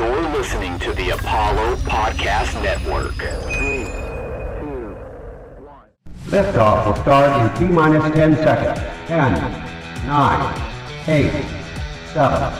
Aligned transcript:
You're 0.00 0.30
listening 0.30 0.78
to 0.78 0.94
the 0.94 1.10
Apollo 1.10 1.76
Podcast 1.76 2.54
Network. 2.62 3.12
Three, 3.16 3.84
two, 4.58 4.96
one. 5.62 5.88
Liftoff 6.28 6.86
will 6.86 7.02
start 7.02 7.58
in 7.60 7.68
T 7.68 7.70
minus 7.70 8.14
10 8.14 8.36
seconds. 8.36 8.80
10, 9.08 9.34
9, 10.06 10.72
8, 11.06 11.44
7, 12.14 12.58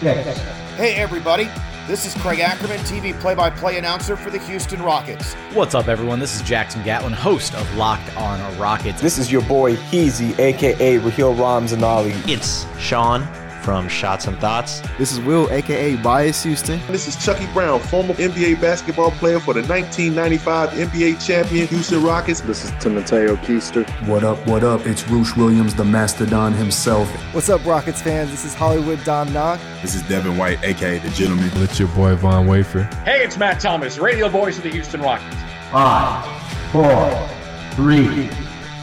6. 0.00 0.38
Hey, 0.76 0.94
everybody. 0.94 1.50
This 1.86 2.06
is 2.06 2.14
Craig 2.22 2.40
Ackerman, 2.40 2.78
TV 2.80 3.12
play 3.20 3.34
by 3.34 3.50
play 3.50 3.76
announcer 3.76 4.16
for 4.16 4.30
the 4.30 4.38
Houston 4.38 4.80
Rockets. 4.82 5.34
What's 5.52 5.74
up, 5.74 5.88
everyone? 5.88 6.18
This 6.18 6.34
is 6.34 6.40
Jackson 6.40 6.82
Gatlin, 6.82 7.12
host 7.12 7.54
of 7.54 7.76
Locked 7.76 8.16
on 8.16 8.58
Rockets. 8.58 9.02
This 9.02 9.18
is 9.18 9.30
your 9.30 9.42
boy 9.42 9.76
Heezy, 9.76 10.38
aka 10.38 10.96
Raheel 10.96 11.34
Ramzanali. 11.34 12.14
It's 12.26 12.64
Sean 12.80 13.28
from 13.60 13.88
Shots 13.88 14.26
and 14.26 14.38
Thoughts. 14.38 14.80
This 14.98 15.12
is 15.12 15.20
Will, 15.20 15.50
aka 15.50 15.96
Bias 15.96 16.42
Houston. 16.42 16.80
This 16.88 17.06
is 17.06 17.22
Chucky 17.22 17.46
Brown, 17.52 17.80
former 17.80 18.14
NBA 18.14 18.60
basketball 18.60 19.10
player 19.12 19.38
for 19.38 19.54
the 19.54 19.62
1995 19.62 20.70
NBA 20.70 21.24
champion 21.24 21.66
Houston 21.68 22.02
Rockets. 22.02 22.40
This 22.40 22.64
is 22.64 22.70
Timoteo 22.80 23.36
Keister. 23.36 23.88
What 24.06 24.24
up, 24.24 24.44
what 24.46 24.64
up? 24.64 24.86
It's 24.86 25.06
Roosh 25.08 25.36
Williams, 25.36 25.74
the 25.74 25.84
Mastodon 25.84 26.52
himself. 26.52 27.08
What's 27.34 27.48
up, 27.48 27.64
Rockets 27.64 28.02
fans? 28.02 28.30
This 28.30 28.44
is 28.44 28.54
Hollywood 28.54 29.02
Dom 29.04 29.32
Knock. 29.32 29.60
This 29.82 29.94
is 29.94 30.02
Devin 30.02 30.36
White, 30.36 30.62
aka 30.64 30.98
The 30.98 31.10
Gentleman. 31.10 31.50
It's 31.56 31.78
your 31.78 31.88
boy 31.88 32.16
Von 32.16 32.46
Wafer. 32.46 32.84
Hey, 33.04 33.22
it's 33.22 33.36
Matt 33.36 33.60
Thomas, 33.60 33.98
radio 33.98 34.28
voice 34.28 34.56
of 34.56 34.64
the 34.64 34.70
Houston 34.70 35.00
Rockets. 35.02 35.36
Five, 35.70 36.26
four, 36.72 37.28
three, 37.72 38.28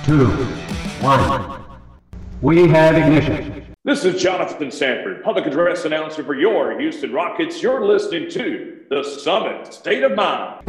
two, 0.05 0.27
one. 1.01 1.63
We 2.41 2.67
have 2.67 2.95
ignition. 2.95 3.66
This 3.87 4.03
is 4.03 4.21
Jonathan 4.21 4.69
Sanford, 4.69 5.23
public 5.23 5.45
address 5.45 5.85
announcer 5.85 6.21
for 6.21 6.35
your 6.35 6.77
Houston 6.77 7.13
Rockets. 7.13 7.63
You're 7.63 7.85
listening 7.85 8.29
to 8.31 8.81
The 8.89 9.01
Summit 9.01 9.73
State 9.73 10.03
of 10.03 10.11
Mind. 10.11 10.61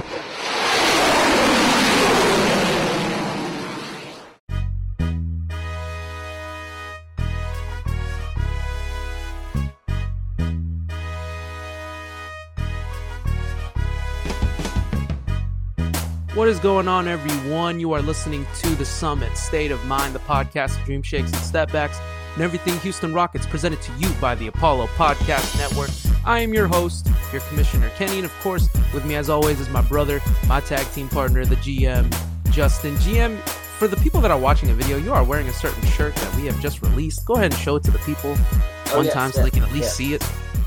What 16.35 16.47
is 16.47 16.61
going 16.61 16.87
on, 16.87 17.09
everyone? 17.09 17.81
You 17.81 17.91
are 17.95 18.01
listening 18.01 18.47
to 18.61 18.69
The 18.77 18.85
Summit 18.85 19.37
State 19.37 19.73
of 19.73 19.85
Mind, 19.87 20.15
the 20.15 20.21
podcast 20.21 20.79
of 20.79 20.85
Dream 20.85 21.03
Shakes 21.03 21.33
and 21.33 21.41
Stepbacks 21.43 22.01
and 22.39 22.45
everything 22.45 22.79
Houston 22.83 23.13
Rockets 23.13 23.47
presented 23.47 23.83
to 23.83 23.93
you 23.99 24.09
by 24.21 24.37
the 24.37 24.47
Apollo 24.47 24.87
Podcast 24.97 25.59
Network. 25.59 25.91
I 26.25 26.39
am 26.39 26.55
your 26.55 26.69
host, 26.69 27.11
your 27.33 27.41
commissioner, 27.43 27.91
Kenny, 27.97 28.19
and 28.19 28.25
of 28.25 28.33
course, 28.43 28.69
with 28.95 29.05
me 29.05 29.17
as 29.17 29.29
always 29.29 29.59
is 29.59 29.69
my 29.71 29.83
brother, 29.83 30.21
my 30.47 30.61
tag 30.61 30.87
team 30.93 31.09
partner, 31.09 31.45
the 31.45 31.57
GM, 31.57 32.09
Justin. 32.53 32.95
GM, 32.99 33.37
for 33.41 33.89
the 33.89 33.97
people 33.97 34.21
that 34.21 34.31
are 34.31 34.39
watching 34.39 34.69
the 34.69 34.75
video, 34.77 34.99
you 34.99 35.13
are 35.13 35.25
wearing 35.25 35.49
a 35.49 35.53
certain 35.53 35.85
shirt 35.87 36.15
that 36.15 36.37
we 36.37 36.47
have 36.47 36.61
just 36.61 36.81
released. 36.81 37.27
Go 37.27 37.35
ahead 37.35 37.51
and 37.51 37.61
show 37.61 37.75
it 37.75 37.83
to 37.83 37.91
the 37.91 37.99
people 37.99 38.37
oh, 38.37 38.97
one 38.99 39.07
yes, 39.07 39.15
time 39.15 39.33
so 39.33 39.43
they 39.43 39.51
can 39.51 39.65
at 39.65 39.73
least 39.73 39.97
see 39.97 40.15
it. 40.15 40.23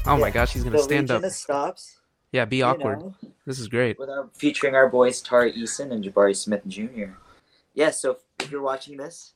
Oh 0.05 0.15
yeah. 0.15 0.17
my 0.17 0.29
gosh, 0.29 0.51
he's 0.51 0.65
gonna 0.65 0.75
the 0.75 0.83
stand 0.83 1.09
up. 1.09 1.23
Stops. 1.31 2.01
Yeah, 2.33 2.43
be 2.43 2.63
awkward. 2.63 2.99
You 2.99 3.05
know, 3.05 3.15
this 3.45 3.59
is 3.59 3.69
great. 3.69 3.95
Featuring 4.33 4.75
our 4.75 4.89
boys 4.89 5.21
Tari 5.21 5.53
Eason 5.53 5.93
and 5.93 6.03
Jabari 6.03 6.35
Smith 6.35 6.67
Jr. 6.67 7.11
Yeah, 7.73 7.91
so 7.91 8.17
if 8.41 8.51
you're 8.51 8.61
watching 8.61 8.97
this, 8.97 9.35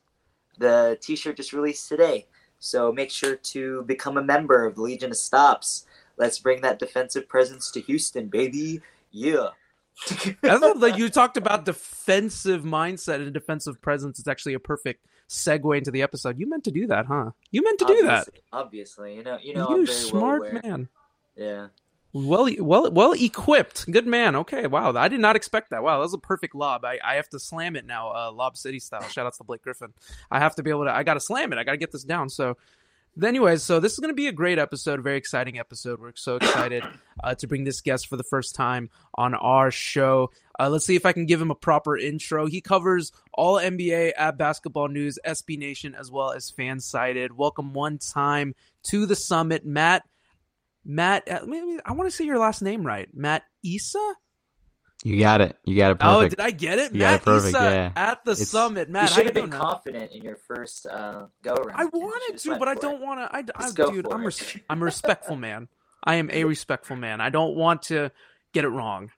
the 0.58 0.98
T-shirt 1.00 1.36
just 1.36 1.52
released 1.52 1.88
today. 1.88 2.26
So 2.58 2.92
make 2.92 3.10
sure 3.10 3.36
to 3.36 3.82
become 3.82 4.16
a 4.16 4.22
member 4.22 4.64
of 4.64 4.76
the 4.76 4.82
Legion 4.82 5.10
of 5.10 5.16
Stops. 5.16 5.86
Let's 6.16 6.38
bring 6.38 6.62
that 6.62 6.78
defensive 6.78 7.28
presence 7.28 7.70
to 7.72 7.80
Houston, 7.80 8.28
baby. 8.28 8.80
Yeah. 9.10 9.48
I 10.42 10.56
love 10.56 10.80
that 10.80 10.98
you 10.98 11.08
talked 11.08 11.36
about 11.36 11.64
defensive 11.64 12.62
mindset 12.62 13.16
and 13.16 13.32
defensive 13.32 13.80
presence. 13.80 14.18
It's 14.18 14.28
actually 14.28 14.54
a 14.54 14.58
perfect 14.58 15.06
segue 15.28 15.76
into 15.76 15.90
the 15.90 16.02
episode. 16.02 16.38
You 16.38 16.48
meant 16.48 16.64
to 16.64 16.70
do 16.70 16.86
that, 16.86 17.06
huh? 17.06 17.30
You 17.50 17.62
meant 17.62 17.78
to 17.80 17.84
obviously, 17.84 18.02
do 18.02 18.08
that. 18.08 18.28
Obviously, 18.52 19.14
you 19.16 19.22
know, 19.22 19.38
you 19.42 19.54
know, 19.54 19.76
you 19.76 19.86
smart 19.86 20.42
well 20.42 20.60
man. 20.62 20.88
Yeah. 21.34 21.68
Well, 22.24 22.48
well, 22.60 22.90
well 22.90 23.12
equipped. 23.12 23.90
Good 23.90 24.06
man. 24.06 24.36
Okay. 24.36 24.66
Wow. 24.66 24.96
I 24.96 25.08
did 25.08 25.20
not 25.20 25.36
expect 25.36 25.70
that. 25.70 25.82
Wow. 25.82 25.98
That 25.98 26.04
was 26.04 26.14
a 26.14 26.18
perfect 26.18 26.54
lob. 26.54 26.82
I, 26.82 26.98
I 27.04 27.16
have 27.16 27.28
to 27.30 27.38
slam 27.38 27.76
it 27.76 27.84
now, 27.84 28.10
uh, 28.10 28.32
Lob 28.32 28.56
City 28.56 28.78
style. 28.80 29.06
Shout 29.08 29.26
out 29.26 29.34
to 29.34 29.44
Blake 29.44 29.62
Griffin. 29.62 29.92
I 30.30 30.38
have 30.38 30.54
to 30.56 30.62
be 30.62 30.70
able 30.70 30.84
to, 30.84 30.94
I 30.94 31.02
got 31.02 31.14
to 31.14 31.20
slam 31.20 31.52
it. 31.52 31.58
I 31.58 31.64
got 31.64 31.72
to 31.72 31.76
get 31.76 31.92
this 31.92 32.04
down. 32.04 32.30
So, 32.30 32.56
anyways, 33.22 33.62
so 33.62 33.80
this 33.80 33.92
is 33.92 33.98
going 33.98 34.10
to 34.10 34.14
be 34.14 34.28
a 34.28 34.32
great 34.32 34.58
episode, 34.58 35.02
very 35.02 35.18
exciting 35.18 35.58
episode. 35.58 36.00
We're 36.00 36.12
so 36.14 36.36
excited 36.36 36.84
uh, 37.22 37.34
to 37.34 37.46
bring 37.46 37.64
this 37.64 37.82
guest 37.82 38.06
for 38.06 38.16
the 38.16 38.24
first 38.24 38.54
time 38.54 38.88
on 39.16 39.34
our 39.34 39.70
show. 39.70 40.30
Uh, 40.58 40.70
let's 40.70 40.86
see 40.86 40.96
if 40.96 41.04
I 41.04 41.12
can 41.12 41.26
give 41.26 41.42
him 41.42 41.50
a 41.50 41.54
proper 41.54 41.98
intro. 41.98 42.46
He 42.46 42.62
covers 42.62 43.12
all 43.34 43.56
NBA 43.56 44.12
at 44.16 44.38
Basketball 44.38 44.88
News, 44.88 45.18
SB 45.26 45.58
Nation, 45.58 45.94
as 45.94 46.10
well 46.10 46.32
as 46.32 46.48
fan 46.48 46.78
Fansided. 46.78 47.32
Welcome 47.32 47.74
one 47.74 47.98
time 47.98 48.54
to 48.84 49.04
the 49.04 49.16
summit, 49.16 49.66
Matt. 49.66 50.04
Matt, 50.86 51.28
uh, 51.28 51.40
I 51.84 51.92
want 51.92 52.08
to 52.08 52.16
say 52.16 52.24
your 52.24 52.38
last 52.38 52.62
name 52.62 52.86
right. 52.86 53.08
Matt 53.12 53.42
Issa? 53.64 54.14
You 55.04 55.18
got 55.18 55.40
it. 55.40 55.56
You 55.64 55.76
got 55.76 55.90
it 55.90 55.98
oh, 56.00 56.20
perfect. 56.20 56.40
Oh, 56.40 56.44
did 56.44 56.46
I 56.46 56.50
get 56.56 56.78
it? 56.78 56.92
You 56.92 57.00
Matt 57.00 57.10
got 57.10 57.14
it 57.20 57.24
perfect, 57.24 57.56
Issa 57.56 57.64
yeah. 57.64 57.92
at 57.96 58.24
the 58.24 58.32
It's- 58.32 58.48
summit. 58.48 58.88
Matt, 58.88 59.10
you 59.10 59.14
should 59.14 59.24
have 59.26 59.34
been 59.34 59.50
doing? 59.50 59.60
confident 59.60 60.12
in 60.12 60.22
your 60.22 60.36
first 60.36 60.86
uh, 60.86 61.26
go 61.42 61.54
around. 61.54 61.78
I 61.80 61.84
wanted 61.86 62.38
to, 62.38 62.56
but 62.58 62.68
I 62.68 62.74
don't 62.74 63.02
want 63.02 63.20
to. 63.20 63.36
I, 63.36 63.40
I 63.58 63.62
Just 63.64 63.76
go 63.76 63.90
dude, 63.90 64.06
for 64.06 64.14
I'm 64.14 64.22
it. 64.22 64.26
res- 64.26 64.58
I'm 64.70 64.80
a 64.80 64.84
respectful 64.84 65.36
man. 65.36 65.68
I 66.04 66.14
am 66.16 66.30
a 66.32 66.44
respectful 66.54 66.96
man. 66.96 67.20
I 67.20 67.30
don't 67.30 67.56
want 67.56 67.82
to 67.82 68.10
get 68.54 68.64
it 68.64 68.68
wrong. 68.68 69.10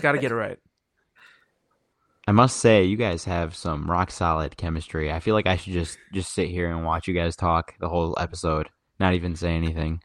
Got 0.00 0.12
to 0.12 0.18
get 0.18 0.32
it 0.32 0.36
right. 0.36 0.58
I 2.26 2.32
must 2.32 2.56
say, 2.56 2.84
you 2.84 2.96
guys 2.96 3.24
have 3.26 3.54
some 3.54 3.88
rock 3.90 4.10
solid 4.10 4.56
chemistry. 4.56 5.12
I 5.12 5.20
feel 5.20 5.34
like 5.34 5.46
I 5.46 5.56
should 5.56 5.74
just 5.74 5.98
just 6.12 6.32
sit 6.32 6.48
here 6.48 6.70
and 6.70 6.84
watch 6.84 7.06
you 7.06 7.12
guys 7.14 7.36
talk 7.36 7.74
the 7.78 7.88
whole 7.88 8.16
episode, 8.18 8.68
not 8.98 9.12
even 9.14 9.36
say 9.36 9.54
anything. 9.54 10.00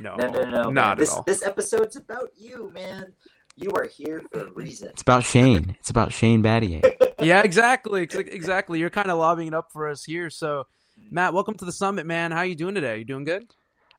No, 0.00 0.16
No, 0.16 0.30
no, 0.30 0.44
no, 0.44 0.70
not 0.70 0.98
man. 0.98 1.06
at 1.06 1.12
all. 1.12 1.22
this 1.24 1.42
episode's 1.42 1.96
about 1.96 2.30
you, 2.36 2.70
man. 2.74 3.12
You 3.56 3.70
are 3.74 3.84
here 3.86 4.22
for 4.30 4.46
a 4.46 4.50
reason. 4.52 4.88
It's 4.88 5.02
about 5.02 5.24
Shane. 5.24 5.76
It's 5.80 5.88
about 5.90 6.12
Shane 6.12 6.42
Battier. 6.42 6.82
yeah, 7.20 7.42
exactly, 7.42 8.02
exactly. 8.02 8.78
You're 8.78 8.90
kind 8.90 9.10
of 9.10 9.18
lobbying 9.18 9.48
it 9.48 9.54
up 9.54 9.72
for 9.72 9.88
us 9.88 10.04
here. 10.04 10.28
So, 10.28 10.64
Matt, 11.10 11.32
welcome 11.32 11.54
to 11.54 11.64
the 11.64 11.72
summit, 11.72 12.04
man. 12.06 12.32
How 12.32 12.38
are 12.38 12.46
you 12.46 12.54
doing 12.54 12.74
today? 12.74 12.98
You 12.98 13.04
doing 13.04 13.24
good? 13.24 13.50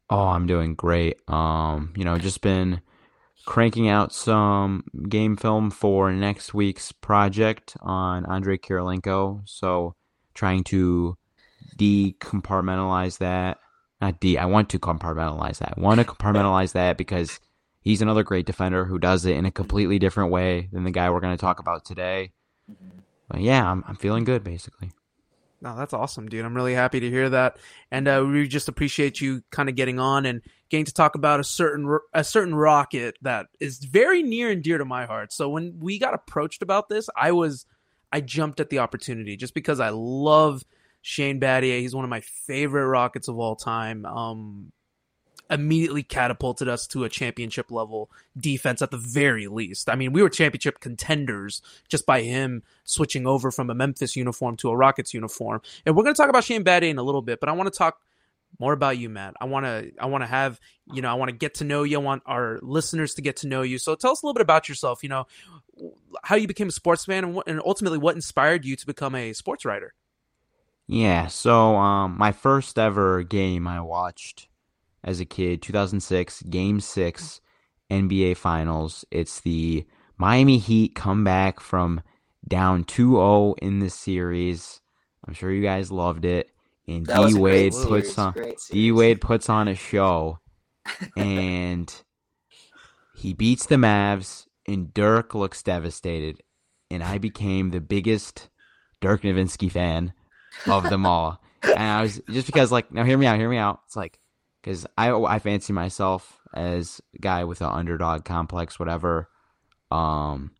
Oh, 0.10 0.28
I'm 0.28 0.46
doing 0.46 0.76
great. 0.76 1.18
Um, 1.28 1.92
you 1.98 2.06
know, 2.06 2.18
just 2.20 2.42
been 2.42 2.82
cranking 3.46 3.88
out 3.90 4.14
some 4.14 4.84
game 5.10 5.36
film 5.36 5.72
for 5.72 6.12
next 6.12 6.54
week's 6.54 6.92
project 6.92 7.76
on 7.82 8.26
Andrei 8.28 8.58
Kirilenko. 8.60 9.42
So, 9.46 9.96
trying 10.36 10.64
to 10.66 11.18
decompartmentalize 11.80 13.18
that. 13.20 13.58
Not 14.00 14.20
de. 14.20 14.38
I 14.38 14.46
want 14.46 14.70
to 14.70 14.80
compartmentalize 14.80 15.58
that. 15.58 15.74
I 15.78 15.82
want 15.82 16.00
to 16.00 16.06
compartmentalize 16.06 16.74
that 16.74 16.98
because 16.98 17.40
he's 17.82 18.02
another 18.02 18.24
great 18.24 18.46
defender 18.46 18.86
who 18.86 19.00
does 19.00 19.26
it 19.26 19.36
in 19.36 19.46
a 19.46 19.52
completely 19.52 19.98
different 19.98 20.32
way 20.32 20.70
than 20.72 20.84
the 20.84 20.92
guy 20.92 21.10
we're 21.10 21.20
going 21.20 21.36
to 21.36 21.42
talk 21.42 21.60
about 21.60 21.86
today. 21.86 22.32
But 23.28 23.42
yeah, 23.42 23.70
I'm 23.70 23.84
I'm 23.88 23.96
feeling 23.96 24.24
good 24.24 24.44
basically. 24.44 24.92
No, 25.60 25.76
that's 25.76 25.94
awesome, 25.94 26.30
dude. 26.30 26.46
I'm 26.46 26.54
really 26.54 26.76
happy 26.76 27.00
to 27.00 27.10
hear 27.10 27.30
that, 27.30 27.58
and 27.92 28.08
uh, 28.08 28.24
we 28.28 28.48
just 28.48 28.68
appreciate 28.68 29.20
you 29.20 29.42
kind 29.50 29.70
of 29.70 29.76
getting 29.76 30.00
on 30.00 30.28
and 30.28 30.42
getting 30.70 30.86
to 30.86 30.94
talk 30.94 31.16
about 31.16 31.40
a 31.40 31.44
certain 31.44 31.98
a 32.14 32.24
certain 32.24 32.54
rocket 32.54 33.18
that 33.24 33.48
is 33.60 33.80
very 33.80 34.22
near 34.22 34.52
and 34.52 34.62
dear 34.64 34.78
to 34.78 34.86
my 34.86 35.06
heart. 35.06 35.34
So 35.34 35.50
when 35.50 35.80
we 35.80 35.98
got 35.98 36.14
approached 36.14 36.62
about 36.62 36.90
this, 36.90 37.10
I 37.16 37.32
was 37.32 37.66
I 38.12 38.22
jumped 38.22 38.60
at 38.60 38.70
the 38.70 38.80
opportunity 38.80 39.36
just 39.36 39.54
because 39.54 39.80
I 39.80 39.90
love 39.90 40.64
Shane 41.08 41.40
Battier. 41.40 41.80
He's 41.80 41.96
one 41.96 42.04
of 42.04 42.10
my 42.10 42.20
favorite 42.20 42.86
Rockets 42.86 43.30
of 43.30 43.40
all 43.40 43.56
time. 43.56 44.06
Um, 44.06 44.74
immediately 45.50 46.04
catapulted 46.04 46.68
us 46.68 46.86
to 46.88 47.06
a 47.06 47.10
championship 47.10 47.72
level 47.72 48.12
defense 48.38 48.82
at 48.82 48.92
the 48.92 48.98
very 48.98 49.48
least. 49.48 49.90
I 49.90 49.96
mean, 49.96 50.12
we 50.12 50.22
were 50.22 50.30
championship 50.30 50.82
contenders 50.82 51.62
just 51.88 52.06
by 52.06 52.24
him 52.24 52.62
switching 52.84 53.26
over 53.26 53.52
from 53.52 53.70
a 53.70 53.74
Memphis 53.74 54.18
uniform 54.18 54.58
to 54.58 54.70
a 54.70 54.76
Rockets 54.76 55.14
uniform. 55.14 55.62
And 55.86 55.96
we're 55.96 56.04
going 56.04 56.14
to 56.14 56.22
talk 56.22 56.30
about 56.30 56.44
Shane 56.44 56.66
Battier 56.66 56.90
in 56.90 56.98
a 56.98 57.04
little 57.04 57.22
bit, 57.22 57.40
but 57.40 57.48
I 57.48 57.54
want 57.54 57.72
to 57.72 57.78
talk 57.78 58.02
more 58.60 58.74
about 58.74 58.98
you, 58.98 59.08
Matt. 59.08 59.36
I 59.40 59.46
want 59.46 59.66
to 59.66 59.94
I 59.98 60.08
want 60.08 60.24
to 60.24 60.28
have, 60.28 60.60
you 60.92 61.02
know, 61.02 61.10
I 61.10 61.14
want 61.14 61.30
to 61.30 61.38
get 61.38 61.56
to 61.56 61.64
know 61.64 61.84
you. 61.84 62.00
I 62.00 62.04
want 62.04 62.24
our 62.26 62.60
listeners 62.62 63.14
to 63.14 63.22
get 63.22 63.38
to 63.38 63.48
know 63.48 63.62
you. 63.62 63.78
So 63.78 63.96
tell 63.96 64.12
us 64.12 64.24
a 64.24 64.26
little 64.26 64.34
bit 64.34 64.42
about 64.42 64.68
yourself, 64.68 65.04
you 65.04 65.10
know, 65.10 65.26
how 66.22 66.36
you 66.36 66.48
became 66.48 66.68
a 66.68 66.72
sports 66.72 67.06
fan 67.06 67.24
and, 67.24 67.34
what, 67.34 67.48
and 67.48 67.62
ultimately 67.66 67.98
what 67.98 68.16
inspired 68.16 68.66
you 68.66 68.76
to 68.76 68.86
become 68.86 69.16
a 69.16 69.32
sports 69.32 69.64
writer. 69.64 69.94
Yeah, 70.88 71.28
so 71.28 71.76
um, 71.76 72.18
my 72.18 72.32
first 72.32 72.80
ever 72.80 73.24
game 73.24 73.68
I 73.68 73.82
watched 73.82 74.48
as 75.04 75.20
a 75.20 75.26
kid, 75.26 75.62
2006, 75.62 76.44
Game 76.44 76.80
6, 76.80 77.42
NBA 77.92 78.38
Finals. 78.38 79.04
It's 79.12 79.42
the 79.42 79.86
Miami 80.18 80.58
Heat 80.58 80.96
come 80.96 81.24
back 81.26 81.60
from 81.60 82.02
down 82.48 82.86
2-0 82.86 83.56
in 83.62 83.80
the 83.80 83.90
series. 83.90 84.80
I'm 85.28 85.34
sure 85.34 85.52
you 85.52 85.62
guys 85.62 85.92
loved 85.92 86.24
it. 86.24 86.52
And 86.88 87.06
D 87.06 87.34
Wade 87.34 87.74
puts 87.74 88.18
on 88.18 88.34
D 88.72 88.94
Wade 88.94 89.20
puts 89.20 89.50
on 89.50 89.68
a 89.68 89.76
show, 89.76 90.40
and 91.18 91.94
he 93.14 93.34
beats 93.34 93.66
the 93.66 93.76
Mavs, 93.76 94.46
and 94.66 94.94
Dirk 94.94 95.36
looks 95.36 95.62
devastated, 95.62 96.42
and 96.90 97.04
I 97.04 97.18
became 97.18 97.72
the 97.72 97.82
biggest 97.82 98.48
Dirk 99.02 99.24
Nowitzki 99.24 99.70
fan 99.70 100.14
of 100.66 100.90
them 100.90 101.06
all. 101.06 101.42
and 101.64 101.80
I 101.80 102.02
was 102.02 102.22
just 102.30 102.48
because, 102.48 102.72
like, 102.72 102.92
now 102.92 103.04
hear 103.04 103.18
me 103.18 103.26
out, 103.26 103.38
hear 103.38 103.50
me 103.50 103.58
out. 103.58 103.82
It's 103.86 103.96
like 103.96 104.20
because 104.62 104.86
I 104.98 105.12
I 105.12 105.40
fancy 105.40 105.74
myself 105.74 106.40
as 106.54 107.02
a 107.16 107.20
guy 107.20 107.44
with 107.44 107.62
an 107.62 107.70
underdog 107.70 108.26
complex, 108.26 108.80
whatever. 108.80 109.30
Um, 109.92 110.52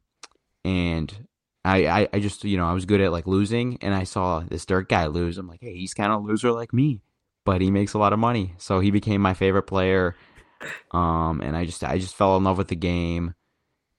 and 0.64 1.28
I, 1.66 1.88
I, 1.88 2.10
I 2.14 2.20
just 2.20 2.44
you 2.44 2.58
know 2.58 2.66
I 2.66 2.74
was 2.74 2.86
good 2.86 3.02
at 3.02 3.12
like 3.12 3.28
losing, 3.28 3.78
and 3.82 3.94
I 3.94 4.04
saw 4.04 4.40
this 4.40 4.66
Dirk 4.66 4.90
guy 4.90 5.08
lose. 5.08 5.38
I'm 5.38 5.48
like, 5.48 5.62
hey, 5.62 5.76
he's 5.76 5.94
kind 5.94 6.12
of 6.12 6.24
a 6.24 6.28
loser 6.28 6.52
like 6.52 6.74
me, 6.74 7.02
but 7.46 7.62
he 7.62 7.72
makes 7.72 7.94
a 7.94 7.98
lot 7.98 8.14
of 8.14 8.20
money, 8.20 8.54
so 8.58 8.80
he 8.80 8.92
became 8.92 9.22
my 9.22 9.34
favorite 9.34 9.64
player. 9.64 10.16
Um, 10.92 11.42
and 11.42 11.56
I 11.56 11.66
just 11.66 11.84
I 11.84 12.00
just 12.00 12.16
fell 12.16 12.38
in 12.38 12.44
love 12.44 12.58
with 12.58 12.70
the 12.70 12.76
game, 12.76 13.34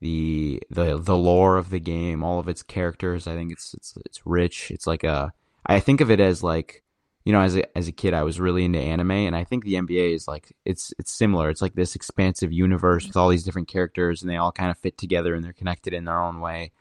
the 0.01 0.63
the 0.71 0.99
the 0.99 1.17
lore 1.17 1.57
of 1.57 1.71
the 1.71 1.81
game, 1.81 2.25
all 2.25 2.39
of 2.39 2.49
its 2.49 2.63
characters. 2.63 3.27
I 3.27 3.35
think 3.35 3.53
it's 3.53 3.75
it's 3.75 3.95
it's 4.05 4.27
rich. 4.27 4.71
It's 4.71 4.87
like 4.87 5.05
a 5.05 5.33
I 5.69 5.81
think 5.81 6.01
of 6.01 6.11
it 6.11 6.21
as 6.21 6.43
like 6.43 6.83
you 7.25 7.33
know 7.33 7.41
as 7.41 7.57
a 7.57 7.77
as 7.77 7.89
a 7.89 7.93
kid 7.93 8.15
I 8.15 8.23
was 8.23 8.41
really 8.41 8.65
into 8.65 8.79
anime, 8.79 9.11
and 9.11 9.37
I 9.37 9.45
think 9.45 9.65
the 9.65 9.75
NBA 9.75 10.15
is 10.15 10.27
like 10.27 10.53
it's 10.65 10.93
it's 10.99 11.13
similar. 11.13 11.51
It's 11.51 11.63
like 11.63 11.75
this 11.75 11.95
expansive 11.95 12.53
universe 12.53 13.07
with 13.07 13.17
all 13.17 13.29
these 13.29 13.45
different 13.45 13.69
characters, 13.69 14.23
and 14.23 14.31
they 14.31 14.37
all 14.37 14.53
kind 14.53 14.71
of 14.71 14.79
fit 14.79 14.97
together, 14.97 15.35
and 15.35 15.45
they're 15.45 15.53
connected 15.53 15.93
in 15.93 16.05
their 16.05 16.21
own 16.21 16.41
way. 16.41 16.73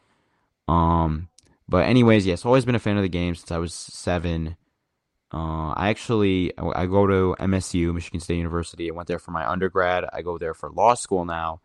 Um, 0.68 1.30
but 1.68 1.86
anyways, 1.86 2.26
yes, 2.26 2.46
always 2.46 2.66
been 2.66 2.76
a 2.76 2.80
fan 2.80 2.98
of 2.98 3.04
the 3.04 3.10
game 3.10 3.36
since 3.36 3.52
I 3.52 3.58
was 3.58 3.74
seven. 3.74 4.56
Uh, 5.34 5.74
I 5.76 5.90
actually 5.90 6.54
I 6.58 6.86
go 6.86 7.06
to 7.06 7.36
MSU, 7.40 7.94
Michigan 7.94 8.22
State 8.22 8.38
University. 8.38 8.90
I 8.90 8.94
went 8.94 9.08
there 9.08 9.20
for 9.20 9.32
my 9.32 9.50
undergrad. 9.50 10.06
I 10.14 10.22
go 10.22 10.38
there 10.38 10.54
for 10.54 10.70
law 10.70 10.94
school 10.94 11.26
now. 11.26 11.62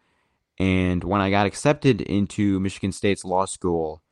And 0.58 1.02
when 1.04 1.20
I 1.20 1.30
got 1.30 1.46
accepted 1.46 2.00
into 2.00 2.60
Michigan 2.60 2.92
State's 2.92 3.24
law 3.24 3.44
school, 3.46 4.02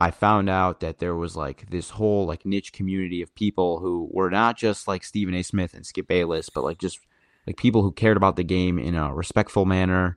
I 0.00 0.10
found 0.10 0.48
out 0.48 0.80
that 0.80 0.98
there 0.98 1.14
was 1.14 1.36
like 1.36 1.68
this 1.70 1.90
whole 1.90 2.26
like 2.26 2.46
niche 2.46 2.72
community 2.72 3.20
of 3.20 3.34
people 3.34 3.80
who 3.80 4.08
were 4.10 4.30
not 4.30 4.56
just 4.56 4.88
like 4.88 5.04
Stephen 5.04 5.34
A. 5.34 5.42
Smith 5.42 5.74
and 5.74 5.84
Skip 5.84 6.08
Bayless, 6.08 6.48
but 6.48 6.64
like 6.64 6.78
just 6.78 7.00
like 7.46 7.58
people 7.58 7.82
who 7.82 7.92
cared 7.92 8.16
about 8.16 8.36
the 8.36 8.44
game 8.44 8.78
in 8.78 8.94
a 8.94 9.14
respectful 9.14 9.66
manner 9.66 10.16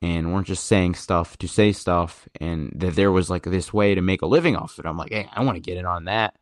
and 0.00 0.32
weren't 0.32 0.46
just 0.46 0.64
saying 0.66 0.94
stuff 0.94 1.36
to 1.38 1.48
say 1.48 1.72
stuff 1.72 2.28
and 2.40 2.72
that 2.76 2.94
there 2.94 3.10
was 3.10 3.28
like 3.28 3.42
this 3.42 3.72
way 3.72 3.94
to 3.94 4.00
make 4.00 4.22
a 4.22 4.26
living 4.26 4.54
off 4.54 4.78
it. 4.78 4.86
I'm 4.86 4.96
like, 4.96 5.12
hey, 5.12 5.28
I 5.32 5.42
want 5.42 5.56
to 5.56 5.60
get 5.60 5.78
in 5.78 5.86
on 5.86 6.04
that. 6.04 6.36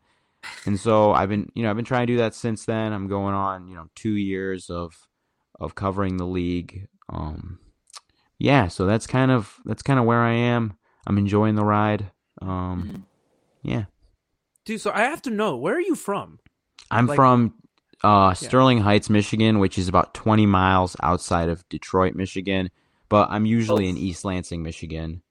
And 0.65 0.79
so 0.79 1.11
I've 1.11 1.29
been, 1.29 1.49
you 1.55 1.63
know, 1.63 1.71
I've 1.71 1.75
been 1.75 1.85
trying 1.85 2.05
to 2.05 2.13
do 2.13 2.17
that 2.17 2.35
since 2.35 2.65
then. 2.65 2.93
I'm 2.93 3.07
going 3.07 3.33
on, 3.33 3.67
you 3.67 3.75
know, 3.75 3.87
two 3.95 4.15
years 4.15 4.69
of 4.69 5.07
of 5.59 5.73
covering 5.73 6.17
the 6.17 6.25
league. 6.25 6.87
Um, 7.09 7.59
yeah, 8.37 8.67
so 8.67 8.85
that's 8.85 9.07
kind 9.07 9.31
of 9.31 9.55
that's 9.65 9.81
kind 9.81 9.99
of 9.99 10.05
where 10.05 10.21
I 10.21 10.33
am. 10.33 10.77
I'm 11.07 11.17
enjoying 11.17 11.55
the 11.55 11.65
ride. 11.65 12.11
Um, 12.41 13.05
yeah, 13.63 13.85
dude. 14.65 14.81
So 14.81 14.91
I 14.93 15.03
have 15.03 15.21
to 15.23 15.29
know 15.29 15.57
where 15.57 15.75
are 15.75 15.81
you 15.81 15.95
from? 15.95 16.39
I'm 16.91 17.07
like, 17.07 17.15
from 17.15 17.53
uh, 18.03 18.33
Sterling 18.33 18.77
yeah. 18.77 18.83
Heights, 18.83 19.09
Michigan, 19.09 19.59
which 19.59 19.77
is 19.77 19.87
about 19.87 20.13
20 20.13 20.45
miles 20.45 20.95
outside 21.01 21.49
of 21.49 21.67
Detroit, 21.69 22.15
Michigan. 22.15 22.69
But 23.09 23.29
I'm 23.31 23.45
usually 23.45 23.85
oh. 23.85 23.89
in 23.89 23.97
East 23.97 24.25
Lansing, 24.25 24.63
Michigan. 24.63 25.21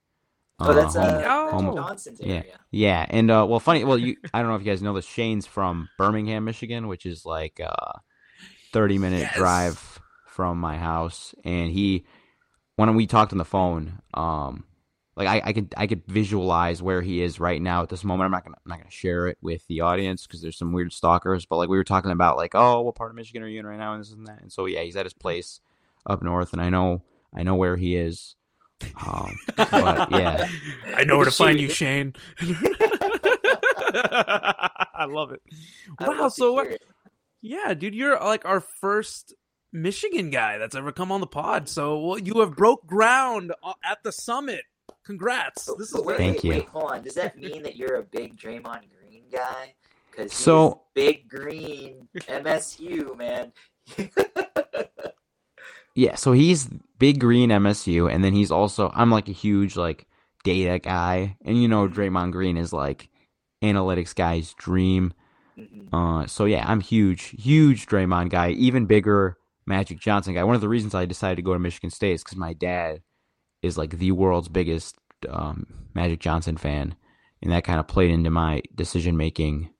Oh, 0.61 0.73
that's 0.73 0.95
uh, 0.95 1.51
home, 1.51 1.65
home, 1.65 1.75
Johnson's 1.75 2.21
area. 2.21 2.45
Yeah, 2.47 2.57
yeah, 2.71 3.07
and 3.11 3.31
uh, 3.31 3.45
well, 3.49 3.59
funny. 3.59 3.85
Well, 3.85 3.99
you, 3.99 4.17
I 4.35 4.41
don't 4.41 4.49
know 4.49 4.55
if 4.55 4.63
you 4.63 4.71
guys 4.71 4.83
know 4.83 4.95
this. 4.95 5.07
Shane's 5.07 5.47
from 5.47 5.89
Birmingham, 5.99 6.45
Michigan, 6.45 6.87
which 6.87 7.07
is 7.07 7.27
like 7.27 7.59
a 7.59 7.73
uh, 7.73 7.99
thirty 8.73 8.99
minute 8.99 9.21
yes. 9.21 9.35
drive 9.35 10.01
from 10.29 10.59
my 10.59 10.77
house. 10.77 11.35
And 11.45 11.71
he, 11.71 12.05
when 12.77 12.95
we 12.95 13.07
talked 13.07 13.33
on 13.33 13.39
the 13.39 13.45
phone, 13.45 14.01
um, 14.15 14.65
like 15.17 15.29
I, 15.29 15.43
I 15.45 15.53
could, 15.53 15.75
I 15.77 15.87
could 15.87 16.03
visualize 16.07 16.83
where 16.83 17.01
he 17.01 17.23
is 17.23 17.39
right 17.39 17.61
now 17.61 17.83
at 17.83 17.89
this 17.89 18.05
moment. 18.05 18.27
I'm 18.27 18.33
not 18.33 18.45
gonna, 18.45 18.57
I'm 18.65 18.71
not 18.71 18.79
gonna 18.79 18.91
share 18.91 19.29
it 19.29 19.39
with 19.41 19.67
the 19.69 19.83
audience 19.83 20.27
because 20.27 20.43
there's 20.43 20.59
some 20.59 20.73
weird 20.73 20.93
stalkers. 20.93 21.47
But 21.47 21.57
like 21.59 21.69
we 21.69 21.77
were 21.77 21.85
talking 21.85 22.11
about, 22.11 22.37
like, 22.37 22.55
oh, 22.55 22.81
what 22.83 22.97
part 22.97 23.11
of 23.11 23.17
Michigan 23.17 23.43
are 23.43 23.49
you 23.49 23.61
in 23.61 23.67
right 23.67 23.79
now, 23.79 23.93
and 23.95 24.01
this 24.03 24.13
and 24.13 24.27
that. 24.27 24.43
And 24.43 24.53
so 24.53 24.67
yeah, 24.67 24.83
he's 24.83 24.97
at 24.97 25.07
his 25.07 25.15
place 25.15 25.61
up 26.07 26.23
north, 26.23 26.53
and 26.53 26.61
I 26.61 26.71
know, 26.71 27.03
I 27.35 27.43
know 27.43 27.55
where 27.55 27.77
he 27.77 27.97
is. 27.97 28.37
Um, 29.07 29.37
but 29.57 30.11
yeah, 30.11 30.49
I 30.97 31.05
know 31.05 31.17
where 31.17 31.25
to 31.25 31.31
find 31.31 31.61
you, 31.61 31.69
Shane. 31.71 32.15
I 33.97 35.07
love 35.09 35.33
it. 35.33 35.43
Wow. 36.01 36.29
So 36.29 36.53
what? 36.55 36.81
Yeah, 37.41 37.75
dude, 37.75 37.95
you're 37.95 38.19
like 38.19 38.45
our 38.45 38.61
first 38.61 39.35
Michigan 39.73 40.31
guy 40.31 40.59
that's 40.59 40.75
ever 40.75 40.93
come 40.93 41.13
on 41.13 41.21
the 41.21 41.27
pod. 41.27 41.69
So 41.69 41.99
well, 42.01 42.19
you 42.19 42.41
have 42.41 42.57
broke 42.57 42.87
ground 42.87 43.53
at 43.85 44.03
the 44.03 44.13
summit. 44.13 44.63
Congrats! 45.05 45.69
This 45.79 45.93
is 45.93 46.01
wait, 46.01 46.17
Thank 46.17 46.37
wait, 46.37 46.45
you. 46.45 46.51
Wait, 46.51 46.69
hold 46.69 46.91
on. 46.91 47.03
Does 47.03 47.15
that 47.15 47.39
mean 47.39 47.63
that 47.63 47.77
you're 47.77 47.97
a 47.97 48.03
big 48.03 48.37
Draymond 48.37 48.83
Green 48.99 49.25
guy? 49.31 49.75
Because 50.11 50.33
so 50.33 50.83
big 50.95 51.29
green 51.29 52.09
MSU 52.15 53.17
man. 53.17 53.53
Yeah, 55.95 56.17
so 56.17 56.33
he's 56.33 56.69
big 56.99 57.21
green 57.21 57.51
MSU, 57.51 58.13
and 58.13 58.25
then 58.25 58.33
he's 58.33 58.51
also 58.51 58.91
I'm 58.95 59.11
like 59.11 59.29
a 59.29 59.33
huge 59.33 59.77
like 59.77 60.07
data 60.43 60.79
guy, 60.81 61.37
and 61.45 61.61
you 61.61 61.69
know 61.69 61.89
Draymond 61.89 62.33
Green 62.33 62.57
is 62.57 62.73
like 62.73 63.09
analytics 63.63 64.15
guy's 64.15 64.55
dream. 64.55 65.15
Mm-hmm. 65.57 65.95
Uh, 65.95 66.27
so 66.27 66.47
yeah, 66.47 66.65
I'm 66.67 66.81
huge, 66.81 67.35
huge 67.41 67.87
Draymond 67.87 68.31
guy, 68.31 68.51
even 68.51 68.87
bigger 68.87 69.39
Magic 69.67 70.01
Johnson 70.01 70.35
guy. 70.35 70.43
One 70.43 70.57
of 70.57 70.61
the 70.61 70.69
reasons 70.69 70.97
I 70.97 71.07
decided 71.07 71.37
to 71.37 71.43
go 71.43 71.53
to 71.53 71.61
Michigan 71.61 71.91
State 71.91 72.15
is 72.15 72.25
because 72.25 72.39
my 72.39 72.55
dad 72.55 73.01
is 73.65 73.79
like 73.79 73.99
the 73.99 74.13
world's 74.13 74.49
biggest 74.49 74.97
um, 75.29 75.67
Magic 75.95 76.21
Johnson 76.21 76.57
fan, 76.57 76.95
and 77.43 77.51
that 77.53 77.65
kind 77.65 77.81
of 77.81 77.89
played 77.89 78.11
into 78.11 78.31
my 78.31 78.63
decision 78.75 79.17
making 79.17 79.71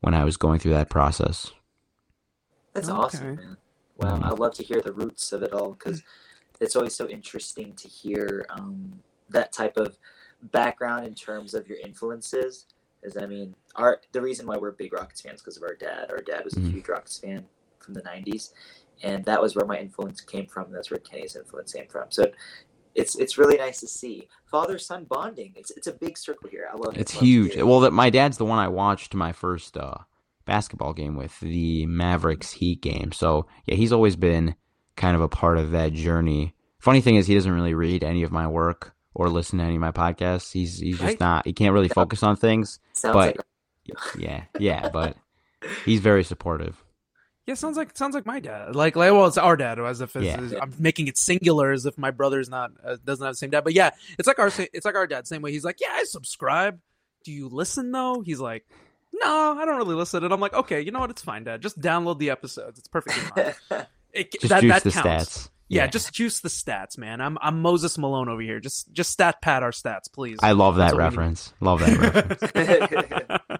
when 0.00 0.14
I 0.14 0.24
was 0.24 0.36
going 0.36 0.58
through 0.58 0.72
that 0.72 0.90
process. 0.90 1.52
That's 2.74 2.88
okay. 2.88 2.98
awesome, 2.98 3.36
man. 3.36 3.56
Wow, 3.96 4.20
I 4.22 4.30
love 4.30 4.54
to 4.54 4.62
hear 4.62 4.80
the 4.80 4.92
roots 4.92 5.32
of 5.32 5.42
it 5.42 5.52
all 5.52 5.72
because 5.72 6.02
it's 6.60 6.74
always 6.74 6.94
so 6.94 7.08
interesting 7.08 7.74
to 7.74 7.88
hear 7.88 8.46
um, 8.50 9.00
that 9.28 9.52
type 9.52 9.76
of 9.76 9.98
background 10.42 11.06
in 11.06 11.14
terms 11.14 11.54
of 11.54 11.68
your 11.68 11.78
influences. 11.78 12.66
Is 13.02 13.16
I 13.16 13.26
mean, 13.26 13.54
our 13.76 14.00
the 14.12 14.20
reason 14.20 14.46
why 14.46 14.56
we're 14.56 14.72
big 14.72 14.92
Rockets 14.92 15.20
fans 15.20 15.40
because 15.40 15.56
of 15.56 15.62
our 15.62 15.74
dad. 15.74 16.10
Our 16.10 16.18
dad 16.22 16.44
was 16.44 16.54
a 16.54 16.60
mm-hmm. 16.60 16.70
huge 16.70 16.88
Rockets 16.88 17.18
fan 17.18 17.44
from 17.78 17.94
the 17.94 18.02
'90s, 18.02 18.52
and 19.02 19.24
that 19.24 19.40
was 19.40 19.54
where 19.54 19.66
my 19.66 19.78
influence 19.78 20.20
came 20.20 20.46
from. 20.46 20.70
That's 20.70 20.90
where 20.90 21.00
Kenny's 21.00 21.36
influence 21.36 21.72
came 21.72 21.86
from. 21.88 22.06
So 22.10 22.26
it's 22.94 23.16
it's 23.16 23.38
really 23.38 23.56
nice 23.56 23.80
to 23.80 23.86
see 23.86 24.28
father 24.50 24.78
son 24.78 25.04
bonding. 25.04 25.52
It's 25.56 25.70
it's 25.72 25.86
a 25.86 25.92
big 25.92 26.18
circle 26.18 26.48
here. 26.50 26.68
I 26.70 26.76
love 26.76 26.96
it. 26.96 27.00
It's 27.00 27.12
huge. 27.12 27.56
Well, 27.56 27.80
that 27.80 27.92
my 27.92 28.10
dad's 28.10 28.38
the 28.38 28.44
one 28.44 28.58
I 28.58 28.68
watched 28.68 29.14
my 29.14 29.32
first 29.32 29.76
uh, 29.76 29.98
basketball 30.44 30.92
game 30.92 31.16
with, 31.16 31.38
the 31.40 31.86
Mavericks 31.86 32.52
Heat 32.52 32.80
game. 32.80 33.12
So 33.12 33.46
yeah, 33.66 33.76
he's 33.76 33.92
always 33.92 34.16
been 34.16 34.54
kind 34.96 35.14
of 35.14 35.22
a 35.22 35.28
part 35.28 35.58
of 35.58 35.70
that 35.70 35.92
journey. 35.92 36.54
Funny 36.78 37.00
thing 37.00 37.16
is, 37.16 37.26
he 37.26 37.34
doesn't 37.34 37.52
really 37.52 37.74
read 37.74 38.02
any 38.02 38.22
of 38.22 38.32
my 38.32 38.46
work 38.46 38.94
or 39.14 39.28
listen 39.28 39.58
to 39.58 39.64
any 39.64 39.76
of 39.76 39.80
my 39.80 39.92
podcasts. 39.92 40.52
He's 40.52 40.78
he's 40.78 40.98
just 40.98 41.04
right? 41.04 41.20
not. 41.20 41.46
He 41.46 41.52
can't 41.52 41.74
really 41.74 41.88
focus 41.88 42.22
on 42.22 42.36
things. 42.36 42.78
Sounds 42.92 43.14
but 43.14 43.36
like... 43.36 43.96
yeah, 44.18 44.44
yeah, 44.58 44.88
but 44.88 45.16
he's 45.84 46.00
very 46.00 46.24
supportive. 46.24 46.82
Yeah, 47.50 47.54
sounds 47.54 47.76
like 47.76 47.96
sounds 47.96 48.14
like 48.14 48.26
my 48.26 48.38
dad. 48.38 48.76
Like, 48.76 48.94
like 48.94 49.10
well, 49.10 49.26
it's 49.26 49.36
our 49.36 49.56
dad. 49.56 49.80
As 49.80 50.00
if 50.00 50.14
yeah. 50.14 50.36
I'm 50.62 50.72
making 50.78 51.08
it 51.08 51.18
singular, 51.18 51.72
as 51.72 51.84
if 51.84 51.98
my 51.98 52.12
brother's 52.12 52.48
not 52.48 52.70
uh, 52.84 52.96
doesn't 53.04 53.26
have 53.26 53.34
the 53.34 53.38
same 53.38 53.50
dad. 53.50 53.64
But 53.64 53.72
yeah, 53.72 53.90
it's 54.20 54.28
like 54.28 54.38
our 54.38 54.52
it's 54.72 54.84
like 54.84 54.94
our 54.94 55.08
dad. 55.08 55.26
Same 55.26 55.42
way. 55.42 55.50
He's 55.50 55.64
like, 55.64 55.80
yeah, 55.80 55.90
I 55.90 56.04
subscribe. 56.04 56.78
Do 57.24 57.32
you 57.32 57.48
listen 57.48 57.90
though? 57.90 58.20
He's 58.20 58.38
like, 58.38 58.66
no, 59.12 59.56
I 59.58 59.64
don't 59.64 59.78
really 59.78 59.96
listen. 59.96 60.22
And 60.22 60.32
I'm 60.32 60.38
like, 60.38 60.54
okay, 60.54 60.80
you 60.80 60.92
know 60.92 61.00
what? 61.00 61.10
It's 61.10 61.22
fine, 61.22 61.42
Dad. 61.42 61.60
Just 61.60 61.80
download 61.80 62.20
the 62.20 62.30
episodes. 62.30 62.78
It's 62.78 62.86
perfectly 62.86 63.54
fine. 63.68 63.86
It, 64.12 64.32
just 64.32 64.48
that, 64.48 64.60
juice 64.60 64.72
that 64.72 64.82
the 64.82 64.90
counts. 64.90 65.06
stats. 65.06 65.48
Yeah, 65.68 65.82
yeah, 65.82 65.86
just 65.86 66.12
juice 66.12 66.40
the 66.40 66.48
stats, 66.48 66.98
man. 66.98 67.20
I'm 67.20 67.38
I'm 67.40 67.62
Moses 67.62 67.96
Malone 67.96 68.28
over 68.28 68.42
here. 68.42 68.58
Just 68.58 68.92
just 68.92 69.12
stat 69.12 69.40
pad 69.40 69.62
our 69.62 69.70
stats, 69.70 70.12
please. 70.12 70.38
I 70.42 70.50
love 70.50 70.76
that 70.76 70.96
reference. 70.96 71.52
Love 71.60 71.78
that 71.78 71.96
reference. 71.96 73.40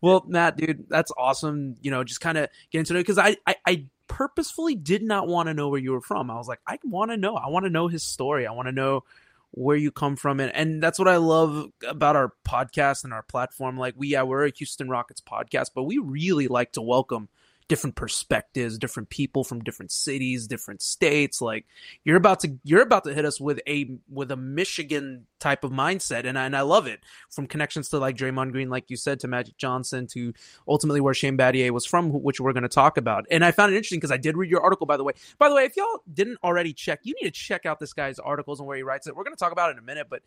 well, 0.00 0.24
Matt, 0.28 0.56
dude, 0.56 0.86
that's 0.88 1.12
awesome. 1.16 1.76
You 1.80 1.90
know, 1.90 2.04
just 2.04 2.20
kind 2.20 2.38
of 2.38 2.48
get 2.70 2.80
into 2.80 2.94
it 2.94 3.00
because 3.00 3.18
I, 3.18 3.36
I 3.46 3.56
I 3.66 3.84
purposefully 4.08 4.74
did 4.74 5.02
not 5.02 5.28
want 5.28 5.48
to 5.48 5.54
know 5.54 5.68
where 5.68 5.80
you 5.80 5.92
were 5.92 6.00
from. 6.00 6.30
I 6.30 6.36
was 6.36 6.48
like, 6.48 6.60
I 6.66 6.78
want 6.84 7.10
to 7.10 7.16
know. 7.16 7.36
I 7.36 7.48
want 7.48 7.64
to 7.64 7.70
know 7.70 7.88
his 7.88 8.02
story. 8.02 8.46
I 8.46 8.52
want 8.52 8.66
to 8.68 8.72
know 8.72 9.04
where 9.52 9.76
you 9.76 9.90
come 9.90 10.14
from 10.16 10.38
and, 10.38 10.54
and 10.54 10.82
that's 10.82 10.98
what 10.98 11.08
i 11.08 11.16
love 11.16 11.66
about 11.86 12.14
our 12.14 12.32
podcast 12.46 13.02
and 13.04 13.12
our 13.12 13.22
platform 13.22 13.76
like 13.76 13.94
we 13.96 14.08
yeah 14.08 14.22
we're 14.22 14.46
a 14.46 14.52
houston 14.56 14.88
rockets 14.88 15.20
podcast 15.20 15.70
but 15.74 15.82
we 15.82 15.98
really 15.98 16.46
like 16.46 16.72
to 16.72 16.80
welcome 16.80 17.28
different 17.70 17.94
perspectives, 17.94 18.78
different 18.78 19.10
people 19.10 19.44
from 19.44 19.60
different 19.60 19.92
cities, 19.92 20.48
different 20.48 20.82
states. 20.82 21.40
Like 21.40 21.66
you're 22.02 22.16
about 22.16 22.40
to 22.40 22.58
you're 22.64 22.82
about 22.82 23.04
to 23.04 23.14
hit 23.14 23.24
us 23.24 23.40
with 23.40 23.60
a 23.68 23.96
with 24.10 24.32
a 24.32 24.36
Michigan 24.36 25.26
type 25.38 25.62
of 25.62 25.70
mindset, 25.70 26.26
and 26.26 26.36
I, 26.36 26.46
and 26.46 26.56
I 26.56 26.62
love 26.62 26.88
it. 26.88 26.98
From 27.30 27.46
connections 27.46 27.88
to 27.90 27.98
like 27.98 28.16
Draymond 28.16 28.50
Green, 28.50 28.70
like 28.70 28.90
you 28.90 28.96
said, 28.96 29.20
to 29.20 29.28
Magic 29.28 29.56
Johnson, 29.56 30.08
to 30.08 30.34
ultimately 30.66 31.00
where 31.00 31.14
Shane 31.14 31.38
Battier 31.38 31.70
was 31.70 31.86
from, 31.86 32.10
which 32.10 32.40
we're 32.40 32.52
going 32.52 32.64
to 32.64 32.68
talk 32.68 32.96
about. 32.96 33.24
And 33.30 33.44
I 33.44 33.52
found 33.52 33.72
it 33.72 33.76
interesting 33.76 34.00
because 34.00 34.10
I 34.10 34.16
did 34.16 34.36
read 34.36 34.50
your 34.50 34.62
article, 34.62 34.84
by 34.84 34.96
the 34.96 35.04
way. 35.04 35.12
By 35.38 35.48
the 35.48 35.54
way, 35.54 35.64
if 35.64 35.76
y'all 35.76 36.02
didn't 36.12 36.38
already 36.42 36.72
check, 36.72 36.98
you 37.04 37.14
need 37.22 37.28
to 37.28 37.30
check 37.30 37.66
out 37.66 37.78
this 37.78 37.92
guy's 37.92 38.18
articles 38.18 38.58
and 38.58 38.66
where 38.66 38.76
he 38.76 38.82
writes 38.82 39.06
it. 39.06 39.14
We're 39.14 39.24
going 39.24 39.36
to 39.36 39.40
talk 39.40 39.52
about 39.52 39.70
it 39.70 39.74
in 39.74 39.78
a 39.78 39.82
minute, 39.86 40.08
but 40.10 40.22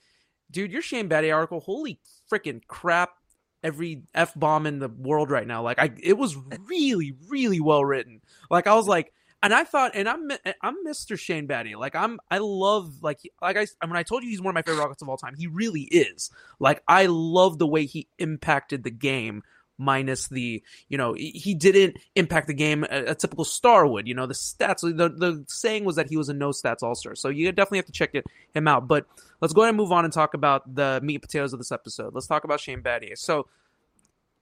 dude, 0.50 0.72
your 0.72 0.82
Shane 0.82 1.10
Battier 1.10 1.36
article, 1.36 1.60
holy 1.60 2.00
freaking 2.32 2.62
crap! 2.68 3.18
Every 3.63 4.03
f 4.13 4.34
bomb 4.36 4.65
in 4.65 4.79
the 4.79 4.89
world 4.89 5.32
right 5.32 5.48
now, 5.48 5.63
like 5.63 5.79
I, 5.79 5.91
it 6.01 6.17
was 6.17 6.36
really, 6.67 7.15
really 7.29 7.62
well 7.62 7.84
written. 7.84 8.22
Like 8.50 8.67
I 8.67 8.75
was 8.75 8.88
like, 8.88 9.13
and 9.41 9.53
I 9.53 9.65
thought, 9.65 9.91
and 9.93 10.08
I'm, 10.08 10.29
I'm 10.62 10.86
Mr. 10.86 11.20
Shane 11.20 11.48
Battier. 11.48 11.75
Like 11.77 11.96
I'm, 11.96 12.20
I 12.32 12.38
love, 12.38 13.03
like, 13.03 13.20
like 13.41 13.58
I, 13.58 13.67
when 13.86 13.98
I 13.98 14.03
told 14.03 14.24
you 14.24 14.29
he's 14.29 14.41
one 14.41 14.51
of 14.51 14.55
my 14.55 14.62
favorite 14.62 14.82
Rockets 14.82 15.01
of 15.01 15.10
all 15.10 15.17
time, 15.17 15.36
he 15.38 15.48
really 15.48 15.82
is. 15.82 16.32
Like 16.60 16.82
I 16.88 17.08
love 17.08 17.58
the 17.58 17.67
way 17.67 17.86
he 17.86 18.08
impacted 18.17 18.84
the 18.84 18.91
game 18.91 19.43
minus 19.77 20.27
the 20.27 20.62
you 20.88 20.98
know 20.98 21.13
he 21.13 21.56
didn't 21.56 21.98
impact 22.15 22.48
the 22.48 22.53
game 22.53 22.86
a, 22.89 23.06
a, 23.06 23.15
typical 23.15 23.44
star 23.44 23.88
would 23.88 24.08
you 24.08 24.13
know 24.13 24.27
the 24.27 24.34
stats 24.34 24.82
the, 24.82 25.10
the 25.10 25.44
saying 25.48 25.84
was 25.84 25.96
that 25.96 26.08
he 26.08 26.15
was 26.15 26.30
a 26.30 26.34
no 26.34 26.50
stats 26.50 26.84
all-star 26.84 27.15
so 27.15 27.30
you 27.30 27.51
definitely 27.51 27.80
have 27.80 27.86
to 27.86 27.92
check 27.92 28.12
it, 28.13 28.25
him 28.53 28.68
out 28.68 28.88
but 28.88 29.06
let's 29.42 29.53
go 29.53 29.62
ahead 29.62 29.70
and 29.70 29.77
move 29.77 29.92
on 29.92 30.06
and 30.06 30.13
talk 30.13 30.34
about 30.34 30.75
the 30.75 31.00
meat 31.01 31.15
and 31.15 31.22
potatoes 31.22 31.53
of 31.53 31.60
this 31.60 31.72
episode 31.72 32.13
let's 32.13 32.27
talk 32.27 32.44
about 32.44 32.60
shane 32.60 32.82
battier 32.82 33.18
so 33.18 33.48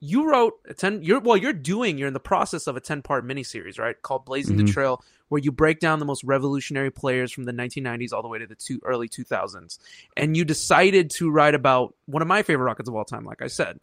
you 0.02 0.30
wrote 0.30 0.54
a 0.68 0.74
10 0.74 1.04
you're 1.04 1.20
well 1.20 1.38
you're 1.38 1.54
doing 1.54 1.98
you're 1.98 2.08
in 2.08 2.14
the 2.14 2.20
process 2.20 2.68
of 2.68 2.76
a 2.76 2.82
10 2.82 3.02
part 3.04 3.26
miniseries 3.26 3.80
right 3.80 4.02
called 4.02 4.26
blazing 4.26 4.58
mm-hmm. 4.58 4.66
the 4.66 4.72
trail 4.72 5.02
where 5.30 5.40
you 5.40 5.52
break 5.52 5.80
down 5.80 6.00
the 6.00 6.06
most 6.06 6.24
revolutionary 6.26 6.92
players 6.92 7.32
from 7.32 7.46
the 7.46 7.54
1990s 7.54 8.12
all 8.12 8.22
the 8.22 8.28
way 8.28 8.38
to 8.38 8.48
the 8.48 8.56
two, 8.56 8.82
early 8.84 9.08
2000s 9.08 9.78
and 10.18 10.36
you 10.36 10.44
decided 10.44 11.10
to 11.10 11.32
write 11.32 11.56
about 11.56 11.96
one 12.08 12.22
of 12.22 12.28
my 12.28 12.44
favorite 12.44 12.66
rockets 12.66 12.90
of 12.90 12.96
all 12.96 13.06
time 13.06 13.24
like 13.24 13.42
i 13.42 13.48
said 13.48 13.80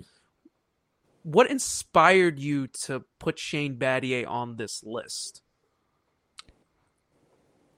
what 1.29 1.51
inspired 1.51 2.39
you 2.39 2.67
to 2.67 3.05
put 3.19 3.39
Shane 3.39 3.77
Battier 3.77 4.27
on 4.27 4.57
this 4.57 4.83
list? 4.83 5.43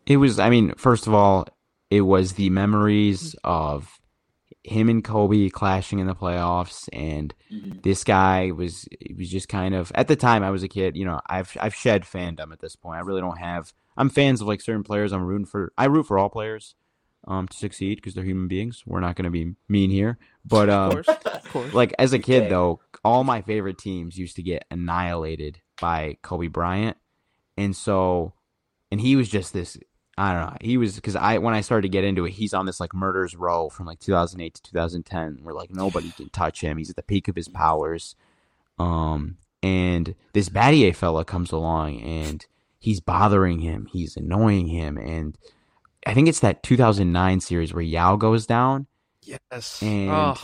It 0.07 0.19
was, 0.19 0.39
I 0.39 0.51
mean, 0.51 0.75
first 0.77 1.09
of 1.09 1.15
all, 1.15 1.49
it 1.91 2.03
was 2.03 2.35
the 2.35 2.49
memories 2.51 3.35
of 3.43 4.01
him 4.63 4.89
and 4.89 5.03
Kobe 5.03 5.49
clashing 5.49 5.99
in 5.99 6.07
the 6.07 6.15
playoffs, 6.15 6.89
and 6.93 7.35
mm-hmm. 7.51 7.81
this 7.83 8.05
guy 8.05 8.53
was 8.53 8.87
he 9.01 9.15
was 9.15 9.29
just 9.29 9.49
kind 9.49 9.75
of 9.75 9.91
at 9.97 10.07
the 10.07 10.17
time 10.17 10.45
I 10.45 10.51
was 10.51 10.63
a 10.63 10.69
kid. 10.69 10.97
You 10.97 11.07
know, 11.07 11.21
I've 11.27 11.57
I've 11.61 11.75
shed 11.75 12.05
fandom 12.05 12.53
at 12.53 12.61
this 12.61 12.77
point. 12.77 12.99
I 12.99 13.01
really 13.01 13.21
don't 13.21 13.39
have. 13.39 13.73
I'm 13.97 14.11
fans 14.11 14.41
of 14.41 14.47
like 14.47 14.61
certain 14.61 14.85
players. 14.85 15.13
I'm 15.13 15.25
rooting 15.25 15.47
for. 15.47 15.73
I 15.77 15.87
root 15.87 16.07
for 16.07 16.19
all 16.19 16.29
players 16.29 16.75
um, 17.27 17.49
to 17.49 17.57
succeed 17.57 17.97
because 17.97 18.15
they're 18.15 18.25
human 18.25 18.49
beings. 18.49 18.83
We're 18.87 19.01
not 19.01 19.17
going 19.17 19.25
to 19.25 19.31
be 19.31 19.55
mean 19.69 19.91
here, 19.91 20.19
but 20.45 20.71
um, 20.71 20.99
of 20.99 21.07
course, 21.07 21.09
of 21.27 21.53
course. 21.53 21.75
like 21.75 21.95
as 21.99 22.13
a 22.13 22.19
kid 22.19 22.51
though, 22.51 22.81
all 23.05 23.25
my 23.25 23.43
favorite 23.43 23.79
teams 23.79 24.19
used 24.19 24.37
to 24.37 24.43
get 24.43 24.65
annihilated 24.71 25.61
by 25.81 26.17
Kobe 26.23 26.49
Bryant, 26.49 26.97
and 27.57 27.75
so, 27.75 28.33
and 28.91 29.01
he 29.01 29.17
was 29.17 29.29
just 29.29 29.53
this. 29.53 29.79
I 30.19 30.35
don't 30.35 30.51
know. 30.51 30.57
He 30.61 30.77
was 30.77 30.97
because 30.97 31.17
I 31.17 31.39
when 31.39 31.55
I 31.55 31.63
started 31.63 31.83
to 31.83 31.89
get 31.89 32.05
into 32.05 32.27
it, 32.27 32.33
he's 32.33 32.53
on 32.53 32.67
this 32.67 32.81
like 32.81 32.93
murders 32.93 33.37
row 33.37 33.71
from 33.71 33.87
like 33.87 34.01
2008 34.01 34.55
to 34.55 34.63
2010, 34.63 35.39
where 35.43 35.55
like 35.55 35.71
nobody 35.71 36.11
can 36.11 36.29
touch 36.29 36.61
him. 36.61 36.77
He's 36.77 36.91
at 36.91 36.97
the 36.97 37.03
peak 37.03 37.29
of 37.29 37.37
his 37.37 37.49
powers. 37.49 38.17
Um, 38.79 39.37
and 39.63 40.15
this 40.33 40.49
Battier 40.49 40.95
fella 40.95 41.25
comes 41.25 41.53
along 41.53 42.01
and 42.01 42.47
he's 42.79 43.01
bothering 43.01 43.61
him, 43.61 43.87
he's 43.93 44.17
annoying 44.17 44.69
him, 44.69 44.97
and 44.97 45.37
I 46.07 46.15
think 46.15 46.29
it's 46.29 46.41
that 46.41 46.63
2009 46.63 47.41
series 47.41 47.75
where 47.75 47.83
Yao 47.83 48.17
goes 48.17 48.47
down. 48.47 48.87
Yes. 49.23 49.83
And 49.83 50.11
oh. 50.11 50.37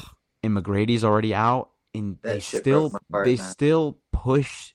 and 0.43 0.57
McGrady's 0.57 1.05
already 1.05 1.35
out, 1.35 1.71
and 1.95 2.19
that 2.23 2.35
they 2.35 2.41
still 2.41 2.91
heart, 3.11 3.25
they 3.25 3.37
man. 3.37 3.47
still 3.47 3.99
push 4.13 4.75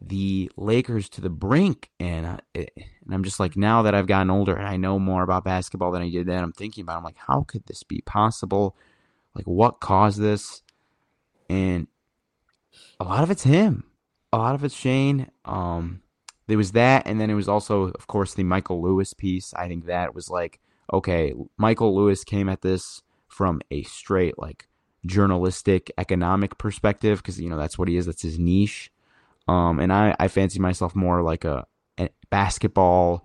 the 0.00 0.50
Lakers 0.56 1.08
to 1.10 1.20
the 1.20 1.30
brink, 1.30 1.90
and 2.00 2.26
I, 2.26 2.38
and 2.54 3.14
I'm 3.14 3.24
just 3.24 3.38
like 3.38 3.56
now 3.56 3.82
that 3.82 3.94
I've 3.94 4.06
gotten 4.06 4.30
older 4.30 4.56
and 4.56 4.66
I 4.66 4.76
know 4.76 4.98
more 4.98 5.22
about 5.22 5.44
basketball 5.44 5.92
than 5.92 6.02
I 6.02 6.10
did 6.10 6.26
then, 6.26 6.42
I'm 6.42 6.52
thinking 6.52 6.82
about. 6.82 6.94
It, 6.94 6.98
I'm 6.98 7.04
like, 7.04 7.18
how 7.18 7.42
could 7.42 7.66
this 7.66 7.82
be 7.82 8.00
possible? 8.00 8.76
Like, 9.34 9.46
what 9.46 9.80
caused 9.80 10.20
this? 10.20 10.62
And 11.48 11.86
a 12.98 13.04
lot 13.04 13.22
of 13.22 13.30
it's 13.30 13.42
him. 13.42 13.84
A 14.32 14.38
lot 14.38 14.54
of 14.54 14.64
it's 14.64 14.74
Shane. 14.74 15.30
Um, 15.44 16.02
there 16.50 16.58
was 16.58 16.72
that, 16.72 17.06
and 17.06 17.20
then 17.20 17.30
it 17.30 17.34
was 17.34 17.48
also, 17.48 17.84
of 17.84 18.08
course, 18.08 18.34
the 18.34 18.42
Michael 18.42 18.82
Lewis 18.82 19.14
piece. 19.14 19.54
I 19.54 19.68
think 19.68 19.86
that 19.86 20.14
was 20.14 20.28
like, 20.28 20.58
okay, 20.92 21.32
Michael 21.56 21.94
Lewis 21.94 22.24
came 22.24 22.48
at 22.48 22.62
this 22.62 23.02
from 23.28 23.60
a 23.70 23.84
straight 23.84 24.36
like 24.36 24.68
journalistic 25.06 25.92
economic 25.96 26.58
perspective 26.58 27.18
because 27.18 27.40
you 27.40 27.48
know 27.48 27.56
that's 27.56 27.78
what 27.78 27.86
he 27.86 27.96
is. 27.96 28.06
That's 28.06 28.22
his 28.22 28.38
niche. 28.38 28.90
Um, 29.46 29.78
and 29.78 29.92
I 29.92 30.16
I 30.18 30.26
fancy 30.26 30.58
myself 30.58 30.96
more 30.96 31.22
like 31.22 31.44
a, 31.44 31.66
a 31.98 32.10
basketball 32.30 33.24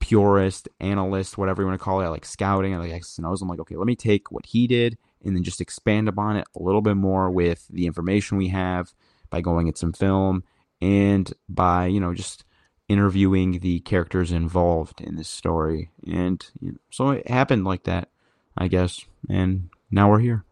purist, 0.00 0.68
analyst, 0.80 1.36
whatever 1.36 1.62
you 1.62 1.68
want 1.68 1.78
to 1.78 1.84
call 1.84 2.00
it, 2.00 2.04
I 2.04 2.08
like 2.08 2.24
scouting 2.24 2.74
I 2.74 2.78
like 2.78 2.92
X's 2.92 3.18
and 3.18 3.26
O's. 3.26 3.42
I'm 3.42 3.48
like, 3.48 3.60
okay, 3.60 3.76
let 3.76 3.86
me 3.86 3.94
take 3.94 4.32
what 4.32 4.46
he 4.46 4.66
did 4.66 4.96
and 5.24 5.36
then 5.36 5.44
just 5.44 5.60
expand 5.60 6.08
upon 6.08 6.36
it 6.36 6.46
a 6.56 6.62
little 6.62 6.80
bit 6.80 6.96
more 6.96 7.30
with 7.30 7.68
the 7.68 7.86
information 7.86 8.38
we 8.38 8.48
have 8.48 8.92
by 9.30 9.40
going 9.42 9.68
at 9.68 9.78
some 9.78 9.92
film 9.92 10.42
and 10.80 11.32
by 11.48 11.86
you 11.86 12.00
know 12.00 12.12
just 12.12 12.44
interviewing 12.92 13.58
the 13.60 13.80
characters 13.80 14.30
involved 14.30 15.00
in 15.00 15.16
this 15.16 15.28
story. 15.28 15.90
And 16.06 16.44
you 16.60 16.72
know, 16.72 16.78
so 16.90 17.10
it 17.10 17.28
happened 17.28 17.64
like 17.64 17.84
that, 17.84 18.08
I 18.56 18.68
guess. 18.68 19.04
And 19.28 19.70
now 19.90 20.10
we're 20.10 20.20
here. 20.20 20.44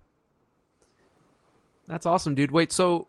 That's 1.86 2.06
awesome, 2.06 2.34
dude. 2.34 2.50
Wait, 2.50 2.72
so 2.72 3.08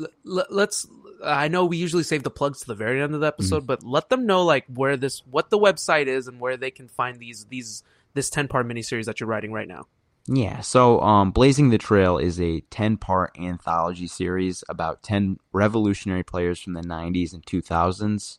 l- 0.00 0.46
let's. 0.50 0.86
I 1.24 1.48
know 1.48 1.64
we 1.64 1.76
usually 1.76 2.04
save 2.04 2.22
the 2.22 2.30
plugs 2.30 2.60
to 2.60 2.66
the 2.66 2.74
very 2.74 3.02
end 3.02 3.14
of 3.14 3.20
the 3.20 3.26
episode, 3.26 3.58
mm-hmm. 3.58 3.66
but 3.66 3.82
let 3.82 4.08
them 4.08 4.26
know 4.26 4.44
like 4.44 4.66
where 4.72 4.96
this, 4.96 5.20
what 5.26 5.50
the 5.50 5.58
website 5.58 6.06
is, 6.06 6.28
and 6.28 6.38
where 6.38 6.56
they 6.56 6.70
can 6.70 6.88
find 6.88 7.18
these 7.18 7.46
these 7.46 7.82
this 8.14 8.30
ten 8.30 8.46
part 8.48 8.68
miniseries 8.68 9.06
that 9.06 9.18
you're 9.18 9.28
writing 9.28 9.52
right 9.52 9.68
now. 9.68 9.86
Yeah, 10.30 10.60
so 10.60 11.00
um, 11.00 11.30
Blazing 11.30 11.70
the 11.70 11.78
Trail 11.78 12.18
is 12.18 12.38
a 12.38 12.60
10 12.60 12.98
part 12.98 13.34
anthology 13.38 14.06
series 14.06 14.62
about 14.68 15.02
10 15.02 15.38
revolutionary 15.52 16.22
players 16.22 16.60
from 16.60 16.74
the 16.74 16.82
90s 16.82 17.32
and 17.32 17.44
2000s. 17.46 18.38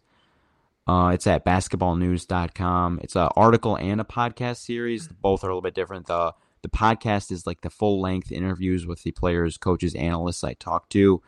Uh, 0.89 1.10
it's 1.10 1.27
at 1.27 1.46
basketballnews.com. 1.46 3.00
It's 3.03 3.15
an 3.15 3.29
article 3.36 3.75
and 3.75 4.01
a 4.01 4.03
podcast 4.03 4.58
series. 4.58 5.08
Both 5.08 5.43
are 5.43 5.48
a 5.48 5.51
little 5.51 5.62
bit 5.62 5.75
different. 5.75 6.08
The 6.08 6.34
the 6.63 6.69
podcast 6.69 7.31
is 7.31 7.46
like 7.46 7.62
the 7.62 7.69
full 7.69 8.01
length 8.01 8.31
interviews 8.31 8.88
with 8.88 9.03
the 9.03 9.12
players, 9.12 9.55
coaches, 9.55 9.93
analysts 9.93 10.43
I 10.43 10.55
talk 10.55 10.89
to. 10.89 11.22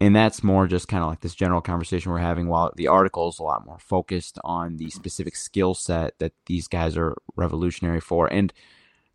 And 0.00 0.14
that's 0.14 0.44
more 0.44 0.68
just 0.68 0.86
kind 0.86 1.02
of 1.02 1.10
like 1.10 1.22
this 1.22 1.34
general 1.34 1.60
conversation 1.60 2.12
we're 2.12 2.18
having, 2.18 2.46
while 2.46 2.72
the 2.76 2.86
article 2.86 3.28
is 3.28 3.40
a 3.40 3.42
lot 3.42 3.66
more 3.66 3.80
focused 3.80 4.38
on 4.44 4.76
the 4.76 4.90
specific 4.90 5.34
skill 5.34 5.74
set 5.74 6.16
that 6.20 6.34
these 6.46 6.68
guys 6.68 6.96
are 6.96 7.16
revolutionary 7.34 8.00
for. 8.00 8.32
And 8.32 8.52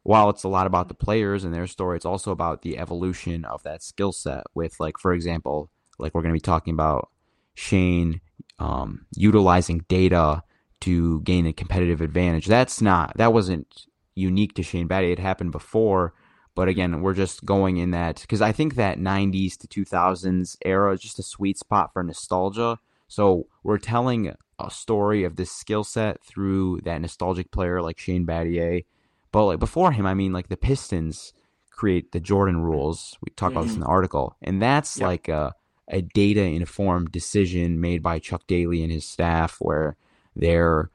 while 0.03 0.29
it's 0.29 0.43
a 0.43 0.49
lot 0.49 0.67
about 0.67 0.89
the 0.89 0.93
players 0.93 1.45
and 1.45 1.53
their 1.53 1.67
story, 1.67 1.95
it's 1.95 2.05
also 2.05 2.31
about 2.31 2.63
the 2.63 2.77
evolution 2.77 3.45
of 3.45 3.63
that 3.63 3.81
skill 3.81 4.11
set. 4.11 4.43
With, 4.53 4.81
like, 4.81 4.97
for 4.97 5.13
example, 5.13 5.69
like 5.97 6.13
we're 6.13 6.21
going 6.21 6.33
to 6.33 6.37
be 6.37 6.41
talking 6.41 6.73
about 6.73 7.09
Shane 7.55 8.21
um, 8.59 9.05
utilizing 9.15 9.85
data 9.87 10.43
to 10.81 11.21
gain 11.21 11.45
a 11.45 11.53
competitive 11.53 12.01
advantage. 12.01 12.45
That's 12.45 12.81
not 12.81 13.15
that 13.17 13.33
wasn't 13.33 13.85
unique 14.15 14.53
to 14.55 14.63
Shane 14.63 14.87
Battier. 14.87 15.13
It 15.13 15.19
happened 15.19 15.51
before, 15.51 16.13
but 16.55 16.67
again, 16.67 17.01
we're 17.01 17.13
just 17.13 17.45
going 17.45 17.77
in 17.77 17.91
that 17.91 18.21
because 18.21 18.41
I 18.41 18.51
think 18.51 18.75
that 18.75 18.99
'90s 18.99 19.57
to 19.57 19.67
2000s 19.67 20.57
era 20.65 20.93
is 20.93 21.01
just 21.01 21.19
a 21.19 21.23
sweet 21.23 21.57
spot 21.57 21.93
for 21.93 22.03
nostalgia. 22.03 22.79
So 23.07 23.47
we're 23.63 23.77
telling 23.77 24.33
a 24.59 24.71
story 24.71 25.23
of 25.23 25.35
this 25.35 25.51
skill 25.51 25.83
set 25.83 26.23
through 26.23 26.81
that 26.83 27.01
nostalgic 27.01 27.51
player 27.51 27.81
like 27.81 27.99
Shane 27.99 28.25
Battier. 28.25 28.85
But 29.31 29.45
like 29.45 29.59
before 29.59 29.91
him, 29.91 30.05
I 30.05 30.13
mean, 30.13 30.33
like 30.33 30.49
the 30.49 30.57
Pistons 30.57 31.33
create 31.71 32.11
the 32.11 32.19
Jordan 32.19 32.61
rules. 32.61 33.17
We 33.21 33.31
talk 33.35 33.49
mm-hmm. 33.49 33.57
about 33.57 33.67
this 33.67 33.75
in 33.75 33.81
the 33.81 33.87
article, 33.87 34.35
and 34.41 34.61
that's 34.61 34.97
yep. 34.97 35.07
like 35.07 35.27
a 35.27 35.53
a 35.87 36.01
data 36.01 36.41
informed 36.41 37.11
decision 37.11 37.79
made 37.79 38.01
by 38.01 38.19
Chuck 38.19 38.43
Daly 38.47 38.83
and 38.83 38.91
his 38.91 39.05
staff 39.05 39.57
where 39.59 39.97
they're 40.35 40.89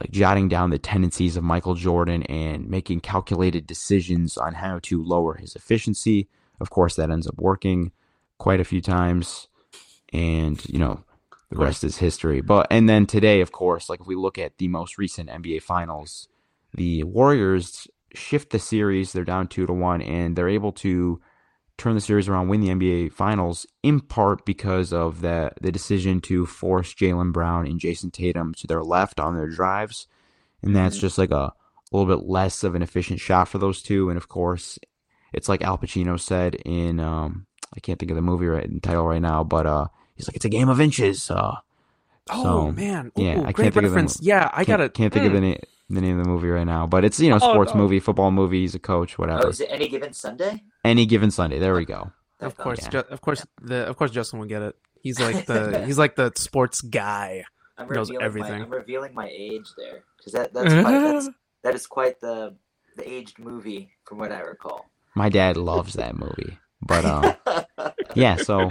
like 0.00 0.10
jotting 0.10 0.48
down 0.48 0.70
the 0.70 0.78
tendencies 0.78 1.36
of 1.36 1.44
Michael 1.44 1.74
Jordan 1.74 2.22
and 2.24 2.68
making 2.68 3.00
calculated 3.00 3.66
decisions 3.66 4.36
on 4.36 4.54
how 4.54 4.80
to 4.84 5.02
lower 5.02 5.34
his 5.34 5.54
efficiency. 5.54 6.28
Of 6.60 6.70
course, 6.70 6.96
that 6.96 7.10
ends 7.10 7.26
up 7.26 7.36
working 7.38 7.92
quite 8.38 8.60
a 8.60 8.64
few 8.64 8.80
times. 8.80 9.48
And, 10.12 10.64
you 10.68 10.78
know, 10.78 11.04
the 11.50 11.58
rest 11.58 11.84
is 11.84 11.98
history. 11.98 12.40
But, 12.40 12.66
and 12.70 12.88
then 12.88 13.06
today, 13.06 13.40
of 13.40 13.52
course, 13.52 13.88
like 13.88 14.00
if 14.00 14.06
we 14.06 14.16
look 14.16 14.38
at 14.38 14.58
the 14.58 14.68
most 14.68 14.98
recent 14.98 15.28
NBA 15.28 15.62
finals, 15.62 16.28
the 16.72 17.04
Warriors 17.04 17.86
shift 18.14 18.50
the 18.50 18.58
series. 18.58 19.12
They're 19.12 19.24
down 19.24 19.48
two 19.48 19.66
to 19.66 19.72
one, 19.72 20.02
and 20.02 20.36
they're 20.36 20.48
able 20.48 20.72
to 20.72 21.20
turn 21.76 21.94
the 21.94 22.00
series 22.00 22.28
around, 22.28 22.48
win 22.48 22.60
the 22.60 22.68
NBA 22.68 23.12
Finals, 23.12 23.66
in 23.82 24.00
part 24.00 24.44
because 24.44 24.92
of 24.92 25.20
the 25.20 25.52
the 25.60 25.72
decision 25.72 26.20
to 26.22 26.46
force 26.46 26.94
Jaylen 26.94 27.32
Brown 27.32 27.66
and 27.66 27.80
Jayson 27.80 28.10
Tatum 28.12 28.54
to 28.54 28.66
their 28.66 28.82
left 28.82 29.18
on 29.20 29.34
their 29.36 29.48
drives, 29.48 30.06
and 30.62 30.74
that's 30.74 30.98
just 30.98 31.18
like 31.18 31.30
a, 31.30 31.34
a 31.36 31.52
little 31.92 32.16
bit 32.16 32.26
less 32.26 32.62
of 32.64 32.74
an 32.74 32.82
efficient 32.82 33.20
shot 33.20 33.48
for 33.48 33.58
those 33.58 33.82
two. 33.82 34.08
And 34.08 34.16
of 34.16 34.28
course, 34.28 34.78
it's 35.32 35.48
like 35.48 35.62
Al 35.62 35.78
Pacino 35.78 36.18
said 36.18 36.54
in 36.64 37.00
um, 37.00 37.46
I 37.76 37.80
can't 37.80 37.98
think 37.98 38.10
of 38.10 38.16
the 38.16 38.22
movie 38.22 38.46
right 38.46 38.82
title 38.82 39.06
right 39.06 39.22
now, 39.22 39.42
but 39.44 39.66
uh, 39.66 39.86
he's 40.14 40.28
like 40.28 40.36
it's 40.36 40.44
a 40.44 40.50
game 40.50 40.68
of 40.68 40.80
inches. 40.80 41.30
Uh, 41.30 41.56
Oh 42.30 42.42
so, 42.42 42.72
man, 42.72 43.12
Ooh, 43.18 43.22
yeah, 43.22 43.42
I 43.44 43.52
great 43.52 43.64
can't 43.64 43.74
think 43.74 43.84
reference. 43.84 44.14
of 44.14 44.20
the, 44.22 44.26
yeah, 44.28 44.50
I 44.52 44.64
gotta 44.64 44.88
can't 44.88 45.12
think 45.12 45.26
of 45.26 45.32
the 45.32 45.38
mm. 45.40 45.42
name 45.42 45.58
the 45.90 46.00
name 46.00 46.18
of 46.18 46.24
the 46.24 46.30
movie 46.30 46.48
right 46.48 46.64
now, 46.64 46.86
but 46.86 47.04
it's 47.04 47.20
you 47.20 47.28
know 47.28 47.36
Oh, 47.36 47.52
sports 47.52 47.74
no. 47.74 47.80
movie, 47.82 48.00
football 48.00 48.30
movie. 48.30 48.60
He's 48.62 48.74
a 48.74 48.78
coach, 48.78 49.14
Oh, 49.18 49.22
whatever. 49.22 49.50
is 49.50 49.60
it 49.60 49.68
any 49.70 49.88
given 49.88 50.14
Sunday? 50.14 50.62
Any 50.84 51.06
given 51.06 51.30
Sunday. 51.30 51.58
There 51.58 51.74
we 51.74 51.84
go. 51.84 52.12
Of 52.40 52.56
course, 52.56 52.80
Yeah. 52.82 52.88
Ju- 52.90 53.04
of 53.10 53.20
course, 53.20 53.46
the 53.62 53.86
of 53.88 53.96
course 53.96 54.10
Justin 54.10 54.38
will 54.38 54.46
get 54.46 54.62
it. 54.62 54.76
He's 55.00 55.18
like 55.20 55.46
the 55.46 55.82
he's 55.86 55.98
like 55.98 56.16
the 56.16 56.32
sports 56.36 56.80
guy. 56.82 57.44
I'm 57.78 57.88
Knows 57.88 58.08
revealing 58.10 58.24
everything. 58.24 58.58
My, 58.58 58.64
I'm 58.64 58.70
revealing 58.70 59.14
my 59.14 59.28
age 59.28 59.66
there 59.76 60.04
because 60.18 60.32
that 60.34 60.52
that's 60.52 60.72
quite, 60.74 60.98
that's 61.00 61.30
that 61.64 61.74
is 61.74 61.86
quite 61.86 62.20
the 62.20 62.54
the 62.96 63.08
aged 63.10 63.38
movie 63.38 63.90
from 64.04 64.18
what 64.18 64.30
I 64.32 64.40
recall. 64.40 64.86
My 65.16 65.28
dad 65.28 65.56
loves 65.56 65.94
that 65.94 66.16
movie, 66.16 66.58
but 66.82 67.04
um, 67.04 67.34
yeah. 68.14 68.36
So 68.36 68.70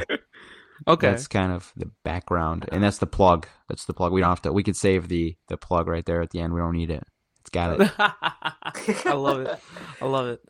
Okay. 0.87 1.09
that's 1.11 1.27
kind 1.27 1.51
of 1.53 1.71
the 1.77 1.89
background, 2.03 2.67
and 2.71 2.83
that's 2.83 2.97
the 2.97 3.07
plug. 3.07 3.47
That's 3.69 3.85
the 3.85 3.93
plug. 3.93 4.11
We 4.11 4.19
don't 4.21 4.29
have 4.29 4.41
to. 4.43 4.51
We 4.53 4.63
could 4.63 4.75
save 4.75 5.07
the 5.07 5.35
the 5.47 5.57
plug 5.57 5.87
right 5.87 6.05
there 6.05 6.21
at 6.21 6.29
the 6.31 6.39
end. 6.41 6.53
We 6.53 6.59
don't 6.59 6.75
need 6.75 6.91
it. 6.91 7.03
It's 7.41 7.49
got 7.49 7.79
it. 7.81 7.91
I 7.97 9.13
love 9.13 9.41
it. 9.41 9.59
I 10.01 10.05
love 10.05 10.27
it. 10.27 10.41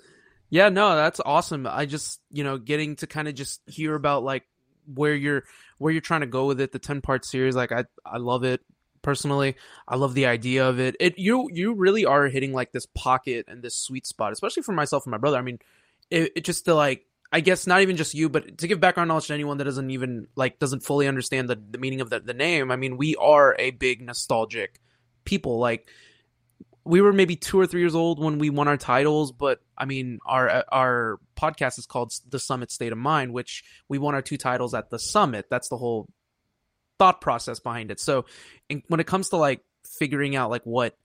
Yeah, 0.53 0.69
no, 0.69 0.95
that's 0.95 1.19
awesome. 1.25 1.65
I 1.65 1.87
just, 1.87 2.21
you 2.29 2.43
know, 2.43 2.59
getting 2.59 2.95
to 2.97 3.07
kind 3.07 3.27
of 3.27 3.33
just 3.33 3.59
hear 3.65 3.95
about 3.95 4.23
like 4.23 4.43
where 4.85 5.15
you're 5.15 5.45
where 5.79 5.91
you're 5.91 5.99
trying 5.99 6.21
to 6.21 6.27
go 6.27 6.45
with 6.45 6.61
it, 6.61 6.71
the 6.71 6.77
10 6.77 7.01
part 7.01 7.25
series, 7.25 7.55
like 7.55 7.71
I 7.71 7.85
I 8.05 8.17
love 8.19 8.43
it 8.43 8.61
personally. 9.01 9.55
I 9.87 9.95
love 9.95 10.13
the 10.13 10.27
idea 10.27 10.69
of 10.69 10.79
it. 10.79 10.95
It 10.99 11.17
you 11.17 11.49
you 11.51 11.73
really 11.73 12.05
are 12.05 12.27
hitting 12.27 12.53
like 12.53 12.71
this 12.71 12.85
pocket 12.85 13.45
and 13.47 13.63
this 13.63 13.73
sweet 13.73 14.05
spot, 14.05 14.31
especially 14.31 14.61
for 14.61 14.73
myself 14.73 15.07
and 15.07 15.11
my 15.11 15.17
brother. 15.17 15.39
I 15.39 15.41
mean, 15.41 15.57
it, 16.11 16.33
it 16.35 16.43
just 16.45 16.65
to 16.65 16.75
like 16.75 17.07
I 17.31 17.39
guess 17.39 17.65
not 17.65 17.81
even 17.81 17.97
just 17.97 18.13
you, 18.13 18.29
but 18.29 18.59
to 18.59 18.67
give 18.67 18.79
background 18.79 19.07
knowledge 19.07 19.25
to 19.29 19.33
anyone 19.33 19.57
that 19.57 19.63
doesn't 19.63 19.89
even 19.89 20.27
like 20.35 20.59
doesn't 20.59 20.81
fully 20.83 21.07
understand 21.07 21.49
the, 21.49 21.59
the 21.71 21.79
meaning 21.79 21.99
of 21.99 22.11
the, 22.11 22.19
the 22.19 22.35
name. 22.35 22.69
I 22.69 22.75
mean, 22.75 22.97
we 22.97 23.15
are 23.15 23.55
a 23.57 23.71
big 23.71 24.03
nostalgic 24.03 24.79
people. 25.25 25.57
Like 25.57 25.87
we 26.85 27.01
were 27.01 27.13
maybe 27.13 27.35
two 27.35 27.59
or 27.59 27.65
three 27.65 27.81
years 27.81 27.95
old 27.95 28.19
when 28.19 28.39
we 28.39 28.49
won 28.49 28.67
our 28.67 28.77
titles, 28.77 29.31
but 29.31 29.59
I 29.77 29.85
mean, 29.85 30.19
our 30.25 30.65
our 30.71 31.19
podcast 31.37 31.79
is 31.79 31.85
called 31.85 32.13
the 32.29 32.39
Summit 32.39 32.71
State 32.71 32.91
of 32.91 32.97
Mind, 32.97 33.33
which 33.33 33.63
we 33.87 33.97
won 33.97 34.15
our 34.15 34.21
two 34.21 34.37
titles 34.37 34.73
at 34.73 34.89
the 34.89 34.99
summit. 34.99 35.45
That's 35.49 35.69
the 35.69 35.77
whole 35.77 36.07
thought 36.99 37.21
process 37.21 37.59
behind 37.59 37.91
it. 37.91 37.99
So, 37.99 38.25
in, 38.69 38.83
when 38.87 38.99
it 38.99 39.07
comes 39.07 39.29
to 39.29 39.37
like 39.37 39.61
figuring 39.85 40.35
out 40.35 40.49
like 40.49 40.63
what 40.63 40.97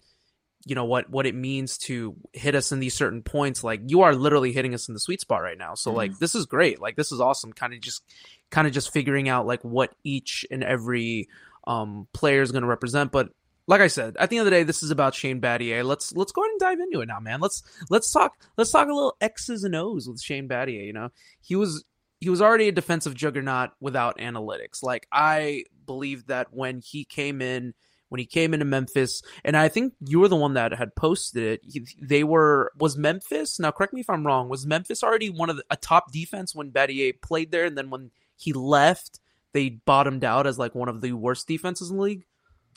you 0.67 0.75
know 0.75 0.85
what 0.85 1.09
what 1.09 1.27
it 1.27 1.35
means 1.35 1.79
to 1.79 2.17
hit 2.33 2.57
us 2.57 2.73
in 2.73 2.81
these 2.81 2.95
certain 2.95 3.23
points, 3.23 3.63
like 3.63 3.81
you 3.87 4.03
are 4.03 4.15
literally 4.15 4.53
hitting 4.53 4.75
us 4.75 4.89
in 4.89 4.95
the 4.95 5.01
sweet 5.01 5.21
spot 5.21 5.43
right 5.43 5.59
now. 5.59 5.75
So, 5.75 5.93
like 5.93 6.19
this 6.19 6.35
is 6.35 6.47
great. 6.47 6.81
Like 6.81 6.97
this 6.97 7.13
is 7.13 7.21
awesome. 7.21 7.53
Kind 7.53 7.73
of 7.73 7.81
just 7.81 8.03
kind 8.51 8.67
of 8.67 8.73
just 8.73 8.93
figuring 8.93 9.29
out 9.29 9.47
like 9.47 9.63
what 9.63 9.95
each 10.03 10.45
and 10.51 10.65
every 10.65 11.29
um 11.69 12.09
player 12.13 12.43
is 12.43 12.51
going 12.51 12.63
to 12.63 12.69
represent, 12.69 13.13
but 13.13 13.31
like 13.69 13.81
I 13.83 13.87
said, 13.87 14.17
at 14.19 14.31
the 14.31 14.39
end 14.39 14.47
of 14.47 14.51
the 14.51 14.57
day, 14.59 14.63
this 14.65 14.83
is 14.83 14.91
about 14.91 15.15
Shane 15.15 15.41
Battier. 15.41 15.85
Let's 15.85 16.13
let's 16.17 16.33
go 16.33 16.43
ahead 16.43 16.51
and 16.53 16.61
dive 16.61 16.81
into 16.81 17.01
it 17.01 17.07
now, 17.07 17.21
man. 17.21 17.41
Let's 17.41 17.63
let's 17.91 18.11
talk 18.11 18.33
let's 18.57 18.71
talk 18.73 18.89
a 18.89 18.93
little 18.95 19.17
X's 19.21 19.63
and 19.63 19.77
O's 19.77 20.09
with 20.09 20.21
Shane 20.21 20.49
Battier. 20.49 20.85
You 20.85 20.95
know, 20.95 21.11
he 21.41 21.55
was 21.55 21.85
he 22.19 22.31
was 22.31 22.43
already 22.43 22.69
a 22.69 22.73
defensive 22.73 23.15
juggernaut 23.15 23.71
without 23.79 24.19
analytics. 24.19 24.83
Like 24.83 25.07
I 25.13 25.65
believe 25.87 26.27
that 26.27 26.49
when 26.51 26.81
he 26.81 27.05
came 27.05 27.41
in 27.43 27.75
when 28.09 28.19
he 28.19 28.25
came 28.25 28.55
into 28.55 28.65
Memphis, 28.65 29.21
and 29.45 29.55
I 29.55 29.69
think 29.69 29.93
you 30.01 30.19
were 30.21 30.29
the 30.29 30.37
one 30.37 30.55
that 30.55 30.73
had 30.73 30.97
posted 30.97 31.43
it. 31.43 31.61
he- 31.63 31.87
They 32.01 32.25
were 32.25 32.73
was 32.79 32.97
Memphis. 32.97 33.61
Now, 33.61 33.71
correct 33.71 33.93
me 33.93 34.01
if 34.01 34.09
I'm 34.09 34.27
wrong. 34.27 34.49
Was 34.49 34.65
Memphis 34.67 35.03
already 35.05 35.29
one 35.29 35.51
of 35.51 35.57
the, 35.59 35.65
a 35.71 35.77
top 35.77 36.11
defense 36.11 36.55
when 36.55 36.71
Battier 36.73 37.21
played 37.21 37.51
there, 37.51 37.67
and 37.67 37.77
then 37.77 37.91
when 37.91 38.11
he 38.35 38.55
left, 38.55 39.21
they 39.53 39.69
bottomed 39.69 40.25
out 40.25 40.47
as 40.47 40.59
like 40.59 40.75
one 40.75 40.89
of 40.89 41.03
the 41.03 41.13
worst 41.13 41.47
defenses 41.47 41.91
in 41.91 41.99
the 41.99 42.03
league? 42.03 42.25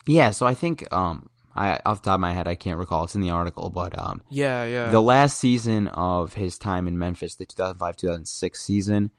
Yeah, 0.08 0.32
so 0.32 0.46
I 0.46 0.54
think 0.54 0.92
um 0.94 1.30
I 1.56 1.80
off 1.86 2.02
the 2.02 2.06
top 2.10 2.16
of 2.16 2.22
my 2.22 2.34
head 2.34 2.48
I 2.48 2.56
can't 2.56 2.80
recall 2.80 3.04
it's 3.04 3.16
in 3.16 3.22
the 3.22 3.30
article, 3.30 3.70
but 3.70 3.98
um 4.00 4.22
Yeah, 4.30 4.66
yeah. 4.66 4.90
the 4.90 5.02
last 5.02 5.38
season 5.38 5.88
of 5.90 6.34
his 6.34 6.58
time 6.58 6.88
in 6.88 6.98
Memphis, 6.98 7.36
the 7.36 7.46
2005-2006 7.46 8.56
season, 8.58 9.12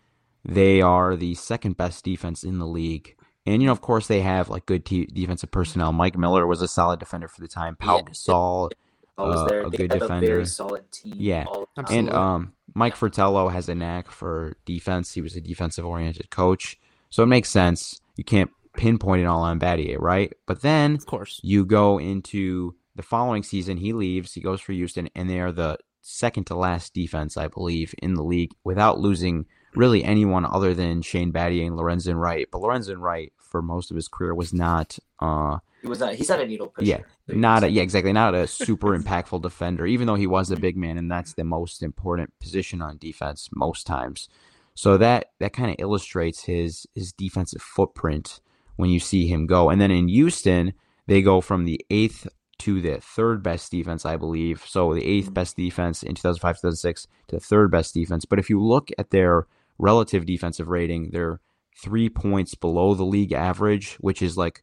they 0.44 0.80
are 0.80 1.16
the 1.16 1.34
second 1.34 1.76
best 1.76 2.04
defense 2.04 2.42
in 2.44 2.58
the 2.58 2.66
league. 2.66 3.16
And 3.46 3.60
you 3.60 3.66
know, 3.66 3.72
of 3.72 3.80
course, 3.80 4.06
they 4.06 4.20
have 4.20 4.48
like 4.48 4.66
good 4.66 4.84
te- 4.84 5.06
defensive 5.06 5.50
personnel. 5.50 5.92
Mike 5.92 6.16
Miller 6.16 6.46
was 6.46 6.62
a 6.62 6.68
solid 6.68 7.00
defender 7.00 7.28
for 7.28 7.40
the 7.40 7.48
time. 7.48 7.76
Pau 7.76 7.96
Yeah. 7.96 8.02
Gasol, 8.04 8.70
Always 9.18 9.36
uh, 9.40 9.44
there. 9.46 9.60
a 9.62 9.70
They 9.70 9.76
good 9.76 9.92
have 9.92 10.00
defender. 10.00 10.26
a 10.26 10.30
very 10.30 10.46
solid 10.46 10.90
team. 10.92 11.14
Yeah, 11.16 11.44
all 11.48 11.68
and 11.90 12.08
um, 12.10 12.52
Mike 12.74 12.94
Fratello 12.96 13.48
has 13.48 13.68
a 13.68 13.74
knack 13.74 14.10
for 14.10 14.56
defense. 14.64 15.12
He 15.12 15.20
was 15.20 15.34
a 15.36 15.40
defensive 15.40 15.84
oriented 15.84 16.30
coach, 16.30 16.78
so 17.10 17.22
it 17.24 17.26
makes 17.26 17.50
sense. 17.50 18.00
You 18.16 18.24
can't 18.24 18.50
pinpoint 18.76 19.22
it 19.22 19.26
all 19.26 19.42
on 19.42 19.58
Battier, 19.60 19.96
right? 20.00 20.32
But 20.46 20.62
then, 20.62 20.94
Of 20.94 21.06
course. 21.06 21.40
you 21.42 21.64
go 21.64 21.98
into 21.98 22.74
the 22.96 23.02
following 23.02 23.42
season. 23.42 23.76
He 23.76 23.92
leaves. 23.92 24.34
He 24.34 24.40
goes 24.40 24.60
for 24.60 24.72
Houston, 24.72 25.08
and 25.14 25.28
they 25.28 25.40
are 25.40 25.52
the 25.52 25.78
second 26.00 26.44
to 26.48 26.54
last 26.54 26.94
defense, 26.94 27.36
I 27.36 27.48
believe, 27.48 27.94
in 28.02 28.14
the 28.14 28.24
league 28.24 28.52
without 28.64 28.98
losing 28.98 29.46
really 29.74 30.04
anyone 30.04 30.44
other 30.44 30.74
than 30.74 31.00
Shane 31.00 31.32
Battier 31.32 31.66
and 31.66 31.76
Lorenzen 31.78 32.16
Wright. 32.20 32.46
But 32.50 32.60
Lorenzen 32.60 32.98
Wright, 33.00 33.32
for 33.38 33.62
most 33.62 33.90
of 33.90 33.94
his 33.96 34.08
career, 34.08 34.34
was 34.34 34.52
not. 34.52 34.98
Uh, 35.20 35.58
He 35.80 35.88
was 35.88 36.00
not. 36.00 36.14
He's 36.14 36.28
not 36.28 36.40
a 36.40 36.46
needle 36.46 36.66
pusher. 36.68 36.86
yeah, 36.86 36.98
not 37.28 37.62
a 37.62 37.70
yeah, 37.70 37.82
exactly, 37.82 38.12
not 38.12 38.34
a 38.34 38.46
super 38.46 38.88
impactful 38.98 39.40
defender. 39.42 39.86
Even 39.86 40.06
though 40.06 40.14
he 40.16 40.26
was 40.26 40.50
a 40.50 40.56
big 40.56 40.76
man, 40.76 40.98
and 40.98 41.10
that's 41.10 41.34
the 41.34 41.44
most 41.44 41.82
important 41.82 42.30
position 42.40 42.82
on 42.82 42.98
defense 42.98 43.48
most 43.54 43.86
times. 43.86 44.28
So 44.74 44.96
that 44.98 45.30
that 45.40 45.52
kind 45.54 45.70
of 45.70 45.76
illustrates 45.78 46.44
his 46.44 46.86
his 46.94 47.12
defensive 47.12 47.62
footprint 47.62 48.40
when 48.76 48.90
you 48.90 49.00
see 49.00 49.26
him 49.26 49.46
go. 49.46 49.70
And 49.70 49.80
then 49.80 49.90
in 49.90 50.08
Houston, 50.08 50.72
they 51.06 51.22
go 51.22 51.40
from 51.40 51.64
the 51.64 51.84
eighth 51.90 52.26
to 52.60 52.80
the 52.80 53.00
third 53.00 53.42
best 53.42 53.70
defense, 53.70 54.06
I 54.06 54.16
believe. 54.16 54.64
So 54.66 54.94
the 54.94 55.04
eighth 55.04 55.26
mm-hmm. 55.26 55.34
best 55.34 55.56
defense 55.56 56.02
in 56.02 56.14
2005 56.14 56.56
2006 56.56 57.06
to 57.28 57.36
the 57.36 57.40
third 57.40 57.70
best 57.70 57.94
defense. 57.94 58.24
But 58.24 58.38
if 58.38 58.48
you 58.48 58.62
look 58.62 58.90
at 58.98 59.10
their 59.10 59.46
relative 59.78 60.26
defensive 60.26 60.68
rating, 60.68 61.10
they're 61.10 61.40
three 61.76 62.08
points 62.08 62.54
below 62.54 62.94
the 62.94 63.04
league 63.04 63.32
average, 63.32 63.94
which 63.94 64.22
is 64.22 64.36
like 64.36 64.62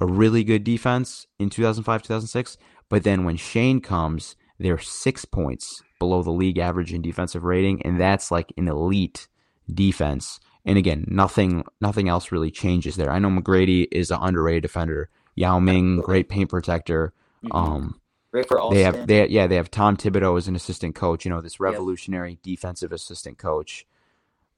a 0.00 0.06
really 0.06 0.44
good 0.44 0.64
defense 0.64 1.26
in 1.38 1.50
2005 1.50 2.02
2006. 2.02 2.56
But 2.88 3.02
then 3.02 3.24
when 3.24 3.36
Shane 3.36 3.80
comes, 3.80 4.36
they're 4.58 4.78
six 4.78 5.24
points 5.24 5.82
below 5.98 6.22
the 6.22 6.30
league 6.30 6.58
average 6.58 6.92
in 6.92 7.02
defensive 7.02 7.44
rating, 7.44 7.82
and 7.82 8.00
that's 8.00 8.30
like 8.30 8.52
an 8.56 8.68
elite 8.68 9.28
defense. 9.72 10.40
And 10.64 10.76
again, 10.76 11.04
nothing 11.08 11.64
nothing 11.80 12.08
else 12.08 12.32
really 12.32 12.50
changes 12.50 12.96
there. 12.96 13.10
I 13.10 13.18
know 13.18 13.28
McGrady 13.28 13.88
is 13.90 14.10
an 14.10 14.18
underrated 14.20 14.62
defender. 14.62 15.08
Yao 15.34 15.58
Ming, 15.58 16.00
great 16.00 16.28
paint 16.28 16.50
protector. 16.50 17.12
Um, 17.52 18.00
Great 18.32 18.46
for 18.46 18.58
all. 18.60 18.70
they 18.70 18.82
have 18.82 19.06
they 19.06 19.26
yeah 19.28 19.46
they 19.46 19.54
have 19.54 19.70
Tom 19.70 19.96
Thibodeau 19.96 20.36
as 20.36 20.48
an 20.48 20.56
assistant 20.56 20.94
coach. 20.94 21.24
You 21.24 21.30
know 21.30 21.40
this 21.40 21.60
revolutionary 21.60 22.38
defensive 22.42 22.92
assistant 22.92 23.38
coach. 23.38 23.86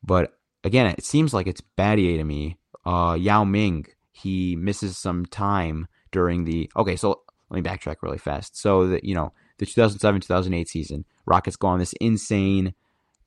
But 0.03 0.39
again, 0.65 0.87
it 0.87 1.05
seems 1.05 1.35
like 1.35 1.47
it's 1.47 1.63
Battier 1.79 2.17
to 2.17 2.25
me. 2.25 2.57
Uh, 2.85 3.17
Yao 3.19 3.45
Ming 3.45 3.87
he 4.21 4.55
misses 4.57 4.99
some 4.99 5.25
time 5.27 5.89
during 6.13 6.45
the 6.45 6.71
okay. 6.77 6.97
So 6.97 7.23
let 7.49 7.63
me 7.63 7.69
backtrack 7.69 7.97
really 8.03 8.19
fast. 8.19 8.57
So 8.57 8.87
the 8.87 9.01
you 9.03 9.15
know 9.15 9.33
the 9.59 9.67
2007 9.67 10.23
2008 10.23 10.69
season, 10.69 11.05
Rockets 11.27 11.57
go 11.57 11.69
on 11.69 11.79
this 11.79 11.95
insane 12.01 12.75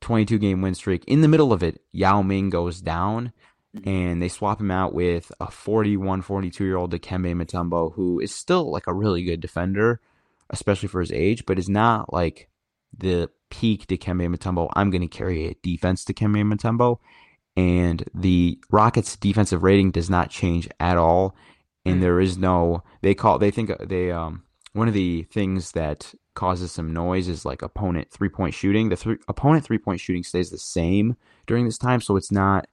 22 0.03 0.37
game 0.37 0.61
win 0.61 0.75
streak. 0.75 1.03
In 1.05 1.21
the 1.21 1.27
middle 1.27 1.53
of 1.53 1.63
it, 1.63 1.81
Yao 1.93 2.21
Ming 2.21 2.49
goes 2.49 2.81
down 2.81 3.31
and 3.85 4.21
they 4.21 4.27
swap 4.27 4.59
him 4.59 4.69
out 4.69 4.93
with 4.93 5.31
a 5.39 5.49
41, 5.49 6.21
42 6.21 6.63
year 6.65 6.75
old 6.75 6.91
Dikembe 6.91 7.33
Mutombo, 7.33 7.93
who 7.93 8.19
is 8.19 8.35
still 8.35 8.69
like 8.69 8.85
a 8.85 8.93
really 8.93 9.23
good 9.23 9.39
defender, 9.39 10.01
especially 10.49 10.89
for 10.89 10.99
his 10.99 11.11
age, 11.11 11.45
but 11.45 11.57
is 11.57 11.69
not 11.69 12.11
like 12.11 12.49
the 12.95 13.29
peak 13.49 13.87
Dikembe 13.87 14.27
Mutombo. 14.27 14.69
I'm 14.73 14.91
going 14.91 15.01
to 15.01 15.07
carry 15.07 15.47
a 15.47 15.55
defense 15.63 16.03
Dikembe 16.03 16.43
Mutombo. 16.43 16.99
And 17.55 18.03
the 18.13 18.59
Rockets' 18.71 19.15
defensive 19.15 19.63
rating 19.63 19.91
does 19.91 20.09
not 20.09 20.29
change 20.29 20.67
at 20.79 20.97
all. 20.97 21.35
And 21.85 22.03
there 22.03 22.19
is 22.19 22.37
no, 22.37 22.83
they 23.01 23.13
call, 23.13 23.39
they 23.39 23.51
think, 23.51 23.71
they, 23.79 24.11
um, 24.11 24.43
one 24.73 24.87
of 24.87 24.93
the 24.93 25.23
things 25.23 25.71
that 25.71 26.13
causes 26.33 26.71
some 26.71 26.91
noise 26.91 27.27
is 27.27 27.45
like 27.45 27.61
opponent 27.61 28.09
three 28.11 28.29
point 28.29 28.53
shooting. 28.53 28.89
The 28.89 28.95
three, 28.95 29.17
opponent 29.27 29.63
three 29.63 29.77
point 29.77 29.99
shooting 29.99 30.23
stays 30.23 30.49
the 30.49 30.57
same 30.57 31.15
during 31.47 31.65
this 31.65 31.77
time, 31.77 32.01
so 32.01 32.15
it's 32.15 32.31
not 32.31 32.67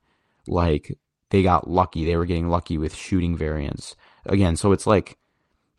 like 0.46 0.98
they 1.30 1.42
got 1.42 1.70
lucky. 1.70 2.04
They 2.04 2.16
were 2.16 2.26
getting 2.26 2.48
lucky 2.48 2.78
with 2.78 2.94
shooting 2.94 3.36
variance 3.36 3.94
again. 4.26 4.56
So 4.56 4.72
it's 4.72 4.86
like 4.86 5.18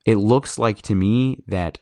it 0.05 0.15
looks 0.15 0.59
like 0.59 0.81
to 0.83 0.95
me 0.95 1.43
that 1.47 1.79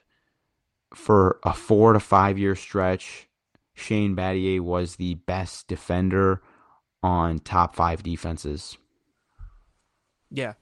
for 0.93 1.39
a 1.43 1.53
four 1.53 1.93
to 1.93 1.99
five 1.99 2.39
year 2.39 2.55
stretch, 2.55 3.27
Shane 3.73 4.15
Battier 4.15 4.61
was 4.61 4.95
the 4.95 5.15
best 5.15 5.67
defender 5.67 6.41
on 7.03 7.39
top 7.39 7.75
five 7.75 8.03
defenses. 8.03 8.77
Yeah. 10.31 10.53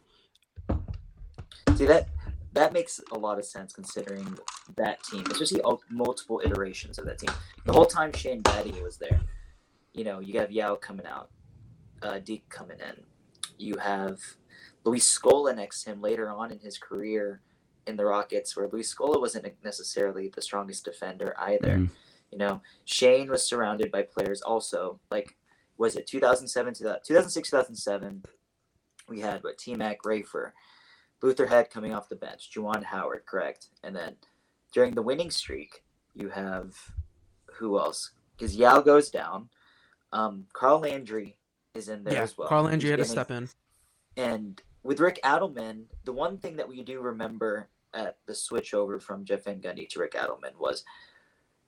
See 1.76 1.86
that 1.86 2.08
that 2.58 2.74
makes 2.74 3.00
a 3.12 3.18
lot 3.18 3.38
of 3.38 3.46
sense 3.46 3.72
considering 3.72 4.38
that 4.76 5.04
team, 5.04 5.24
especially 5.30 5.62
all, 5.62 5.82
multiple 5.90 6.42
iterations 6.44 6.98
of 6.98 7.06
that 7.06 7.20
team. 7.20 7.30
The 7.66 7.74
whole 7.74 7.86
time 7.86 8.12
Shane 8.12 8.42
Battier 8.42 8.82
was 8.82 8.98
there, 8.98 9.22
you 9.94 10.04
know, 10.04 10.20
you 10.20 10.40
have 10.40 10.52
Yao 10.52 10.76
coming 10.76 11.06
out, 11.06 11.30
uh, 12.02 12.20
Deke 12.20 12.50
coming 12.50 12.80
in. 12.80 13.04
You 13.60 13.78
have 13.78 14.20
Luis 14.84 15.06
Scola 15.08 15.56
next 15.56 15.84
to 15.84 15.92
him 15.92 16.02
later 16.02 16.30
on 16.30 16.52
in 16.52 16.60
his 16.60 16.80
career 16.80 17.42
in 17.86 17.96
the 17.96 18.06
Rockets, 18.06 18.58
where 18.58 18.68
Luis 18.68 18.94
Scola 18.94 19.22
wasn't 19.22 19.48
necessarily 19.64 20.30
the 20.30 20.42
strongest 20.42 20.84
defender 20.84 21.36
either. 21.38 21.78
Mhm. 21.78 21.90
You 22.32 22.38
know, 22.40 22.62
Shane 22.86 23.30
was 23.30 23.48
surrounded 23.48 23.92
by 23.92 24.02
players 24.02 24.42
also. 24.42 25.00
Like, 25.12 25.38
was 25.78 25.96
it 25.96 26.08
2007 26.08 26.74
2006 26.74 27.50
2007 27.50 28.24
We 29.08 29.22
had 29.22 29.42
what 29.44 29.58
T 29.58 29.74
Mac 29.76 30.02
Rafer, 30.02 30.52
Luther 31.22 31.48
Head 31.48 31.70
coming 31.70 31.94
off 31.94 32.10
the 32.10 32.16
bench, 32.16 32.52
Juwan 32.54 32.84
Howard, 32.84 33.26
correct? 33.26 33.68
And 33.84 33.96
then 33.96 34.16
during 34.74 34.94
the 34.94 35.02
winning 35.02 35.32
streak, 35.32 35.84
you 36.14 36.30
have 36.30 36.76
who 37.46 37.80
else? 37.80 38.12
Because 38.36 38.56
Yao 38.56 38.82
goes 38.82 39.10
down. 39.10 39.50
Um, 40.14 40.46
Carl 40.54 40.80
Landry 40.80 41.38
is 41.74 41.90
in 41.90 42.04
there 42.04 42.16
yeah, 42.16 42.24
as 42.24 42.38
well. 42.38 42.48
Carl 42.48 42.64
Landry 42.64 42.92
had 42.92 43.00
to 43.00 43.06
step 43.06 43.32
in. 43.32 43.50
and 44.16 44.62
with 44.84 45.00
Rick 45.00 45.20
Adelman, 45.24 45.86
the 46.06 46.14
one 46.14 46.38
thing 46.38 46.56
that 46.58 46.70
we 46.70 46.82
do 46.82 47.02
remember 47.02 47.68
at 47.94 48.18
the 48.26 48.36
switch 48.36 48.74
over 48.74 49.00
from 49.00 49.26
Jeff 49.26 49.44
Van 49.44 49.60
Gundy 49.60 49.90
to 49.90 50.00
Rick 50.00 50.14
Adelman 50.14 50.58
was 50.60 50.84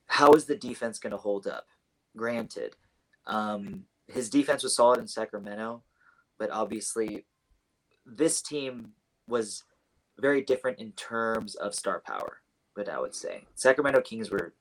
how 0.06 0.32
is 0.32 0.44
the 0.44 0.56
defense 0.56 0.98
going 0.98 1.10
to 1.10 1.16
hold 1.16 1.46
up? 1.46 1.66
Granted, 2.16 2.76
um, 3.26 3.84
his 4.08 4.30
defense 4.30 4.62
was 4.62 4.74
solid 4.74 4.98
in 4.98 5.06
Sacramento, 5.06 5.82
but 6.38 6.50
obviously 6.50 7.26
this 8.06 8.42
team 8.42 8.92
was 9.30 9.64
very 10.18 10.42
different 10.42 10.78
in 10.78 10.92
terms 10.92 11.54
of 11.56 11.74
star 11.74 12.00
power. 12.06 12.40
But 12.76 12.88
I 12.88 13.00
would 13.00 13.14
say 13.14 13.44
Sacramento 13.54 14.00
Kings 14.02 14.30
were 14.30 14.52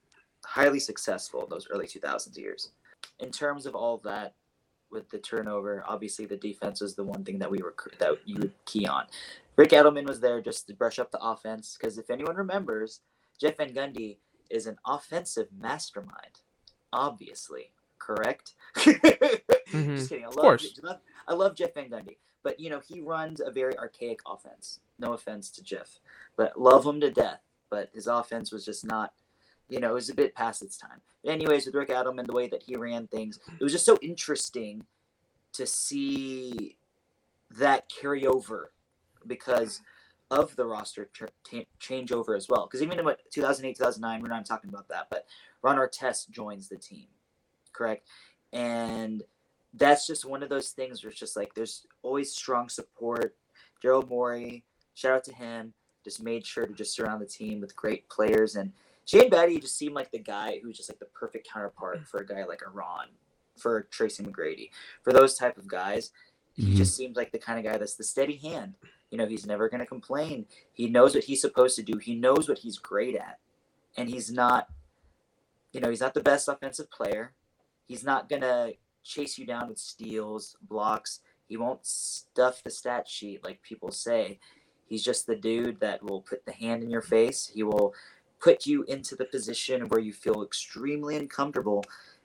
highly 0.46 0.80
successful 0.80 1.44
in 1.44 1.50
those 1.50 1.68
early 1.70 1.88
2000s 1.88 2.38
years. 2.38 2.72
In 3.20 3.32
terms 3.32 3.66
of 3.66 3.76
all 3.76 3.98
that, 4.00 4.34
with 4.92 5.10
the 5.10 5.20
turnover, 5.20 5.84
obviously 5.88 6.26
the 6.26 6.38
defense 6.38 6.82
was 6.82 6.96
the 6.96 7.04
one 7.04 7.24
thing 7.24 7.38
that 7.40 7.52
we 7.52 7.60
were 7.60 7.76
that 8.00 8.18
you 8.26 8.36
would 8.40 8.54
key 8.66 8.88
on. 8.88 9.06
Rick 9.56 9.70
Adelman 9.72 10.08
was 10.08 10.20
there 10.20 10.42
just 10.42 10.68
to 10.68 10.74
brush 10.74 11.00
up 11.00 11.12
the 11.12 11.20
offense 11.22 11.78
because 11.80 11.98
if 11.98 12.10
anyone 12.10 12.36
remembers, 12.36 13.02
Jeff 13.40 13.58
Van 13.58 13.74
Gundy 13.74 14.18
is 14.50 14.66
an 14.66 14.78
offensive 14.86 15.48
mastermind. 15.58 16.42
Obviously, 16.94 17.72
correct? 18.00 18.56
Mhm. 19.70 19.98
Just 19.98 20.10
kidding. 20.10 20.26
I 20.26 20.30
Of 20.30 20.36
love, 20.36 20.42
course. 20.42 20.80
I 21.28 21.34
love 21.36 21.56
Jeff 21.56 21.76
Van 21.76 21.92
Gundy, 21.92 22.18
but 22.44 22.60
you 22.60 22.70
know 22.70 22.82
he 22.86 23.02
runs 23.02 23.42
a 23.42 23.52
very 23.52 23.78
archaic 23.78 24.20
offense. 24.28 24.80
No 24.98 25.14
offense 25.14 25.50
to 25.52 25.64
Jeff, 25.64 26.00
but 26.38 26.60
love 26.60 26.86
him 26.86 27.00
to 27.02 27.12
death. 27.12 27.42
But 27.70 27.90
his 27.94 28.08
offense 28.08 28.52
was 28.52 28.66
just 28.66 28.86
not, 28.86 29.14
you 29.70 29.80
know, 29.80 29.92
it 29.92 29.94
was 29.94 30.10
a 30.10 30.16
bit 30.16 30.34
past 30.34 30.64
its 30.64 30.78
time. 30.78 31.02
But 31.24 31.34
anyways, 31.34 31.66
with 31.66 31.76
Rick 31.76 31.90
Adelman, 31.90 32.26
the 32.26 32.34
way 32.34 32.48
that 32.48 32.64
he 32.64 32.76
ran 32.76 33.08
things, 33.08 33.40
it 33.60 33.64
was 33.64 33.72
just 33.72 33.86
so 33.86 33.98
interesting 34.02 34.86
to 35.54 35.66
see 35.66 36.78
that 37.52 37.90
carry 37.90 38.26
over 38.26 38.72
because 39.28 39.82
of 40.32 40.56
the 40.56 40.66
roster 40.66 41.10
ta- 41.16 41.66
changeover 41.80 42.36
as 42.36 42.48
well. 42.48 42.68
Because 42.68 42.82
even 42.82 43.00
in 43.00 43.06
what 43.06 43.20
2008, 43.32 43.78
2009, 43.78 44.22
we're 44.22 44.30
not 44.30 44.46
talking 44.46 44.70
about 44.70 44.88
that, 44.90 45.08
but 45.10 45.26
Ron 45.62 45.78
Artest 45.78 46.30
joins 46.30 46.70
the 46.70 46.78
team, 46.78 47.08
correct? 47.74 48.08
And 48.54 49.24
that's 49.74 50.08
just 50.08 50.26
one 50.26 50.44
of 50.44 50.50
those 50.50 50.70
things 50.70 51.04
where 51.04 51.12
it's 51.12 51.20
just 51.20 51.36
like 51.36 51.54
there's 51.54 51.86
always 52.02 52.32
strong 52.34 52.70
support. 52.70 53.36
Daryl 53.84 54.08
Morey, 54.08 54.64
shout 54.96 55.14
out 55.14 55.24
to 55.26 55.34
him, 55.34 55.74
just 56.04 56.22
made 56.22 56.46
sure 56.46 56.66
to 56.66 56.74
just 56.74 56.94
surround 56.96 57.22
the 57.22 57.26
team 57.26 57.62
with 57.62 57.76
great 57.76 58.10
players. 58.10 58.56
And 58.56 58.74
Shane 59.06 59.30
Battier 59.30 59.62
just 59.62 59.78
seemed 59.78 59.96
like 59.96 60.12
the 60.12 60.20
guy 60.20 60.60
who's 60.62 60.78
just 60.78 60.90
like 60.90 61.00
the 61.00 61.06
perfect 61.06 61.48
counterpart 61.52 62.08
for 62.08 62.20
a 62.20 62.26
guy 62.26 62.44
like 62.46 62.62
a 62.66 62.70
Ron, 62.70 63.08
for 63.58 63.84
Tracy 63.92 64.24
McGrady, 64.24 64.70
for 65.04 65.14
those 65.14 65.36
type 65.36 65.58
of 65.58 65.68
guys. 65.68 66.12
He 66.54 66.74
Mhm. 66.74 66.78
just 66.78 66.96
seems 66.98 67.16
like 67.16 67.32
the 67.32 67.40
kind 67.40 67.58
of 67.58 67.72
guy 67.72 67.78
that's 67.78 67.96
the 67.96 68.04
steady 68.04 68.36
hand. 68.38 68.76
You 69.12 69.18
know, 69.18 69.28
he's 69.28 69.46
never 69.46 69.70
going 69.70 69.80
to 69.80 69.86
complain. 69.86 70.46
He 70.74 70.90
knows 70.90 71.16
what 71.16 71.24
he's 71.24 71.42
supposed 71.42 71.76
to 71.78 71.84
do. 71.84 71.98
He 71.98 72.16
knows 72.16 72.50
what 72.50 72.60
he's 72.60 72.78
great 72.78 73.16
at. 73.16 73.40
And 73.96 74.10
he's 74.10 74.32
not, 74.32 74.70
you 75.72 75.80
know, 75.80 75.90
he's 75.90 76.02
not 76.02 76.14
the 76.14 76.22
best 76.22 76.48
offensive 76.48 76.92
player. 76.92 77.34
He's 77.88 78.04
not 78.04 78.30
going 78.30 78.42
to 78.42 78.74
chase 79.10 79.38
you 79.38 79.46
down 79.46 79.70
with 79.70 79.80
steals, 79.80 80.56
blocks. 80.62 81.22
He 81.48 81.58
won't 81.58 81.86
stuff 81.86 82.64
the 82.64 82.70
stat 82.70 83.08
sheet 83.08 83.44
like 83.44 83.62
people 83.62 83.92
say. 83.92 84.40
He's 84.88 85.04
just 85.04 85.28
the 85.28 85.36
dude 85.36 85.80
that 85.80 86.04
will 86.04 86.22
put 86.22 86.46
the 86.46 86.52
hand 86.52 86.84
in 86.84 86.90
your 86.90 87.02
face. 87.02 87.52
He 87.54 87.64
will 87.64 87.94
put 88.40 88.66
you 88.66 88.84
into 88.84 89.16
the 89.16 89.26
position 89.26 89.88
where 89.90 90.00
you 90.00 90.14
feel 90.14 90.44
extremely 90.44 91.16
uncomfortable. 91.16 91.84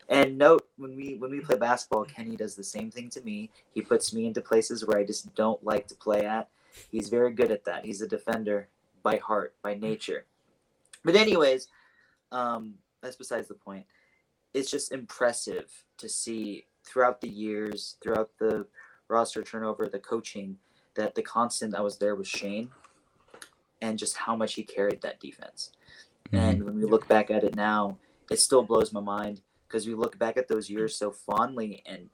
And 0.08 0.36
note 0.36 0.68
when 0.76 0.94
we 0.94 1.16
when 1.16 1.30
we 1.30 1.40
play 1.40 1.56
basketball, 1.56 2.04
Kenny 2.04 2.36
does 2.36 2.54
the 2.54 2.64
same 2.64 2.90
thing 2.90 3.08
to 3.10 3.22
me. 3.22 3.50
He 3.72 3.80
puts 3.80 4.12
me 4.12 4.26
into 4.26 4.40
places 4.40 4.86
where 4.86 4.98
I 4.98 5.04
just 5.04 5.34
don't 5.34 5.64
like 5.64 5.86
to 5.88 5.94
play 5.94 6.26
at. 6.26 6.48
He's 6.90 7.08
very 7.08 7.32
good 7.32 7.50
at 7.50 7.64
that. 7.64 7.84
He's 7.84 8.02
a 8.02 8.08
defender 8.08 8.68
by 9.02 9.16
heart, 9.16 9.54
by 9.62 9.74
nature. 9.74 10.26
But 11.04 11.16
anyways, 11.16 11.68
um, 12.32 12.74
that's 13.02 13.16
besides 13.16 13.48
the 13.48 13.54
point. 13.54 13.86
It's 14.52 14.70
just 14.70 14.92
impressive 14.92 15.70
to 15.98 16.08
see 16.08 16.66
throughout 16.84 17.20
the 17.20 17.28
years, 17.28 17.96
throughout 18.02 18.30
the 18.38 18.66
roster 19.08 19.42
turnover, 19.42 19.88
the 19.88 19.98
coaching, 19.98 20.56
that 20.94 21.14
the 21.14 21.22
constant 21.22 21.72
that 21.72 21.82
was 21.84 21.98
there 21.98 22.14
was 22.14 22.28
Shane, 22.28 22.70
and 23.82 23.98
just 23.98 24.16
how 24.16 24.36
much 24.36 24.54
he 24.54 24.62
carried 24.62 25.02
that 25.02 25.20
defense. 25.20 25.70
And 26.32 26.64
when 26.64 26.76
we 26.76 26.84
look 26.84 27.06
back 27.06 27.30
at 27.30 27.44
it 27.44 27.54
now, 27.54 27.96
it 28.30 28.40
still 28.40 28.62
blows 28.62 28.92
my 28.92 29.00
mind 29.00 29.42
because 29.68 29.86
we 29.86 29.94
look 29.94 30.18
back 30.18 30.36
at 30.36 30.48
those 30.48 30.68
years 30.70 30.96
so 30.96 31.10
fondly, 31.12 31.82
and 31.86 32.08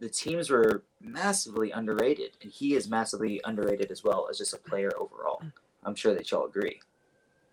the 0.00 0.08
teams 0.08 0.50
were 0.50 0.82
massively 1.00 1.70
underrated, 1.70 2.32
and 2.42 2.50
he 2.50 2.74
is 2.74 2.88
massively 2.88 3.40
underrated 3.44 3.90
as 3.90 4.02
well 4.02 4.26
as 4.30 4.38
just 4.38 4.54
a 4.54 4.58
player 4.58 4.90
overall. 4.98 5.42
I'm 5.84 5.94
sure 5.94 6.14
that 6.14 6.30
y'all 6.30 6.46
agree. 6.46 6.80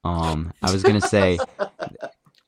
Um, 0.03 0.51
I 0.63 0.71
was 0.71 0.83
gonna 0.83 1.01
say 1.01 1.37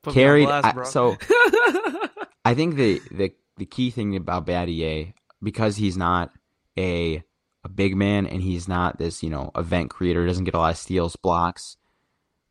Put 0.02 0.16
me 0.16 0.22
on 0.24 0.24
carried. 0.24 0.46
blast, 0.46 0.76
I- 0.76 0.82
so 0.84 1.16
I 2.44 2.54
think 2.54 2.74
the 2.74 3.00
the 3.10 3.32
the 3.56 3.66
key 3.66 3.90
thing 3.90 4.16
about 4.16 4.46
Battier 4.46 5.12
because 5.42 5.76
he's 5.76 5.96
not 5.96 6.32
a 6.78 7.22
a 7.64 7.68
big 7.68 7.96
man 7.96 8.26
and 8.26 8.42
he's 8.42 8.68
not 8.68 8.98
this 8.98 9.22
you 9.22 9.30
know 9.30 9.50
event 9.56 9.90
creator 9.90 10.26
doesn't 10.26 10.44
get 10.44 10.54
a 10.54 10.58
lot 10.58 10.72
of 10.72 10.76
steals 10.76 11.16
blocks 11.16 11.76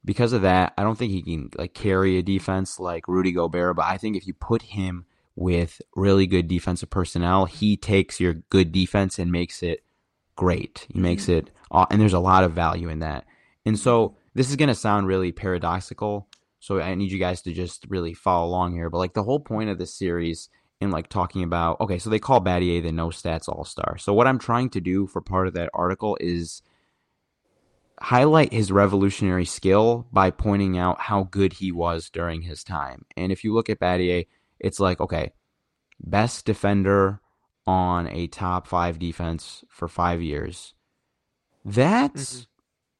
because 0.06 0.34
of 0.34 0.42
that 0.42 0.74
I 0.78 0.84
don't 0.84 0.98
think 0.98 1.12
he 1.12 1.22
can 1.22 1.50
like 1.58 1.74
carry 1.74 2.18
a 2.18 2.24
defense 2.24 2.80
like 2.80 3.08
Rudy 3.08 3.32
Gobert 3.32 3.76
but 3.76 3.86
I 3.86 3.98
think 3.98 4.16
if 4.16 4.26
you 4.26 4.34
put 4.34 4.62
him 4.62 5.06
with 5.36 5.82
really 5.96 6.26
good 6.26 6.48
defensive 6.48 6.90
personnel 6.90 7.46
he 7.46 7.78
takes 7.78 8.20
your 8.20 8.34
good 8.34 8.72
defense 8.72 9.20
and 9.20 9.32
makes 9.32 9.62
it 9.62 9.84
great 10.36 10.86
he 10.88 10.94
mm-hmm. 10.94 11.04
makes 11.04 11.30
it 11.30 11.52
and 11.72 12.02
there's 12.02 12.14
a 12.14 12.20
lot 12.20 12.44
of 12.44 12.54
value 12.54 12.90
in 12.90 13.00
that 13.00 13.26
and 13.66 13.78
so 13.78 14.16
this 14.34 14.50
is 14.50 14.56
going 14.56 14.70
to 14.70 14.76
sound 14.76 15.08
really 15.08 15.32
paradoxical 15.32 16.28
so 16.64 16.80
I 16.80 16.96
need 16.96 17.12
you 17.12 17.20
guys 17.20 17.42
to 17.42 17.52
just 17.52 17.86
really 17.90 18.14
follow 18.14 18.48
along 18.48 18.72
here. 18.72 18.90
But 18.90 19.00
like 19.00 19.14
the 19.14 19.24
whole 19.24 19.42
point 19.42 19.70
of 19.70 19.78
this 19.78 19.94
series 19.94 20.48
like 20.92 21.10
talking 21.10 21.44
about 21.44 21.80
okay, 21.82 22.00
so 22.00 22.10
they 22.10 22.20
call 22.20 22.42
Battier 22.42 22.82
the 22.82 22.92
no 22.92 23.10
stats 23.10 23.48
all 23.48 23.66
star. 23.66 23.98
So 23.98 24.14
what 24.14 24.28
I'm 24.28 24.40
trying 24.40 24.70
to 24.72 24.82
do 24.82 25.08
for 25.08 25.22
part 25.22 25.48
of 25.48 25.54
that 25.54 25.70
article 25.74 26.18
is 26.20 26.62
highlight 28.00 28.52
his 28.52 28.72
revolutionary 28.72 29.46
skill 29.46 30.08
by 30.12 30.32
pointing 30.32 30.78
out 30.78 31.02
how 31.02 31.24
good 31.24 31.54
he 31.54 31.72
was 31.72 32.10
during 32.10 32.42
his 32.42 32.64
time. 32.64 33.06
And 33.16 33.32
if 33.32 33.44
you 33.44 33.54
look 33.54 33.70
at 33.70 33.80
Battier, 33.80 34.28
it's 34.60 34.80
like 34.80 35.00
okay, 35.00 35.34
best 36.00 36.46
defender 36.46 37.20
on 37.66 38.08
a 38.08 38.28
top 38.28 38.68
five 38.68 39.00
defense 39.00 39.64
for 39.70 39.88
five 39.88 40.22
years. 40.22 40.74
That's 41.64 42.34
mm-hmm. 42.34 42.53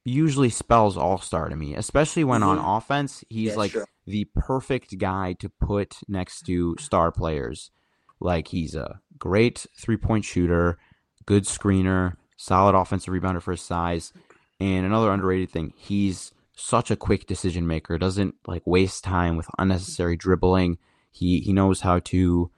Usually 0.06 0.50
spells 0.50 0.98
all 0.98 1.18
star 1.18 1.48
to 1.50 1.56
me, 1.56 1.76
especially 1.76 2.24
when 2.24 2.44
on 2.44 2.58
Mhm. 2.58 2.78
offense, 2.78 3.24
he's 3.30 3.52
Yeah, 3.52 3.56
like 3.58 3.72
sure. 3.72 3.88
the 4.06 4.26
perfect 4.36 4.98
guy 4.98 5.34
to 5.34 5.50
put 5.50 5.98
next 6.08 6.42
to 6.48 6.76
star 6.80 7.12
players. 7.12 7.72
Like 8.20 8.50
he's 8.50 8.76
a 8.76 9.00
great 9.18 9.66
three 9.78 9.98
point 9.98 10.26
shooter, 10.26 10.78
good 11.26 11.44
screener, 11.46 12.18
solid 12.36 12.76
offensive 12.76 13.14
rebounder 13.14 13.42
for 13.42 13.52
his 13.52 13.62
size. 13.62 14.12
And 14.60 14.86
another 14.86 15.12
underrated 15.12 15.50
thing, 15.52 15.74
he's 15.76 16.32
such 16.56 16.92
a 16.92 16.96
quick 16.96 17.26
decision 17.26 17.66
maker, 17.66 17.98
doesn't 17.98 18.36
like 18.46 18.62
waste 18.66 19.04
time 19.04 19.38
with 19.38 19.48
unnecessary 19.58 20.16
dribbling. 20.16 20.78
He 21.12 21.40
he 21.40 21.54
knows 21.54 21.82
how 21.82 22.00
to 22.00 22.52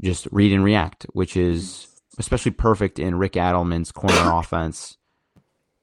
just 0.00 0.26
read 0.32 0.52
and 0.52 0.64
react, 0.64 1.06
which 1.12 1.36
is 1.36 1.88
especially 2.18 2.50
perfect 2.52 2.98
in 2.98 3.16
Rick 3.16 3.32
Adelman's 3.34 3.90
corner 3.92 4.14
offense. 4.38 4.96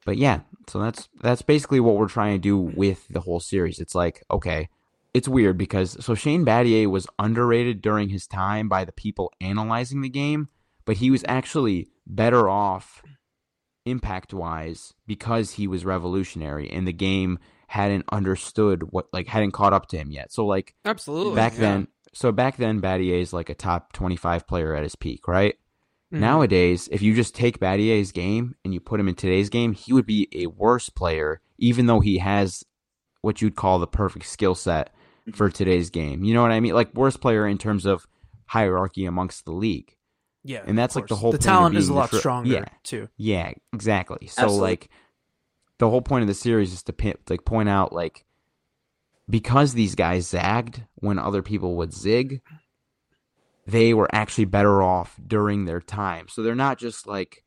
But 0.06 0.18
yeah, 0.18 0.42
so 0.70 0.80
that's 0.80 1.10
that's 1.22 1.42
basically 1.42 1.80
what 1.80 1.96
we're 1.96 2.08
trying 2.08 2.36
to 2.36 2.40
do 2.40 2.58
with 2.58 3.08
the 3.10 3.22
whole 3.22 3.40
series. 3.40 3.80
It's 3.80 3.96
like, 3.96 4.24
okay, 4.30 4.70
it's 5.14 5.28
weird 5.28 5.58
because 5.58 6.04
so 6.04 6.16
Shane 6.16 6.46
Battier 6.46 6.88
was 6.88 7.08
underrated 7.18 7.82
during 7.82 8.10
his 8.10 8.28
time 8.28 8.70
by 8.70 8.86
the 8.86 8.92
people 8.92 9.34
analyzing 9.42 10.02
the 10.02 10.10
game, 10.10 10.50
but 10.86 10.98
he 10.98 11.12
was 11.12 11.26
actually 11.28 11.90
better 12.06 12.50
off 12.50 13.02
impact 13.86 14.34
wise 14.34 14.94
because 15.08 15.52
he 15.52 15.68
was 15.68 15.86
revolutionary 15.86 16.70
and 16.70 16.88
the 16.88 16.94
game 16.94 17.40
hadn't 17.68 18.06
understood 18.12 18.92
what 18.92 19.08
like 19.14 19.28
hadn't 19.28 19.52
caught 19.52 19.74
up 19.74 19.88
to 19.88 19.98
him 19.98 20.12
yet. 20.12 20.32
So 20.32 20.46
like 20.46 20.76
absolutely 20.86 21.36
back 21.36 21.54
yeah. 21.54 21.60
then 21.60 21.88
so 22.14 22.32
back 22.32 22.58
then 22.58 22.82
Battier 22.82 23.22
is 23.22 23.34
like 23.34 23.50
a 23.50 23.56
top 23.56 23.94
25 23.94 24.48
player 24.48 24.76
at 24.76 24.84
his 24.84 24.96
peak, 24.96 25.28
right? 25.28 25.56
Mhm. 26.12 26.20
Nowadays, 26.20 26.90
if 26.92 27.02
you 27.02 27.14
just 27.16 27.36
take 27.36 27.60
Battier's 27.60 28.12
game 28.12 28.56
and 28.64 28.74
you 28.74 28.80
put 28.80 29.00
him 29.00 29.08
in 29.08 29.16
today's 29.16 29.50
game, 29.50 29.74
he 29.74 29.94
would 29.94 30.06
be 30.06 30.28
a 30.34 30.48
worse 30.48 30.90
player 30.90 31.42
even 31.58 31.86
though 31.86 32.00
he 32.00 32.18
has 32.20 32.64
what 33.22 33.42
you'd 33.42 33.56
call 33.56 33.80
the 33.80 33.88
perfect 33.88 34.26
skill 34.26 34.56
set 34.56 34.92
for 35.34 35.50
today's 35.50 35.90
game. 35.90 36.24
You 36.24 36.34
know 36.34 36.42
what 36.42 36.52
I 36.52 36.60
mean? 36.60 36.74
Like 36.74 36.94
worst 36.94 37.22
player 37.22 37.46
in 37.46 37.58
terms 37.58 37.86
of 37.86 38.08
hierarchy 38.46 39.06
amongst 39.06 39.46
the 39.46 39.52
league. 39.52 39.96
Yeah, 40.44 40.64
and 40.66 40.78
that's 40.78 40.96
like 40.96 41.08
the 41.08 41.18
whole. 41.18 41.32
The 41.34 41.38
point 41.38 41.46
of 41.48 41.52
talent 41.52 41.78
is 41.78 41.90
a 41.90 41.94
lot 41.94 42.12
the 42.12 42.20
stronger, 42.20 42.50
Yeah, 42.50 42.66
too. 42.84 43.10
Yeah, 43.18 43.52
exactly. 43.74 44.28
So 44.28 44.44
Absolutely. 44.44 44.70
like, 44.70 44.90
the 45.80 45.90
whole 45.90 46.02
point 46.02 46.22
of 46.22 46.28
the 46.28 46.34
series 46.34 46.72
is 46.74 46.82
to 46.84 46.94
pin, 46.94 47.16
like 47.30 47.44
point 47.46 47.70
out 47.70 47.92
like 47.94 48.26
because 49.30 49.74
these 49.74 49.96
guys 49.96 50.28
zagged 50.28 50.84
when 50.96 51.20
other 51.20 51.42
people 51.44 51.76
would 51.76 51.94
zig, 51.94 52.42
they 53.72 53.94
were 53.94 54.10
actually 54.14 54.46
better 54.46 54.82
off 54.82 55.16
during 55.26 55.66
their 55.66 55.80
time. 55.80 56.28
So 56.28 56.42
they're 56.42 56.56
not 56.56 56.80
just 56.80 57.08
like 57.08 57.44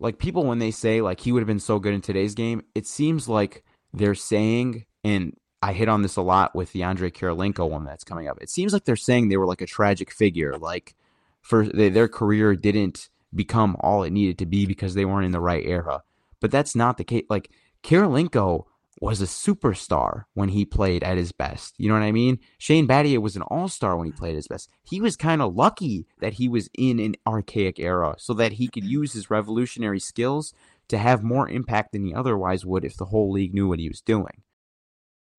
like 0.00 0.18
people 0.18 0.44
when 0.44 0.58
they 0.58 0.70
say 0.70 1.00
like 1.00 1.20
he 1.20 1.32
would 1.32 1.40
have 1.40 1.46
been 1.48 1.58
so 1.58 1.78
good 1.78 1.94
in 1.94 2.00
today's 2.00 2.34
game, 2.34 2.62
it 2.74 2.86
seems 2.86 3.28
like 3.28 3.64
they're 3.92 4.14
saying 4.14 4.84
and 5.04 5.34
I 5.62 5.72
hit 5.72 5.88
on 5.88 6.02
this 6.02 6.16
a 6.16 6.22
lot 6.22 6.54
with 6.54 6.72
the 6.72 6.84
Andrei 6.84 7.10
Kirilenko 7.10 7.68
one 7.68 7.84
that's 7.84 8.04
coming 8.04 8.28
up. 8.28 8.38
It 8.40 8.50
seems 8.50 8.72
like 8.72 8.84
they're 8.84 8.96
saying 8.96 9.28
they 9.28 9.36
were 9.36 9.46
like 9.46 9.62
a 9.62 9.66
tragic 9.66 10.12
figure, 10.12 10.56
like 10.56 10.94
for 11.40 11.66
they, 11.66 11.88
their 11.88 12.08
career 12.08 12.54
didn't 12.54 13.08
become 13.34 13.76
all 13.80 14.02
it 14.02 14.12
needed 14.12 14.38
to 14.38 14.46
be 14.46 14.66
because 14.66 14.94
they 14.94 15.04
weren't 15.04 15.26
in 15.26 15.32
the 15.32 15.40
right 15.40 15.64
era. 15.66 16.02
But 16.40 16.50
that's 16.50 16.76
not 16.76 16.96
the 16.96 17.04
case. 17.04 17.24
Like 17.28 17.50
Kirilenko 17.82 18.66
was 19.00 19.20
a 19.20 19.26
superstar 19.26 20.24
when 20.34 20.48
he 20.48 20.64
played 20.64 21.04
at 21.04 21.16
his 21.16 21.32
best. 21.32 21.74
You 21.78 21.88
know 21.88 21.94
what 21.94 22.02
I 22.02 22.12
mean? 22.12 22.38
Shane 22.58 22.88
Battier 22.88 23.18
was 23.18 23.36
an 23.36 23.42
all-star 23.42 23.96
when 23.96 24.06
he 24.06 24.12
played 24.12 24.34
his 24.34 24.48
best. 24.48 24.68
He 24.82 25.00
was 25.00 25.16
kind 25.16 25.40
of 25.40 25.54
lucky 25.54 26.06
that 26.20 26.34
he 26.34 26.48
was 26.48 26.68
in 26.76 26.98
an 26.98 27.14
archaic 27.26 27.78
era 27.78 28.16
so 28.18 28.34
that 28.34 28.52
he 28.52 28.68
could 28.68 28.84
use 28.84 29.12
his 29.12 29.30
revolutionary 29.30 30.00
skills 30.00 30.52
to 30.88 30.98
have 30.98 31.22
more 31.22 31.48
impact 31.48 31.92
than 31.92 32.04
he 32.04 32.14
otherwise 32.14 32.64
would 32.64 32.84
if 32.84 32.96
the 32.96 33.06
whole 33.06 33.30
league 33.30 33.54
knew 33.54 33.68
what 33.68 33.78
he 33.78 33.88
was 33.88 34.00
doing. 34.00 34.42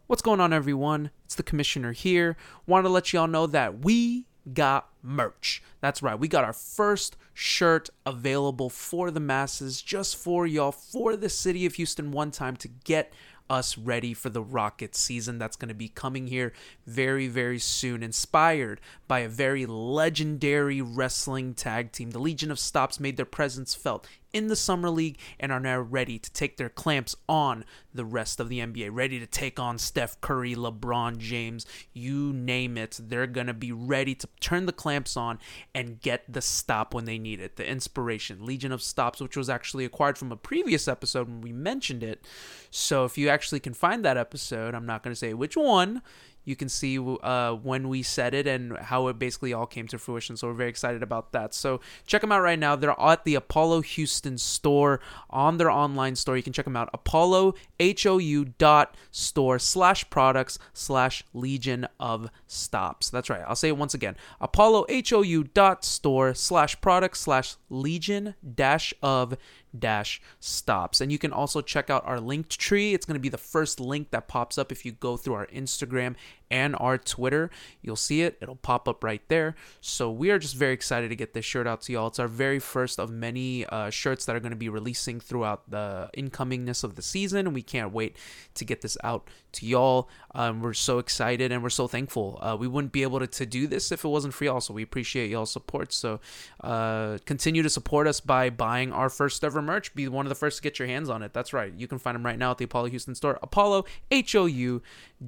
What's 0.07 0.21
going 0.21 0.39
on, 0.39 0.53
everyone? 0.53 1.11
It's 1.25 1.35
the 1.35 1.43
commissioner 1.43 1.91
here. 1.91 2.35
Want 2.65 2.85
to 2.85 2.89
let 2.89 3.13
y'all 3.13 3.27
know 3.27 3.45
that 3.47 3.83
we 3.83 4.25
got 4.53 4.89
merch. 5.03 5.61
That's 5.81 6.01
right, 6.01 6.19
we 6.19 6.27
got 6.27 6.43
our 6.43 6.53
first 6.53 7.15
shirt 7.33 7.89
available 8.05 8.69
for 8.69 9.11
the 9.11 9.19
masses, 9.19 9.81
just 9.81 10.15
for 10.15 10.47
y'all, 10.47 10.71
for 10.71 11.15
the 11.15 11.29
city 11.29 11.65
of 11.65 11.75
Houston, 11.75 12.11
one 12.11 12.31
time 12.31 12.55
to 12.57 12.67
get 12.67 13.13
us 13.49 13.77
ready 13.77 14.13
for 14.13 14.29
the 14.29 14.41
Rocket 14.41 14.95
season 14.95 15.37
that's 15.37 15.55
going 15.55 15.69
to 15.69 15.75
be 15.75 15.89
coming 15.89 16.27
here 16.27 16.53
very, 16.85 17.27
very 17.27 17.59
soon. 17.59 18.03
Inspired 18.03 18.79
by 19.07 19.19
a 19.19 19.29
very 19.29 19.65
legendary 19.65 20.81
wrestling 20.81 21.53
tag 21.53 21.91
team, 21.91 22.11
the 22.11 22.19
Legion 22.19 22.51
of 22.51 22.59
Stops 22.59 22.99
made 22.99 23.17
their 23.17 23.25
presence 23.25 23.75
felt 23.75 24.07
in 24.33 24.47
the 24.47 24.55
Summer 24.55 24.89
League 24.89 25.19
and 25.39 25.51
are 25.51 25.59
now 25.59 25.79
ready 25.79 26.19
to 26.19 26.31
take 26.31 26.57
their 26.57 26.69
clamps 26.69 27.15
on 27.27 27.65
the 27.93 28.05
rest 28.05 28.39
of 28.39 28.49
the 28.49 28.59
NBA, 28.59 28.89
ready 28.91 29.19
to 29.19 29.25
take 29.25 29.59
on 29.59 29.77
Steph 29.77 30.19
Curry, 30.21 30.55
LeBron 30.55 31.17
James, 31.17 31.65
you 31.93 32.31
name 32.33 32.77
it. 32.77 32.99
They're 33.01 33.27
going 33.27 33.47
to 33.47 33.53
be 33.53 33.71
ready 33.71 34.13
to 34.15 34.27
turn 34.39 34.65
the 34.65 34.71
clamps 34.71 35.17
on 35.17 35.39
and 35.73 35.99
get 35.99 36.31
the 36.31 36.41
stop 36.41 36.93
when 36.93 37.05
they 37.05 37.17
need 37.17 37.39
it. 37.39 37.55
The 37.55 37.67
inspiration, 37.67 38.45
Legion 38.45 38.71
of 38.71 38.81
Stops, 38.81 39.19
which 39.19 39.35
was 39.35 39.49
actually 39.49 39.85
acquired 39.85 40.17
from 40.17 40.31
a 40.31 40.37
previous 40.37 40.87
episode 40.87 41.27
when 41.27 41.41
we 41.41 41.51
mentioned 41.51 42.03
it. 42.03 42.25
So 42.69 43.05
if 43.05 43.17
you 43.17 43.29
actually 43.29 43.59
can 43.59 43.73
find 43.73 44.05
that 44.05 44.17
episode, 44.17 44.75
I'm 44.75 44.85
not 44.85 45.03
going 45.03 45.11
to 45.11 45.19
say 45.19 45.33
which 45.33 45.57
one. 45.57 46.01
You 46.45 46.55
can 46.55 46.69
see 46.69 46.97
uh, 46.97 47.53
when 47.53 47.89
we 47.89 48.01
said 48.01 48.33
it 48.33 48.47
and 48.47 48.77
how 48.77 49.07
it 49.07 49.19
basically 49.19 49.53
all 49.53 49.67
came 49.67 49.87
to 49.87 49.99
fruition. 49.99 50.35
So 50.35 50.47
we're 50.47 50.53
very 50.53 50.69
excited 50.69 51.03
about 51.03 51.31
that. 51.31 51.53
So 51.53 51.79
check 52.07 52.21
them 52.21 52.31
out 52.31 52.41
right 52.41 52.57
now. 52.57 52.75
They're 52.75 52.99
at 52.99 53.23
the 53.23 53.35
Apollo 53.35 53.81
Houston 53.81 54.37
store 54.37 54.99
on 55.29 55.57
their 55.57 55.69
online 55.69 56.15
store. 56.15 56.37
You 56.37 56.43
can 56.43 56.53
check 56.53 56.65
them 56.65 56.75
out. 56.75 56.89
Apollo 56.93 57.53
H 57.79 58.05
O 58.05 58.17
U 58.17 58.45
dot 58.57 58.95
store 59.11 59.59
slash 59.59 60.09
products 60.09 60.57
slash 60.73 61.23
Legion 61.33 61.87
of 61.99 62.29
Stops. 62.47 63.09
That's 63.09 63.29
right. 63.29 63.43
I'll 63.47 63.55
say 63.55 63.67
it 63.67 63.77
once 63.77 63.93
again. 63.93 64.15
Apollo 64.41 64.85
H 64.89 65.13
O 65.13 65.21
U 65.21 65.43
dot 65.43 65.85
store 65.85 66.33
slash 66.33 66.79
products 66.81 67.19
slash 67.19 67.55
Legion 67.69 68.35
dash 68.55 68.93
of 69.03 69.37
dash 69.77 70.21
stops. 70.39 71.01
And 71.01 71.11
you 71.11 71.17
can 71.17 71.31
also 71.31 71.61
check 71.61 71.89
out 71.89 72.05
our 72.05 72.19
linked 72.19 72.57
tree. 72.59 72.93
It's 72.93 73.05
going 73.05 73.15
to 73.15 73.19
be 73.19 73.29
the 73.29 73.37
first 73.37 73.79
link 73.79 74.11
that 74.11 74.27
pops 74.27 74.57
up 74.57 74.71
if 74.71 74.85
you 74.85 74.91
go 74.91 75.17
through 75.17 75.35
our 75.35 75.47
instagram 75.47 76.15
and 76.51 76.75
our 76.79 76.97
twitter. 76.97 77.49
You'll 77.81 77.95
see 77.95 78.21
it. 78.21 78.37
It'll 78.41 78.55
pop 78.55 78.87
up 78.87 79.03
right 79.03 79.21
there. 79.27 79.55
So 79.81 80.11
we 80.11 80.31
are 80.31 80.39
just 80.39 80.55
very 80.55 80.73
excited 80.73 81.09
to 81.09 81.15
get 81.15 81.33
this 81.33 81.45
shirt 81.45 81.67
out 81.67 81.81
to 81.83 81.93
y'all. 81.93 82.07
It's 82.07 82.19
our 82.19 82.27
very 82.27 82.59
first 82.59 82.99
of 82.99 83.09
many 83.09 83.65
uh, 83.65 83.89
shirts 83.89 84.25
that 84.25 84.35
are 84.35 84.39
going 84.39 84.51
to 84.51 84.57
be 84.57 84.69
releasing 84.69 85.19
throughout 85.19 85.69
the 85.69 86.09
incomingness 86.13 86.83
of 86.83 86.95
the 86.95 87.01
season. 87.01 87.53
We 87.53 87.61
can't 87.61 87.91
wait 87.91 88.15
to 88.55 88.65
get 88.65 88.81
this 88.81 88.97
out 89.03 89.27
to 89.51 89.65
y'all. 89.65 90.09
Um, 90.35 90.61
we're 90.61 90.73
so 90.73 90.99
excited 90.99 91.51
and 91.51 91.63
we're 91.63 91.69
so 91.69 91.87
thankful. 91.87 92.39
Uh, 92.41 92.55
we 92.59 92.67
wouldn't 92.67 92.93
be 92.93 93.03
able 93.03 93.19
to, 93.19 93.27
to 93.27 93.45
do 93.45 93.67
this 93.67 93.91
if 93.91 94.05
it 94.05 94.07
wasn't 94.07 94.33
for 94.33 94.45
y'all. 94.45 94.61
So 94.61 94.73
we 94.73 94.83
appreciate 94.83 95.29
y'all's 95.29 95.51
support. 95.51 95.91
So 95.93 96.19
uh, 96.61 97.17
continue 97.25 97.63
to 97.63 97.69
support 97.69 98.07
us 98.07 98.19
by 98.19 98.49
buying 98.49 98.91
our 98.91 99.09
first 99.09 99.43
ever 99.43 99.61
merch. 99.61 99.93
Be 99.95 100.07
one 100.07 100.25
of 100.25 100.29
the 100.29 100.35
first 100.35 100.57
to 100.57 100.63
get 100.63 100.79
your 100.79 100.87
hands 100.87 101.09
on 101.09 101.23
it. 101.23 101.33
That's 101.33 101.53
right. 101.53 101.73
You 101.73 101.87
can 101.87 101.97
find 101.97 102.15
them 102.15 102.25
right 102.25 102.37
now 102.37 102.51
at 102.51 102.57
the 102.57 102.65
Apollo 102.65 102.89
Houston 102.89 103.15
store. 103.15 103.39
Apollo 103.41 103.85
H 104.11 104.35
O 104.35 104.45
U 104.45 104.81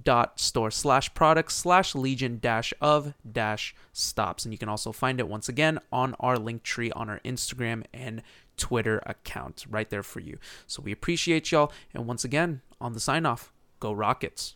dot 0.04 0.40
store 0.40 0.72
slash 0.72 1.11
products 1.14 1.56
slash 1.56 1.96
legion 1.96 2.40
dash 2.42 2.74
of 2.82 3.14
dash 3.30 3.76
stops. 3.94 4.46
And 4.46 4.54
you 4.54 4.58
can 4.58 4.70
also 4.70 4.92
find 4.92 5.20
it 5.20 5.28
once 5.28 5.50
again 5.50 5.80
on 5.92 6.16
our 6.20 6.38
link 6.38 6.64
tree 6.64 6.92
on 6.92 7.10
our 7.10 7.20
Instagram 7.26 7.84
and 7.94 8.22
Twitter 8.58 9.02
account 9.06 9.66
right 9.70 9.90
there 9.90 10.04
for 10.04 10.20
you. 10.20 10.38
So 10.68 10.82
we 10.82 10.92
appreciate 10.92 11.52
y'all. 11.52 11.72
And 11.94 12.06
once 12.06 12.24
again, 12.24 12.62
on 12.80 12.94
the 12.94 13.00
sign 13.00 13.26
off, 13.26 13.52
go 13.80 13.92
Rockets. 13.92 14.56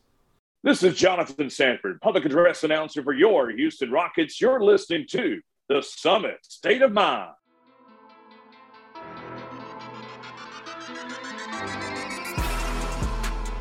This 0.63 0.81
is 0.81 0.95
Jonathan 0.95 1.49
Sanford, 1.49 2.01
public 2.01 2.25
address 2.25 2.63
announcer 2.63 3.03
for 3.03 3.13
your 3.13 3.51
Houston 3.51 3.91
Rockets. 3.91 4.41
You're 4.41 4.63
listening 4.63 5.05
to 5.11 5.39
the 5.69 5.81
Summit 5.81 6.37
State 6.41 6.81
of 6.81 6.91
Mind. 6.91 7.31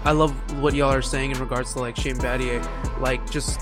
I 0.04 0.12
love 0.12 0.32
what 0.62 0.74
y'all 0.74 0.92
are 0.92 1.02
saying 1.02 1.30
in 1.30 1.38
regards 1.40 1.72
to 1.74 1.78
like 1.80 1.96
Shane 1.96 2.16
Battier, 2.16 2.62
like 3.00 3.28
just 3.30 3.58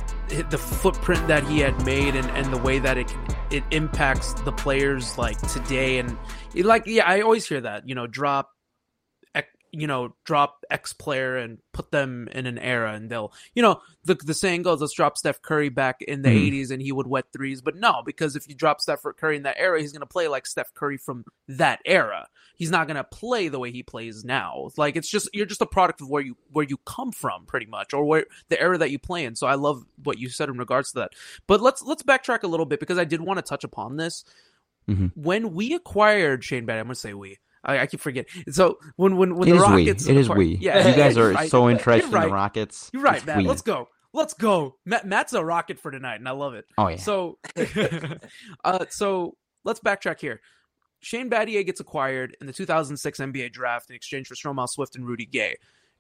the 0.50 0.58
footprint 0.58 1.26
that 1.28 1.44
he 1.46 1.58
had 1.60 1.84
made 1.84 2.16
and, 2.16 2.28
and 2.30 2.52
the 2.52 2.56
way 2.58 2.78
that 2.78 2.96
it 2.98 3.14
it 3.50 3.62
impacts 3.70 4.32
the 4.42 4.52
players 4.52 5.18
like 5.18 5.38
today. 5.48 5.98
And 5.98 6.16
like 6.54 6.84
yeah 6.86 7.06
I 7.06 7.20
always 7.20 7.46
hear 7.46 7.60
that 7.60 7.88
you 7.88 7.94
know 7.94 8.06
drop 8.06 8.50
you 9.74 9.86
know 9.86 10.14
drop 10.26 10.64
X 10.70 10.92
player 10.92 11.38
and 11.38 11.56
put 11.72 11.90
them 11.90 12.28
in 12.32 12.44
an 12.44 12.58
era 12.58 12.92
and 12.92 13.08
they'll 13.08 13.32
you 13.54 13.62
know 13.62 13.80
the 14.04 14.14
the 14.16 14.34
saying 14.34 14.60
goes 14.62 14.82
let's 14.82 14.92
drop 14.92 15.16
Steph 15.16 15.40
Curry 15.40 15.70
back 15.70 16.02
in 16.02 16.20
the 16.20 16.28
Mhm. 16.28 16.50
80s 16.52 16.70
and 16.70 16.82
he 16.82 16.92
would 16.92 17.06
wet 17.06 17.24
threes. 17.32 17.62
But 17.62 17.76
no 17.76 18.02
because 18.04 18.36
if 18.36 18.46
you 18.48 18.54
drop 18.54 18.82
Steph 18.82 19.00
Curry 19.18 19.36
in 19.36 19.44
that 19.44 19.56
era 19.58 19.80
he's 19.80 19.92
going 19.92 20.00
to 20.00 20.06
play 20.06 20.28
like 20.28 20.44
Steph 20.46 20.74
Curry 20.74 20.98
from 20.98 21.24
that 21.48 21.80
era 21.86 22.28
he's 22.62 22.70
not 22.70 22.86
going 22.86 22.96
to 22.96 23.04
play 23.04 23.48
the 23.48 23.58
way 23.58 23.70
he 23.72 23.82
plays 23.82 24.24
now 24.24 24.68
like 24.76 24.94
it's 24.96 25.08
just 25.08 25.28
you're 25.32 25.46
just 25.46 25.60
a 25.60 25.66
product 25.66 26.00
of 26.00 26.08
where 26.08 26.22
you 26.22 26.36
where 26.52 26.64
you 26.64 26.76
come 26.86 27.10
from 27.12 27.44
pretty 27.46 27.66
much 27.66 27.92
or 27.92 28.04
where 28.04 28.24
the 28.50 28.60
era 28.60 28.78
that 28.78 28.90
you 28.90 28.98
play 28.98 29.24
in 29.24 29.34
so 29.34 29.46
I 29.46 29.54
love 29.56 29.84
what 30.04 30.18
you 30.18 30.28
said 30.28 30.48
in 30.48 30.56
regards 30.58 30.92
to 30.92 31.00
that 31.00 31.12
but 31.46 31.60
let's 31.60 31.82
let's 31.82 32.02
backtrack 32.02 32.42
a 32.44 32.46
little 32.46 32.66
bit 32.66 32.80
because 32.80 32.98
I 32.98 33.04
did 33.04 33.20
want 33.20 33.38
to 33.38 33.42
touch 33.42 33.64
upon 33.64 33.96
this 33.96 34.24
Mhm. 34.88 35.12
when 35.14 35.52
we 35.54 35.74
acquired 35.74 36.42
Shane 36.44 36.66
Battier 36.66 36.80
I'm 36.80 36.86
going 36.86 36.94
to 36.94 37.00
say 37.00 37.14
we 37.14 37.38
I, 37.64 37.78
I 37.80 37.86
keep 37.86 38.00
forgetting. 38.00 38.52
So 38.52 38.78
when 38.96 39.16
when 39.16 39.36
when 39.36 39.48
It 39.48 39.52
the 39.52 39.56
is 39.58 39.62
we. 39.62 39.68
Rockets, 39.68 40.06
It 40.08 40.16
is 40.16 40.26
acquired- 40.26 40.38
we. 40.38 40.56
Yeah, 40.56 40.88
You 40.88 40.96
guys 40.96 41.16
you're 41.16 41.30
right. 41.32 41.48
so 41.50 41.70
interested 41.70 42.06
in 42.12 42.20
the. 42.20 42.28
Rockets. 42.28 42.90
You're 42.92 43.02
right, 43.02 43.18
It's 43.18 43.26
Matt. 43.26 43.36
we. 43.38 43.46
Let's 43.46 43.62
go. 43.62 43.88
Let's 44.12 44.34
go. 44.34 44.74
Matt, 44.84 45.06
Matt's 45.06 45.32
a 45.32 45.44
rocket 45.44 45.78
for 45.78 45.90
tonight, 45.92 46.16
and 46.16 46.28
I 46.28 46.32
love 46.32 46.54
it. 46.54 46.64
Oh, 46.76 46.88
yeah. 46.88 46.96
So, 46.96 47.38
uh, 48.64 48.86
so 48.90 49.36
let's 49.64 49.80
backtrack 49.80 50.20
here. 50.20 50.40
Shane 51.02 51.28
Battier 51.28 51.66
gets 51.66 51.80
acquired 51.80 52.36
in 52.40 52.46
the 52.46 52.52
2006 52.52 53.18
NBA 53.18 53.52
draft 53.52 53.90
in 53.90 53.96
exchange 53.96 54.28
for 54.28 54.34
Stromile 54.34 54.68
Swift 54.68 54.96
and 54.96 55.06
Rudy 55.06 55.26
Gay. 55.26 55.56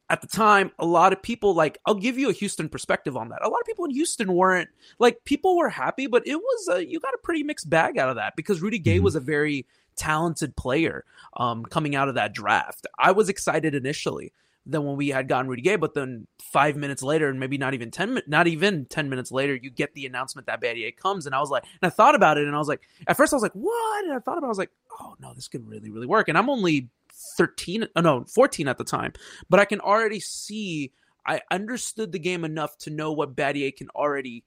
At 0.08 0.20
the 0.20 0.26
time, 0.26 0.70
a 0.78 0.84
lot 0.86 1.12
of 1.12 1.22
people 1.22 1.54
like 1.54 1.78
I'll 1.86 1.94
give 1.94 2.18
you 2.18 2.28
a 2.28 2.32
Houston 2.32 2.68
perspective 2.68 3.16
on 3.16 3.28
that. 3.30 3.42
A 3.44 3.48
lot 3.48 3.60
of 3.60 3.66
people 3.66 3.84
in 3.84 3.92
Houston 3.92 4.32
weren't 4.34 4.68
like 4.98 5.24
people 5.24 5.56
were 5.56 5.68
happy, 5.70 6.06
but 6.06 6.26
it 6.26 6.36
was 6.36 6.68
a, 6.68 6.86
you 6.86 7.00
got 7.00 7.14
a 7.14 7.18
pretty 7.18 7.42
mixed 7.42 7.68
bag 7.70 7.98
out 7.98 8.08
of 8.10 8.16
that 8.16 8.34
because 8.36 8.60
Rudy 8.60 8.78
Gay 8.78 8.96
Mm-hmm. 8.96 9.04
was 9.04 9.14
a 9.14 9.20
very 9.20 9.66
talented 9.96 10.54
player 10.56 11.04
um, 11.36 11.64
coming 11.64 11.94
out 11.94 12.08
of 12.08 12.14
that 12.14 12.34
draft. 12.34 12.86
I 12.98 13.12
was 13.12 13.28
excited 13.28 13.74
initially, 13.74 14.32
than 14.66 14.84
when 14.84 14.96
we 14.96 15.08
had 15.08 15.28
gotten 15.28 15.48
Rudy 15.48 15.62
Gay. 15.62 15.76
But 15.76 15.94
then 15.94 16.26
five 16.52 16.76
minutes 16.76 17.02
later, 17.02 17.28
and 17.28 17.40
maybe 17.40 17.58
not 17.58 17.74
even 17.74 17.90
ten, 17.90 18.20
not 18.26 18.46
even 18.46 18.86
ten 18.86 19.08
minutes 19.08 19.32
later, 19.32 19.54
you 19.54 19.70
get 19.70 19.94
the 19.94 20.06
announcement 20.06 20.46
that 20.46 20.60
Battier 20.60 20.96
comes, 20.96 21.26
and 21.26 21.34
I 21.34 21.40
was 21.40 21.50
like, 21.50 21.64
and 21.64 21.90
I 21.90 21.90
thought 21.90 22.14
about 22.14 22.38
it, 22.38 22.46
and 22.46 22.54
I 22.54 22.58
was 22.58 22.68
like, 22.68 22.82
at 23.06 23.16
first 23.16 23.32
I 23.32 23.36
was 23.36 23.42
like, 23.42 23.52
what? 23.52 24.04
And 24.04 24.14
I 24.14 24.18
thought 24.18 24.38
about, 24.38 24.46
it, 24.46 24.46
I 24.46 24.48
was 24.48 24.58
like, 24.58 24.72
oh 25.00 25.16
no, 25.20 25.34
this 25.34 25.48
could 25.48 25.68
really, 25.68 25.90
really 25.90 26.06
work. 26.06 26.28
And 26.28 26.38
I'm 26.38 26.50
only 26.50 26.88
13, 27.36 27.88
oh, 27.96 28.00
no, 28.00 28.24
14 28.24 28.68
at 28.68 28.78
the 28.78 28.84
time, 28.84 29.12
but 29.48 29.60
I 29.60 29.64
can 29.64 29.80
already 29.80 30.20
see. 30.20 30.92
I 31.24 31.40
understood 31.52 32.10
the 32.10 32.18
game 32.18 32.44
enough 32.44 32.76
to 32.78 32.90
know 32.90 33.12
what 33.12 33.36
Battier 33.36 33.76
can 33.76 33.88
already 33.90 34.44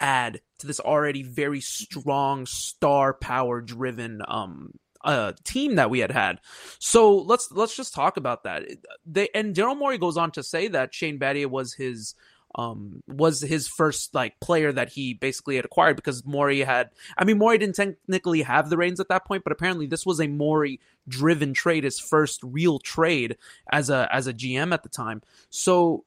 add 0.00 0.40
to 0.58 0.66
this 0.66 0.80
already 0.80 1.22
very 1.22 1.60
strong 1.60 2.46
star 2.46 3.14
power 3.14 3.60
driven 3.60 4.22
um 4.26 4.72
uh, 5.04 5.32
team 5.44 5.76
that 5.76 5.90
we 5.90 6.00
had 6.00 6.10
had. 6.10 6.40
So 6.78 7.16
let's 7.16 7.50
let's 7.52 7.76
just 7.76 7.94
talk 7.94 8.16
about 8.16 8.44
that. 8.44 8.64
They 9.06 9.28
and 9.34 9.54
Daryl 9.54 9.78
Morey 9.78 9.98
goes 9.98 10.16
on 10.16 10.30
to 10.32 10.42
say 10.42 10.68
that 10.68 10.94
Shane 10.94 11.18
Battier 11.18 11.46
was 11.46 11.74
his 11.74 12.14
um 12.56 13.02
was 13.08 13.40
his 13.40 13.66
first 13.66 14.14
like 14.14 14.38
player 14.40 14.70
that 14.72 14.90
he 14.90 15.12
basically 15.12 15.56
had 15.56 15.64
acquired 15.64 15.96
because 15.96 16.24
Morey 16.24 16.60
had 16.60 16.90
I 17.18 17.24
mean 17.24 17.38
Morey 17.38 17.58
didn't 17.58 17.74
technically 17.74 18.42
have 18.42 18.70
the 18.70 18.76
reins 18.76 19.00
at 19.00 19.08
that 19.08 19.26
point, 19.26 19.44
but 19.44 19.52
apparently 19.52 19.86
this 19.86 20.06
was 20.06 20.20
a 20.20 20.26
Morey 20.26 20.80
driven 21.08 21.52
trade, 21.52 21.84
his 21.84 21.98
first 21.98 22.40
real 22.42 22.78
trade 22.78 23.36
as 23.70 23.90
a 23.90 24.08
as 24.12 24.26
a 24.26 24.34
GM 24.34 24.72
at 24.72 24.82
the 24.82 24.88
time. 24.88 25.22
So 25.50 26.04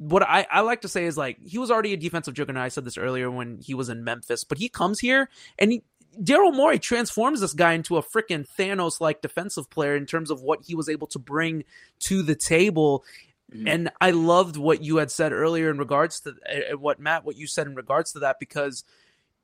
what 0.00 0.22
I, 0.22 0.46
I 0.50 0.60
like 0.60 0.80
to 0.80 0.88
say 0.88 1.04
is 1.04 1.18
like 1.18 1.36
he 1.44 1.58
was 1.58 1.70
already 1.70 1.92
a 1.92 1.96
defensive 1.96 2.32
juggernaut. 2.32 2.62
I 2.62 2.68
said 2.68 2.86
this 2.86 2.96
earlier 2.96 3.30
when 3.30 3.58
he 3.58 3.74
was 3.74 3.90
in 3.90 4.02
Memphis, 4.02 4.44
but 4.44 4.56
he 4.56 4.70
comes 4.70 5.00
here 5.00 5.28
and 5.58 5.72
he 5.72 5.82
Daryl 6.18 6.54
Morey 6.54 6.78
transforms 6.78 7.40
this 7.40 7.52
guy 7.52 7.74
into 7.74 7.96
a 7.96 8.02
freaking 8.02 8.46
Thanos 8.58 9.00
like 9.00 9.22
defensive 9.22 9.70
player 9.70 9.96
in 9.96 10.06
terms 10.06 10.30
of 10.30 10.42
what 10.42 10.60
he 10.66 10.74
was 10.74 10.88
able 10.88 11.06
to 11.08 11.18
bring 11.18 11.64
to 12.00 12.22
the 12.22 12.34
table. 12.34 13.04
Mm-hmm. 13.52 13.68
And 13.68 13.90
I 14.00 14.10
loved 14.10 14.56
what 14.56 14.82
you 14.82 14.96
had 14.96 15.10
said 15.10 15.32
earlier 15.32 15.70
in 15.70 15.78
regards 15.78 16.20
to 16.20 16.30
uh, 16.30 16.76
what 16.76 17.00
Matt, 17.00 17.24
what 17.24 17.36
you 17.36 17.46
said 17.46 17.66
in 17.66 17.74
regards 17.74 18.12
to 18.12 18.20
that, 18.20 18.38
because 18.38 18.84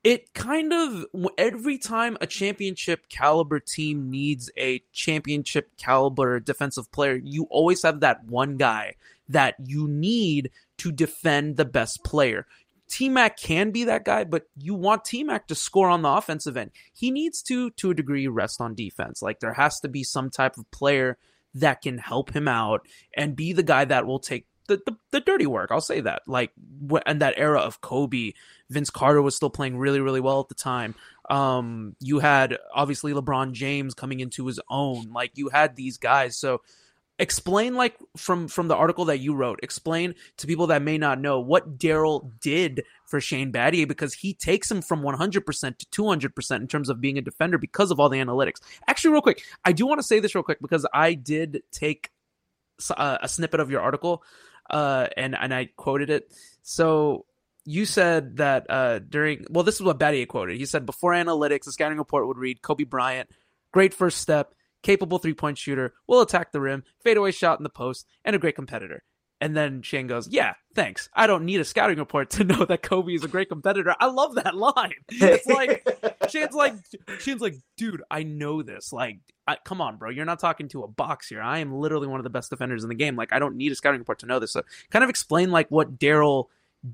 it 0.03 0.33
kind 0.33 0.71
of 0.71 1.05
every 1.37 1.77
time 1.77 2.17
a 2.21 2.27
championship 2.27 3.09
caliber 3.09 3.59
team 3.59 4.09
needs 4.09 4.49
a 4.57 4.81
championship 4.93 5.69
caliber 5.77 6.39
defensive 6.39 6.91
player, 6.91 7.15
you 7.15 7.47
always 7.49 7.83
have 7.83 8.01
that 8.01 8.23
one 8.25 8.57
guy 8.57 8.95
that 9.29 9.55
you 9.59 9.87
need 9.87 10.51
to 10.77 10.91
defend 10.91 11.57
the 11.57 11.65
best 11.65 12.03
player. 12.03 12.45
T 12.89 13.09
Mac 13.09 13.37
can 13.37 13.71
be 13.71 13.85
that 13.85 14.05
guy, 14.05 14.23
but 14.23 14.43
you 14.57 14.73
want 14.73 15.05
T 15.05 15.23
Mac 15.23 15.47
to 15.47 15.55
score 15.55 15.89
on 15.89 16.01
the 16.01 16.09
offensive 16.09 16.57
end. 16.57 16.71
He 16.93 17.11
needs 17.11 17.41
to, 17.43 17.71
to 17.71 17.91
a 17.91 17.95
degree, 17.95 18.27
rest 18.27 18.61
on 18.61 18.75
defense. 18.75 19.21
Like 19.21 19.39
there 19.39 19.53
has 19.53 19.79
to 19.81 19.87
be 19.87 20.03
some 20.03 20.29
type 20.29 20.57
of 20.57 20.69
player 20.71 21.17
that 21.55 21.81
can 21.81 21.97
help 21.97 22.35
him 22.35 22.47
out 22.47 22.87
and 23.15 23.35
be 23.35 23.53
the 23.53 23.63
guy 23.63 23.85
that 23.85 24.05
will 24.05 24.19
take 24.19 24.47
the, 24.67 24.81
the, 24.85 24.95
the 25.11 25.19
dirty 25.21 25.45
work. 25.45 25.71
I'll 25.71 25.81
say 25.81 26.01
that. 26.01 26.21
Like 26.27 26.51
in 27.05 27.19
that 27.19 27.35
era 27.37 27.59
of 27.59 27.81
Kobe, 27.81 28.33
Vince 28.69 28.89
Carter 28.89 29.21
was 29.21 29.35
still 29.35 29.49
playing 29.49 29.77
really, 29.77 30.01
really 30.01 30.19
well 30.19 30.41
at 30.41 30.49
the 30.49 30.55
time. 30.55 30.93
Um, 31.29 31.95
you 31.99 32.19
had 32.19 32.57
obviously 32.73 33.13
LeBron 33.13 33.53
James 33.53 33.93
coming 33.93 34.19
into 34.19 34.45
his 34.45 34.59
own. 34.69 35.11
Like 35.11 35.31
you 35.35 35.49
had 35.49 35.75
these 35.75 35.97
guys. 35.97 36.37
So 36.37 36.61
explain 37.19 37.75
like 37.75 37.95
from 38.15 38.47
from 38.47 38.67
the 38.67 38.75
article 38.75 39.05
that 39.05 39.17
you 39.17 39.33
wrote 39.33 39.59
explain 39.63 40.13
to 40.37 40.45
people 40.45 40.67
that 40.67 40.83
may 40.83 40.97
not 40.97 41.19
know 41.19 41.39
what 41.39 41.79
daryl 41.79 42.31
did 42.39 42.83
for 43.05 43.19
shane 43.19 43.51
battier 43.51 43.87
because 43.87 44.13
he 44.13 44.33
takes 44.33 44.69
him 44.69 44.81
from 44.81 45.01
100% 45.01 45.77
to 45.77 46.01
200% 46.03 46.55
in 46.57 46.67
terms 46.67 46.89
of 46.89 47.01
being 47.01 47.17
a 47.17 47.21
defender 47.21 47.57
because 47.57 47.89
of 47.89 47.99
all 47.99 48.09
the 48.09 48.19
analytics. 48.19 48.59
Actually 48.87 49.13
real 49.13 49.21
quick 49.21 49.43
i 49.65 49.71
do 49.71 49.87
want 49.87 49.99
to 49.99 50.03
say 50.03 50.19
this 50.19 50.35
real 50.35 50.43
quick 50.43 50.59
because 50.61 50.85
i 50.93 51.13
did 51.13 51.63
take 51.71 52.11
a, 52.91 53.19
a 53.23 53.27
snippet 53.27 53.59
of 53.59 53.71
your 53.71 53.81
article 53.81 54.23
uh, 54.69 55.07
and 55.15 55.35
and 55.35 55.53
i 55.53 55.65
quoted 55.75 56.09
it. 56.09 56.31
So 56.61 57.25
you 57.65 57.85
said 57.85 58.37
that 58.37 58.65
uh, 58.69 58.99
during 58.99 59.45
well 59.49 59.63
this 59.63 59.75
is 59.75 59.81
what 59.81 59.99
battier 59.99 60.27
quoted. 60.27 60.57
He 60.57 60.65
said 60.65 60.85
before 60.85 61.13
analytics 61.13 61.65
the 61.65 61.71
scouting 61.71 61.97
report 61.97 62.27
would 62.27 62.37
read 62.37 62.61
kobe 62.61 62.83
bryant 62.83 63.29
great 63.71 63.93
first 63.93 64.19
step 64.19 64.53
capable 64.87 65.19
three 65.19 65.33
point 65.33 65.57
shooter, 65.57 65.93
will 66.07 66.21
attack 66.21 66.51
the 66.51 66.61
rim, 66.61 66.83
fadeaway 67.03 67.31
shot 67.31 67.59
in 67.59 67.63
the 67.63 67.69
post, 67.69 68.07
and 68.23 68.35
a 68.35 68.39
great 68.39 68.55
competitor. 68.55 69.03
And 69.39 69.55
then 69.55 69.81
Shane 69.81 70.07
goes, 70.07 70.29
Yeah, 70.29 70.53
thanks. 70.73 71.09
I 71.13 71.27
don't 71.27 71.45
need 71.45 71.59
a 71.59 71.65
scouting 71.65 71.99
report 71.99 72.29
to 72.31 72.43
know 72.45 72.63
that 72.65 72.81
Kobe 72.81 73.13
is 73.13 73.25
a 73.25 73.27
great 73.27 73.49
competitor. 73.49 73.93
I 73.99 74.07
love 74.07 74.35
that 74.35 74.55
line. 74.55 74.93
It's 75.09 75.45
like 75.45 75.85
Shane's 76.29 76.55
like 76.55 76.75
Shane's 77.19 77.41
like, 77.41 77.55
dude, 77.75 78.01
I 78.09 78.23
know 78.23 78.63
this. 78.63 78.93
Like, 78.93 79.19
I, 79.45 79.57
come 79.63 79.81
on, 79.81 79.97
bro. 79.97 80.09
You're 80.09 80.25
not 80.25 80.39
talking 80.39 80.69
to 80.69 80.83
a 80.83 80.87
box 80.87 81.27
here. 81.27 81.41
I 81.41 81.59
am 81.59 81.73
literally 81.73 82.07
one 82.07 82.19
of 82.19 82.23
the 82.23 82.29
best 82.29 82.49
defenders 82.49 82.83
in 82.83 82.89
the 82.89 82.95
game. 82.95 83.17
Like, 83.17 83.33
I 83.33 83.39
don't 83.39 83.57
need 83.57 83.73
a 83.73 83.75
scouting 83.75 83.99
report 83.99 84.19
to 84.19 84.25
know 84.25 84.39
this. 84.39 84.53
So 84.53 84.63
kind 84.89 85.03
of 85.03 85.09
explain 85.09 85.51
like 85.51 85.69
what 85.69 85.99
Daryl 85.99 86.45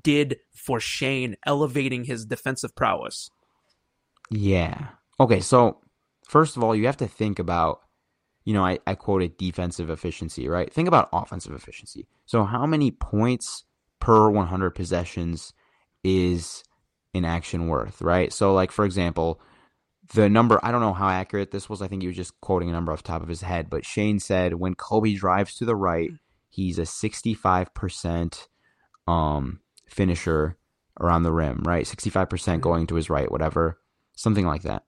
did 0.02 0.40
for 0.52 0.80
Shane, 0.80 1.36
elevating 1.46 2.04
his 2.04 2.26
defensive 2.26 2.74
prowess. 2.74 3.30
Yeah. 4.30 4.88
Okay, 5.20 5.40
so 5.40 5.78
first 6.28 6.56
of 6.56 6.64
all, 6.64 6.74
you 6.74 6.86
have 6.86 6.96
to 6.98 7.06
think 7.06 7.38
about 7.38 7.83
you 8.44 8.52
know, 8.52 8.64
I, 8.64 8.78
I 8.86 8.94
quoted 8.94 9.38
defensive 9.38 9.90
efficiency, 9.90 10.48
right? 10.48 10.72
Think 10.72 10.88
about 10.88 11.08
offensive 11.12 11.52
efficiency. 11.52 12.06
So, 12.26 12.44
how 12.44 12.66
many 12.66 12.90
points 12.90 13.64
per 14.00 14.28
100 14.28 14.70
possessions 14.70 15.54
is 16.02 16.62
an 17.14 17.24
action 17.24 17.68
worth, 17.68 18.02
right? 18.02 18.32
So, 18.32 18.52
like, 18.52 18.70
for 18.70 18.84
example, 18.84 19.40
the 20.12 20.28
number, 20.28 20.60
I 20.62 20.70
don't 20.70 20.82
know 20.82 20.92
how 20.92 21.08
accurate 21.08 21.50
this 21.50 21.70
was. 21.70 21.80
I 21.80 21.88
think 21.88 22.02
he 22.02 22.08
was 22.08 22.16
just 22.16 22.38
quoting 22.40 22.68
a 22.68 22.72
number 22.72 22.92
off 22.92 23.02
the 23.02 23.08
top 23.08 23.22
of 23.22 23.28
his 23.28 23.40
head, 23.40 23.70
but 23.70 23.86
Shane 23.86 24.20
said 24.20 24.54
when 24.54 24.74
Kobe 24.74 25.14
drives 25.14 25.54
to 25.56 25.64
the 25.64 25.76
right, 25.76 26.10
he's 26.50 26.78
a 26.78 26.82
65% 26.82 28.46
um, 29.06 29.60
finisher 29.86 30.58
around 31.00 31.22
the 31.22 31.32
rim, 31.32 31.62
right? 31.64 31.86
65% 31.86 32.28
mm-hmm. 32.28 32.60
going 32.60 32.86
to 32.88 32.96
his 32.96 33.08
right, 33.08 33.30
whatever, 33.30 33.80
something 34.14 34.46
like 34.46 34.62
that. 34.62 34.84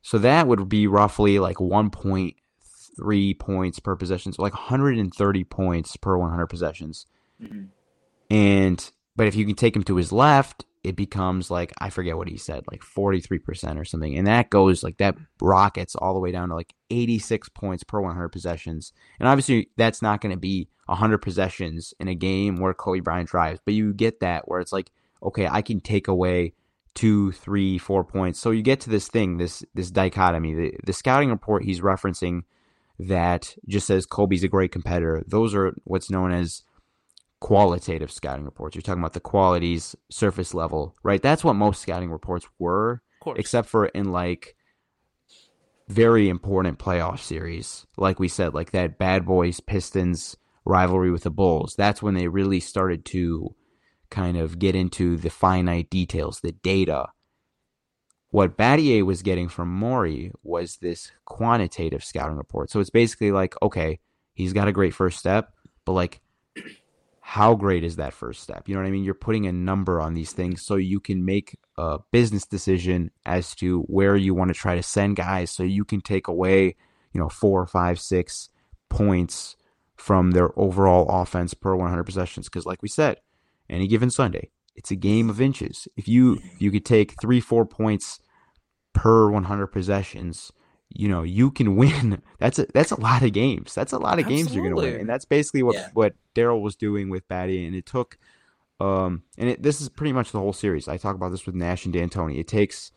So 0.00 0.16
that 0.18 0.46
would 0.46 0.68
be 0.68 0.86
roughly 0.86 1.38
like 1.38 1.56
1.3 1.56 2.34
three 2.98 3.34
points 3.34 3.78
per 3.78 3.96
possession, 3.96 4.32
so 4.32 4.42
like 4.42 4.54
130 4.54 5.44
points 5.44 5.96
per 5.96 6.16
100 6.16 6.46
possessions. 6.46 7.06
Mm-hmm. 7.42 7.64
And 8.30 8.92
but 9.16 9.26
if 9.26 9.36
you 9.36 9.46
can 9.46 9.54
take 9.54 9.74
him 9.74 9.84
to 9.84 9.96
his 9.96 10.12
left, 10.12 10.64
it 10.84 10.96
becomes 10.96 11.50
like 11.50 11.72
I 11.78 11.90
forget 11.90 12.16
what 12.16 12.28
he 12.28 12.36
said, 12.36 12.64
like 12.70 12.82
43% 12.82 13.80
or 13.80 13.84
something. 13.84 14.16
And 14.16 14.26
that 14.26 14.50
goes 14.50 14.82
like 14.82 14.98
that 14.98 15.16
rockets 15.40 15.94
all 15.94 16.14
the 16.14 16.20
way 16.20 16.32
down 16.32 16.48
to 16.48 16.54
like 16.54 16.74
86 16.90 17.48
points 17.50 17.84
per 17.84 18.00
100 18.00 18.28
possessions. 18.28 18.92
And 19.18 19.28
obviously 19.28 19.70
that's 19.76 20.02
not 20.02 20.20
going 20.20 20.34
to 20.34 20.40
be 20.40 20.68
100 20.86 21.18
possessions 21.18 21.94
in 22.00 22.08
a 22.08 22.14
game 22.14 22.56
where 22.56 22.74
Kobe 22.74 23.00
Bryant 23.00 23.28
drives, 23.28 23.60
but 23.64 23.74
you 23.74 23.92
get 23.92 24.20
that 24.20 24.48
where 24.48 24.60
it's 24.60 24.72
like 24.72 24.90
okay, 25.22 25.48
I 25.48 25.62
can 25.62 25.80
take 25.80 26.06
away 26.06 26.54
two, 26.94 27.32
three, 27.32 27.78
four 27.78 28.02
points. 28.02 28.40
So 28.40 28.50
you 28.50 28.62
get 28.62 28.80
to 28.80 28.90
this 28.90 29.08
thing, 29.08 29.36
this 29.36 29.64
this 29.74 29.90
dichotomy. 29.90 30.54
The 30.54 30.74
the 30.84 30.92
scouting 30.92 31.30
report 31.30 31.64
he's 31.64 31.80
referencing 31.80 32.42
that 32.98 33.54
just 33.66 33.86
says 33.86 34.06
Kobe's 34.06 34.44
a 34.44 34.48
great 34.48 34.72
competitor. 34.72 35.22
Those 35.26 35.54
are 35.54 35.74
what's 35.84 36.10
known 36.10 36.32
as 36.32 36.64
qualitative 37.40 38.10
scouting 38.10 38.44
reports. 38.44 38.74
You're 38.74 38.82
talking 38.82 39.00
about 39.00 39.12
the 39.12 39.20
qualities, 39.20 39.94
surface 40.10 40.54
level, 40.54 40.96
right? 41.02 41.22
That's 41.22 41.44
what 41.44 41.54
most 41.54 41.80
scouting 41.80 42.10
reports 42.10 42.46
were, 42.58 43.02
except 43.38 43.68
for 43.68 43.86
in 43.86 44.10
like 44.10 44.56
very 45.88 46.28
important 46.28 46.78
playoff 46.78 47.20
series. 47.20 47.86
Like 47.96 48.18
we 48.18 48.28
said, 48.28 48.54
like 48.54 48.72
that 48.72 48.98
Bad 48.98 49.24
Boys 49.24 49.60
Pistons 49.60 50.36
rivalry 50.64 51.10
with 51.10 51.22
the 51.22 51.30
Bulls. 51.30 51.74
That's 51.76 52.02
when 52.02 52.14
they 52.14 52.28
really 52.28 52.60
started 52.60 53.04
to 53.06 53.54
kind 54.10 54.36
of 54.36 54.58
get 54.58 54.74
into 54.74 55.16
the 55.16 55.30
finite 55.30 55.90
details, 55.90 56.40
the 56.40 56.52
data 56.52 57.06
what 58.30 58.56
Battier 58.56 59.04
was 59.04 59.22
getting 59.22 59.48
from 59.48 59.72
Morey 59.72 60.32
was 60.42 60.76
this 60.76 61.12
quantitative 61.24 62.04
scouting 62.04 62.36
report. 62.36 62.70
So 62.70 62.80
it's 62.80 62.90
basically 62.90 63.32
like, 63.32 63.54
okay, 63.62 64.00
he's 64.34 64.52
got 64.52 64.68
a 64.68 64.72
great 64.72 64.94
first 64.94 65.18
step, 65.18 65.54
but 65.84 65.92
like, 65.92 66.20
how 67.20 67.54
great 67.54 67.84
is 67.84 67.96
that 67.96 68.14
first 68.14 68.42
step? 68.42 68.68
You 68.68 68.74
know 68.74 68.80
what 68.80 68.88
I 68.88 68.90
mean? 68.90 69.04
You're 69.04 69.14
putting 69.14 69.46
a 69.46 69.52
number 69.52 70.00
on 70.00 70.14
these 70.14 70.32
things 70.32 70.62
so 70.62 70.76
you 70.76 71.00
can 71.00 71.24
make 71.24 71.58
a 71.76 71.98
business 72.10 72.46
decision 72.46 73.10
as 73.26 73.54
to 73.56 73.82
where 73.82 74.16
you 74.16 74.34
want 74.34 74.48
to 74.48 74.54
try 74.54 74.76
to 74.76 74.82
send 74.82 75.16
guys 75.16 75.50
so 75.50 75.62
you 75.62 75.84
can 75.84 76.00
take 76.00 76.28
away, 76.28 76.74
you 77.12 77.20
know, 77.20 77.28
four, 77.28 77.66
five, 77.66 78.00
six 78.00 78.48
points 78.88 79.56
from 79.96 80.30
their 80.30 80.58
overall 80.58 81.20
offense 81.20 81.52
per 81.54 81.74
100 81.74 82.04
possessions. 82.04 82.46
Because, 82.48 82.64
like 82.64 82.82
we 82.82 82.88
said, 82.88 83.20
any 83.68 83.86
given 83.86 84.10
Sunday, 84.10 84.50
it's 84.78 84.92
a 84.92 84.96
game 84.96 85.28
of 85.28 85.40
inches. 85.40 85.88
If 85.96 86.06
you 86.06 86.40
you 86.58 86.70
could 86.70 86.86
take 86.86 87.20
three 87.20 87.40
four 87.40 87.66
points 87.66 88.20
per 88.94 89.28
100 89.28 89.66
possessions, 89.66 90.52
you 90.88 91.08
know 91.08 91.24
you 91.24 91.50
can 91.50 91.74
win. 91.74 92.22
That's 92.38 92.60
a 92.60 92.66
that's 92.72 92.92
a 92.92 93.00
lot 93.00 93.22
of 93.24 93.32
games. 93.32 93.74
That's 93.74 93.92
a 93.92 93.98
lot 93.98 94.20
of 94.20 94.26
Absolutely. 94.26 94.36
games 94.36 94.54
you're 94.54 94.64
gonna 94.64 94.76
win, 94.76 95.00
and 95.00 95.08
that's 95.08 95.24
basically 95.24 95.64
what 95.64 95.74
yeah. 95.74 95.88
what 95.92 96.14
Daryl 96.36 96.62
was 96.62 96.76
doing 96.76 97.10
with 97.10 97.26
Batty, 97.26 97.66
and 97.66 97.74
it 97.74 97.84
took. 97.84 98.16
Um, 98.80 99.24
and 99.36 99.48
it, 99.48 99.62
this 99.62 99.80
is 99.80 99.88
pretty 99.88 100.12
much 100.12 100.30
the 100.30 100.38
whole 100.38 100.52
series. 100.52 100.86
I 100.86 100.98
talk 100.98 101.16
about 101.16 101.30
this 101.30 101.44
with 101.44 101.56
Nash 101.56 101.84
and 101.84 101.92
D'Antoni. 101.92 102.38
It 102.38 102.46
takes 102.46 102.92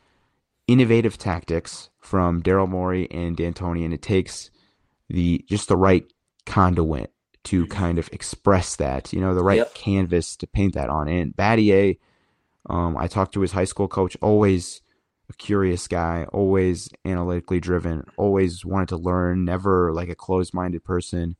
innovative 0.67 1.17
tactics 1.17 1.89
from 1.99 2.43
Daryl 2.43 2.69
Morey 2.69 3.09
and 3.09 3.35
D'Antoni, 3.35 3.83
and 3.83 3.91
it 3.91 4.03
takes 4.03 4.51
the 5.09 5.43
just 5.49 5.67
the 5.67 5.75
right 5.75 6.05
conduit 6.45 7.11
to 7.45 7.65
kind 7.67 7.97
of 7.97 8.09
express 8.11 8.75
that, 8.75 9.11
you 9.13 9.19
know, 9.19 9.33
the 9.33 9.43
right 9.43 9.57
Yep. 9.57 9.73
canvas 9.73 10.35
to 10.37 10.47
paint 10.47 10.73
that 10.75 10.89
on. 10.89 11.07
And 11.07 11.35
Battier, 11.35 11.97
um, 12.69 12.95
I 12.97 13.07
talked 13.07 13.33
to 13.33 13.41
his 13.41 13.53
high 13.53 13.65
school 13.65 13.87
coach, 13.87 14.15
always 14.21 14.81
a 15.29 15.33
curious 15.33 15.87
guy, 15.87 16.25
always 16.31 16.89
analytically 17.05 17.59
driven, 17.59 18.05
always 18.17 18.63
wanted 18.63 18.89
to 18.89 18.97
learn, 18.97 19.45
never 19.45 19.91
like 19.93 20.09
a 20.09 20.15
closed-minded 20.15 20.83
person. 20.83 21.35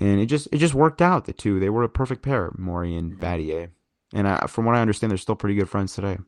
And 0.00 0.20
it 0.20 0.26
just 0.26 0.48
it 0.52 0.58
just 0.58 0.74
worked 0.74 1.02
out. 1.02 1.24
The 1.26 1.32
two 1.32 1.58
they 1.60 1.70
were 1.70 1.82
a 1.82 1.88
perfect 1.88 2.22
pair, 2.22 2.52
Morey 2.56 2.94
and 2.96 3.18
Battier. 3.18 3.70
And 4.14 4.26
I, 4.28 4.46
from 4.46 4.64
what 4.64 4.74
I 4.74 4.80
understand, 4.80 5.10
they're 5.10 5.18
still 5.18 5.36
pretty 5.36 5.54
good 5.56 5.68
friends 5.68 5.94
today. 5.94 6.18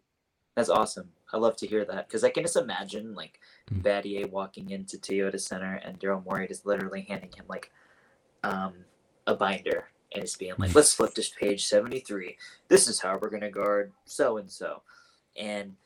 That's 0.56 0.68
awesome. 0.68 1.10
I 1.32 1.36
love 1.38 1.56
to 1.58 1.66
hear 1.66 1.84
that 1.84 2.08
because 2.08 2.24
I 2.24 2.30
can 2.30 2.42
just 2.44 2.56
imagine 2.56 3.14
like 3.14 3.38
Mm. 3.72 3.82
Battier 3.82 4.28
walking 4.30 4.70
into 4.70 4.98
Toyota 4.98 5.40
Center 5.40 5.74
and 5.84 5.98
Daryl 6.00 6.24
Morey 6.24 6.48
just 6.48 6.66
literally 6.66 7.02
handing 7.08 7.30
him 7.30 7.44
like 7.48 7.70
um, 8.42 8.74
a 9.26 9.34
binder 9.34 9.88
and 10.12 10.22
just 10.22 10.38
being 10.38 10.54
like, 10.58 10.74
"Let's 10.74 10.94
flip 10.94 11.14
this 11.14 11.28
page 11.28 11.66
seventy 11.66 12.00
three. 12.00 12.36
This 12.68 12.88
is 12.88 13.00
how 13.00 13.18
we're 13.20 13.30
gonna 13.30 13.50
guard 13.50 13.92
so 14.04 14.36
and 14.38 14.50
so." 14.50 14.82
And 15.36 15.76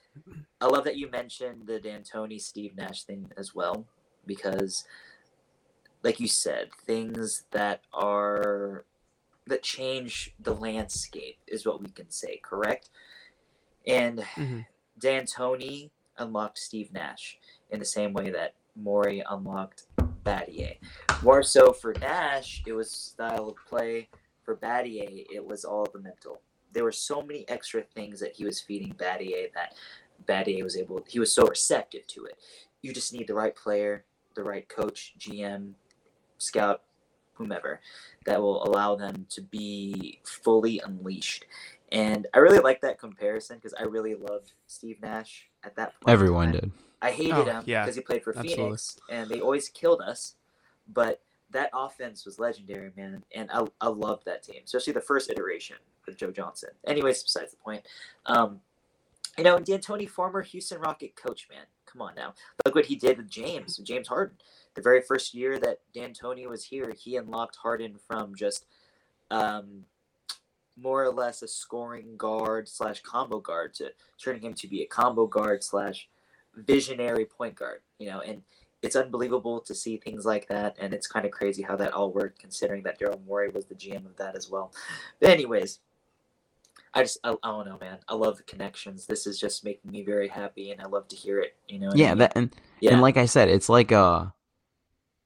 I 0.61 0.67
love 0.67 0.85
that 0.85 0.97
you 0.97 1.11
mentioned 1.11 1.67
the 1.67 1.79
D'Antoni 1.81 2.41
Steve 2.41 2.75
Nash 2.77 3.03
thing 3.05 3.31
as 3.37 3.55
well 3.55 3.87
because, 4.27 4.85
like 6.03 6.21
you 6.21 6.29
said, 6.29 6.71
things 6.87 7.45
that 7.51 7.83
are 7.93 8.85
that 9.47 9.63
change 9.63 10.33
the 10.41 10.55
landscape 10.55 11.37
is 11.47 11.67
what 11.67 11.83
we 11.83 11.89
can 11.89 12.11
say, 12.11 12.39
correct? 12.39 12.89
And 13.87 14.21
Mhm. 14.21 14.65
D'Antoni 14.99 15.91
unlocked 16.17 16.59
Steve 16.59 16.93
Nash 16.93 17.39
in 17.69 17.79
the 17.79 17.85
same 17.85 18.15
way 18.15 18.31
that 18.31 18.55
Morey 18.75 19.21
unlocked 19.29 19.85
Battier. 20.25 20.77
More 21.23 21.43
so 21.43 21.73
for 21.73 21.95
Nash, 22.01 22.63
it 22.67 22.73
was 22.73 22.91
style 22.91 23.49
of 23.49 23.57
play. 23.69 24.09
For 24.45 24.57
Battier, 24.57 25.27
it 25.33 25.45
was 25.45 25.65
all 25.65 25.87
the 25.93 26.01
mental. 26.01 26.41
There 26.73 26.85
were 26.85 26.93
so 26.93 27.23
many 27.23 27.49
extra 27.49 27.83
things 27.83 28.21
that 28.21 28.35
he 28.35 28.45
was 28.45 28.61
feeding 28.61 28.95
Battier 28.95 29.53
that 29.55 29.75
Battier 30.27 30.63
was 30.63 30.77
able. 30.77 31.05
He 31.09 31.19
was 31.21 31.33
so 31.33 31.47
receptive 31.47 32.07
to 32.09 32.25
it. 32.25 32.37
You 32.83 32.93
just 32.93 33.13
need 33.13 33.29
the 33.29 33.35
right 33.35 33.55
player, 33.55 34.05
the 34.35 34.43
right 34.43 34.69
coach, 34.69 35.15
GM, 35.19 35.73
scout, 36.39 36.83
whomever, 37.35 37.81
that 38.27 38.41
will 38.41 38.65
allow 38.67 38.95
them 38.97 39.27
to 39.31 39.43
be 39.43 40.21
fully 40.25 40.81
unleashed. 40.85 41.47
And 41.95 42.27
I 42.35 42.39
really 42.39 42.59
like 42.59 42.81
that 42.81 42.99
comparison 42.99 43.57
because 43.57 43.73
I 43.79 43.85
really 43.85 44.17
loved 44.17 44.53
Steve 44.67 45.01
Nash 45.01 45.49
at 45.63 45.77
that 45.77 45.95
point. 46.01 46.13
Everyone 46.13 46.51
did. 46.53 46.73
I 47.01 47.13
hated 47.13 47.35
Oh, 47.35 47.45
him 47.45 47.63
yeah, 47.67 47.83
because 47.85 47.95
he 47.95 48.03
played 48.03 48.25
for 48.25 48.31
absolutely. 48.31 48.57
Phoenix 48.57 48.99
and 49.11 49.31
they 49.31 49.41
always 49.41 49.69
killed 49.69 50.01
us. 50.01 50.35
But 50.93 51.21
that 51.51 51.71
offense 51.73 52.27
was 52.27 52.39
legendary, 52.39 52.91
man. 52.97 53.23
And 53.35 53.49
I, 53.53 53.65
I 53.81 53.89
loved 53.89 54.25
that 54.27 54.43
team, 54.43 54.63
especially 54.65 54.93
the 54.93 55.01
first 55.01 55.31
iteration 55.31 55.77
with 56.05 56.17
Joe 56.17 56.33
Johnson. 56.33 56.71
Anyways, 56.87 57.23
besides 57.23 57.53
the 57.53 57.59
point. 57.59 57.87
Um, 58.27 58.61
you 59.39 59.45
know, 59.45 59.59
D'Antoni, 59.59 60.09
former 60.09 60.43
Houston 60.43 60.81
Rocket 60.81 61.15
coach, 61.17 61.49
man. 61.51 61.65
Come 61.87 62.03
on 62.03 62.15
now. 62.17 62.35
Look 62.65 62.75
what 62.75 62.87
he 62.87 62.97
did 62.97 63.19
with 63.19 63.31
James, 63.31 63.77
James 63.79 64.09
Harden. 64.09 64.37
The 64.75 64.83
very 64.83 65.01
first 65.01 65.33
year 65.33 65.61
that 65.61 65.79
D'Antoni 65.95 66.49
was 66.49 66.65
here, 66.65 66.93
he 66.99 67.17
unlocked 67.17 67.57
Harden 67.57 67.97
from 68.09 68.35
just 68.35 68.67
um, 69.31 69.85
more 70.77 71.05
or 71.05 71.13
less 71.13 71.43
a 71.43 71.49
scoring 71.49 72.17
guard 72.17 72.69
slash 72.69 73.01
combo 73.03 73.41
guard 73.41 73.75
to 73.75 73.93
turning 74.23 74.43
him 74.43 74.55
to 74.55 74.69
be 74.69 74.83
a 74.83 74.87
combo 74.87 75.27
guard 75.27 75.63
slash 75.63 76.09
visionary 76.55 77.25
point 77.25 77.55
guard. 77.55 77.81
You 77.99 78.11
know, 78.11 78.21
and 78.21 78.43
it's 78.83 78.97
unbelievable 78.97 79.61
to 79.61 79.75
see 79.75 79.97
things 79.97 80.25
like 80.27 80.49
that, 80.49 80.77
and 80.79 80.93
it's 80.93 81.07
kind 81.07 81.25
of 81.25 81.33
crazy 81.33 81.63
how 81.63 81.77
that 81.77 81.93
all 81.93 82.13
worked, 82.13 82.39
considering 82.39 82.83
that 82.83 83.01
Daryl 83.01 83.25
Morey 83.25 83.49
was 83.49 83.65
the 83.67 83.75
GM 83.75 84.05
of 84.05 84.17
that 84.17 84.37
as 84.37 84.51
well. 84.51 84.73
But 85.21 85.31
anyways, 85.31 85.79
I 86.93 87.03
just 87.03 87.19
I, 87.25 87.31
I 87.43 87.51
don't 87.51 87.67
know, 87.67 87.79
man. 87.81 87.99
I 88.09 88.15
love 88.15 88.37
the 88.37 88.43
connections. 88.43 89.07
This 89.07 89.27
is 89.27 89.41
just 89.41 89.65
making 89.65 89.91
me 89.91 90.05
very 90.05 90.29
happy, 90.29 90.71
and 90.71 90.81
I 90.81 90.87
love 90.87 91.09
to 91.09 91.17
hear 91.17 91.41
it. 91.41 91.57
You 91.67 91.79
know, 91.79 91.89
what 91.89 91.95
I 91.97 91.99
Yeah, 91.99 92.09
mean? 92.11 92.19
that 92.19 92.33
and 92.37 92.55
Yeah. 92.81 92.93
and 92.93 93.01
like 93.01 93.17
I 93.17 93.27
said, 93.27 93.49
it's 93.49 93.69
like 93.69 93.91
a 93.91 94.35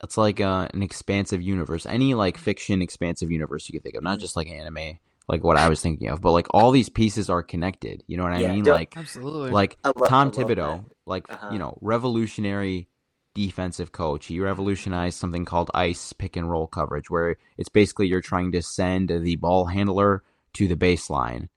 it's 0.02 0.16
like 0.16 0.38
a, 0.40 0.70
an 0.72 0.82
expansive 0.82 1.42
universe. 1.42 1.84
Any 1.84 2.14
like 2.14 2.38
fiction 2.38 2.80
expansive 2.82 3.30
universe 3.32 3.68
you 3.68 3.72
could 3.72 3.82
think 3.82 3.96
of, 3.96 3.98
Mm-hmm. 4.00 4.04
not 4.12 4.20
just 4.20 4.36
like 4.36 4.48
anime, 4.48 4.98
like 5.28 5.44
what 5.44 5.56
I 5.58 5.68
was 5.68 5.80
thinking 5.80 6.08
of, 6.08 6.20
but 6.20 6.32
like 6.32 6.46
all 6.50 6.70
these 6.70 6.88
pieces 6.88 7.28
are 7.28 7.42
connected. 7.42 8.02
You 8.06 8.16
know 8.16 8.22
what 8.24 8.32
I 8.32 8.40
Yeah, 8.40 8.52
mean? 8.52 8.64
Like 8.64 8.96
Absolutely. 8.96 9.50
like 9.50 9.76
love- 9.84 10.08
Tom 10.08 10.28
I 10.28 10.30
Thibodeau, 10.30 10.84
that. 10.84 10.84
like 11.06 11.30
Uh-huh. 11.30 11.50
you 11.52 11.58
know, 11.58 11.76
revolutionary 11.80 12.88
defensive 13.34 13.92
coach. 13.92 14.26
He 14.26 14.40
revolutionized 14.40 15.18
something 15.18 15.44
called 15.44 15.70
ice 15.74 16.12
pick 16.12 16.36
and 16.36 16.50
roll 16.50 16.66
coverage, 16.66 17.10
where 17.10 17.36
it's 17.56 17.68
basically 17.68 18.08
you're 18.08 18.20
trying 18.22 18.52
to 18.52 18.62
send 18.62 19.10
the 19.10 19.36
ball 19.36 19.66
handler 19.66 20.24
to 20.54 20.66
the 20.66 20.76
baseline. 20.76 21.48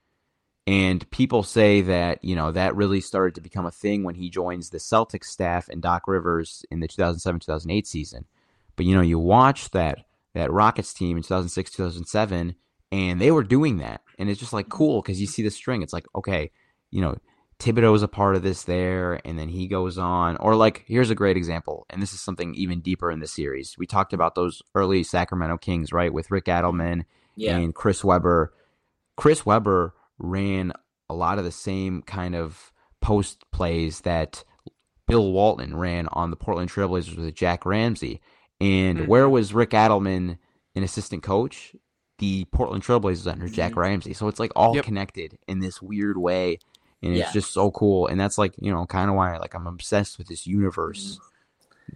And 0.64 1.10
people 1.10 1.42
say 1.42 1.80
that, 1.80 2.22
you 2.24 2.36
know, 2.36 2.52
that 2.52 2.76
really 2.76 3.00
started 3.00 3.34
to 3.34 3.40
become 3.40 3.66
a 3.66 3.72
thing 3.72 4.04
when 4.04 4.14
he 4.14 4.30
joins 4.30 4.70
the 4.70 4.78
Celtics 4.78 5.24
staff 5.24 5.68
and 5.68 5.82
Doc 5.82 6.06
Rivers 6.06 6.64
in 6.70 6.78
the 6.78 6.86
2007-2008 6.86 7.84
season. 7.86 8.26
But 8.76 8.86
you 8.86 8.94
know, 8.94 9.00
you 9.02 9.18
watch 9.18 9.70
that 9.70 10.04
that 10.34 10.52
Rockets 10.52 10.94
team 10.94 11.16
in 11.16 11.22
2006-2007 11.24 12.54
and 12.92 13.20
they 13.20 13.32
were 13.32 13.42
doing 13.42 13.78
that. 13.78 14.02
And 14.18 14.28
it's 14.30 14.38
just 14.38 14.52
like 14.52 14.68
cool 14.68 15.02
cuz 15.02 15.20
you 15.20 15.26
see 15.26 15.42
the 15.42 15.50
string. 15.50 15.82
It's 15.82 15.92
like, 15.92 16.06
okay, 16.14 16.52
you 16.92 17.00
know, 17.00 17.16
Thibodeau's 17.58 18.02
a 18.02 18.08
part 18.08 18.34
of 18.36 18.42
this 18.42 18.64
there, 18.64 19.20
and 19.24 19.38
then 19.38 19.48
he 19.48 19.66
goes 19.68 19.96
on. 19.96 20.36
Or 20.38 20.54
like, 20.56 20.84
here's 20.86 21.10
a 21.10 21.14
great 21.14 21.36
example, 21.36 21.86
and 21.90 22.02
this 22.02 22.12
is 22.12 22.20
something 22.20 22.54
even 22.54 22.80
deeper 22.80 23.10
in 23.10 23.20
the 23.20 23.26
series. 23.26 23.76
We 23.78 23.86
talked 23.86 24.12
about 24.12 24.34
those 24.34 24.62
early 24.74 25.02
Sacramento 25.04 25.58
Kings, 25.58 25.92
right, 25.92 26.12
with 26.12 26.30
Rick 26.30 26.46
Adelman 26.46 27.04
Yeah. 27.36 27.56
and 27.56 27.74
Chris 27.74 28.02
Webber. 28.04 28.52
Chris 29.16 29.46
Webber 29.46 29.94
ran 30.18 30.72
a 31.08 31.14
lot 31.14 31.38
of 31.38 31.44
the 31.44 31.52
same 31.52 32.02
kind 32.02 32.34
of 32.34 32.72
post 33.00 33.44
plays 33.52 34.00
that 34.00 34.44
Bill 35.06 35.30
Walton 35.32 35.76
ran 35.76 36.08
on 36.08 36.30
the 36.30 36.36
Portland 36.36 36.70
Trailblazers 36.70 37.16
with 37.16 37.34
Jack 37.34 37.64
Ramsay. 37.64 38.20
And 38.60 39.00
Mhm. 39.00 39.06
where 39.08 39.28
was 39.28 39.54
Rick 39.54 39.70
Adelman 39.70 40.38
an 40.74 40.82
assistant 40.82 41.22
coach? 41.22 41.74
The 42.18 42.44
Portland 42.52 42.82
Trailblazers 42.84 43.30
under 43.30 43.48
Jack 43.48 43.72
Mhm. 43.72 43.76
Ramsay. 43.76 44.12
So 44.14 44.28
it's 44.28 44.38
like 44.38 44.52
all 44.54 44.74
Yep. 44.74 44.84
connected 44.84 45.38
in 45.48 45.58
this 45.60 45.80
weird 45.82 46.16
way. 46.16 46.58
And 47.02 47.14
Yeah. 47.16 47.22
it's 47.22 47.32
just 47.32 47.52
so 47.52 47.70
cool. 47.72 48.06
And 48.06 48.20
that's 48.20 48.38
like, 48.38 48.54
you 48.58 48.70
know, 48.70 48.86
kind 48.86 49.10
of 49.10 49.16
why 49.16 49.36
like 49.38 49.54
I'm 49.54 49.66
obsessed 49.66 50.18
with 50.18 50.28
this 50.28 50.46
universe 50.46 51.18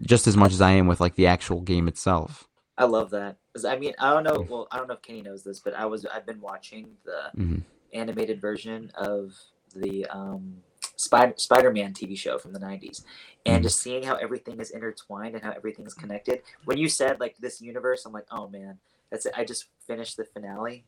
just 0.03 0.27
as 0.27 0.37
much 0.37 0.53
as 0.53 0.61
I 0.61 0.73
am 0.73 0.87
with 0.89 1.01
like 1.01 1.15
the 1.15 1.27
actual 1.29 1.61
game 1.61 1.87
itself. 1.87 2.49
I 2.77 2.85
love 2.85 3.11
that. 3.11 3.37
'Cause, 3.55 3.65
I 3.65 3.79
mean, 3.79 3.95
I 3.99 4.11
don't 4.13 4.25
know. 4.25 4.45
Well, 4.49 4.69
I 4.71 4.77
don't 4.79 4.89
know 4.89 4.95
if 4.95 5.03
Kenny 5.03 5.23
knows 5.23 5.43
this, 5.45 5.61
but 5.61 5.75
I 5.75 5.87
was 5.87 6.05
I've 6.07 6.27
been 6.27 6.41
watching 6.41 6.97
the 7.05 7.31
Mhm. 7.37 7.63
animated 7.95 8.41
version 8.41 8.91
of 8.97 9.35
the 9.75 10.05
um, 10.07 10.63
Spider 10.97 11.35
Spider-Man 11.37 11.95
TV 11.95 12.17
show 12.17 12.37
from 12.39 12.53
the 12.53 12.59
'90s, 12.59 13.05
and 13.47 13.61
Mhm. 13.61 13.63
just 13.63 13.81
seeing 13.81 14.03
how 14.03 14.17
everything 14.17 14.61
is 14.61 14.71
intertwined 14.71 15.35
and 15.35 15.45
how 15.45 15.53
everything 15.53 15.87
is 15.87 15.95
connected. 15.95 16.43
When 16.65 16.77
you 16.79 16.89
said 16.89 17.21
like 17.21 17.37
this 17.39 17.61
universe, 17.63 18.05
I'm 18.05 18.13
like, 18.13 18.27
oh 18.31 18.49
man, 18.49 18.79
that's 19.11 19.27
it. 19.27 19.35
I 19.37 19.45
just 19.45 19.67
finished 19.87 20.17
the 20.17 20.25
finale. 20.25 20.85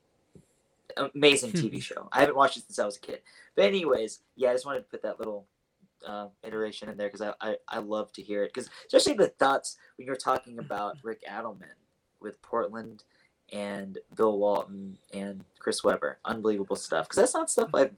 Amazing 1.15 1.53
TV 1.53 1.83
show. 1.83 2.09
I 2.13 2.21
haven't 2.21 2.37
watched 2.37 2.57
it 2.57 2.65
since 2.67 2.79
I 2.79 2.87
was 2.87 2.97
a 2.97 3.01
kid. 3.01 3.21
But 3.55 3.67
anyways, 3.67 4.21
yeah, 4.37 4.51
I 4.51 4.53
just 4.55 4.67
wanted 4.67 4.81
to 4.81 4.85
put 4.87 5.03
that 5.03 5.19
little 5.19 5.47
uh, 6.07 6.29
iteration 6.43 6.89
in 6.89 6.97
there 6.97 7.09
because 7.09 7.21
I, 7.21 7.33
I 7.41 7.57
I 7.69 7.79
love 7.79 8.13
to 8.13 8.23
hear 8.23 8.45
it 8.45 8.53
because 8.55 8.71
especially 8.87 9.15
the 9.15 9.29
thoughts 9.29 9.77
when 9.97 10.07
you're 10.07 10.17
talking 10.17 10.59
about 10.59 10.97
Rick 11.03 11.23
Adelman 11.29 11.75
with 12.21 12.41
Portland 12.43 13.05
and 13.53 13.99
Bill 14.15 14.39
Walton 14.39 14.99
and 15.13 15.45
Chris 15.59 15.83
Webber, 15.85 16.19
unbelievable 16.25 16.77
stuff. 16.77 17.07
Because 17.07 17.17
that's 17.17 17.35
not 17.35 17.51
stuff 17.51 17.71
I've 17.75 17.95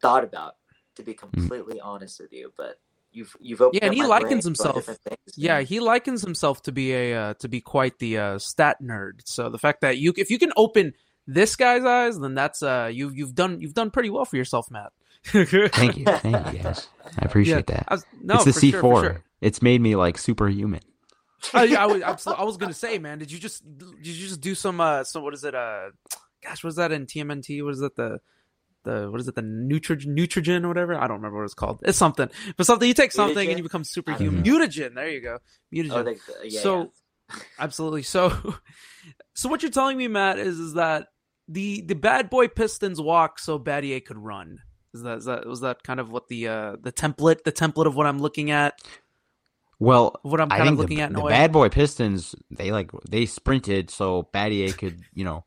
thought 0.00 0.24
about 0.24 0.56
to 0.96 1.02
be 1.02 1.14
completely 1.14 1.80
honest 1.80 2.20
with 2.20 2.32
you. 2.32 2.52
But 2.56 2.78
you've 3.12 3.36
you've 3.40 3.60
opened 3.60 3.80
Yeah, 3.82 3.86
and 3.88 3.94
he 3.94 4.04
likens 4.04 4.44
himself. 4.44 4.88
Yeah, 5.36 5.60
he 5.60 5.80
likens 5.80 6.22
himself 6.22 6.62
to 6.62 6.72
be 6.72 6.92
a 6.92 7.14
uh, 7.14 7.34
to 7.34 7.48
be 7.48 7.60
quite 7.60 7.98
the 7.98 8.18
uh, 8.18 8.38
stat 8.38 8.78
nerd. 8.82 9.20
So 9.24 9.48
the 9.50 9.58
fact 9.58 9.80
that 9.82 9.98
you 9.98 10.12
if 10.16 10.30
you 10.30 10.38
can 10.38 10.52
open 10.56 10.94
this 11.26 11.54
guy's 11.56 11.84
eyes, 11.84 12.18
then 12.18 12.34
that's 12.34 12.62
uh 12.62 12.90
you 12.92 13.10
you've 13.14 13.34
done 13.34 13.60
you've 13.60 13.74
done 13.74 13.90
pretty 13.90 14.10
well 14.10 14.24
for 14.24 14.36
yourself, 14.36 14.70
Matt. 14.70 14.92
Thank 15.24 15.52
you. 15.52 15.68
Thank 16.06 16.52
you 16.54 16.58
guys. 16.62 16.88
I 17.18 17.24
appreciate 17.24 17.68
Yeah, 17.68 17.76
that. 17.76 17.84
I 17.88 17.94
was- 17.94 18.06
no, 18.22 18.34
it's 18.36 18.44
the 18.44 18.50
C4. 18.72 18.80
sure, 18.80 19.02
sure. 19.02 19.24
It's 19.40 19.62
made 19.62 19.80
me 19.80 19.94
like 19.96 20.18
superhuman. 20.18 20.80
I, 21.54 21.74
I 21.76 21.86
was 21.86 22.26
I 22.26 22.42
was 22.44 22.56
gonna 22.56 22.74
say, 22.74 22.98
man, 22.98 23.18
did 23.18 23.30
you 23.30 23.38
just 23.38 23.62
did 23.78 24.06
you 24.06 24.26
just 24.28 24.40
do 24.40 24.54
some 24.54 24.80
uh 24.80 25.04
so 25.04 25.20
what 25.20 25.34
is 25.34 25.44
it 25.44 25.54
uh 25.54 25.90
gosh 26.42 26.64
what 26.64 26.68
is 26.70 26.76
that 26.76 26.90
in 26.92 27.06
TMNT? 27.06 27.62
What 27.64 27.74
is 27.74 27.80
that 27.80 27.96
the 27.96 28.20
the 28.84 29.10
what 29.10 29.20
is 29.20 29.28
it 29.28 29.34
the 29.34 29.42
nutrigen 29.42 30.16
nutrigen 30.16 30.64
or 30.64 30.68
whatever? 30.68 30.94
I 30.94 31.06
don't 31.06 31.18
remember 31.18 31.38
what 31.38 31.44
it's 31.44 31.54
called. 31.54 31.80
It's 31.82 31.98
something, 31.98 32.28
but 32.56 32.66
something 32.66 32.86
you 32.86 32.94
take 32.94 33.12
something 33.12 33.36
Mutagen? 33.36 33.50
and 33.50 33.58
you 33.58 33.62
become 33.62 33.84
superhuman. 33.84 34.42
Mutagen, 34.42 34.94
there 34.94 35.08
you 35.08 35.20
go. 35.20 35.38
Mutagen. 35.74 35.92
Oh, 35.92 36.02
they, 36.02 36.16
yeah, 36.48 36.60
so 36.60 36.92
yeah. 37.30 37.36
absolutely. 37.58 38.02
So 38.02 38.56
so 39.34 39.48
what 39.48 39.62
you're 39.62 39.70
telling 39.70 39.96
me, 39.96 40.08
Matt, 40.08 40.38
is 40.38 40.58
is 40.58 40.74
that 40.74 41.08
the 41.48 41.82
the 41.82 41.94
bad 41.94 42.30
boy 42.30 42.48
Pistons 42.48 43.00
walk 43.00 43.38
so 43.38 43.58
Battier 43.58 44.04
could 44.04 44.18
run. 44.18 44.58
Is 44.92 45.02
that, 45.02 45.18
is 45.18 45.24
that 45.26 45.46
was 45.46 45.60
that 45.60 45.82
kind 45.82 46.00
of 46.00 46.10
what 46.10 46.28
the 46.28 46.48
uh 46.48 46.76
the 46.80 46.92
template 46.92 47.44
the 47.44 47.52
template 47.52 47.86
of 47.86 47.94
what 47.94 48.06
I'm 48.06 48.18
looking 48.18 48.50
at? 48.50 48.74
Well, 49.78 50.18
what 50.22 50.40
I'm 50.40 50.52
I 50.52 50.58
kind 50.58 50.70
of 50.70 50.78
looking 50.78 50.98
the, 50.98 51.04
at 51.04 51.10
in 51.10 51.16
the 51.16 51.22
bad 51.22 51.52
boy 51.52 51.70
Pistons, 51.70 52.34
they 52.50 52.70
like 52.70 52.90
they 53.08 53.24
sprinted 53.24 53.90
so 53.90 54.28
Battier 54.34 54.76
could, 54.76 55.00
you 55.14 55.24
know, 55.24 55.44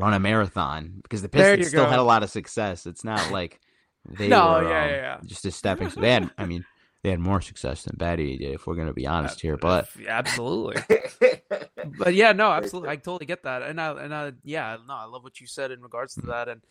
run 0.00 0.14
a 0.14 0.20
marathon 0.20 1.00
because 1.02 1.22
the 1.22 1.28
Pistons 1.28 1.68
still 1.68 1.84
go. 1.84 1.90
had 1.90 1.98
a 1.98 2.04
lot 2.04 2.22
of 2.22 2.30
success. 2.30 2.86
It's 2.86 3.04
not 3.04 3.30
like 3.30 3.60
they 4.08 4.28
No, 4.28 4.52
were 4.52 4.62
yeah, 4.68 4.84
um, 4.84 4.90
yeah, 4.90 5.18
just 5.26 5.44
a 5.44 5.50
stepping. 5.50 5.88
They 5.88 6.12
had, 6.12 6.30
I 6.38 6.46
mean, 6.46 6.64
they 7.02 7.10
had 7.10 7.20
more 7.20 7.40
success 7.40 7.84
than 7.84 7.96
Battier 7.96 8.38
did, 8.38 8.52
if 8.54 8.66
we're 8.66 8.74
going 8.74 8.88
to 8.88 8.92
be 8.94 9.06
honest 9.06 9.40
here. 9.40 9.56
But 9.56 9.88
absolutely. 10.06 10.82
but 11.98 12.14
yeah, 12.14 12.32
no, 12.32 12.50
absolutely. 12.50 12.90
I 12.90 12.96
totally 12.96 13.26
get 13.26 13.44
that. 13.44 13.62
And 13.62 13.80
I 13.80 13.90
and 14.02 14.14
I 14.14 14.32
yeah, 14.44 14.76
no, 14.86 14.94
I 14.94 15.04
love 15.04 15.22
what 15.22 15.40
you 15.40 15.46
said 15.46 15.70
in 15.70 15.80
regards 15.82 16.14
to 16.14 16.22
that. 16.26 16.48
And 16.48 16.62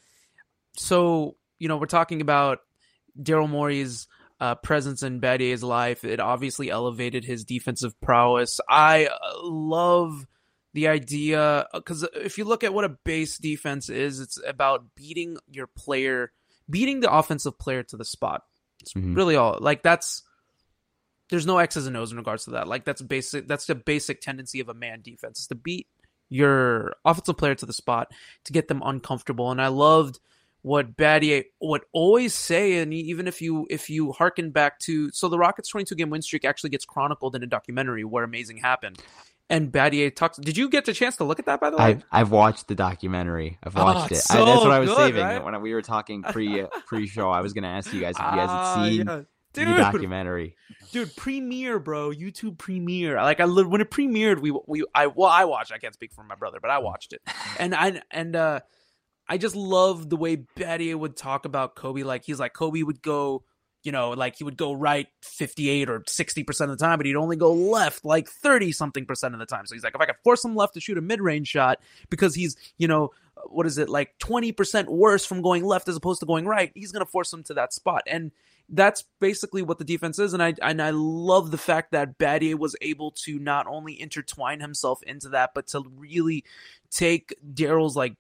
so, 0.75 1.35
you 1.57 1.67
know, 1.67 1.77
we're 1.77 1.87
talking 1.87 2.21
about 2.21 2.59
Daryl 3.19 3.49
Morey's 3.49 4.07
uh, 4.39 4.55
presence 4.55 5.03
in 5.03 5.19
Battier's 5.19 5.63
life. 5.63 6.03
It 6.03 6.19
obviously 6.19 6.69
elevated 6.69 7.25
his 7.25 7.43
defensive 7.43 7.99
prowess. 8.01 8.59
I 8.69 9.07
uh, 9.07 9.17
love 9.43 10.25
the 10.73 10.87
idea 10.87 11.67
because 11.73 12.03
if 12.15 12.37
you 12.37 12.45
look 12.45 12.63
at 12.63 12.73
what 12.73 12.85
a 12.85 12.89
base 12.89 13.37
defense 13.37 13.89
is, 13.89 14.19
it's 14.19 14.39
about 14.45 14.95
beating 14.95 15.37
your 15.49 15.67
player, 15.67 16.31
beating 16.69 16.99
the 16.99 17.11
offensive 17.11 17.57
player 17.57 17.83
to 17.83 17.97
the 17.97 18.05
spot. 18.05 18.43
It's 18.81 18.93
Mhm. 18.93 19.15
really 19.15 19.35
all 19.35 19.57
like 19.59 19.83
that's 19.83 20.23
there's 21.29 21.45
no 21.45 21.57
X's 21.59 21.85
and 21.85 21.95
O's 21.95 22.11
in 22.11 22.17
regards 22.17 22.45
to 22.45 22.51
that. 22.51 22.67
Like 22.67 22.85
that's 22.85 23.01
basic. 23.01 23.47
That's 23.47 23.65
the 23.65 23.75
basic 23.75 24.21
tendency 24.21 24.59
of 24.59 24.69
a 24.69 24.73
man 24.73 25.01
defense 25.01 25.41
is 25.41 25.47
to 25.47 25.55
beat 25.55 25.87
your 26.29 26.93
offensive 27.05 27.37
player 27.37 27.55
to 27.55 27.65
the 27.65 27.73
spot 27.73 28.11
to 28.45 28.53
get 28.53 28.67
them 28.67 28.81
uncomfortable. 28.83 29.51
And 29.51 29.61
I 29.61 29.67
loved 29.67 30.19
what 30.61 30.95
Battier 30.97 31.45
would 31.61 31.83
always 31.91 32.33
say. 32.33 32.79
And 32.79 32.93
even 32.93 33.27
if 33.27 33.41
you 33.41 33.67
if 33.69 33.89
you 33.89 34.11
harken 34.11 34.51
back 34.51 34.79
to 34.81 35.11
so 35.11 35.29
the 35.29 35.37
Rockets 35.37 35.69
22 35.69 35.95
game 35.95 36.09
win 36.09 36.21
streak 36.21 36.45
actually 36.45 36.69
gets 36.71 36.85
chronicled 36.85 37.35
in 37.35 37.43
a 37.43 37.47
documentary 37.47 38.03
where 38.03 38.23
amazing 38.23 38.57
happened. 38.57 39.01
And 39.51 39.71
Battier 39.71 40.15
talks. 40.15 40.37
Did 40.37 40.57
you 40.57 40.69
get 40.69 40.85
the 40.85 40.93
chance 40.93 41.15
to 41.17 41.23
look 41.23 41.39
at 41.39 41.45
that 41.47 41.59
by 41.59 41.69
the 41.71 41.77
way? 41.77 41.83
I've 41.83 42.03
I've 42.11 42.31
watched 42.31 42.67
the 42.67 42.75
documentary. 42.75 43.57
I've 43.63 43.75
Oh, 43.75 43.83
watched 43.83 44.11
it. 44.11 44.15
it's 44.15 44.29
I, 44.29 44.45
that's 44.45 44.61
what 44.61 44.71
I 44.71 44.79
was 44.79 44.89
good, 44.89 44.97
saving 44.97 45.23
right? 45.23 45.43
when 45.43 45.59
we 45.61 45.73
were 45.73 45.81
talking 45.81 46.21
pre 46.21 46.65
pre 46.85 47.07
show. 47.07 47.29
I 47.31 47.41
was 47.41 47.53
going 47.53 47.63
to 47.63 47.69
ask 47.69 47.91
you 47.91 47.99
guys 47.99 48.15
if 48.15 48.21
you 48.23 48.29
guys 48.31 48.47
Ah, 48.49 48.75
had 48.75 48.85
seen 48.89 49.07
yeah. 49.07 49.21
the 49.53 49.65
documentary. 49.65 50.55
dude 50.91 51.15
premiere 51.17 51.79
bro 51.79 52.11
youtube 52.11 52.57
premiere 52.59 53.15
like 53.15 53.39
i 53.39 53.45
when 53.45 53.81
it 53.81 53.89
premiered 53.89 54.39
we 54.39 54.51
we 54.67 54.83
i 54.93 55.07
well 55.07 55.29
i 55.29 55.43
watched 55.45 55.71
i 55.71 55.79
can't 55.79 55.93
speak 55.95 56.13
for 56.13 56.23
my 56.23 56.35
brother 56.35 56.59
but 56.61 56.69
i 56.69 56.77
watched 56.77 57.13
it 57.13 57.21
and 57.59 57.73
i 57.73 57.99
and 58.11 58.35
uh 58.35 58.59
i 59.27 59.37
just 59.39 59.55
love 59.55 60.07
the 60.09 60.15
way 60.15 60.37
Battier 60.55 60.95
would 60.95 61.17
talk 61.17 61.45
about 61.45 61.75
kobe 61.75 62.03
like 62.03 62.23
he's 62.25 62.39
like 62.39 62.53
kobe 62.53 62.83
would 62.83 63.01
go 63.01 63.43
you 63.83 63.91
know 63.91 64.11
like 64.11 64.35
he 64.35 64.43
would 64.43 64.57
go 64.57 64.73
right 64.73 65.07
58 65.21 65.89
or 65.89 66.03
60 66.05 66.43
percent 66.43 66.71
of 66.71 66.77
the 66.77 66.85
time 66.85 66.97
but 66.97 67.05
he'd 67.05 67.15
only 67.15 67.35
go 67.35 67.53
left 67.53 68.03
like 68.03 68.27
30 68.27 68.71
something 68.71 69.05
percent 69.05 69.33
of 69.33 69.39
the 69.39 69.45
time. 69.45 69.65
So 69.65 69.75
he's 69.75 69.83
like 69.83 69.95
if 69.95 70.01
i 70.01 70.05
could 70.05 70.17
force 70.23 70.43
him 70.43 70.55
left 70.55 70.73
to 70.75 70.81
shoot 70.81 70.97
a 70.97 71.01
mid-range 71.01 71.47
shot 71.47 71.79
because 72.09 72.35
he's 72.35 72.55
you 72.77 72.87
know 72.87 73.11
what 73.45 73.65
is 73.65 73.77
it 73.77 73.87
like 73.87 74.17
20% 74.19 74.87
worse 74.87 75.25
from 75.25 75.41
going 75.41 75.63
left 75.63 75.87
as 75.87 75.95
opposed 75.95 76.19
to 76.19 76.25
going 76.25 76.45
right 76.45 76.71
he's 76.75 76.91
going 76.91 77.05
to 77.05 77.09
force 77.09 77.31
him 77.31 77.43
to 77.43 77.53
that 77.53 77.73
spot. 77.73 78.03
And 78.05 78.31
that's 78.71 79.03
basically 79.19 79.61
what 79.61 79.77
the 79.79 79.83
defense 79.83 80.19
is, 80.19 80.33
and 80.33 80.43
I 80.43 80.53
and 80.61 80.81
I 80.81 80.91
love 80.91 81.51
the 81.51 81.57
fact 81.57 81.91
that 81.91 82.17
Battier 82.17 82.55
was 82.55 82.75
able 82.81 83.11
to 83.23 83.39
not 83.39 83.67
only 83.67 83.99
intertwine 83.99 84.59
himself 84.59 85.01
into 85.03 85.29
that, 85.29 85.51
but 85.55 85.67
to 85.67 85.83
really 85.97 86.43
take 86.91 87.33
Daryl's 87.53 87.95
like 87.95 88.15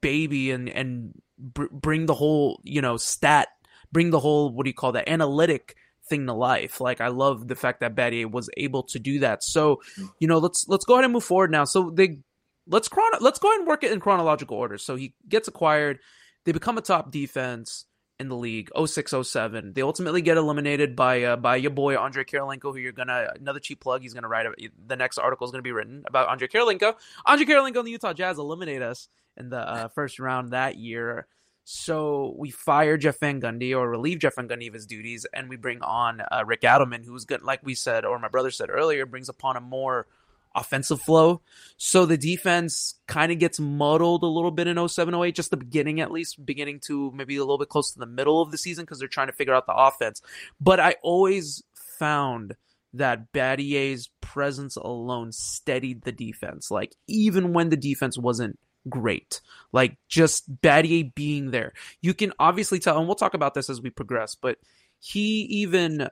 baby 0.00 0.50
and 0.50 0.68
and 0.68 1.20
br- 1.38 1.72
bring 1.72 2.06
the 2.06 2.14
whole 2.14 2.60
you 2.62 2.82
know 2.82 2.96
stat, 2.96 3.48
bring 3.94 4.10
the 4.10 4.20
whole 4.20 4.52
what 4.52 4.64
do 4.64 4.68
you 4.68 4.74
call 4.74 4.92
that 4.92 5.08
analytic 5.08 5.76
thing 6.08 6.26
to 6.26 6.34
life. 6.34 6.80
Like 6.80 7.00
I 7.00 7.08
love 7.08 7.48
the 7.48 7.54
fact 7.54 7.80
that 7.80 7.94
Battier 7.94 8.30
was 8.30 8.50
able 8.58 8.82
to 8.82 8.98
do 8.98 9.20
that. 9.20 9.42
So 9.42 9.80
you 10.18 10.28
know 10.28 10.38
let's 10.38 10.66
let's 10.68 10.84
go 10.84 10.94
ahead 10.94 11.04
and 11.04 11.14
move 11.14 11.24
forward 11.24 11.50
now. 11.50 11.64
So 11.64 11.90
they 11.90 12.18
let's 12.66 12.88
chrono 12.88 13.18
let's 13.20 13.38
go 13.38 13.48
ahead 13.48 13.60
and 13.60 13.68
work 13.68 13.84
it 13.84 13.92
in 13.92 14.00
chronological 14.00 14.58
order. 14.58 14.76
So 14.76 14.96
he 14.96 15.14
gets 15.26 15.48
acquired, 15.48 16.00
they 16.44 16.52
become 16.52 16.76
a 16.76 16.82
top 16.82 17.10
defense 17.10 17.86
in 18.20 18.28
the 18.28 18.36
league 18.36 18.70
0607 18.76 19.72
they 19.72 19.82
ultimately 19.82 20.22
get 20.22 20.36
eliminated 20.36 20.94
by 20.94 21.24
uh, 21.24 21.36
by 21.36 21.56
your 21.56 21.72
boy 21.72 21.96
andrei 21.96 22.22
kirilenko 22.22 22.72
who 22.72 22.76
you're 22.76 22.92
gonna 22.92 23.32
another 23.34 23.58
cheap 23.58 23.80
plug 23.80 24.02
he's 24.02 24.14
gonna 24.14 24.28
write 24.28 24.46
the 24.86 24.94
next 24.94 25.18
article 25.18 25.44
is 25.44 25.50
gonna 25.50 25.62
be 25.62 25.72
written 25.72 26.04
about 26.06 26.28
andrei 26.28 26.46
kirilenko 26.46 26.94
andrei 27.26 27.44
kirilenko 27.44 27.78
and 27.78 27.86
the 27.88 27.90
utah 27.90 28.12
jazz 28.12 28.38
eliminate 28.38 28.82
us 28.82 29.08
in 29.36 29.50
the 29.50 29.58
uh, 29.58 29.88
first 29.88 30.20
round 30.20 30.52
that 30.52 30.76
year 30.76 31.26
so 31.64 32.34
we 32.38 32.50
fire 32.50 32.96
jeff 32.96 33.18
van 33.20 33.40
gundy 33.40 33.76
or 33.76 33.88
relieve 33.88 34.18
jeff 34.18 34.36
van 34.36 34.48
gundy 34.48 34.68
of 34.68 34.74
his 34.74 34.86
duties 34.86 35.26
and 35.32 35.48
we 35.48 35.56
bring 35.56 35.80
on 35.82 36.20
uh, 36.20 36.42
rick 36.46 36.60
adelman 36.62 37.04
who's 37.04 37.24
good 37.24 37.42
like 37.42 37.60
we 37.62 37.74
said 37.74 38.04
or 38.04 38.18
my 38.18 38.28
brother 38.28 38.50
said 38.50 38.68
earlier 38.70 39.06
brings 39.06 39.28
upon 39.28 39.56
a 39.56 39.60
more 39.60 40.06
offensive 40.54 41.00
flow. 41.00 41.40
So 41.76 42.06
the 42.06 42.16
defense 42.16 42.94
kind 43.06 43.32
of 43.32 43.38
gets 43.38 43.58
muddled 43.58 44.22
a 44.22 44.26
little 44.26 44.50
bit 44.50 44.66
in 44.66 44.88
07 44.88 45.14
08, 45.14 45.34
just 45.34 45.50
the 45.50 45.56
beginning 45.56 46.00
at 46.00 46.12
least, 46.12 46.44
beginning 46.44 46.80
to 46.86 47.10
maybe 47.12 47.36
a 47.36 47.40
little 47.40 47.58
bit 47.58 47.68
close 47.68 47.92
to 47.92 47.98
the 47.98 48.06
middle 48.06 48.40
of 48.40 48.50
the 48.50 48.58
season 48.58 48.84
because 48.84 48.98
they're 48.98 49.08
trying 49.08 49.26
to 49.26 49.32
figure 49.32 49.54
out 49.54 49.66
the 49.66 49.74
offense. 49.74 50.22
But 50.60 50.80
I 50.80 50.96
always 51.02 51.62
found 51.98 52.54
that 52.94 53.32
Battier's 53.32 54.08
presence 54.20 54.76
alone 54.76 55.32
steadied 55.32 56.02
the 56.02 56.12
defense. 56.12 56.70
Like 56.70 56.94
even 57.08 57.52
when 57.52 57.70
the 57.70 57.76
defense 57.76 58.16
wasn't 58.16 58.58
great, 58.88 59.40
like 59.72 59.96
just 60.08 60.60
Battier 60.60 61.14
being 61.14 61.50
there, 61.50 61.72
you 62.00 62.14
can 62.14 62.32
obviously 62.38 62.78
tell, 62.78 62.98
and 62.98 63.06
we'll 63.06 63.14
talk 63.14 63.34
about 63.34 63.54
this 63.54 63.70
as 63.70 63.80
we 63.80 63.90
progress, 63.90 64.34
but 64.34 64.58
he 65.00 65.42
even 65.42 66.08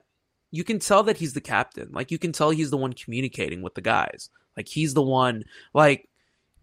you 0.51 0.63
can 0.63 0.77
tell 0.77 1.01
that 1.03 1.17
he's 1.17 1.33
the 1.33 1.41
captain. 1.41 1.89
Like 1.91 2.11
you 2.11 2.19
can 2.19 2.31
tell 2.31 2.51
he's 2.51 2.69
the 2.69 2.77
one 2.77 2.93
communicating 2.93 3.63
with 3.63 3.73
the 3.73 3.81
guys. 3.81 4.29
Like 4.55 4.67
he's 4.67 4.93
the 4.93 5.01
one 5.01 5.45
like 5.73 6.07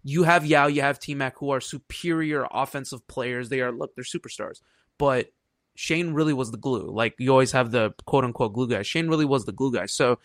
you 0.05 0.23
have 0.23 0.47
Yao, 0.47 0.69
you 0.69 0.83
have 0.83 1.01
T 1.01 1.15
Mac 1.17 1.39
who 1.39 1.51
are 1.51 1.61
superior 1.61 2.47
offensive 2.53 3.07
players. 3.09 3.49
They 3.49 3.61
are 3.61 3.73
look, 3.73 3.95
they're 3.97 4.05
superstars. 4.05 4.61
But 4.97 5.33
Shane 5.75 6.13
really 6.13 6.33
was 6.33 6.53
the 6.53 6.57
glue. 6.57 6.89
Like 6.89 7.17
you 7.19 7.33
always 7.33 7.51
have 7.51 7.73
the 7.73 7.93
quote 8.07 8.25
unquote 8.25 8.53
glue 8.53 8.69
guy. 8.69 8.83
Shane 8.83 9.09
really 9.09 9.25
was 9.25 9.45
the 9.45 9.53
glue 9.53 9.73
guy. 9.73 9.87
So 9.87 10.21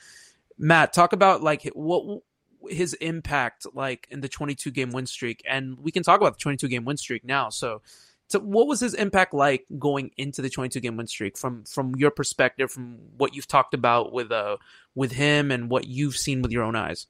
Matt, 0.59 0.93
talk 0.93 1.13
about 1.13 1.41
like 1.41 1.63
what 1.73 2.21
his 2.69 2.93
impact 2.95 3.65
like 3.73 4.07
in 4.09 4.21
the 4.21 4.29
22 4.29 4.71
game 4.71 4.91
win 4.91 5.05
streak 5.05 5.41
and 5.47 5.77
we 5.79 5.91
can 5.91 6.03
talk 6.03 6.19
about 6.19 6.33
the 6.33 6.39
22 6.39 6.67
game 6.67 6.85
win 6.85 6.97
streak 6.97 7.23
now. 7.23 7.49
So 7.49 7.81
so 8.27 8.39
what 8.39 8.67
was 8.67 8.79
his 8.79 8.93
impact 8.95 9.33
like 9.33 9.65
going 9.77 10.11
into 10.17 10.41
the 10.41 10.49
22 10.49 10.79
game 10.79 10.97
win 10.97 11.07
streak 11.07 11.37
from 11.37 11.63
from 11.65 11.95
your 11.95 12.11
perspective 12.11 12.71
from 12.71 12.97
what 13.17 13.35
you've 13.35 13.47
talked 13.47 13.73
about 13.73 14.11
with 14.11 14.31
uh 14.31 14.57
with 14.95 15.11
him 15.11 15.51
and 15.51 15.69
what 15.69 15.87
you've 15.87 16.17
seen 16.17 16.41
with 16.41 16.51
your 16.51 16.63
own 16.63 16.75
eyes 16.75 17.07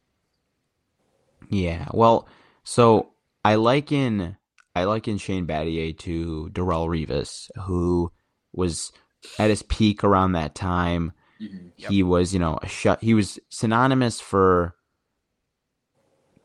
Yeah, 1.49 1.88
well, 1.93 2.28
so 2.64 3.12
I 3.43 3.56
liken 3.56 4.38
I 4.76 4.84
liken 4.84 5.18
Shane 5.18 5.47
Battier 5.47 5.97
to 5.99 6.49
Darrelle 6.51 6.88
Revis 6.88 7.49
who 7.62 8.12
was 8.53 8.91
at 9.39 9.49
his 9.49 9.64
peak 9.64 10.03
around 10.03 10.34
that 10.34 10.56
time. 10.56 11.14
Mm-hmm. 11.41 11.68
He 11.76 12.03
was, 12.03 12.34
you 12.34 12.39
know, 12.39 12.60
a 12.62 12.68
shut. 12.68 13.01
He 13.01 13.14
was 13.14 13.39
synonymous 13.49 14.20
for 14.20 14.76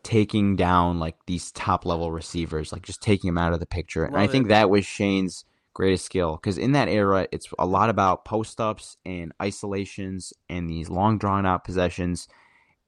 taking 0.02 0.56
down 0.56 0.98
like 0.98 1.16
these 1.26 1.52
top 1.52 1.84
level 1.84 2.10
receivers, 2.12 2.72
like 2.72 2.82
just 2.82 3.02
taking 3.02 3.28
them 3.28 3.38
out 3.38 3.52
of 3.52 3.60
the 3.60 3.66
picture. 3.66 4.04
and 4.04 4.16
I 4.16 4.26
think 4.26 4.46
it. 4.46 4.48
that 4.48 4.70
was 4.70 4.86
Shane's 4.86 5.44
greatest 5.72 6.04
skill 6.04 6.36
because 6.36 6.58
in 6.58 6.72
that 6.72 6.88
era, 6.88 7.26
it's 7.32 7.48
a 7.58 7.66
lot 7.66 7.90
about 7.90 8.24
post 8.24 8.60
ups 8.60 8.96
and 9.04 9.32
isolations 9.40 10.32
and 10.48 10.68
these 10.68 10.88
long 10.90 11.18
drawn 11.18 11.46
out 11.46 11.64
possessions. 11.64 12.28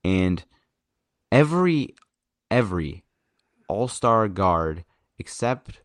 And 0.05 0.45
every 1.31 1.95
every 2.51 3.05
all 3.69 3.89
star 3.89 4.29
guard 4.29 4.85
except 5.19 5.81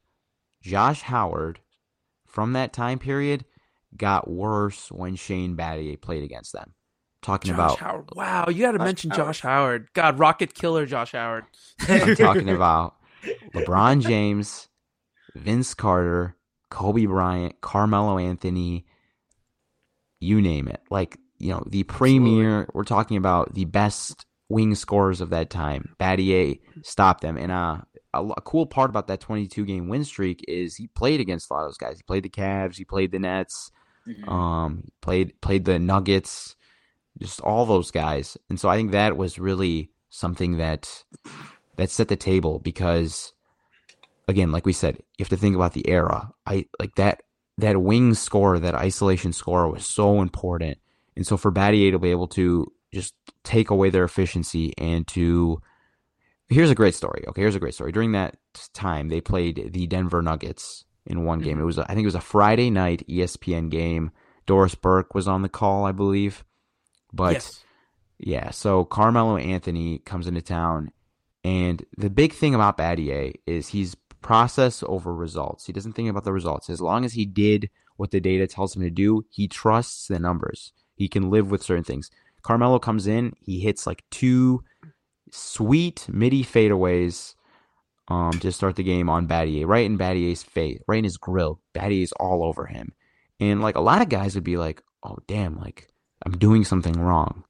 Josh 0.61 1.01
Howard 1.03 1.59
from 2.25 2.53
that 2.53 2.73
time 2.73 2.99
period 2.99 3.45
got 3.95 4.29
worse 4.29 4.91
when 4.91 5.15
Shane 5.15 5.55
Battier 5.55 5.99
played 5.99 6.23
against 6.23 6.53
them. 6.53 6.73
Talking 7.27 7.49
Josh 7.49 7.55
about 7.57 7.79
Howard. 7.79 8.05
Wow, 8.15 8.45
you 8.47 8.61
got 8.61 8.71
to 8.71 8.79
mention 8.79 9.09
Howard. 9.09 9.25
Josh 9.27 9.41
Howard. 9.41 9.87
God, 9.93 10.17
rocket 10.17 10.53
killer 10.53 10.85
Josh 10.85 11.11
Howard. 11.11 11.43
I'm 11.89 12.15
talking 12.15 12.49
about 12.49 12.95
LeBron 13.53 14.01
James, 14.01 14.69
Vince 15.35 15.73
Carter, 15.73 16.37
Kobe 16.69 17.05
Bryant, 17.05 17.59
Carmelo 17.59 18.17
Anthony, 18.17 18.85
you 20.21 20.41
name 20.41 20.69
it. 20.69 20.79
Like, 20.89 21.17
you 21.37 21.49
know, 21.49 21.63
the 21.67 21.83
premier, 21.83 22.69
we're 22.73 22.85
talking 22.85 23.17
about 23.17 23.53
the 23.53 23.65
best 23.65 24.25
wing 24.47 24.73
scorers 24.73 25.19
of 25.19 25.29
that 25.31 25.49
time. 25.49 25.95
Battier 25.99 26.61
stopped 26.81 27.21
them. 27.23 27.35
And 27.37 27.51
uh, 27.51 27.79
a, 28.13 28.23
a 28.25 28.41
cool 28.41 28.65
part 28.65 28.89
about 28.89 29.07
that 29.07 29.19
22 29.19 29.65
game 29.65 29.89
win 29.89 30.05
streak 30.05 30.45
is 30.47 30.77
he 30.77 30.87
played 30.87 31.19
against 31.19 31.51
a 31.51 31.53
lot 31.53 31.63
of 31.63 31.67
those 31.67 31.77
guys. 31.77 31.97
He 31.97 32.03
played 32.03 32.23
the 32.23 32.29
Cavs, 32.29 32.77
he 32.77 32.85
played 32.85 33.11
the 33.11 33.19
Nets, 33.19 33.69
Mm-hmm. 34.07 34.29
um, 34.29 34.83
played 35.01 35.33
played 35.41 35.65
the 35.65 35.79
Nuggets, 35.79 36.55
just 37.19 37.41
all 37.41 37.65
those 37.65 37.91
guys. 37.91 38.37
And 38.49 38.59
so 38.59 38.69
I 38.69 38.77
think 38.77 38.91
that 38.91 39.17
was 39.17 39.39
really 39.39 39.89
something 40.09 40.57
that 40.57 41.03
that 41.75 41.89
set 41.89 42.07
the 42.07 42.15
table 42.15 42.59
because 42.59 43.33
again, 44.27 44.51
like 44.51 44.65
we 44.65 44.73
said, 44.73 44.97
you 45.17 45.23
have 45.23 45.29
to 45.29 45.37
think 45.37 45.55
about 45.55 45.73
the 45.73 45.87
era. 45.87 46.31
I 46.45 46.65
like 46.79 46.95
that 46.95 47.23
that 47.57 47.81
wing 47.81 48.13
score, 48.13 48.59
that 48.59 48.75
isolation 48.75 49.33
score 49.33 49.69
was 49.69 49.85
so 49.85 50.21
important. 50.21 50.77
And 51.15 51.25
so 51.25 51.37
for 51.37 51.51
Battier 51.51 51.91
to 51.91 51.99
be 51.99 52.11
able 52.11 52.27
to 52.29 52.71
just 52.93 53.15
take 53.43 53.69
away 53.69 53.89
their 53.89 54.03
efficiency 54.03 54.73
and 54.77 55.07
to 55.07 55.61
here's 56.49 56.71
a 56.71 56.75
great 56.75 56.95
story. 56.95 57.25
Okay, 57.27 57.41
here's 57.41 57.55
a 57.55 57.59
great 57.59 57.73
story. 57.73 57.91
During 57.91 58.13
that 58.13 58.37
time, 58.73 59.09
they 59.09 59.21
played 59.21 59.71
the 59.73 59.87
Denver 59.87 60.21
Nuggets 60.21 60.85
in 61.05 61.25
one 61.25 61.39
game. 61.39 61.53
Mm-hmm. 61.53 61.61
It 61.61 61.65
was 61.65 61.77
a, 61.77 61.83
I 61.83 61.93
think 61.93 62.03
it 62.03 62.05
was 62.05 62.15
a 62.15 62.21
Friday 62.21 62.69
night 62.69 63.05
ESPN 63.07 63.69
game. 63.69 64.11
Doris 64.45 64.75
Burke 64.75 65.13
was 65.13 65.27
on 65.27 65.41
the 65.41 65.49
call, 65.49 65.85
I 65.85 65.91
believe. 65.91 66.43
But 67.17 67.33
Yes. 67.33 67.63
yeah, 68.19 68.51
so 68.51 68.85
Carmelo 68.85 69.35
Anthony 69.35 69.99
comes 69.99 70.27
into 70.27 70.41
town, 70.41 70.91
and 71.43 71.83
the 71.97 72.09
big 72.09 72.31
thing 72.31 72.55
about 72.55 72.77
Battier 72.77 73.33
is 73.45 73.69
he's 73.69 73.95
process 74.21 74.83
over 74.87 75.13
results. 75.13 75.65
He 75.65 75.73
doesn't 75.73 75.93
think 75.93 76.09
about 76.09 76.23
the 76.23 76.33
results. 76.33 76.69
As 76.69 76.81
long 76.81 77.03
as 77.05 77.13
he 77.13 77.25
did 77.25 77.69
what 77.97 78.11
the 78.11 78.19
data 78.19 78.47
tells 78.47 78.75
him 78.75 78.81
to 78.83 78.89
do, 78.89 79.25
he 79.29 79.47
trusts 79.47 80.07
the 80.07 80.19
numbers. 80.19 80.71
He 80.95 81.07
can 81.07 81.29
live 81.29 81.51
with 81.51 81.63
certain 81.63 81.83
things. 81.83 82.09
Carmelo 82.43 82.79
comes 82.79 83.07
in, 83.07 83.33
he 83.39 83.59
hits 83.59 83.85
like 83.87 84.03
two 84.11 84.63
sweet 85.31 86.07
midi 86.09 86.43
fadeaways 86.43 87.35
um, 88.07 88.31
to 88.39 88.51
start 88.51 88.75
the 88.75 88.83
game 88.83 89.09
on 89.09 89.27
Battier, 89.27 89.65
right 89.67 89.85
in 89.85 89.97
Battier's 89.97 90.43
face, 90.43 90.79
right 90.87 90.99
in 90.99 91.03
his 91.03 91.17
grill. 91.17 91.59
Battier's 91.73 92.13
all 92.13 92.43
over 92.43 92.65
him. 92.65 92.93
And 93.39 93.61
like 93.61 93.75
a 93.75 93.81
lot 93.81 94.01
of 94.01 94.09
guys 94.09 94.35
would 94.35 94.43
be 94.43 94.57
like, 94.57 94.81
oh, 95.03 95.17
damn, 95.27 95.59
like 95.59 95.89
I'm 96.25 96.37
doing 96.37 96.63
something 96.63 96.99
wrong. 96.99 97.43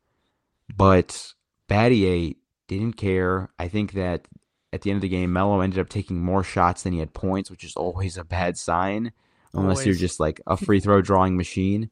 But 0.75 1.33
Battier 1.69 2.35
didn't 2.67 2.93
care. 2.93 3.49
I 3.57 3.67
think 3.67 3.93
that 3.93 4.27
at 4.73 4.81
the 4.81 4.91
end 4.91 4.97
of 4.97 5.01
the 5.01 5.09
game, 5.09 5.31
Melo 5.33 5.61
ended 5.61 5.79
up 5.79 5.89
taking 5.89 6.21
more 6.21 6.43
shots 6.43 6.83
than 6.83 6.93
he 6.93 6.99
had 6.99 7.13
points, 7.13 7.49
which 7.49 7.63
is 7.63 7.75
always 7.75 8.17
a 8.17 8.23
bad 8.23 8.57
sign, 8.57 9.11
unless 9.53 9.85
you're 9.85 9.95
just 9.95 10.19
like 10.19 10.41
a 10.45 10.57
free 10.57 10.79
throw 10.79 11.01
drawing 11.01 11.37
machine. 11.37 11.89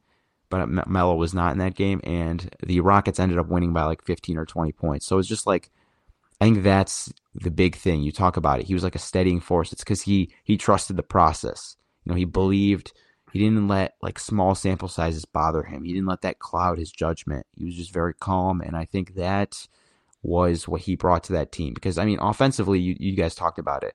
But 0.49 0.61
M- 0.61 0.83
Melo 0.87 1.15
was 1.15 1.33
not 1.33 1.53
in 1.53 1.57
that 1.59 1.75
game, 1.75 2.01
and 2.03 2.53
the 2.63 2.81
Rockets 2.81 3.19
ended 3.19 3.39
up 3.39 3.47
winning 3.47 3.73
by 3.73 3.85
like 3.85 4.03
15 4.03 4.37
or 4.37 4.45
20 4.45 4.71
points. 4.73 5.05
So 5.05 5.17
it's 5.17 5.27
just 5.27 5.47
like, 5.47 5.71
I 6.39 6.45
think 6.45 6.63
that's 6.63 7.11
the 7.33 7.49
big 7.49 7.75
thing. 7.75 8.01
You 8.01 8.11
talk 8.11 8.37
about 8.37 8.59
it. 8.59 8.67
He 8.67 8.73
was 8.73 8.83
like 8.83 8.95
a 8.95 8.99
steadying 8.99 9.39
force. 9.39 9.71
It's 9.71 9.83
because 9.83 10.01
he 10.01 10.33
he 10.43 10.57
trusted 10.57 10.97
the 10.97 11.03
process. 11.03 11.77
You 12.03 12.11
know, 12.11 12.15
he 12.17 12.25
believed. 12.25 12.91
He 13.35 13.41
didn't 13.41 13.67
let 13.67 13.95
like 14.01 14.17
small 14.17 14.55
sample 14.55 14.87
sizes 14.87 15.25
bother 15.25 15.63
him. 15.63 15.83
He 15.83 15.91
didn't 15.91 16.07
let 16.07 16.21
that 16.21 16.39
cloud 16.39 16.77
his 16.77 16.89
judgment. 16.89 17.45
He 17.53 17.65
was 17.65 17.75
just 17.75 17.91
very 17.91 18.13
calm, 18.13 18.61
and 18.61 18.77
I 18.77 18.85
think 18.85 19.15
that 19.15 19.67
was 20.23 20.69
what 20.69 20.79
he 20.79 20.95
brought 20.95 21.25
to 21.25 21.33
that 21.33 21.51
team. 21.51 21.73
Because 21.73 21.97
I 21.97 22.05
mean, 22.05 22.17
offensively, 22.21 22.79
you 22.79 22.95
you 22.97 23.13
guys 23.13 23.35
talked 23.35 23.59
about 23.59 23.83
it. 23.83 23.93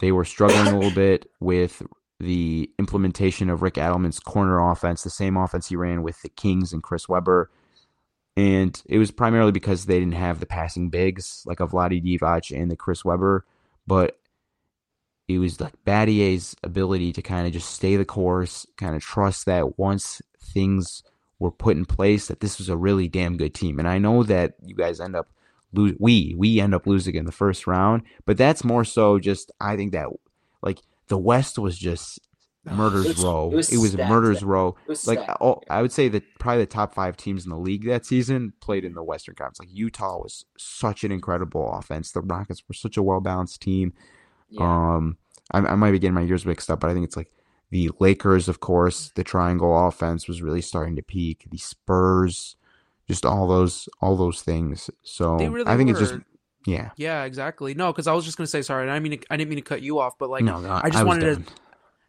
They 0.00 0.12
were 0.12 0.24
struggling 0.24 0.68
a 0.68 0.78
little 0.78 0.94
bit 0.94 1.28
with 1.40 1.82
the 2.20 2.70
implementation 2.78 3.50
of 3.50 3.60
Rick 3.60 3.74
Adelman's 3.74 4.20
corner 4.20 4.70
offense, 4.70 5.02
the 5.02 5.10
same 5.10 5.36
offense 5.36 5.66
he 5.66 5.74
ran 5.74 6.04
with 6.04 6.22
the 6.22 6.28
Kings 6.28 6.72
and 6.72 6.80
Chris 6.80 7.08
Webber. 7.08 7.50
And 8.36 8.80
it 8.86 8.98
was 8.98 9.10
primarily 9.10 9.50
because 9.50 9.86
they 9.86 9.98
didn't 9.98 10.14
have 10.14 10.38
the 10.38 10.46
passing 10.46 10.90
bigs 10.90 11.42
like 11.44 11.58
a 11.58 11.66
Vlade 11.66 12.04
Divac 12.04 12.56
and 12.56 12.70
the 12.70 12.76
Chris 12.76 13.04
Webber, 13.04 13.44
but 13.84 14.16
it 15.28 15.38
was 15.38 15.60
like 15.60 15.74
Battier's 15.84 16.56
ability 16.62 17.12
to 17.12 17.22
kind 17.22 17.46
of 17.46 17.52
just 17.52 17.70
stay 17.70 17.96
the 17.96 18.04
course, 18.04 18.66
kind 18.76 18.96
of 18.96 19.02
trust 19.02 19.44
that 19.46 19.78
once 19.78 20.22
things 20.40 21.02
were 21.38 21.50
put 21.52 21.76
in 21.76 21.84
place, 21.84 22.26
that 22.28 22.40
this 22.40 22.58
was 22.58 22.68
a 22.68 22.76
really 22.76 23.06
damn 23.08 23.36
good 23.36 23.54
team. 23.54 23.78
And 23.78 23.86
I 23.86 23.98
know 23.98 24.22
that 24.24 24.54
you 24.64 24.74
guys 24.74 25.00
end 25.00 25.14
up 25.14 25.28
lose, 25.74 25.94
we 26.00 26.34
we 26.36 26.60
end 26.60 26.74
up 26.74 26.86
losing 26.86 27.14
in 27.14 27.26
the 27.26 27.32
first 27.32 27.66
round, 27.66 28.02
but 28.24 28.36
that's 28.38 28.64
more 28.64 28.84
so 28.84 29.18
just 29.18 29.52
I 29.60 29.76
think 29.76 29.92
that 29.92 30.08
like 30.62 30.80
the 31.08 31.18
West 31.18 31.58
was 31.58 31.78
just 31.78 32.18
murders 32.64 33.04
It 33.06 33.16
was- 33.16 33.24
row. 33.24 33.50
it 33.52 33.54
was 33.56 33.72
It 33.72 33.78
was 33.78 33.96
murders 33.96 34.42
row. 34.42 34.76
Was 34.88 35.06
Like 35.06 35.20
oh, 35.40 35.60
I 35.70 35.82
would 35.82 35.92
say 35.92 36.08
that 36.08 36.24
probably 36.38 36.62
the 36.62 36.66
top 36.66 36.94
five 36.94 37.16
teams 37.16 37.44
in 37.44 37.50
the 37.50 37.58
league 37.58 37.84
that 37.84 38.06
season 38.06 38.54
played 38.60 38.84
in 38.84 38.94
the 38.94 39.02
Western 39.04 39.34
Conference. 39.34 39.60
Like 39.60 39.68
Utah 39.72 40.18
was 40.18 40.44
such 40.56 41.04
an 41.04 41.12
incredible 41.12 41.70
offense. 41.72 42.12
The 42.12 42.22
Rockets 42.22 42.62
were 42.66 42.74
such 42.74 42.96
a 42.96 43.02
well 43.02 43.20
balanced 43.20 43.60
team. 43.60 43.92
Um, 44.58 45.16
I, 45.52 45.58
I 45.58 45.74
might 45.74 45.92
be 45.92 45.98
getting 45.98 46.14
my 46.14 46.22
years 46.22 46.46
mixed 46.46 46.70
up, 46.70 46.80
but 46.80 46.90
I 46.90 46.94
think 46.94 47.04
it's 47.04 47.16
like 47.16 47.30
the 47.70 47.90
Lakers, 47.98 48.48
of 48.48 48.60
course. 48.60 49.10
The 49.14 49.24
triangle 49.24 49.86
offense 49.88 50.26
was 50.28 50.40
really 50.42 50.62
starting 50.62 50.96
to 50.96 51.02
peak. 51.02 51.46
The 51.50 51.58
Spurs, 51.58 52.56
just 53.06 53.26
all 53.26 53.46
those, 53.46 53.88
all 54.00 54.16
those 54.16 54.42
things. 54.42 54.90
So 55.02 55.36
really 55.36 55.66
I 55.66 55.76
think 55.76 55.90
it's 55.90 55.98
just, 55.98 56.14
yeah. 56.66 56.90
Yeah, 56.96 57.24
exactly. 57.24 57.74
No, 57.74 57.92
because 57.92 58.06
I 58.06 58.12
was 58.12 58.24
just 58.24 58.36
gonna 58.36 58.46
say 58.46 58.62
sorry. 58.62 58.84
and 58.84 58.90
I 58.92 58.98
mean, 59.00 59.20
I 59.30 59.36
didn't 59.36 59.50
mean 59.50 59.58
to 59.58 59.62
cut 59.62 59.82
you 59.82 59.98
off, 59.98 60.18
but 60.18 60.30
like, 60.30 60.44
No, 60.44 60.60
no, 60.60 60.70
I 60.70 60.88
just 60.90 60.98
I 61.00 61.04
wanted 61.04 61.46
to. 61.46 61.52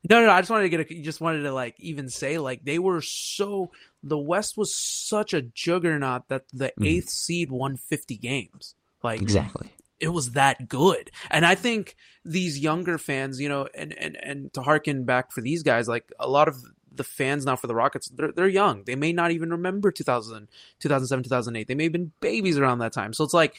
No, 0.09 0.21
no, 0.21 0.27
no, 0.27 0.31
I 0.31 0.39
just 0.39 0.49
wanted 0.49 0.63
to 0.63 0.69
get 0.69 0.79
a. 0.91 1.01
Just 1.01 1.19
wanted 1.19 1.43
to 1.43 1.51
like 1.51 1.75
even 1.79 2.07
say 2.07 2.37
like 2.37 2.63
they 2.63 2.79
were 2.79 3.01
so 3.01 3.69
the 4.01 4.17
West 4.17 4.55
was 4.57 4.73
such 4.73 5.33
a 5.33 5.41
juggernaut 5.41 6.29
that 6.29 6.43
the 6.53 6.71
Mhm. 6.79 6.87
eighth 6.87 7.09
seed 7.09 7.51
won 7.51 7.75
fifty 7.75 8.15
games. 8.15 8.75
Like 9.03 9.21
Exactly. 9.21 9.71
It 9.99 10.09
was 10.09 10.31
that 10.31 10.67
good. 10.67 11.11
And 11.29 11.45
I 11.45 11.55
think 11.55 11.95
these 12.25 12.59
younger 12.59 12.97
fans, 12.97 13.39
you 13.39 13.49
know, 13.49 13.67
and 13.75 13.93
and 13.97 14.17
and 14.23 14.53
to 14.53 14.61
harken 14.61 15.03
back 15.03 15.31
for 15.31 15.41
these 15.41 15.63
guys, 15.63 15.87
like 15.87 16.11
a 16.19 16.29
lot 16.29 16.47
of 16.47 16.63
the 16.91 17.03
fans 17.03 17.45
now 17.45 17.55
for 17.55 17.67
the 17.67 17.75
Rockets, 17.75 18.09
they're 18.09 18.31
they're 18.31 18.47
young. 18.47 18.83
They 18.85 18.95
may 18.95 19.13
not 19.13 19.31
even 19.31 19.49
remember 19.51 19.91
2000, 19.91 20.47
2007, 20.79 21.23
2008. 21.23 21.67
They 21.67 21.75
may 21.75 21.83
have 21.83 21.93
been 21.93 22.11
babies 22.19 22.57
around 22.57 22.79
that 22.79 22.93
time. 22.93 23.13
So 23.13 23.23
it's 23.23 23.33
like 23.33 23.55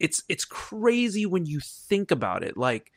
it's 0.00 0.22
it's 0.28 0.44
crazy 0.44 1.26
when 1.26 1.46
you 1.46 1.60
think 1.60 2.10
about 2.10 2.42
it. 2.42 2.56
Like 2.56 2.92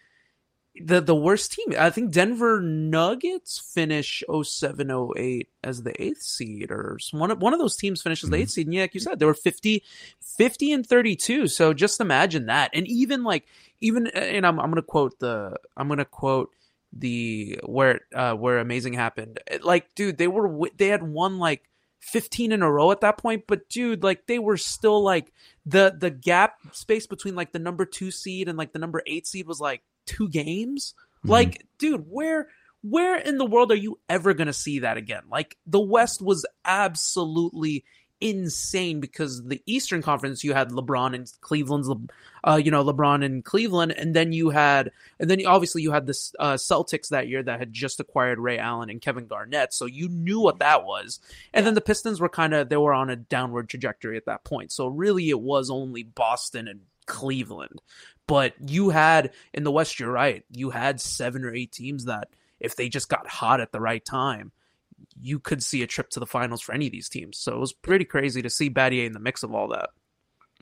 the 0.84 1.02
the 1.02 1.16
worst 1.16 1.54
team. 1.54 1.74
I 1.78 1.90
think 1.90 2.12
Denver 2.12 2.62
Nuggets 2.62 3.60
finish 3.60 4.24
07 4.44 4.92
08 5.18 5.50
as 5.64 5.84
the 5.84 6.02
eighth 6.02 6.22
seed, 6.22 6.72
or 6.72 6.98
one 7.12 7.32
of, 7.32 7.42
one 7.42 7.54
of 7.54 7.60
those 7.60 7.76
teams 7.76 8.02
finishes 8.02 8.30
the 8.30 8.38
eighth 8.38 8.52
seed. 8.52 8.68
And 8.68 8.74
yeah, 8.74 8.82
like 8.82 8.94
you 8.94 9.00
said, 9.00 9.20
they 9.20 9.26
were 9.26 9.34
50, 9.34 9.84
50 10.38 10.72
and 10.72 10.86
32. 10.86 11.48
So 11.48 11.74
just 11.74 12.00
imagine 12.00 12.48
that. 12.48 12.72
And 12.74 12.88
even 12.88 13.24
like, 13.24 13.46
even, 13.82 14.08
and 14.08 14.46
I'm, 14.46 14.60
I'm 14.60 14.68
going 14.68 14.76
to 14.76 14.82
quote 14.82 15.20
the, 15.20 15.58
I'm 15.76 15.88
going 15.88 16.00
to 16.00 16.06
quote 16.06 16.52
the, 16.94 17.60
where, 17.66 18.02
uh, 18.14 18.34
where 18.34 18.60
amazing 18.60 18.94
happened. 18.94 19.40
Like, 19.62 19.94
dude, 19.96 20.18
they 20.18 20.28
were, 20.28 20.70
they 20.78 20.88
had 20.88 21.04
won 21.04 21.38
like, 21.40 21.64
15 22.00 22.52
in 22.52 22.62
a 22.62 22.72
row 22.72 22.92
at 22.92 23.02
that 23.02 23.18
point 23.18 23.44
but 23.48 23.68
dude 23.70 24.04
like 24.04 24.28
they 24.28 24.38
were 24.38 24.56
still 24.56 25.04
like 25.04 25.34
the 25.66 25.94
the 26.00 26.12
gap 26.12 26.54
space 26.72 27.08
between 27.08 27.36
like 27.36 27.52
the 27.52 27.60
number 27.60 27.86
2 27.86 28.12
seed 28.12 28.48
and 28.48 28.58
like 28.58 28.72
the 28.72 28.80
number 28.80 29.02
8 29.06 29.26
seed 29.26 29.48
was 29.48 29.60
like 29.60 29.82
two 30.08 30.30
games? 30.30 30.94
Like 31.24 31.66
dude 31.78 32.06
where 32.10 32.48
where 32.82 33.18
in 33.18 33.38
the 33.38 33.46
world 33.46 33.72
are 33.72 33.76
you 33.76 34.00
ever 34.08 34.34
going 34.34 34.48
to 34.48 34.54
see 34.54 34.80
that 34.80 34.98
again? 34.98 35.24
Like 35.30 35.58
the 35.66 35.80
west 35.80 36.22
was 36.22 36.46
absolutely 36.64 37.84
insane 38.20 39.00
because 39.00 39.44
the 39.44 39.62
eastern 39.68 40.02
conference 40.02 40.44
you 40.44 40.52
had 40.52 40.72
lebron 40.72 41.14
and 41.14 41.32
cleveland's 41.42 41.88
uh 42.44 42.56
you 42.56 42.72
know 42.72 42.84
lebron 42.84 43.24
and 43.24 43.46
cleveland 43.46 43.92
and 43.92 44.16
then 44.16 44.34
you 44.34 44.50
had 44.50 44.92
and 45.20 45.30
then 45.30 45.46
obviously 45.46 45.84
you 45.84 45.92
had 45.92 46.08
the 46.08 46.32
uh 46.40 46.54
celtics 46.54 47.10
that 47.10 47.28
year 47.28 47.44
that 47.44 47.60
had 47.60 47.72
just 47.72 48.00
acquired 48.00 48.40
ray 48.40 48.58
allen 48.58 48.90
and 48.90 49.02
kevin 49.02 49.28
garnett 49.28 49.72
so 49.72 49.86
you 49.86 50.10
knew 50.10 50.40
what 50.40 50.60
that 50.60 50.84
was. 50.84 51.20
And 51.54 51.66
then 51.66 51.76
the 51.76 51.82
pistons 51.82 52.20
were 52.20 52.30
kind 52.30 52.56
of 52.56 52.70
they 52.70 52.78
were 52.78 52.94
on 52.94 53.12
a 53.12 53.16
downward 53.16 53.70
trajectory 53.70 54.18
at 54.18 54.26
that 54.26 54.44
point 54.44 54.72
so 54.72 54.88
really 54.88 55.30
it 55.30 55.40
was 55.40 55.70
only 55.70 56.02
boston 56.02 56.68
and 56.68 56.82
cleveland. 57.08 57.82
But 58.28 58.54
you 58.70 58.90
had 58.90 59.32
in 59.54 59.64
the 59.64 59.72
west 59.72 60.00
you're 60.00 60.12
right. 60.12 60.44
You 60.52 60.70
had 60.70 61.02
seven 61.02 61.44
or 61.46 61.54
eight 61.54 61.72
teams 61.72 62.06
that 62.06 62.30
if 62.60 62.76
they 62.76 62.90
just 62.90 63.10
got 63.10 63.28
hot 63.28 63.62
at 63.62 63.72
the 63.72 63.80
right 63.80 64.04
time 64.06 64.52
you 65.20 65.38
could 65.40 65.62
see 65.62 65.84
a 65.84 65.88
trip 65.88 66.10
to 66.10 66.20
the 66.20 66.26
finals 66.26 66.60
for 66.62 66.74
any 66.74 66.88
of 66.88 66.92
these 66.92 67.08
teams. 67.10 67.38
So 67.38 67.56
it 67.56 67.60
was 67.60 67.72
pretty 67.72 68.04
crazy 68.06 68.42
to 68.42 68.50
see 68.50 68.70
Battier 68.70 69.06
in 69.06 69.14
the 69.14 69.20
mix 69.20 69.44
of 69.44 69.54
all 69.54 69.68
that. 69.68 69.92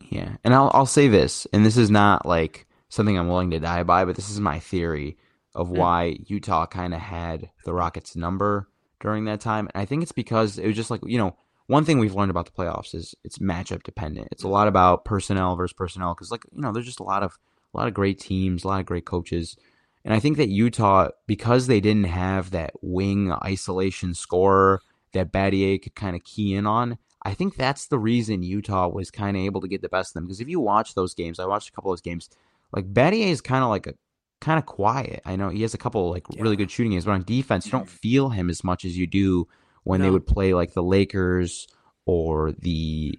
Yeah, 0.09 0.35
and 0.43 0.53
I'll 0.53 0.69
I'll 0.73 0.85
say 0.85 1.07
this, 1.07 1.47
and 1.53 1.65
this 1.65 1.77
is 1.77 1.89
not 1.89 2.25
like 2.25 2.67
something 2.89 3.17
I'm 3.17 3.29
willing 3.29 3.51
to 3.51 3.59
die 3.59 3.83
by, 3.83 4.03
but 4.03 4.17
this 4.17 4.29
is 4.29 4.41
my 4.41 4.59
theory 4.59 5.17
of 5.53 5.69
Mm. 5.69 5.77
why 5.77 6.17
Utah 6.25 6.65
kind 6.65 6.93
of 6.93 6.99
had 6.99 7.49
the 7.63 7.73
Rockets' 7.73 8.15
number 8.17 8.67
during 8.99 9.23
that 9.25 9.39
time. 9.39 9.69
And 9.73 9.81
I 9.81 9.85
think 9.85 10.03
it's 10.03 10.11
because 10.11 10.57
it 10.59 10.67
was 10.67 10.75
just 10.75 10.91
like 10.91 10.99
you 11.05 11.17
know 11.17 11.37
one 11.67 11.85
thing 11.85 11.99
we've 11.99 12.15
learned 12.15 12.31
about 12.31 12.45
the 12.45 12.51
playoffs 12.51 12.93
is 12.93 13.15
it's 13.23 13.39
matchup 13.39 13.83
dependent. 13.83 14.29
It's 14.31 14.43
a 14.43 14.47
lot 14.47 14.67
about 14.67 15.05
personnel 15.05 15.55
versus 15.55 15.73
personnel 15.73 16.13
because 16.13 16.31
like 16.31 16.43
you 16.53 16.61
know 16.61 16.71
there's 16.71 16.85
just 16.85 16.99
a 16.99 17.03
lot 17.03 17.23
of 17.23 17.37
a 17.73 17.77
lot 17.77 17.87
of 17.87 17.93
great 17.93 18.19
teams, 18.19 18.63
a 18.63 18.67
lot 18.67 18.79
of 18.79 18.85
great 18.85 19.05
coaches. 19.05 19.57
And 20.03 20.13
I 20.13 20.19
think 20.19 20.37
that 20.37 20.49
Utah, 20.49 21.09
because 21.25 21.65
they 21.65 21.81
didn't 21.81 22.05
have 22.05 22.51
that 22.51 22.73
wing 22.81 23.31
isolation 23.43 24.13
scorer 24.13 24.81
that 25.13 25.31
Battier 25.31 25.81
could 25.81 25.95
kind 25.95 26.15
of 26.15 26.23
key 26.23 26.53
in 26.53 26.67
on, 26.67 26.99
I 27.23 27.33
think 27.33 27.55
that's 27.55 27.87
the 27.87 27.97
reason 27.97 28.43
Utah 28.43 28.87
was 28.87 29.09
kind 29.09 29.35
of 29.35 29.41
able 29.41 29.61
to 29.61 29.67
get 29.67 29.81
the 29.81 29.89
best 29.89 30.11
of 30.11 30.13
them. 30.13 30.25
Because 30.25 30.41
if 30.41 30.47
you 30.47 30.59
watch 30.59 30.93
those 30.93 31.15
games, 31.15 31.39
I 31.39 31.47
watched 31.47 31.69
a 31.69 31.71
couple 31.71 31.91
of 31.91 31.97
those 31.97 32.01
games, 32.01 32.29
like 32.71 32.93
Battier 32.93 33.27
is 33.27 33.41
kind 33.41 33.63
of 33.63 33.71
like 33.71 33.87
a 33.87 33.95
kind 34.41 34.59
of 34.59 34.67
quiet. 34.67 35.21
I 35.25 35.35
know 35.35 35.49
he 35.49 35.63
has 35.63 35.73
a 35.73 35.79
couple 35.79 36.11
like 36.11 36.29
really 36.37 36.55
good 36.55 36.69
shooting 36.69 36.91
games, 36.91 37.05
but 37.05 37.11
on 37.11 37.23
defense, 37.23 37.65
you 37.65 37.71
don't 37.71 37.89
feel 37.89 38.29
him 38.29 38.51
as 38.51 38.63
much 38.63 38.85
as 38.85 38.95
you 38.95 39.07
do 39.07 39.47
when 39.85 40.01
they 40.01 40.09
would 40.09 40.27
play 40.27 40.53
like 40.53 40.73
the 40.73 40.83
Lakers 40.83 41.67
or 42.05 42.51
the 42.51 43.17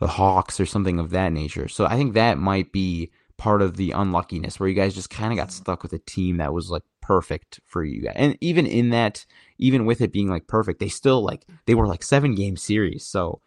the 0.00 0.06
Hawks 0.06 0.58
or 0.58 0.66
something 0.66 0.98
of 0.98 1.10
that 1.10 1.32
nature. 1.32 1.68
So 1.68 1.84
I 1.84 1.96
think 1.96 2.14
that 2.14 2.38
might 2.38 2.72
be 2.72 3.10
part 3.36 3.62
of 3.62 3.76
the 3.76 3.90
unluckiness 3.90 4.58
where 4.58 4.68
you 4.68 4.74
guys 4.74 4.94
just 4.94 5.10
kind 5.10 5.32
of 5.32 5.36
got 5.36 5.48
mm. 5.48 5.52
stuck 5.52 5.82
with 5.82 5.92
a 5.92 5.98
team 5.98 6.38
that 6.38 6.52
was 6.52 6.70
like 6.70 6.82
perfect 7.02 7.60
for 7.66 7.84
you 7.84 8.02
guys. 8.02 8.14
And 8.16 8.38
even 8.40 8.66
in 8.66 8.90
that, 8.90 9.26
even 9.58 9.86
with 9.86 10.00
it 10.00 10.12
being 10.12 10.28
like 10.28 10.46
perfect, 10.46 10.80
they 10.80 10.88
still 10.88 11.22
like 11.22 11.44
they 11.66 11.74
were 11.74 11.86
like 11.86 12.02
seven 12.02 12.34
game 12.34 12.56
series. 12.56 13.04
So 13.04 13.40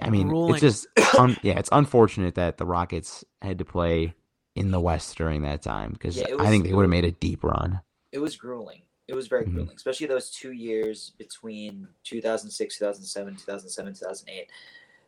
I 0.00 0.10
mean, 0.10 0.30
it's 0.50 0.60
just 0.60 0.86
un- 1.18 1.36
yeah, 1.42 1.58
it's 1.58 1.70
unfortunate 1.72 2.34
that 2.34 2.58
the 2.58 2.66
Rockets 2.66 3.24
had 3.42 3.58
to 3.58 3.64
play 3.64 4.14
in 4.56 4.70
the 4.70 4.80
West 4.80 5.16
during 5.16 5.42
that 5.42 5.62
time 5.62 5.92
because 5.92 6.16
Yeah, 6.16 6.36
I 6.38 6.46
think 6.46 6.64
they 6.64 6.72
would 6.72 6.82
have 6.82 6.90
made 6.90 7.04
a 7.04 7.12
deep 7.12 7.44
run. 7.44 7.80
It 8.12 8.18
was 8.18 8.36
grueling. 8.36 8.82
It 9.10 9.16
was 9.16 9.26
very 9.26 9.44
Mhm. 9.44 9.54
grueling, 9.54 9.76
especially 9.76 10.06
those 10.06 10.30
two 10.30 10.52
years 10.52 11.10
between 11.18 11.88
2006, 12.04 12.78
2007, 12.78 13.34
2007, 13.34 13.92
2008. 13.92 14.48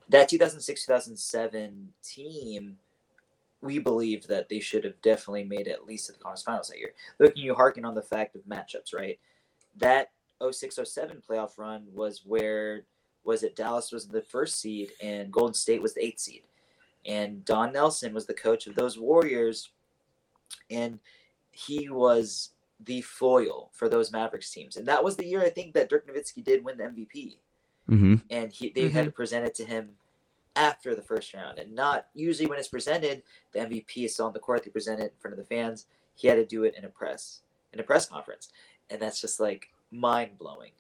That 0.09 0.28
2006, 0.28 0.84
2007 0.84 1.94
team, 2.03 2.80
we 3.61 3.78
believed 3.78 4.26
that 4.26 4.48
they 4.48 4.59
should 4.59 4.82
have 4.82 5.00
definitely 5.03 5.44
made 5.44 5.68
at 5.68 5.86
least 5.86 6.07
to 6.07 6.12
the 6.12 6.18
conference 6.18 6.42
finals 6.42 6.68
that 6.68 6.78
year. 6.80 6.94
Looking, 7.20 7.44
you 7.44 7.55
harken 7.55 7.84
on 7.84 7.94
the 7.94 8.03
fact 8.03 8.34
of 8.34 8.42
matchups, 8.42 8.92
right? 8.92 9.20
That 9.76 10.11
06, 10.40 10.74
07 10.74 11.22
playoff 11.22 11.57
run 11.57 11.86
was 11.94 12.24
where 12.26 12.84
was 13.22 13.44
it 13.44 13.55
Dallas 13.55 13.92
was 13.92 14.09
the 14.09 14.22
first 14.22 14.57
seed 14.59 14.90
and 15.00 15.32
Golden 15.32 15.55
State 15.55 15.80
was 15.80 15.94
the 15.94 16.05
eighth 16.05 16.18
seed. 16.18 16.42
And 17.07 17.44
Don 17.44 17.72
Nelson 17.72 18.12
was 18.12 18.26
the 18.26 18.34
coach 18.34 18.66
of 18.66 18.74
those 18.74 18.98
Warriors. 18.98 19.70
And 20.70 20.98
he 21.53 21.88
was 21.88 22.51
the 22.85 23.01
foil 23.03 23.70
for 23.72 23.89
those 23.89 24.12
Mavericks 24.12 24.51
teams. 24.51 24.76
And 24.76 24.87
that 24.89 25.03
was 25.05 25.16
the 25.16 25.26
year 25.26 25.43
I 25.43 25.51
think 25.51 25.74
that 25.74 25.89
Dirk 25.89 26.07
Nowitzki 26.09 26.43
did 26.45 26.64
win 26.64 26.78
the 26.78 26.85
MVP. 26.85 27.37
hmm 27.89 28.16
And 28.30 28.53
he 28.53 28.70
they 28.70 28.89
had 28.89 29.05
to 29.05 29.11
present 29.11 29.47
it 29.47 29.55
to 29.57 29.64
him 29.64 29.91
after 30.57 30.95
the 30.95 31.03
first 31.03 31.33
round. 31.35 31.59
And 31.59 31.74
not 31.74 32.07
usually 32.14 32.49
when 32.49 32.59
it's 32.59 32.68
presented, 32.68 33.22
the 33.53 33.61
MVP 33.61 34.05
is 34.05 34.14
still 34.14 34.26
on 34.26 34.33
the 34.33 34.39
court, 34.39 34.64
they 34.64 34.70
present 34.70 35.01
it 35.01 35.14
in 35.14 35.20
front 35.20 35.33
of 35.33 35.39
the 35.39 35.55
fans. 35.55 35.87
He 36.14 36.28
had 36.28 36.35
to 36.37 36.47
do 36.47 36.64
it 36.64 36.74
in 36.76 36.85
a 36.85 36.89
press, 36.89 37.41
in 37.72 37.80
a 37.80 37.83
press 37.83 38.07
conference. 38.07 38.51
And 38.91 39.01
that's 39.01 39.20
just 39.20 39.41
like 39.41 39.68
mind 39.91 40.39
blowing. 40.39 40.72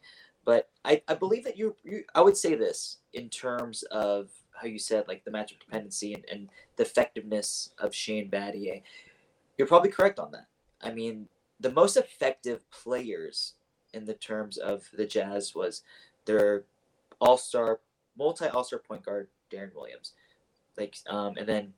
But 0.44 0.68
I, 0.84 1.02
I 1.08 1.14
believe 1.14 1.44
that 1.44 1.56
you, 1.56 1.76
you 1.84 2.04
I 2.14 2.20
would 2.20 2.36
say 2.36 2.54
this 2.54 2.98
in 3.12 3.28
terms 3.28 3.82
of 3.84 4.28
how 4.52 4.66
you 4.66 4.78
said 4.78 5.06
like 5.08 5.24
the 5.24 5.30
matchup 5.30 5.60
dependency 5.60 6.14
and, 6.14 6.24
and 6.30 6.48
the 6.76 6.82
effectiveness 6.82 7.70
of 7.78 7.94
Shane 7.94 8.28
Battier. 8.28 8.82
You're 9.56 9.68
probably 9.68 9.90
correct 9.90 10.18
on 10.18 10.32
that. 10.32 10.46
I 10.82 10.92
mean, 10.92 11.28
the 11.62 11.70
most 11.70 11.96
effective 11.96 12.68
players 12.70 13.54
in 13.94 14.04
the 14.04 14.14
terms 14.14 14.58
of 14.58 14.88
the 14.92 15.06
Jazz 15.06 15.54
was 15.54 15.82
their 16.24 16.64
all-star, 17.20 17.80
multi 18.18 18.46
all-star 18.46 18.80
point 18.80 19.04
guard 19.04 19.28
Deron 19.50 19.74
Williams, 19.74 20.12
like, 20.76 20.96
um, 21.08 21.36
and 21.36 21.48
then 21.48 21.72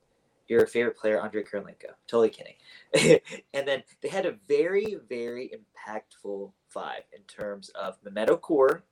your 0.49 0.66
favorite 0.66 0.97
player 0.97 1.20
Andrei 1.20 1.43
Kirilenko. 1.43 1.93
Totally 2.07 2.30
kidding. 2.30 3.20
and 3.55 3.66
then 3.66 3.82
they 4.03 4.09
had 4.09 4.26
a 4.26 4.37
very, 4.49 4.97
very 5.09 5.51
impactful 5.51 6.53
five 6.68 7.03
in 7.12 7.22
terms 7.22 7.70
of 7.70 7.97
Mehmet 8.05 8.28
Okur 8.28 8.82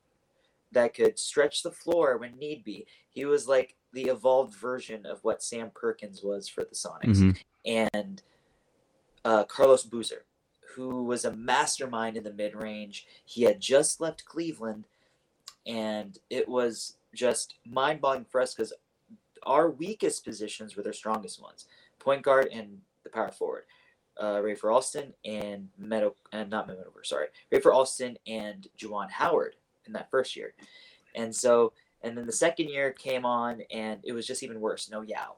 that 0.73 0.95
could 0.95 1.19
stretch 1.19 1.63
the 1.63 1.71
floor 1.71 2.17
when 2.17 2.39
need 2.39 2.65
be. 2.65 2.87
He 3.11 3.25
was 3.27 3.47
like 3.49 3.77
the 3.93 4.05
evolved 4.05 4.55
version 4.55 5.05
of 5.05 5.23
what 5.23 5.43
Sam 5.43 5.71
Perkins 5.75 6.23
was 6.23 6.49
for 6.49 6.65
the 6.65 6.75
Sonics, 6.75 7.19
Mhm. 7.19 7.39
and 7.67 8.23
uh, 9.25 9.45
Carlos 9.45 9.85
Boozer, 9.85 10.25
who 10.75 11.05
was 11.05 11.25
a 11.25 11.33
mastermind 11.33 12.17
in 12.17 12.25
the 12.25 12.33
mid 12.33 12.55
range. 12.55 13.07
He 13.25 13.43
had 13.43 13.61
just 13.61 14.01
left 14.01 14.25
Cleveland, 14.25 14.85
and 15.67 16.19
it 16.31 16.49
was 16.49 16.97
just 17.15 17.55
mind 17.67 18.01
boggling 18.01 18.25
for 18.25 18.41
us 18.41 18.55
because 18.55 18.73
our 19.45 19.71
weakest 19.71 20.25
positions 20.25 20.77
were 20.77 20.83
their 20.83 20.93
strongest 20.93 21.41
ones 21.43 21.67
point 22.03 22.23
guard 22.23 22.49
and 22.53 22.79
the 23.05 23.11
power 23.11 23.31
forward. 23.31 23.65
Uh, 24.19 24.37
Rafer 24.37 24.73
Alston 24.73 25.15
and 25.25 25.69
Meadow, 25.79 26.15
and 26.33 26.51
not 26.51 26.69
Meadover, 26.69 27.05
sorry, 27.05 27.29
Rafer 27.51 27.73
Alston 27.73 28.19
and 28.27 28.69
Juwan 28.79 29.11
Howard 29.11 29.57
in 29.87 29.93
that 29.95 30.11
first 30.11 30.37
year. 30.37 30.53
And 31.15 31.35
so, 31.35 31.73
and 32.03 32.17
then 32.17 32.27
the 32.27 32.33
second 32.33 32.69
year 32.69 32.93
came 32.93 33.25
on 33.25 33.63
and 33.71 34.01
it 34.03 34.13
was 34.13 34.27
just 34.27 34.43
even 34.43 34.61
worse. 34.61 34.91
No 34.91 35.03
Yao. 35.03 35.37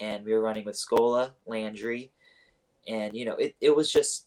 And 0.00 0.24
we 0.24 0.32
were 0.32 0.40
running 0.40 0.64
with 0.64 0.76
Scola, 0.76 1.30
Landry, 1.46 2.10
and 2.88 3.14
you 3.14 3.24
know, 3.24 3.34
it, 3.34 3.54
it 3.60 3.74
was 3.74 3.92
just, 3.92 4.26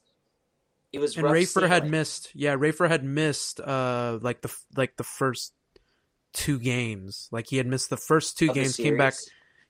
it 0.92 1.00
was 1.00 1.18
and 1.18 1.26
Rafer 1.26 1.68
had 1.68 1.90
missed. 1.90 2.32
Yeah, 2.34 2.56
Rafer 2.56 2.88
had 2.88 3.04
missed 3.04 3.60
uh 3.60 4.20
like 4.22 4.42
the 4.42 4.54
like 4.76 4.98
the 4.98 5.04
first 5.04 5.54
two 6.34 6.60
games. 6.60 7.28
Like 7.32 7.48
he 7.48 7.58
had 7.58 7.68
missed 7.68 7.90
the 7.90 7.98
first 7.98 8.38
two 8.38 8.50
Of 8.50 8.56
games. 8.56 8.76
Came 8.76 8.98
back. 8.98 9.14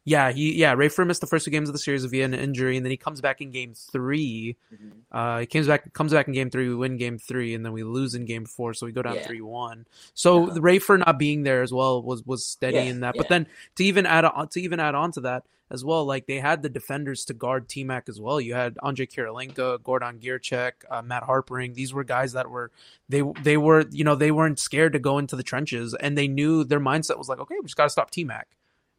Yeah, 0.09 0.31
he 0.31 0.55
yeah 0.55 0.73
Rafer 0.75 1.05
missed 1.05 1.21
the 1.21 1.27
first 1.27 1.45
two 1.45 1.51
games 1.51 1.69
of 1.69 1.73
the 1.73 1.79
series 1.79 2.03
via 2.05 2.25
an 2.25 2.33
injury, 2.33 2.77
and 2.77 2.85
then 2.85 2.91
he 2.91 2.97
comes 2.97 3.21
back 3.21 3.41
in 3.41 3.51
game 3.51 3.73
3 3.75 4.55
Mhm. 4.73 4.91
Uh, 5.11 5.39
he 5.39 5.45
comes 5.45 5.67
back 5.67 5.91
comes 5.93 6.11
back 6.13 6.27
in 6.27 6.33
game 6.33 6.49
three. 6.49 6.67
We 6.69 6.75
win 6.75 6.97
game 6.97 7.17
three, 7.17 7.53
and 7.55 7.65
then 7.65 7.73
we 7.73 7.83
lose 7.83 8.13
in 8.15 8.25
game 8.25 8.45
four, 8.45 8.73
so 8.73 8.85
we 8.85 8.91
go 8.91 9.01
down 9.01 9.15
Yeah. 9.17 9.27
three 9.27 9.41
one. 9.41 9.85
So 10.13 10.43
Uh-huh. 10.43 10.53
the 10.53 10.61
Rafer 10.61 10.99
not 10.99 11.17
being 11.17 11.43
there 11.43 11.61
as 11.61 11.71
well 11.73 12.01
was 12.03 12.23
was 12.25 12.45
steady 12.45 12.77
Yeah, 12.77 12.91
in 12.91 12.99
that. 13.01 13.15
yeah. 13.15 13.19
But 13.19 13.27
then 13.29 13.47
to 13.75 13.83
even 13.83 14.05
add 14.05 14.25
on 14.25 14.47
to 14.49 14.61
even 14.61 14.79
add 14.79 14.95
on 14.95 15.11
to 15.13 15.21
that 15.21 15.45
as 15.71 15.83
well, 15.85 16.05
like 16.05 16.25
they 16.27 16.39
had 16.39 16.61
the 16.63 16.69
defenders 16.69 17.25
to 17.25 17.33
guard 17.33 17.67
T 17.69 17.83
Mac 17.83 18.07
as 18.09 18.19
well. 18.21 18.39
You 18.41 18.53
had 18.55 18.77
Andrei 18.83 19.05
Kirilenko, 19.07 19.81
Gordon 19.83 20.19
Giricek, 20.19 20.73
uh, 20.89 21.01
Matt 21.03 21.23
Harpring. 21.23 21.73
These 21.73 21.93
were 21.93 22.03
guys 22.03 22.33
that 22.33 22.49
were 22.49 22.71
they 23.07 23.21
they 23.43 23.57
were 23.57 23.85
you 23.91 24.03
know 24.03 24.15
they 24.15 24.31
weren't 24.31 24.59
scared 24.59 24.93
to 24.93 24.99
go 24.99 25.17
into 25.19 25.35
the 25.35 25.43
trenches, 25.43 25.93
and 25.95 26.17
they 26.17 26.27
knew 26.27 26.63
their 26.63 26.79
mindset 26.79 27.17
was 27.17 27.29
like, 27.29 27.39
okay, 27.39 27.55
we 27.59 27.63
just 27.65 27.77
got 27.77 27.85
to 27.85 27.89
stop 27.89 28.09
T 28.11 28.23
Mac, 28.23 28.47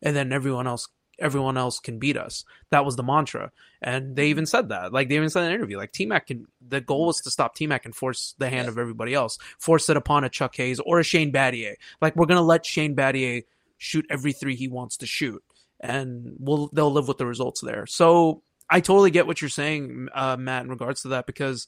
and 0.03 0.15
then 0.17 0.33
everyone 0.33 0.67
else 0.67 0.89
everyone 1.21 1.57
else 1.57 1.79
can 1.79 1.99
beat 1.99 2.17
us. 2.17 2.45
That 2.71 2.85
was 2.85 2.97
the 2.97 3.03
mantra. 3.03 3.53
And 3.83 4.17
they 4.17 4.29
even 4.29 4.47
said 4.47 4.71
that. 4.71 4.93
Like 4.93 5.09
they 5.09 5.17
even 5.17 5.31
said 5.31 5.45
in 5.45 5.49
an 5.49 5.55
interview, 5.55 5.77
like 5.77 5.93
T 5.93 6.07
Mac 6.07 6.27
can 6.29 6.47
the 6.67 6.81
goal 6.81 7.07
was 7.07 7.21
to 7.23 7.31
stop 7.31 7.55
T 7.55 7.67
Mac 7.67 7.85
and 7.85 7.95
force 7.95 8.35
the 8.39 8.49
hand 8.49 8.69
of 8.69 8.79
everybody 8.79 9.15
else. 9.15 9.39
Force 9.59 9.89
it 9.89 9.97
upon 9.97 10.25
a 10.25 10.29
Chuck 10.29 10.57
Hayes 10.57 10.81
or 10.81 11.01
a 11.01 11.05
Shane 11.05 11.33
Battier. 11.33 11.75
Like 12.01 12.17
we're 12.17 12.27
gonna 12.27 12.43
let 12.43 12.67
Shane 12.67 12.97
Battier 12.97 13.45
shoot 13.79 14.07
every 14.11 14.33
three 14.33 14.57
he 14.57 14.69
wants 14.69 14.99
to 14.99 15.07
shoot. 15.07 15.43
And 15.81 16.37
we'll 16.39 16.69
they'll 16.73 16.93
live 16.93 17.09
with 17.09 17.19
the 17.19 17.27
results 17.27 17.61
there. 17.61 17.87
So 17.87 18.43
I 18.71 18.81
totally 18.81 19.11
get 19.11 19.27
what 19.27 19.43
you're 19.43 19.49
saying, 19.49 20.09
uh, 20.15 20.37
Matt, 20.39 20.65
in 20.65 20.71
regards 20.71 21.03
to 21.03 21.09
that, 21.09 21.27
because 21.27 21.67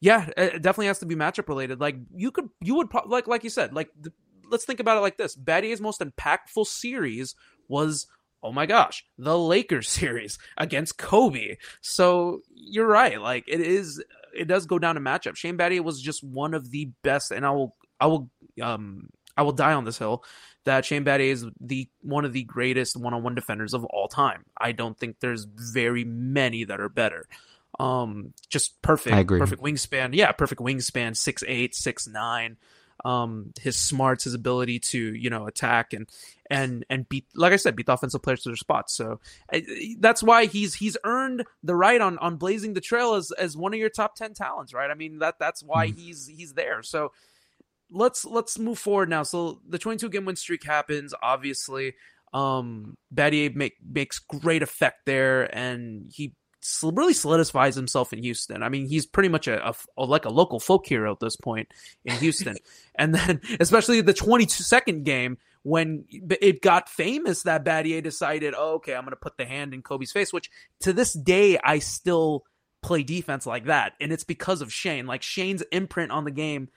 yeah, 0.00 0.28
it 0.36 0.62
definitely 0.62 0.88
has 0.88 0.98
to 0.98 1.06
be 1.06 1.16
matchup 1.16 1.48
related. 1.48 1.80
Like 1.80 1.96
you 2.14 2.30
could, 2.30 2.50
you 2.60 2.74
would 2.74 2.90
pro- 2.90 3.08
like, 3.08 3.26
like 3.26 3.42
you 3.42 3.50
said, 3.50 3.72
like 3.72 3.88
the, 3.98 4.12
let's 4.50 4.66
think 4.66 4.80
about 4.80 4.98
it 4.98 5.00
like 5.00 5.16
this: 5.16 5.34
Battier's 5.34 5.80
most 5.80 6.00
impactful 6.00 6.66
series 6.66 7.34
was, 7.68 8.06
oh 8.46 8.52
my 8.52 8.66
gosh, 8.66 9.04
the 9.18 9.36
Lakers 9.36 9.88
series 10.00 10.38
against 10.56 10.98
Kobe. 10.98 11.56
So 11.80 12.40
you're 12.54 12.86
right. 12.86 13.20
Like 13.20 13.44
it 13.46 13.60
is, 13.60 14.02
it 14.34 14.46
does 14.46 14.66
go 14.66 14.78
down 14.78 14.94
to 14.94 15.00
matchup. 15.00 15.36
Shane 15.36 15.58
Battier 15.58 15.80
was 15.82 16.00
just 16.00 16.22
one 16.22 16.54
of 16.54 16.70
the 16.70 16.90
best, 17.02 17.30
and 17.32 17.44
I 17.44 17.50
will, 17.50 17.74
I 18.00 18.06
will, 18.06 18.30
um, 18.62 19.08
I 19.36 19.42
will 19.42 19.52
die 19.52 19.74
on 19.74 19.84
this 19.84 19.98
hill 19.98 20.24
that 20.64 20.84
Shane 20.84 21.04
Battier 21.04 21.30
is 21.30 21.46
the 21.60 21.88
one 22.02 22.24
of 22.24 22.32
the 22.32 22.44
greatest 22.44 22.96
one-on-one 22.96 23.34
defenders 23.34 23.72
of 23.72 23.84
all 23.86 24.08
time. 24.08 24.44
I 24.58 24.72
don't 24.72 24.98
think 24.98 25.16
there's 25.20 25.44
very 25.44 26.04
many 26.04 26.64
that 26.64 26.80
are 26.80 26.88
better. 26.88 27.26
Um, 27.78 28.32
just 28.48 28.80
perfect, 28.82 29.14
I 29.14 29.20
agree. 29.20 29.38
perfect 29.38 29.62
wingspan. 29.62 30.10
Yeah, 30.14 30.32
perfect 30.32 30.60
wingspan, 30.60 31.16
six 31.16 31.42
eight, 31.46 31.74
six 31.74 32.06
nine. 32.06 32.56
Um, 33.04 33.52
his 33.60 33.76
smarts, 33.76 34.24
his 34.24 34.34
ability 34.34 34.78
to 34.80 34.98
you 34.98 35.30
know 35.30 35.46
attack 35.46 35.92
and 35.92 36.08
and 36.50 36.84
and 36.88 37.08
beat, 37.08 37.26
like 37.34 37.52
I 37.52 37.56
said, 37.56 37.76
beat 37.76 37.86
the 37.86 37.92
offensive 37.92 38.22
players 38.22 38.42
to 38.42 38.48
their 38.48 38.56
spots. 38.56 38.94
So 38.94 39.20
I, 39.52 39.96
that's 39.98 40.22
why 40.22 40.46
he's 40.46 40.74
he's 40.74 40.96
earned 41.04 41.44
the 41.62 41.76
right 41.76 42.00
on 42.00 42.18
on 42.18 42.36
blazing 42.36 42.74
the 42.74 42.80
trail 42.80 43.14
as 43.14 43.30
as 43.32 43.56
one 43.56 43.74
of 43.74 43.80
your 43.80 43.90
top 43.90 44.16
ten 44.16 44.34
talents, 44.34 44.72
right? 44.72 44.90
I 44.90 44.94
mean 44.94 45.18
that 45.18 45.38
that's 45.38 45.62
why 45.62 45.88
he's 45.88 46.26
he's 46.26 46.54
there. 46.54 46.82
So 46.82 47.12
let's 47.90 48.24
let's 48.24 48.58
move 48.58 48.78
forward 48.78 49.08
now. 49.08 49.22
So 49.22 49.60
the 49.68 49.78
22 49.78 50.08
game 50.08 50.24
win 50.24 50.36
streak 50.36 50.64
happens. 50.64 51.14
Obviously, 51.22 51.94
um, 52.32 52.96
Battier 53.14 53.54
make, 53.54 53.74
makes 53.88 54.18
great 54.18 54.62
effect 54.62 55.06
there, 55.06 55.44
and 55.56 56.10
he 56.12 56.34
really 56.82 57.14
solidifies 57.14 57.74
himself 57.74 58.12
in 58.12 58.22
Houston. 58.22 58.62
I 58.62 58.68
mean, 58.68 58.86
he's 58.86 59.06
pretty 59.06 59.28
much 59.28 59.48
a, 59.48 59.74
a- 59.96 60.04
like 60.04 60.24
a 60.24 60.30
local 60.30 60.60
folk 60.60 60.86
hero 60.86 61.12
at 61.12 61.20
this 61.20 61.36
point 61.36 61.68
in 62.04 62.14
Houston. 62.14 62.56
and 62.94 63.14
then, 63.14 63.40
especially 63.60 64.00
the 64.00 64.14
22 64.14 64.62
second 64.62 65.04
game 65.04 65.38
when 65.62 66.04
it 66.10 66.62
got 66.62 66.88
famous 66.88 67.42
that 67.42 67.64
Battier 67.64 68.02
decided, 68.02 68.54
oh, 68.56 68.74
okay, 68.74 68.94
I'm 68.94 69.02
going 69.02 69.10
to 69.10 69.16
put 69.16 69.36
the 69.36 69.44
hand 69.44 69.74
in 69.74 69.82
Kobe's 69.82 70.12
face. 70.12 70.32
Which 70.32 70.50
to 70.80 70.92
this 70.92 71.12
day, 71.12 71.58
I 71.62 71.80
still 71.80 72.44
play 72.82 73.02
defense 73.02 73.46
like 73.46 73.64
that, 73.66 73.94
and 74.00 74.12
it's 74.12 74.24
because 74.24 74.60
of 74.60 74.72
Shane. 74.72 75.06
Like 75.06 75.22
Shane's 75.22 75.62
imprint 75.72 76.12
on 76.12 76.24
the 76.24 76.30
game 76.30 76.68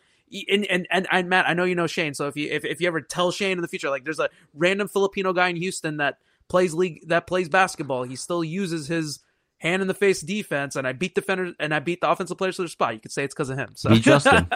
and, 0.50 0.66
and 0.66 0.88
and 0.92 1.08
and 1.12 1.30
Matt, 1.30 1.48
I 1.48 1.54
know 1.54 1.64
you 1.64 1.76
know 1.76 1.88
Shane. 1.88 2.14
So 2.14 2.28
if 2.28 2.36
you 2.36 2.50
if, 2.52 2.66
if 2.66 2.82
you 2.82 2.88
ever 2.88 3.02
tell 3.02 3.32
Shane 3.32 3.54
in 3.54 3.62
the 3.62 3.68
future, 3.68 3.90
like 3.90 4.04
there's 4.04 4.20
a 4.20 4.30
random 4.54 4.88
Filipino 4.88 5.34
guy 5.34 5.50
in 5.50 5.56
Houston 5.56 5.98
that 5.98 6.18
plays 6.48 6.74
league 6.74 7.08
that 7.08 7.28
plays 7.28 7.50
basketball, 7.50 8.04
he 8.04 8.16
still 8.16 8.44
uses 8.44 8.88
his 8.88 9.20
hand 9.60 9.82
in 9.82 9.88
the 9.88 9.94
face 9.94 10.22
defense, 10.22 10.76
and 10.76 10.88
I 10.88 10.94
beat 10.94 11.16
defenders 11.16 11.54
and 11.60 11.74
I 11.74 11.80
beat 11.80 12.02
the 12.02 12.10
offensive 12.10 12.38
players 12.38 12.56
to 12.56 12.64
their 12.64 12.70
spot. 12.70 12.96
You 12.96 13.00
could 13.00 13.12
say 13.12 13.24
it's 13.24 13.36
because 13.36 13.50
of 13.50 13.58
him. 13.58 13.70
So 13.76 13.90
Beat 13.90 14.04
Justin. 14.04 14.48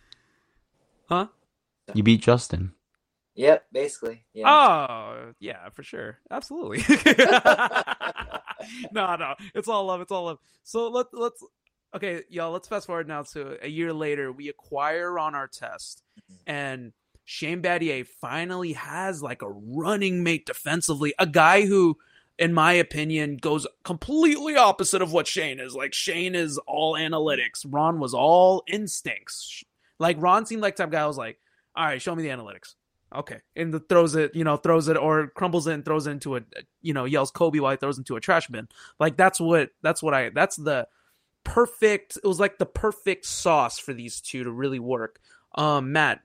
huh? 1.08 1.26
You 1.94 2.02
beat 2.02 2.22
Justin. 2.22 2.72
Yep, 3.34 3.66
basically. 3.72 4.24
Yeah. 4.34 4.50
Oh 4.50 5.32
yeah, 5.40 5.68
for 5.70 5.82
sure, 5.82 6.18
absolutely. 6.30 6.84
no, 8.92 9.16
no, 9.16 9.34
it's 9.54 9.68
all 9.68 9.86
love. 9.86 10.00
It's 10.02 10.12
all 10.12 10.24
love. 10.24 10.38
So 10.64 10.88
let 10.88 11.06
let's 11.12 11.42
okay, 11.94 12.22
y'all. 12.28 12.52
Let's 12.52 12.68
fast 12.68 12.86
forward 12.86 13.08
now 13.08 13.22
to 13.32 13.64
a 13.64 13.68
year 13.68 13.92
later. 13.92 14.30
We 14.30 14.48
acquire 14.48 15.10
Ron 15.10 15.32
Artest, 15.32 16.02
mm-hmm. 16.20 16.34
and 16.46 16.92
Shane 17.24 17.62
Battier 17.62 18.06
finally 18.06 18.74
has 18.74 19.22
like 19.22 19.40
a 19.40 19.50
running 19.50 20.22
mate 20.22 20.44
defensively, 20.44 21.14
a 21.18 21.26
guy 21.26 21.64
who 21.64 21.96
in 22.38 22.52
my 22.54 22.72
opinion, 22.72 23.36
goes 23.36 23.66
completely 23.84 24.56
opposite 24.56 25.02
of 25.02 25.12
what 25.12 25.26
Shane 25.26 25.60
is. 25.60 25.74
Like 25.74 25.92
Shane 25.92 26.34
is 26.34 26.58
all 26.66 26.94
analytics. 26.94 27.64
Ron 27.66 28.00
was 28.00 28.14
all 28.14 28.62
instincts. 28.66 29.62
Like 29.98 30.16
Ron 30.20 30.46
seemed 30.46 30.62
like 30.62 30.76
type 30.76 30.90
guy 30.90 31.06
was 31.06 31.18
like, 31.18 31.38
all 31.76 31.84
right, 31.84 32.02
show 32.02 32.14
me 32.14 32.22
the 32.22 32.30
analytics. 32.30 32.74
Okay. 33.14 33.40
And 33.54 33.74
the, 33.74 33.80
throws 33.80 34.14
it, 34.14 34.34
you 34.34 34.44
know, 34.44 34.56
throws 34.56 34.88
it 34.88 34.96
or 34.96 35.28
crumbles 35.28 35.66
it 35.66 35.74
and 35.74 35.84
throws 35.84 36.06
it 36.06 36.12
into 36.12 36.36
a, 36.36 36.40
you 36.80 36.94
know, 36.94 37.04
yells 37.04 37.30
Kobe 37.30 37.58
while 37.58 37.72
he 37.72 37.76
throws 37.76 37.98
into 37.98 38.16
a 38.16 38.20
trash 38.20 38.48
bin. 38.48 38.68
Like 38.98 39.16
that's 39.16 39.38
what, 39.38 39.70
that's 39.82 40.02
what 40.02 40.14
I, 40.14 40.30
that's 40.30 40.56
the 40.56 40.88
perfect, 41.44 42.16
it 42.16 42.26
was 42.26 42.40
like 42.40 42.58
the 42.58 42.66
perfect 42.66 43.26
sauce 43.26 43.78
for 43.78 43.92
these 43.92 44.20
two 44.20 44.44
to 44.44 44.50
really 44.50 44.78
work. 44.78 45.20
Um, 45.54 45.92
Matt, 45.92 46.20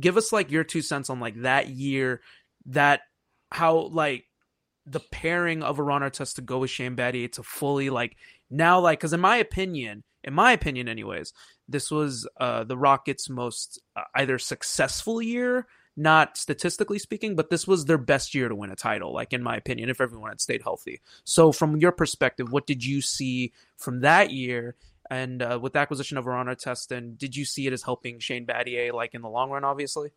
give 0.00 0.16
us 0.16 0.32
like 0.32 0.50
your 0.50 0.64
two 0.64 0.82
cents 0.82 1.10
on 1.10 1.20
like 1.20 1.42
that 1.42 1.68
year, 1.68 2.20
that 2.66 3.02
how 3.50 3.76
like 3.92 4.24
the 4.86 5.00
pairing 5.00 5.62
of 5.62 5.78
a 5.78 5.82
Ron 5.82 6.02
Artest 6.02 6.36
to 6.36 6.42
go 6.42 6.58
with 6.58 6.70
Shane 6.70 6.96
Battier 6.96 7.30
to 7.32 7.42
fully 7.42 7.90
like 7.90 8.16
now 8.50 8.80
like 8.80 8.98
because 8.98 9.12
in 9.12 9.20
my 9.20 9.36
opinion, 9.36 10.02
in 10.24 10.34
my 10.34 10.52
opinion, 10.52 10.88
anyways, 10.88 11.32
this 11.68 11.90
was 11.90 12.28
uh, 12.40 12.64
the 12.64 12.76
Rockets' 12.76 13.28
most 13.28 13.80
uh, 13.96 14.02
either 14.16 14.38
successful 14.38 15.22
year, 15.22 15.66
not 15.96 16.36
statistically 16.36 16.98
speaking, 16.98 17.36
but 17.36 17.50
this 17.50 17.66
was 17.66 17.84
their 17.84 17.98
best 17.98 18.34
year 18.34 18.48
to 18.48 18.54
win 18.54 18.70
a 18.70 18.76
title. 18.76 19.12
Like 19.12 19.32
in 19.32 19.42
my 19.42 19.56
opinion, 19.56 19.88
if 19.88 20.00
everyone 20.00 20.30
had 20.30 20.40
stayed 20.40 20.62
healthy. 20.62 21.00
So 21.24 21.52
from 21.52 21.76
your 21.76 21.92
perspective, 21.92 22.50
what 22.50 22.66
did 22.66 22.84
you 22.84 23.00
see 23.00 23.52
from 23.76 24.00
that 24.00 24.30
year? 24.30 24.76
And 25.10 25.42
uh, 25.42 25.58
with 25.60 25.74
the 25.74 25.78
acquisition 25.78 26.16
of 26.16 26.26
Ron 26.26 26.46
Artest, 26.46 26.90
and 26.90 27.18
did 27.18 27.36
you 27.36 27.44
see 27.44 27.66
it 27.66 27.72
as 27.72 27.82
helping 27.82 28.18
Shane 28.18 28.46
Battier 28.46 28.92
like 28.92 29.14
in 29.14 29.22
the 29.22 29.28
long 29.28 29.50
run? 29.50 29.64
Obviously. 29.64 30.10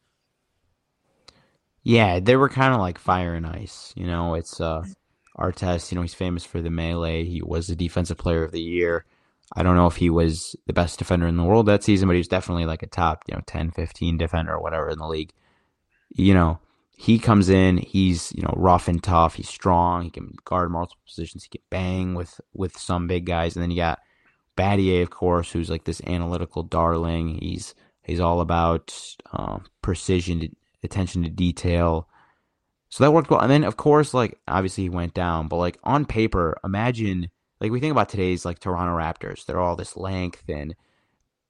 Yeah, 1.85 2.19
they 2.19 2.35
were 2.35 2.49
kind 2.49 2.73
of 2.73 2.79
like 2.79 2.97
fire 2.97 3.35
and 3.35 3.45
ice. 3.45 3.93
You 3.95 4.07
know, 4.07 4.33
it's 4.33 4.59
uh, 4.59 4.83
Artest. 5.37 5.91
You 5.91 5.95
know, 5.95 6.01
he's 6.01 6.15
famous 6.15 6.43
for 6.43 6.59
the 6.59 6.71
melee. 6.71 7.25
He 7.25 7.43
was 7.43 7.67
the 7.67 7.75
defensive 7.75 8.17
player 8.17 8.43
of 8.43 8.51
the 8.51 8.61
year. 8.61 9.05
I 9.55 9.61
don't 9.61 9.75
know 9.75 9.85
if 9.85 9.97
he 9.97 10.09
was 10.09 10.55
the 10.65 10.73
best 10.73 10.97
defender 10.97 11.27
in 11.27 11.37
the 11.37 11.43
world 11.43 11.67
that 11.67 11.83
season, 11.83 12.07
but 12.07 12.15
he 12.15 12.19
was 12.19 12.27
definitely 12.27 12.65
like 12.65 12.81
a 12.81 12.87
top, 12.87 13.23
you 13.27 13.35
know, 13.35 13.41
10, 13.45 13.69
15 13.69 14.17
defender 14.17 14.53
or 14.53 14.61
whatever 14.61 14.89
in 14.89 14.97
the 14.97 15.07
league. 15.07 15.31
You 16.09 16.33
know, 16.33 16.59
he 16.89 17.19
comes 17.19 17.49
in, 17.49 17.77
he's, 17.77 18.33
you 18.33 18.41
know, 18.41 18.53
rough 18.57 18.87
and 18.87 19.03
tough, 19.03 19.35
he's 19.35 19.47
strong, 19.47 20.01
he 20.01 20.09
can 20.09 20.33
guard 20.43 20.71
multiple 20.71 21.03
positions, 21.05 21.43
he 21.43 21.49
can 21.49 21.65
bang 21.69 22.15
with 22.15 22.41
with 22.55 22.75
some 22.79 23.05
big 23.05 23.27
guys. 23.27 23.55
And 23.55 23.61
then 23.61 23.69
you 23.69 23.77
got 23.77 23.99
Battier, 24.57 25.03
of 25.03 25.11
course, 25.11 25.51
who's 25.51 25.69
like 25.69 25.83
this 25.83 26.01
analytical 26.07 26.63
darling. 26.63 27.37
He's 27.39 27.75
he's 28.01 28.19
all 28.19 28.41
about 28.41 28.97
uh, 29.31 29.59
precision 29.83 30.55
attention 30.85 31.23
to 31.23 31.29
detail. 31.29 32.07
So 32.89 33.03
that 33.03 33.11
worked 33.11 33.29
well. 33.29 33.41
And 33.41 33.51
then 33.51 33.63
of 33.63 33.77
course, 33.77 34.13
like 34.13 34.39
obviously 34.47 34.85
he 34.85 34.89
went 34.89 35.13
down, 35.13 35.47
but 35.47 35.57
like 35.57 35.77
on 35.83 36.05
paper, 36.05 36.57
imagine 36.63 37.29
like 37.59 37.71
we 37.71 37.79
think 37.79 37.91
about 37.91 38.09
today's 38.09 38.45
like 38.45 38.59
Toronto 38.59 38.95
Raptors. 38.95 39.45
They're 39.45 39.59
all 39.59 39.75
this 39.75 39.97
length 39.97 40.43
and 40.47 40.75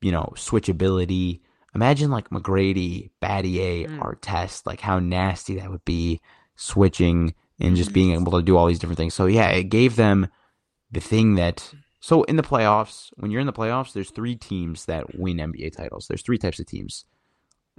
you 0.02 0.12
know 0.12 0.34
switchability. 0.36 1.42
Imagine 1.74 2.10
like 2.10 2.30
McGrady, 2.30 3.10
Battier, 3.22 3.88
mm. 3.88 4.00
Artest, 4.00 4.66
like 4.66 4.80
how 4.80 5.00
nasty 5.00 5.56
that 5.60 5.70
would 5.70 5.84
be 5.86 6.22
switching 6.56 7.34
and 7.60 7.76
just 7.76 7.94
being 7.94 8.14
able 8.14 8.32
to 8.32 8.42
do 8.42 8.58
all 8.58 8.68
these 8.68 8.80
different 8.80 8.98
things. 8.98 9.14
So 9.14 9.26
yeah, 9.26 9.50
it 9.50 9.66
gave 9.66 9.98
them 9.98 10.28
the 10.92 11.02
thing 11.02 11.36
that 11.36 11.74
so 12.00 12.24
in 12.24 12.36
the 12.36 12.44
playoffs, 12.44 13.10
when 13.16 13.32
you're 13.32 13.42
in 13.42 13.48
the 13.48 13.54
playoffs, 13.54 13.94
there's 13.94 14.12
three 14.12 14.36
teams 14.36 14.86
that 14.86 15.18
win 15.18 15.38
NBA 15.38 15.76
titles. 15.76 16.08
There's 16.08 16.22
three 16.22 16.38
types 16.38 16.60
of 16.60 16.68
teams. 16.68 17.06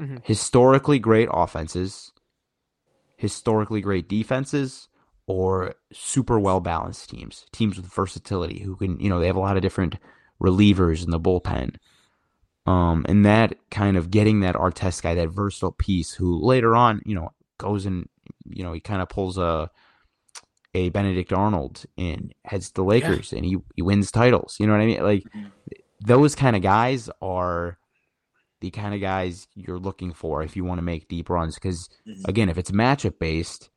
Mm-hmm. 0.01 0.17
Historically 0.23 0.99
great 0.99 1.29
offenses, 1.33 2.13
historically 3.17 3.81
great 3.81 4.09
defenses, 4.09 4.89
or 5.27 5.75
super 5.93 6.39
well 6.39 6.61
balanced 6.61 7.11
teams. 7.11 7.47
Teams 7.53 7.77
with 7.77 7.87
versatility 7.87 8.61
who 8.61 8.77
can, 8.77 9.01
you 9.01 9.09
know, 9.09 9.21
they 9.21 9.27
have 9.27 9.37
a 9.37 9.41
lot 9.41 9.57
of 9.57 9.63
different 9.63 9.97
relievers 10.43 11.05
in 11.05 11.11
the 11.11 11.21
bullpen. 11.21 11.77
Um, 12.67 13.07
and 13.09 13.25
that 13.25 13.57
kind 13.71 13.97
of 13.97 14.11
getting 14.11 14.41
that 14.41 14.57
Artest 14.57 15.03
guy, 15.03 15.15
that 15.15 15.29
versatile 15.29 15.73
piece, 15.73 16.13
who 16.13 16.45
later 16.45 16.75
on, 16.75 17.01
you 17.07 17.15
know, 17.15 17.31
goes 17.59 17.87
and 17.87 18.09
you 18.49 18.63
know 18.63 18.73
he 18.73 18.81
kind 18.81 19.03
of 19.03 19.09
pulls 19.09 19.39
a 19.39 19.71
a 20.75 20.91
Benedict 20.91 21.33
Arnold 21.33 21.85
and 21.97 22.35
heads 22.45 22.69
to 22.69 22.75
the 22.75 22.85
Lakers 22.85 23.33
yeah. 23.33 23.39
and 23.39 23.47
he 23.47 23.57
he 23.75 23.83
wins 23.83 24.11
titles. 24.11 24.57
You 24.59 24.67
know 24.67 24.73
what 24.73 24.83
I 24.83 24.87
mean? 24.87 25.03
Like 25.03 25.23
mm-hmm. 25.25 25.47
those 26.01 26.35
kind 26.35 26.57
of 26.57 26.63
guys 26.63 27.09
are 27.23 27.79
the 28.67 28.81
kind 28.81 28.95
of 28.95 29.01
guys 29.01 29.47
you're 29.55 29.79
looking 29.79 30.13
for 30.13 30.43
if 30.43 30.57
you 30.57 30.65
want 30.65 30.79
to 30.79 30.83
make 30.83 31.09
deep 31.09 31.31
runs. 31.31 31.55
Because 31.55 31.89
mm-hmm. 32.07 32.29
again, 32.29 32.49
if 32.49 32.59
it's 32.59 32.71
matchup 32.71 33.19
based, 33.19 33.71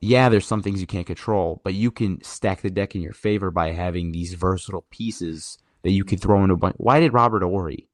yeah, 0.00 0.28
there's 0.28 0.46
some 0.46 0.62
things 0.62 0.80
you 0.80 0.86
can't 0.86 1.06
control, 1.06 1.60
but 1.64 1.74
you 1.74 1.90
can 1.90 2.22
stack 2.22 2.62
the 2.62 2.70
deck 2.70 2.94
in 2.94 3.02
your 3.02 3.12
favor 3.12 3.50
by 3.50 3.72
having 3.72 4.12
these 4.12 4.34
versatile 4.34 4.86
pieces 4.90 5.58
that 5.82 5.92
you 5.92 6.04
could 6.04 6.20
throw 6.20 6.42
into 6.42 6.54
a 6.54 6.58
bunch. 6.58 6.76
Why 6.78 7.00
did 7.00 7.12
Robert 7.12 7.42
Horry 7.42 7.88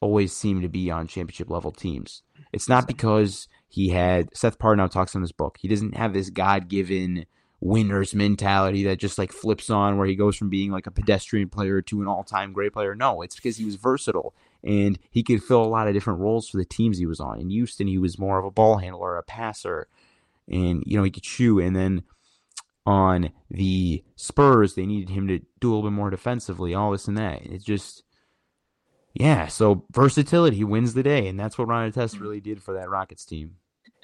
always 0.00 0.32
seem 0.32 0.62
to 0.62 0.68
be 0.68 0.90
on 0.90 1.06
championship 1.06 1.50
level 1.50 1.72
teams? 1.72 2.22
It's 2.52 2.68
not 2.68 2.86
because 2.86 3.48
he 3.68 3.88
had 3.88 4.28
Seth 4.36 4.58
Partnow 4.58 4.90
talks 4.90 5.14
in 5.14 5.20
his 5.20 5.32
book. 5.32 5.58
He 5.60 5.68
doesn't 5.68 5.96
have 5.96 6.12
this 6.12 6.30
God 6.30 6.68
given 6.68 7.26
winner's 7.60 8.14
mentality 8.14 8.84
that 8.84 8.98
just 8.98 9.16
like 9.16 9.32
flips 9.32 9.70
on 9.70 9.96
where 9.96 10.06
he 10.06 10.14
goes 10.14 10.36
from 10.36 10.50
being 10.50 10.70
like 10.70 10.86
a 10.86 10.90
pedestrian 10.90 11.48
player 11.48 11.80
to 11.80 12.02
an 12.02 12.06
all 12.06 12.22
time 12.22 12.52
great 12.52 12.74
player. 12.74 12.94
No, 12.94 13.22
it's 13.22 13.36
because 13.36 13.56
he 13.56 13.64
was 13.64 13.76
versatile 13.76 14.34
and 14.64 14.98
he 15.10 15.22
could 15.22 15.42
fill 15.42 15.62
a 15.62 15.66
lot 15.66 15.86
of 15.86 15.94
different 15.94 16.20
roles 16.20 16.48
for 16.48 16.56
the 16.56 16.64
teams 16.64 16.98
he 16.98 17.06
was 17.06 17.20
on. 17.20 17.40
In 17.40 17.50
Houston, 17.50 17.86
he 17.86 17.98
was 17.98 18.18
more 18.18 18.38
of 18.38 18.44
a 18.44 18.50
ball 18.50 18.78
handler, 18.78 19.16
a 19.16 19.22
passer, 19.22 19.88
and 20.50 20.82
you 20.86 20.96
know 20.96 21.04
he 21.04 21.10
could 21.10 21.24
shoot. 21.24 21.60
And 21.60 21.76
then 21.76 22.02
on 22.86 23.30
the 23.50 24.02
Spurs, 24.16 24.74
they 24.74 24.86
needed 24.86 25.10
him 25.10 25.28
to 25.28 25.40
do 25.60 25.68
a 25.68 25.74
little 25.74 25.90
bit 25.90 25.94
more 25.94 26.10
defensively, 26.10 26.74
all 26.74 26.92
this 26.92 27.08
and 27.08 27.16
that. 27.16 27.42
It's 27.42 27.64
just, 27.64 28.02
yeah. 29.14 29.46
So 29.46 29.84
versatility 29.92 30.64
wins 30.64 30.94
the 30.94 31.02
day, 31.02 31.28
and 31.28 31.38
that's 31.38 31.56
what 31.56 31.68
Ron 31.68 31.90
Artest 31.90 32.20
really 32.20 32.40
did 32.40 32.62
for 32.62 32.74
that 32.74 32.90
Rockets 32.90 33.24
team. 33.24 33.56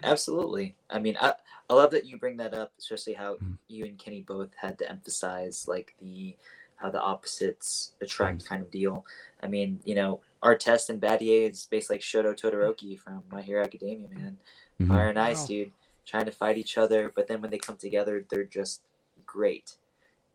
Absolutely. 0.02 0.76
I 0.88 0.98
mean, 0.98 1.16
I, 1.20 1.34
I 1.68 1.74
love 1.74 1.90
that 1.90 2.06
you 2.06 2.16
bring 2.16 2.38
that 2.38 2.54
up, 2.54 2.72
especially 2.78 3.12
how 3.12 3.34
mm-hmm. 3.34 3.52
you 3.68 3.84
and 3.84 3.98
Kenny 3.98 4.22
both 4.22 4.50
had 4.56 4.78
to 4.78 4.90
emphasize 4.90 5.66
like 5.68 5.94
the 6.00 6.36
how 6.76 6.90
the 6.90 7.00
opposites 7.00 7.92
attract 8.00 8.46
kind 8.46 8.62
of 8.62 8.70
deal. 8.70 9.04
I 9.42 9.48
mean, 9.48 9.80
you 9.84 9.94
know, 9.94 10.20
Artest 10.42 10.88
and 10.88 11.00
Battier 11.00 11.50
is 11.50 11.66
basically 11.70 11.96
like 11.96 12.02
Shoto 12.02 12.34
Todoroki 12.34 12.98
from 12.98 13.22
My 13.30 13.42
Hero 13.42 13.62
Academia, 13.62 14.08
man. 14.08 14.38
Mm-hmm. 14.80 14.92
Fire 14.92 15.08
and 15.08 15.18
Ice, 15.18 15.42
wow. 15.42 15.46
dude. 15.46 15.72
Trying 16.06 16.26
to 16.26 16.32
fight 16.32 16.58
each 16.58 16.78
other, 16.78 17.12
but 17.14 17.28
then 17.28 17.40
when 17.40 17.50
they 17.50 17.58
come 17.58 17.76
together, 17.76 18.24
they're 18.30 18.44
just 18.44 18.80
great. 19.26 19.76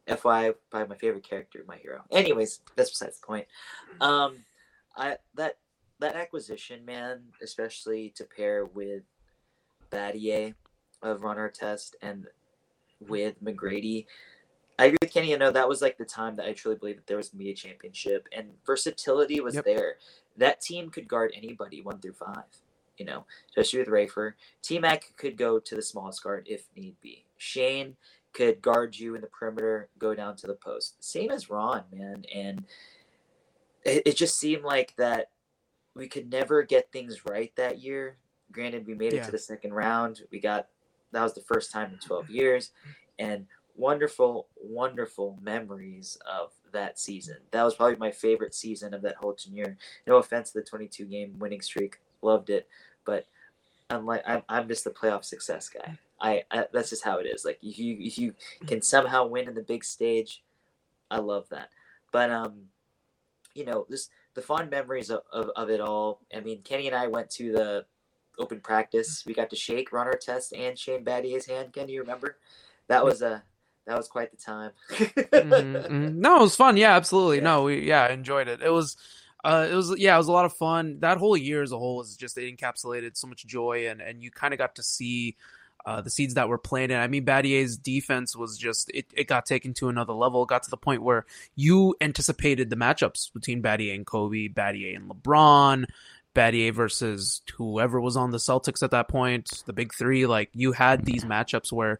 FY, 0.07 0.53
probably 0.69 0.87
my 0.89 0.95
favorite 0.95 1.27
character, 1.27 1.65
My 1.67 1.77
Hero. 1.77 2.03
Anyways, 2.11 2.61
that's 2.75 2.91
besides 2.91 3.19
the 3.19 3.25
point. 3.25 3.47
Um, 3.99 4.45
I 4.95 5.17
that 5.33 5.57
that 5.99 6.15
acquisition, 6.15 6.85
man, 6.85 7.23
especially 7.41 8.13
to 8.15 8.23
pair 8.23 8.65
with 8.65 9.03
Battier 9.91 10.53
of 11.01 11.23
Ron 11.23 11.37
Artest 11.37 11.95
and 12.01 12.27
with 12.99 13.43
McGrady, 13.43 14.05
I 14.77 14.85
agree 14.85 14.97
with 15.01 15.13
Kenny. 15.13 15.29
You 15.29 15.37
know, 15.37 15.51
that 15.51 15.69
was 15.69 15.81
like 15.81 15.97
the 15.97 16.05
time 16.05 16.35
that 16.35 16.47
I 16.47 16.53
truly 16.53 16.77
believe 16.77 16.97
that 16.97 17.07
there 17.07 17.17
was 17.17 17.29
going 17.29 17.39
to 17.39 17.45
be 17.45 17.51
a 17.51 17.55
championship 17.55 18.27
and 18.35 18.49
versatility 18.65 19.39
was 19.39 19.55
yep. 19.55 19.65
there. 19.65 19.95
That 20.37 20.61
team 20.61 20.89
could 20.89 21.07
guard 21.07 21.31
anybody 21.35 21.81
one 21.81 21.99
through 21.99 22.13
five, 22.13 22.43
you 22.97 23.05
know, 23.05 23.25
especially 23.49 23.79
with 23.79 23.87
Rafer. 23.87 24.33
T 24.61 24.79
Mac 24.79 25.13
could 25.17 25.37
go 25.37 25.59
to 25.59 25.75
the 25.75 25.81
smallest 25.81 26.23
guard 26.23 26.47
if 26.49 26.65
need 26.75 26.95
be. 27.01 27.25
Shane 27.37 27.95
could 28.33 28.61
guard 28.61 28.97
you 28.97 29.15
in 29.15 29.21
the 29.21 29.27
perimeter, 29.27 29.87
go 29.97 30.13
down 30.13 30.35
to 30.35 30.47
the 30.47 30.55
post. 30.55 31.01
Same 31.01 31.31
as 31.31 31.49
Ron, 31.49 31.83
man. 31.93 32.25
And 32.33 32.65
it, 33.85 34.03
it 34.05 34.17
just 34.17 34.37
seemed 34.37 34.63
like 34.63 34.93
that 34.97 35.29
we 35.95 36.09
could 36.09 36.29
never 36.29 36.63
get 36.63 36.91
things 36.91 37.25
right 37.25 37.53
that 37.55 37.79
year. 37.79 38.17
Granted, 38.51 38.85
we 38.85 38.93
made 38.93 39.13
it 39.13 39.17
yeah. 39.17 39.25
to 39.25 39.31
the 39.31 39.39
second 39.39 39.73
round. 39.73 40.21
We 40.31 40.41
got 40.41 40.67
that 41.13 41.23
was 41.23 41.33
the 41.33 41.41
first 41.41 41.71
time 41.71 41.93
in 41.93 41.99
12 41.99 42.29
years. 42.29 42.71
And 43.17 43.47
wonderful, 43.75 44.47
wonderful 44.61 45.37
memories 45.41 46.17
of 46.29 46.51
that 46.71 46.99
season. 46.99 47.37
That 47.51 47.63
was 47.63 47.75
probably 47.75 47.97
my 47.97 48.11
favorite 48.11 48.53
season 48.53 48.93
of 48.93 49.01
that 49.03 49.15
whole 49.15 49.33
tenure. 49.33 49.77
No 50.07 50.17
offense 50.17 50.51
to 50.51 50.59
the 50.59 50.65
22 50.65 51.05
game 51.05 51.35
winning 51.39 51.61
streak, 51.61 51.99
loved 52.21 52.49
it, 52.49 52.67
but 53.05 53.27
I'm 53.89 54.05
like 54.05 54.23
I'm, 54.25 54.43
I'm 54.49 54.67
just 54.67 54.83
the 54.83 54.89
playoff 54.89 55.23
success 55.23 55.69
guy. 55.69 55.97
I, 56.19 56.43
I, 56.49 56.65
that's 56.71 56.89
just 56.89 57.03
how 57.03 57.19
it 57.19 57.25
is. 57.25 57.45
Like 57.45 57.59
if 57.61 57.77
you 57.77 57.97
if 57.99 58.17
you 58.17 58.33
can 58.67 58.81
somehow 58.81 59.27
win 59.27 59.47
in 59.47 59.55
the 59.55 59.61
big 59.61 59.83
stage, 59.83 60.43
I 61.11 61.19
love 61.19 61.47
that. 61.49 61.69
But 62.11 62.31
um, 62.31 62.63
you 63.53 63.65
know, 63.65 63.85
this 63.89 64.09
the 64.33 64.41
fond 64.41 64.69
memories 64.69 65.09
of, 65.09 65.21
of, 65.31 65.49
of 65.55 65.69
it 65.69 65.79
all. 65.79 66.21
I 66.35 66.41
mean, 66.41 66.61
Kenny 66.61 66.87
and 66.87 66.95
I 66.95 67.07
went 67.07 67.29
to 67.31 67.51
the 67.51 67.85
open 68.37 68.59
practice. 68.59 69.23
We 69.25 69.33
got 69.33 69.49
to 69.49 69.55
shake 69.55 69.91
Ron 69.91 70.07
Artest 70.07 70.57
and 70.57 70.77
Shane 70.77 71.03
Battier's 71.03 71.45
hand. 71.45 71.73
Can 71.73 71.87
you 71.87 72.01
remember? 72.01 72.37
That 72.87 73.03
was 73.03 73.21
a 73.21 73.43
that 73.85 73.97
was 73.97 74.07
quite 74.07 74.31
the 74.31 74.37
time. 74.37 74.71
mm-hmm. 74.89 76.19
No, 76.19 76.37
it 76.37 76.41
was 76.41 76.55
fun. 76.55 76.77
Yeah, 76.77 76.95
absolutely. 76.95 77.37
Yeah. 77.37 77.43
No, 77.43 77.63
we 77.63 77.87
yeah 77.87 78.11
enjoyed 78.11 78.47
it. 78.47 78.61
It 78.61 78.71
was 78.71 78.97
Uh, 79.43 79.67
it 79.69 79.75
was 79.75 79.93
yeah, 79.99 80.15
it 80.15 80.17
was 80.17 80.27
a 80.27 80.31
lot 80.31 80.45
of 80.45 80.53
fun. 80.53 80.97
That 81.01 81.19
whole 81.19 81.37
year 81.37 81.61
as 81.61 81.71
a 81.71 81.77
whole 81.77 81.97
was 81.97 82.15
just 82.17 82.37
it 82.37 82.57
encapsulated 82.57 83.15
so 83.15 83.27
much 83.27 83.45
joy, 83.45 83.87
and 83.87 84.01
and 84.01 84.23
you 84.23 84.31
kind 84.31 84.53
of 84.55 84.57
got 84.57 84.75
to 84.75 84.83
see 84.83 85.35
uh, 85.85 86.01
the 86.01 86.09
seeds 86.09 86.33
that 86.33 86.49
were 86.49 86.57
planted. 86.57 86.97
I 86.97 87.05
mean, 87.05 87.25
Battier's 87.25 87.77
defense 87.77 88.35
was 88.35 88.57
just 88.57 88.89
it, 88.91 89.05
it 89.13 89.27
got 89.27 89.45
taken 89.45 89.75
to 89.75 89.87
another 89.89 90.13
level. 90.13 90.41
It 90.41 90.49
got 90.49 90.63
to 90.63 90.71
the 90.71 90.77
point 90.77 91.03
where 91.03 91.27
you 91.53 91.95
anticipated 92.01 92.71
the 92.71 92.75
matchups 92.75 93.31
between 93.33 93.61
Battier 93.61 93.93
and 93.93 94.03
Kobe, 94.03 94.47
Battier 94.47 94.95
and 94.95 95.07
LeBron, 95.07 95.85
Battier 96.33 96.73
versus 96.73 97.43
whoever 97.55 98.01
was 98.01 98.17
on 98.17 98.31
the 98.31 98.39
Celtics 98.39 98.81
at 98.81 98.89
that 98.91 99.09
point, 99.09 99.61
the 99.67 99.73
big 99.73 99.93
three. 99.93 100.25
Like 100.25 100.49
you 100.53 100.71
had 100.71 101.05
these 101.05 101.23
matchups 101.23 101.71
where 101.71 101.99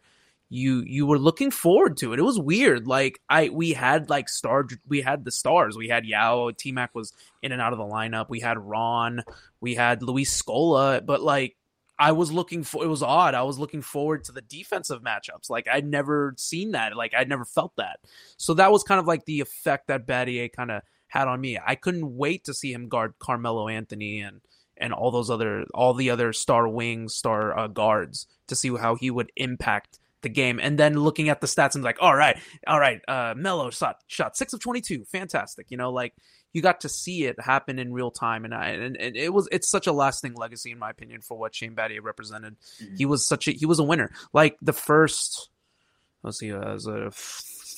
you 0.49 0.83
you 0.85 1.05
were 1.05 1.17
looking 1.17 1.51
forward 1.51 1.97
to 1.97 2.13
it. 2.13 2.19
It 2.19 2.23
was 2.23 2.39
weird. 2.39 2.87
Like 2.87 3.19
I 3.29 3.49
we 3.49 3.73
had 3.73 4.09
like 4.09 4.29
star 4.29 4.67
we 4.87 5.01
had 5.01 5.25
the 5.25 5.31
stars. 5.31 5.77
We 5.77 5.89
had 5.89 6.05
Yao, 6.05 6.51
T 6.51 6.71
Mac 6.71 6.93
was 6.93 7.13
in 7.41 7.51
and 7.51 7.61
out 7.61 7.73
of 7.73 7.79
the 7.79 7.85
lineup. 7.85 8.29
We 8.29 8.39
had 8.39 8.57
Ron, 8.57 9.23
we 9.59 9.75
had 9.75 10.03
Luis 10.03 10.41
Scola, 10.41 11.03
but 11.05 11.21
like 11.21 11.55
I 11.97 12.11
was 12.11 12.31
looking 12.31 12.63
for 12.63 12.83
it 12.83 12.87
was 12.87 13.01
odd. 13.01 13.33
I 13.33 13.43
was 13.43 13.57
looking 13.57 13.81
forward 13.81 14.25
to 14.25 14.31
the 14.31 14.41
defensive 14.41 15.01
matchups. 15.01 15.49
Like 15.49 15.67
I'd 15.67 15.87
never 15.87 16.35
seen 16.37 16.71
that. 16.71 16.95
Like 16.95 17.13
I'd 17.15 17.29
never 17.29 17.45
felt 17.45 17.75
that. 17.77 17.99
So 18.37 18.53
that 18.55 18.71
was 18.71 18.83
kind 18.83 18.99
of 18.99 19.07
like 19.07 19.25
the 19.25 19.41
effect 19.41 19.87
that 19.87 20.05
Battier 20.05 20.51
kind 20.51 20.71
of 20.71 20.83
had 21.07 21.27
on 21.27 21.41
me. 21.41 21.57
I 21.65 21.75
couldn't 21.75 22.17
wait 22.17 22.43
to 22.45 22.53
see 22.53 22.71
him 22.71 22.89
guard 22.89 23.15
Carmelo 23.19 23.67
Anthony 23.67 24.21
and 24.21 24.41
and 24.77 24.93
all 24.93 25.09
those 25.09 25.29
other 25.29 25.65
all 25.73 25.93
the 25.93 26.09
other 26.09 26.33
star 26.33 26.67
wings, 26.67 27.15
star 27.15 27.57
uh, 27.57 27.67
guards 27.67 28.27
to 28.47 28.55
see 28.55 28.75
how 28.75 28.95
he 28.95 29.09
would 29.09 29.31
impact 29.37 29.99
the 30.25 30.29
game. 30.29 30.59
And 30.61 30.77
then 30.77 30.95
looking 30.95 31.29
at 31.29 31.39
the 31.39 31.47
stats 31.47 31.75
and 31.75 31.83
like, 31.83 31.97
all 32.01 32.15
right, 32.15 32.37
all 32.67 32.79
right, 32.79 32.99
uh, 33.07 33.33
Melo 33.37 33.69
shot 33.69 33.97
shot 34.07 34.35
six 34.35 34.51
of 34.51 34.59
twenty 34.59 34.81
two, 34.81 35.05
fantastic. 35.05 35.67
You 35.69 35.77
know, 35.77 35.91
like 35.91 36.13
you 36.51 36.61
got 36.61 36.81
to 36.81 36.89
see 36.89 37.25
it 37.25 37.39
happen 37.39 37.79
in 37.79 37.93
real 37.93 38.11
time, 38.11 38.43
and 38.43 38.53
I 38.53 38.69
and, 38.71 38.97
and 38.97 39.15
it 39.15 39.31
was 39.33 39.47
it's 39.51 39.69
such 39.69 39.87
a 39.87 39.93
lasting 39.93 40.33
legacy 40.33 40.71
in 40.71 40.79
my 40.79 40.89
opinion 40.89 41.21
for 41.21 41.37
what 41.37 41.55
Shane 41.55 41.75
Battier 41.75 42.03
represented. 42.03 42.57
Mm-hmm. 42.83 42.95
He 42.97 43.05
was 43.05 43.25
such 43.25 43.47
a 43.47 43.51
he 43.51 43.65
was 43.65 43.79
a 43.79 43.83
winner. 43.83 44.11
Like 44.33 44.57
the 44.61 44.73
first, 44.73 45.49
let's 46.23 46.39
see, 46.39 46.51
uh, 46.51 46.73
was 46.73 46.87
a 46.87 47.11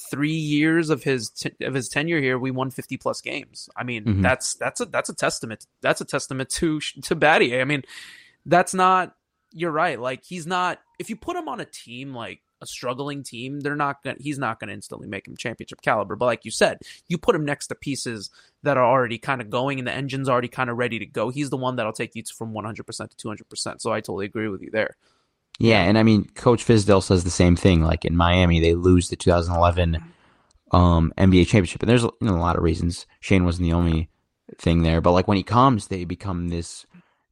three 0.10 0.32
years 0.32 0.89
of 0.89 1.04
his 1.04 1.30
t- 1.30 1.52
of 1.62 1.74
his 1.74 1.89
tenure 1.89 2.22
here, 2.22 2.39
we 2.39 2.52
won 2.52 2.72
fifty 2.72 2.98
plus 2.98 3.22
games. 3.22 3.70
I 3.76 3.84
mean, 3.84 4.06
mm-hmm. 4.06 4.22
that's 4.22 4.56
that's 4.56 4.80
a 4.80 4.86
that's 4.86 5.10
a 5.10 5.16
testament. 5.16 5.66
That's 5.82 6.02
a 6.02 6.06
testament 6.06 6.50
to 6.52 6.80
to 6.80 7.16
Battier. 7.16 7.62
I 7.62 7.66
mean, 7.66 7.84
that's 8.45 8.74
not. 8.74 9.16
You're 9.52 9.72
right. 9.72 10.00
Like 10.00 10.24
he's 10.26 10.45
not. 10.45 10.80
If 11.00 11.10
you 11.10 11.16
put 11.16 11.36
him 11.36 11.48
on 11.48 11.60
a 11.60 11.66
team 11.66 12.14
like 12.14 12.41
a 12.62 12.66
struggling 12.66 13.24
team, 13.24 13.60
they're 13.60 13.76
not 13.76 14.04
gonna. 14.04 14.18
He's 14.20 14.38
not 14.38 14.60
gonna 14.60 14.74
instantly 14.74 15.08
make 15.08 15.28
him 15.28 15.38
championship 15.38 15.82
caliber. 15.82 16.16
But 16.16 16.26
like 16.26 16.45
you 16.45 16.52
said, 16.52 16.80
you 17.08 17.18
put 17.18 17.36
him 17.36 17.45
next 17.45 17.68
to 17.68 17.76
pieces 17.76 18.30
that 18.64 18.78
are 18.78 18.86
already 18.86 19.18
kind 19.18 19.41
of 19.41 19.50
going, 19.50 19.80
and 19.80 19.88
the 19.88 19.93
engine's 19.93 20.30
already 20.30 20.48
kind 20.48 20.70
of 20.70 20.78
ready 20.78 21.00
to 21.00 21.06
go. 21.06 21.30
He's 21.30 21.50
the 21.50 21.58
one 21.58 21.76
that'll 21.76 21.93
take 21.93 22.16
you 22.16 22.24
from 22.36 22.54
100 22.54 22.86
percent 22.86 23.12
to 23.12 23.18
200 23.18 23.50
percent. 23.50 23.82
So 23.82 23.91
I 23.91 24.02
totally 24.02 24.26
agree 24.26 24.50
with 24.50 24.62
you 24.62 24.72
there. 24.72 24.98
Yeah, 25.60 25.84
and 25.84 25.98
I 25.98 26.04
mean, 26.04 26.26
Coach 26.36 26.66
Fizdale 26.66 27.02
says 27.02 27.24
the 27.24 27.30
same 27.30 27.56
thing. 27.56 27.82
Like 27.82 28.06
in 28.06 28.16
Miami, 28.16 28.60
they 28.60 28.76
lose 28.76 29.10
the 29.10 29.16
2011 29.16 30.04
um, 30.72 31.14
NBA 31.18 31.48
championship, 31.48 31.82
and 31.82 31.89
there's 31.89 32.04
you 32.04 32.12
know, 32.22 32.36
a 32.36 32.38
lot 32.38 32.58
of 32.58 32.64
reasons. 32.64 33.08
Shane 33.20 33.45
wasn't 33.45 33.68
the 33.68 33.74
only 33.74 34.10
thing 34.58 34.84
there, 34.84 35.02
but 35.02 35.12
like 35.12 35.28
when 35.28 35.38
he 35.38 35.43
comes, 35.43 35.88
they 35.88 36.06
become 36.06 36.50
this 36.50 36.86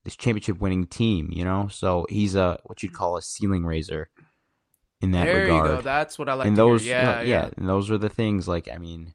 this 0.05 0.15
championship 0.15 0.59
winning 0.59 0.87
team. 0.87 1.29
You 1.31 1.43
know, 1.43 1.67
so 1.67 2.07
he's 2.09 2.35
a 2.35 2.59
what 2.63 2.81
you'd 2.81 2.93
call 2.93 3.17
a 3.17 3.21
ceiling 3.21 3.65
raiser 3.65 4.09
in 5.01 5.11
that 5.11 5.23
regard. 5.23 5.35
there 5.35 5.45
regard. 5.45 5.69
you 5.69 5.75
go. 5.75 5.81
That's 5.81 6.17
what 6.17 6.29
I 6.29 6.35
like. 6.35 6.47
And 6.47 6.55
those. 6.55 6.85
Yeah, 6.85 7.15
know, 7.15 7.21
yeah, 7.21 7.49
and 7.57 7.67
those 7.67 7.91
are 7.91 7.97
the 7.97 8.09
things. 8.09 8.47
Like, 8.47 8.69
I 8.73 8.77
mean, 8.77 9.13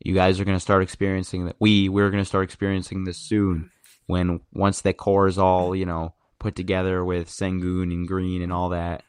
you 0.00 0.14
guys 0.14 0.38
are 0.38 0.44
going 0.44 0.56
to 0.56 0.60
start 0.60 0.82
experiencing 0.82 1.46
that. 1.46 1.56
We 1.58 1.88
we're 1.88 2.10
going 2.10 2.22
to 2.22 2.28
start 2.28 2.44
experiencing 2.44 3.04
this 3.04 3.18
soon. 3.18 3.70
When 4.06 4.40
once 4.52 4.82
that 4.82 4.98
core 4.98 5.26
is 5.26 5.36
all 5.38 5.74
you 5.74 5.86
know 5.86 6.14
put 6.38 6.54
together 6.54 7.04
with 7.04 7.28
Sengun 7.28 7.92
and 7.92 8.06
Green 8.06 8.40
and 8.40 8.52
all 8.52 8.68
that, 8.68 9.02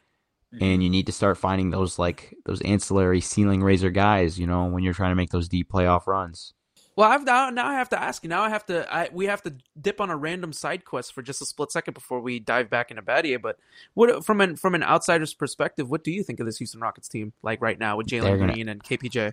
and 0.52 0.82
you 0.82 0.88
mm-hmm. 0.88 0.92
need 0.92 1.06
to 1.06 1.12
start 1.12 1.38
finding 1.38 1.70
those 1.70 1.98
like 1.98 2.34
those 2.46 2.60
ancillary 2.62 3.20
ceiling 3.20 3.62
raiser 3.62 3.90
guys. 3.90 4.38
You 4.38 4.46
know, 4.46 4.64
when 4.64 4.82
you're 4.82 4.94
trying 4.94 5.12
to 5.12 5.16
make 5.16 5.30
those 5.30 5.48
deep 5.48 5.70
playoff 5.70 6.06
runs. 6.06 6.54
Well, 6.98 7.08
I've 7.08 7.24
now, 7.24 7.48
now 7.50 7.68
I 7.68 7.74
have 7.74 7.90
to 7.90 8.02
ask 8.02 8.24
you. 8.24 8.28
Now 8.28 8.42
I 8.42 8.48
have 8.48 8.66
to. 8.66 8.92
I, 8.92 9.08
we 9.12 9.26
have 9.26 9.40
to 9.42 9.54
dip 9.80 10.00
on 10.00 10.10
a 10.10 10.16
random 10.16 10.52
side 10.52 10.84
quest 10.84 11.14
for 11.14 11.22
just 11.22 11.40
a 11.40 11.46
split 11.46 11.70
second 11.70 11.94
before 11.94 12.18
we 12.18 12.40
dive 12.40 12.68
back 12.70 12.90
into 12.90 13.04
Battier. 13.04 13.40
But 13.40 13.56
what 13.94 14.24
from 14.24 14.40
an 14.40 14.56
from 14.56 14.74
an 14.74 14.82
outsider's 14.82 15.32
perspective, 15.32 15.88
what 15.88 16.02
do 16.02 16.10
you 16.10 16.24
think 16.24 16.40
of 16.40 16.46
this 16.46 16.58
Houston 16.58 16.80
Rockets 16.80 17.08
team 17.08 17.32
like 17.40 17.62
right 17.62 17.78
now 17.78 17.96
with 17.96 18.08
Jalen 18.08 18.44
Green 18.44 18.68
and 18.68 18.82
KPJ? 18.82 19.32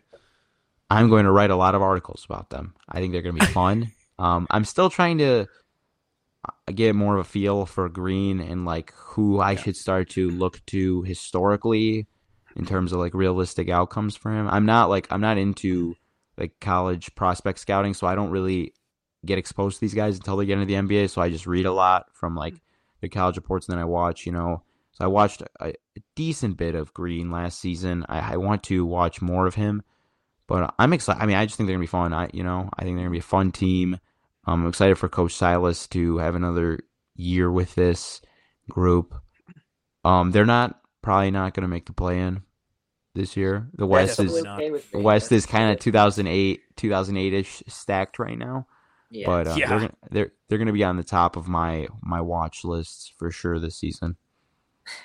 I'm 0.92 1.10
going 1.10 1.26
to 1.26 1.32
write 1.32 1.50
a 1.50 1.56
lot 1.56 1.74
of 1.74 1.82
articles 1.82 2.24
about 2.24 2.52
them. 2.52 2.76
I 2.88 3.00
think 3.00 3.14
they're 3.14 3.24
going 3.24 3.40
to 3.40 3.48
be 3.48 3.52
fun. 3.52 3.92
um, 4.20 4.46
I'm 4.52 4.64
still 4.64 4.92
trying 4.92 5.18
to 5.18 5.48
uh, 6.48 6.72
get 6.72 6.94
more 6.94 7.16
of 7.16 7.22
a 7.22 7.28
feel 7.28 7.66
for 7.66 7.90
Green 7.90 8.42
and 8.42 8.66
like 8.66 8.94
who 8.94 9.40
I 9.40 9.54
yeah. 9.54 9.62
should 9.64 9.76
start 9.76 10.12
to 10.12 10.30
look 10.30 10.64
to 10.68 11.02
historically 11.02 12.06
in 12.56 12.68
terms 12.68 12.92
of 12.92 13.00
like 13.00 13.16
realistic 13.16 13.70
outcomes 13.70 14.16
for 14.16 14.32
him. 14.32 14.48
I'm 14.48 14.68
not 14.68 14.92
like 14.92 15.08
I'm 15.10 15.22
not 15.22 15.40
into 15.40 15.96
like 16.38 16.60
college 16.60 17.14
prospect 17.16 17.60
scouting, 17.60 17.94
so 17.94 18.08
I 18.08 18.16
don't 18.16 18.32
really 18.32 18.74
get 19.26 19.38
exposed 19.38 19.78
to 19.78 19.82
these 19.82 19.94
guys 19.94 20.18
until 20.18 20.38
they 20.38 20.46
get 20.46 20.60
into 20.60 20.66
the 20.66 20.74
NBA. 20.74 21.10
So 21.10 21.22
I 21.22 21.30
just 21.30 21.48
read 21.48 21.66
a 21.66 21.74
lot 21.74 22.08
from 22.14 22.36
like 22.36 22.56
the 23.02 23.10
college 23.10 23.36
reports, 23.36 23.68
and 23.68 23.74
then 23.74 23.82
I 23.82 23.86
watch. 23.86 24.26
You 24.26 24.32
know, 24.32 24.64
so 24.92 25.06
I 25.06 25.08
watched 25.08 25.42
a, 25.42 25.68
a 25.68 25.74
decent 26.16 26.58
bit 26.58 26.76
of 26.76 26.94
Green 26.94 27.32
last 27.32 27.60
season. 27.60 28.06
I, 28.08 28.34
I, 28.34 28.38
want 28.38 28.64
to 28.64 28.86
watch 28.86 29.22
more 29.22 29.48
of 29.48 29.56
him, 29.56 29.84
but 30.48 30.74
I'm 30.80 30.94
excited. 30.94 31.22
I 31.22 31.26
mean, 31.26 31.36
I 31.36 31.46
just 31.46 31.58
think 31.58 31.68
they're 31.68 31.76
gonna 31.76 31.84
be 31.84 31.88
fun. 31.88 32.14
I 32.14 32.30
you 32.34 32.44
know, 32.44 32.70
I 32.78 32.84
think 32.84 32.96
they're 32.96 33.06
gonna 33.06 33.12
be 33.12 33.20
a 33.20 33.24
fun 33.24 33.52
team. 33.52 34.00
I'm 34.46 34.68
excited 34.68 34.98
for 34.98 35.10
Coach 35.10 35.34
Silas 35.34 35.88
to 35.88 36.18
have 36.18 36.36
another 36.36 36.80
year 37.16 37.52
with 37.52 37.76
this 37.76 38.22
group. 38.70 39.16
Um, 40.04 40.32
they're 40.32 40.46
not 40.46 40.80
probably 41.02 41.32
not 41.32 41.54
gonna 41.54 41.68
make 41.68 41.88
the 41.88 41.94
play 41.94 42.20
in 42.20 42.44
this 43.16 43.36
year. 43.36 43.68
The 43.74 43.88
West 43.88 44.20
is 44.20 44.46
okay 44.46 44.72
the 44.92 45.00
West 45.00 45.32
is 45.32 45.46
kind 45.46 45.72
of 45.72 45.80
2008 45.80 46.62
2008 46.76 47.34
ish 47.34 47.64
stacked 47.68 48.20
right 48.20 48.38
now. 48.38 48.68
Yeah. 49.10 49.26
But 49.28 49.48
uh, 49.48 49.56
yeah. 49.58 49.70
they're 49.70 49.80
gonna, 49.80 49.94
they're 50.12 50.32
they're 50.48 50.58
going 50.58 50.68
to 50.68 50.74
be 50.74 50.84
on 50.84 50.98
the 50.98 51.04
top 51.04 51.36
of 51.38 51.48
my 51.48 51.88
my 52.02 52.22
watch 52.22 52.64
lists 52.64 53.12
for 53.18 53.32
sure 53.32 53.60
this 53.60 53.78
season. 53.78 54.18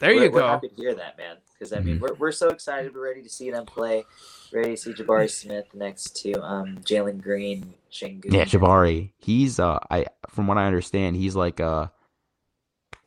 There 0.00 0.10
you 0.10 0.22
we're, 0.22 0.28
go. 0.30 0.34
We're 0.36 0.48
happy 0.48 0.68
to 0.68 0.74
hear 0.74 0.94
that, 0.96 1.16
man. 1.16 1.36
Because 1.52 1.72
I 1.72 1.78
mean, 1.78 1.94
mm-hmm. 1.94 2.02
we're 2.02 2.14
we're 2.14 2.32
so 2.32 2.48
excited. 2.48 2.92
We're 2.92 3.04
ready 3.04 3.22
to 3.22 3.28
see 3.28 3.52
them 3.52 3.66
play. 3.66 4.04
Ready 4.52 4.70
to 4.70 4.76
see 4.76 4.92
Jabari 4.92 5.30
Smith 5.42 5.66
next 5.74 6.16
to 6.22 6.32
um, 6.42 6.78
Jalen 6.78 7.22
Green, 7.22 7.74
Sengun. 7.92 8.32
Yeah, 8.32 8.44
Jabari. 8.44 9.12
He's 9.18 9.60
uh, 9.60 9.78
I 9.88 10.06
from 10.28 10.48
what 10.48 10.58
I 10.58 10.66
understand, 10.66 11.14
he's 11.14 11.36
like 11.36 11.60
a 11.60 11.92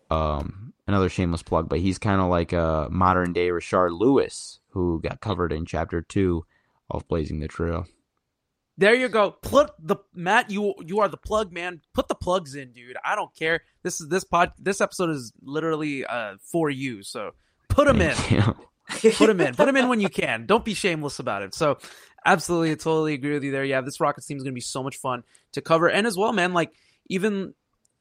um 0.09 0.73
another 0.87 1.09
shameless 1.09 1.43
plug, 1.43 1.69
but 1.69 1.79
he's 1.79 1.97
kind 1.97 2.21
of 2.21 2.29
like 2.29 2.53
a 2.53 2.87
modern 2.91 3.33
day 3.33 3.49
Rashard 3.49 3.97
Lewis 3.97 4.59
who 4.69 4.99
got 5.01 5.21
covered 5.21 5.51
in 5.51 5.65
chapter 5.65 6.01
two 6.01 6.45
of 6.89 7.07
Blazing 7.07 7.39
the 7.39 7.47
Trail. 7.47 7.87
There 8.77 8.93
you 8.93 9.07
go. 9.07 9.31
Put 9.31 9.71
the 9.79 9.95
Matt. 10.13 10.51
You 10.51 10.75
you 10.85 10.99
are 10.99 11.07
the 11.07 11.17
plug 11.17 11.53
man. 11.53 11.81
Put 11.93 12.09
the 12.09 12.15
plugs 12.15 12.55
in, 12.55 12.73
dude. 12.73 12.97
I 13.05 13.15
don't 13.15 13.33
care. 13.33 13.61
This 13.83 14.01
is 14.01 14.09
this 14.09 14.25
pod. 14.25 14.51
This 14.59 14.81
episode 14.81 15.11
is 15.11 15.31
literally 15.41 16.05
uh 16.05 16.35
for 16.41 16.69
you. 16.69 17.01
So 17.01 17.31
put 17.69 17.87
them 17.87 18.01
in. 18.01 18.15
put 18.15 19.27
them 19.27 19.39
in. 19.39 19.55
Put 19.55 19.65
them 19.67 19.77
in 19.77 19.87
when 19.87 20.01
you 20.01 20.09
can. 20.09 20.45
Don't 20.45 20.65
be 20.65 20.73
shameless 20.73 21.19
about 21.19 21.41
it. 21.41 21.53
So 21.53 21.77
absolutely, 22.25 22.71
I 22.71 22.75
totally 22.75 23.13
agree 23.13 23.33
with 23.33 23.45
you 23.45 23.51
there. 23.51 23.63
Yeah, 23.63 23.79
this 23.79 24.01
Rockets 24.01 24.27
team 24.27 24.35
is 24.35 24.43
gonna 24.43 24.53
be 24.53 24.59
so 24.59 24.83
much 24.83 24.97
fun 24.97 25.23
to 25.53 25.61
cover, 25.61 25.87
and 25.89 26.05
as 26.05 26.17
well, 26.17 26.33
man. 26.33 26.53
Like 26.53 26.73
even 27.07 27.53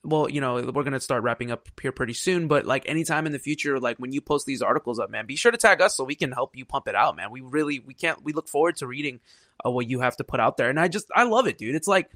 well, 0.04 0.28
you 0.28 0.40
know, 0.40 0.70
we're 0.74 0.82
gonna 0.82 1.00
start 1.00 1.22
wrapping 1.22 1.50
up 1.50 1.68
here 1.80 1.92
pretty 1.92 2.12
soon, 2.12 2.46
but 2.46 2.66
like 2.66 2.88
anytime 2.88 3.26
in 3.26 3.32
the 3.32 3.38
future, 3.38 3.80
like 3.80 3.96
when 3.98 4.12
you 4.12 4.20
post 4.20 4.46
these 4.46 4.62
articles 4.62 4.98
up, 4.98 5.10
man, 5.10 5.26
be 5.26 5.36
sure 5.36 5.50
to 5.50 5.58
tag 5.58 5.80
us 5.80 5.96
so 5.96 6.04
we 6.04 6.14
can 6.14 6.32
help 6.32 6.56
you 6.56 6.64
pump 6.64 6.88
it 6.88 6.94
out, 6.94 7.16
man. 7.16 7.30
We 7.30 7.40
really 7.40 7.80
we 7.80 7.94
can't 7.94 8.22
we 8.22 8.32
look 8.32 8.48
forward 8.48 8.76
to 8.76 8.86
reading 8.86 9.20
uh, 9.64 9.70
what 9.70 9.88
you 9.88 10.00
have 10.00 10.16
to 10.18 10.24
put 10.24 10.40
out 10.40 10.56
there, 10.56 10.68
and 10.68 10.78
I 10.78 10.88
just 10.88 11.06
I 11.14 11.24
love 11.24 11.46
it, 11.46 11.58
dude. 11.58 11.74
It's 11.74 11.88
like 11.88 12.10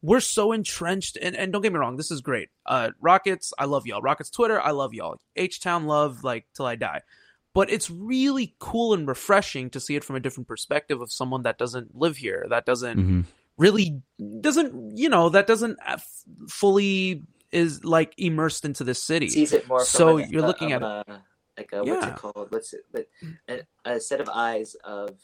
we're 0.00 0.20
so 0.20 0.52
entrenched, 0.52 1.16
and, 1.20 1.34
and 1.34 1.52
don't 1.52 1.62
get 1.62 1.72
me 1.72 1.78
wrong, 1.78 1.96
this 1.96 2.10
is 2.10 2.20
great. 2.20 2.50
Uh, 2.66 2.90
Rockets, 3.00 3.52
I 3.58 3.64
love 3.64 3.86
y'all. 3.86 4.02
Rockets 4.02 4.30
Twitter, 4.30 4.60
I 4.60 4.70
love 4.70 4.94
y'all. 4.94 5.18
H 5.34 5.60
Town 5.60 5.86
love 5.86 6.22
like 6.22 6.46
till 6.54 6.66
I 6.66 6.76
die. 6.76 7.00
But 7.54 7.70
it's 7.70 7.88
really 7.88 8.54
cool 8.58 8.94
and 8.94 9.06
refreshing 9.06 9.70
to 9.70 9.80
see 9.80 9.94
it 9.94 10.02
from 10.02 10.16
a 10.16 10.20
different 10.20 10.48
perspective 10.48 11.00
of 11.00 11.12
someone 11.12 11.44
that 11.44 11.56
doesn't 11.56 11.96
live 11.96 12.16
here, 12.16 12.46
that 12.50 12.66
doesn't. 12.66 12.98
Mm-hmm 12.98 13.20
really 13.56 14.02
doesn't 14.40 14.96
you 14.96 15.08
know 15.08 15.28
that 15.28 15.46
doesn't 15.46 15.78
fully 16.48 17.22
is 17.52 17.84
like 17.84 18.12
immersed 18.18 18.64
into 18.64 18.84
the 18.84 18.94
city. 18.94 19.28
Sees 19.28 19.52
it 19.52 19.66
more. 19.68 19.84
so 19.84 20.18
an, 20.18 20.30
you're 20.30 20.42
uh, 20.42 20.46
looking 20.46 20.72
at 20.72 20.82
a, 20.82 21.04
like 21.56 21.70
a, 21.72 21.76
yeah. 21.76 21.94
what's 21.94 22.06
it 22.06 22.16
called? 22.16 22.46
What's 22.50 22.72
it? 22.72 22.84
But 22.92 23.06
a, 23.48 23.60
a, 23.84 24.00
set 24.00 24.20
of 24.20 24.28
eyes 24.28 24.74
of 24.82 25.20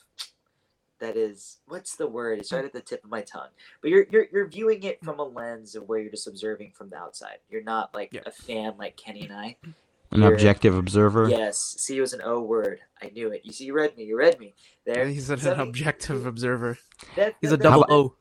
that 1.00 1.16
is 1.16 1.58
what's 1.66 1.96
the 1.96 2.06
word? 2.06 2.38
It's 2.38 2.52
right 2.52 2.64
at 2.64 2.72
the 2.72 2.80
tip 2.80 3.04
of 3.04 3.10
my 3.10 3.22
tongue. 3.22 3.48
But 3.82 3.90
you're 3.90 4.06
you're 4.10 4.26
you're 4.32 4.48
viewing 4.48 4.84
it 4.84 5.02
from 5.02 5.18
a 5.18 5.24
lens 5.24 5.74
of 5.74 5.88
where 5.88 5.98
you're 5.98 6.10
just 6.10 6.28
observing 6.28 6.72
from 6.76 6.88
the 6.88 6.96
outside. 6.96 7.38
You're 7.48 7.64
not 7.64 7.92
like 7.94 8.12
yeah. 8.12 8.20
a 8.24 8.30
fan 8.30 8.74
like 8.78 8.96
Kenny 8.96 9.22
and 9.22 9.32
I. 9.32 9.56
An 10.12 10.22
You're, 10.22 10.32
objective 10.32 10.76
observer. 10.76 11.28
Yes. 11.28 11.76
See, 11.78 11.96
it 11.96 12.00
was 12.00 12.12
an 12.14 12.20
O 12.24 12.40
word. 12.40 12.80
I 13.00 13.10
knew 13.10 13.30
it. 13.30 13.42
You 13.44 13.52
see, 13.52 13.64
you 13.66 13.74
read 13.74 13.96
me. 13.96 14.04
You 14.04 14.18
read 14.18 14.40
me. 14.40 14.54
There. 14.84 15.06
He's 15.06 15.30
an, 15.30 15.38
an 15.46 15.60
objective 15.60 16.26
observer. 16.26 16.78
That, 17.14 17.36
He's 17.40 17.52
a 17.52 17.56
double 17.56 17.86
O. 17.88 18.14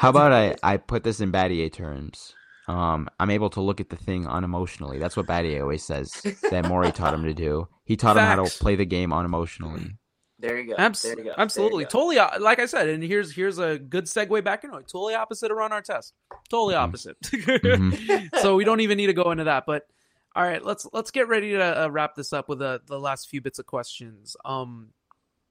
How 0.00 0.08
about 0.08 0.32
I, 0.32 0.56
I 0.62 0.78
put 0.78 1.04
this 1.04 1.20
in 1.20 1.30
Battier 1.30 1.70
terms? 1.70 2.34
Um, 2.66 3.06
I'm 3.20 3.28
able 3.28 3.50
to 3.50 3.60
look 3.60 3.82
at 3.82 3.90
the 3.90 3.96
thing 3.96 4.24
unemotionally. 4.24 4.98
That's 4.98 5.14
what 5.14 5.26
Battier 5.26 5.60
always 5.60 5.84
says 5.84 6.10
that 6.50 6.66
Morey 6.66 6.90
taught 6.94 7.12
him 7.12 7.24
to 7.24 7.34
do. 7.34 7.68
He 7.84 7.96
taught 7.96 8.16
him 8.16 8.22
how 8.24 8.42
to 8.42 8.50
play 8.50 8.76
the 8.76 8.86
game 8.86 9.10
unemotionally. 9.10 9.98
There 10.38 10.58
you 10.58 10.68
go. 10.68 10.74
Abs- 10.78 11.02
there 11.02 11.18
you 11.18 11.24
go. 11.24 11.34
Absolutely, 11.36 11.84
totally. 11.84 12.18
uh, 12.18 12.40
Like 12.40 12.60
I 12.60 12.64
said, 12.64 12.88
and 12.88 13.02
here's 13.02 13.34
here's 13.34 13.58
a 13.58 13.78
good 13.78 14.06
segue 14.06 14.42
back 14.42 14.64
into 14.64 14.78
it. 14.78 14.88
Totally 14.88 15.14
opposite 15.14 15.50
of 15.50 15.58
Ron 15.58 15.70
Artest. 15.70 16.12
Totally 16.48 16.76
opposite. 16.76 17.18
so 18.40 18.56
we 18.56 18.64
don't 18.64 18.80
even 18.80 18.96
need 18.96 19.08
to 19.08 19.12
go 19.12 19.32
into 19.32 19.44
that. 19.44 19.64
But 19.66 19.86
all 20.34 20.42
right, 20.44 20.64
let's 20.64 20.88
let's 20.94 21.10
get 21.10 21.28
ready 21.28 21.50
to 21.50 21.84
uh, 21.84 21.88
wrap 21.88 22.14
this 22.14 22.32
up 22.32 22.48
with 22.48 22.62
uh, 22.62 22.78
the 22.86 22.98
last 22.98 23.28
few 23.28 23.42
bits 23.42 23.58
of 23.58 23.66
questions. 23.66 24.34
Um, 24.46 24.94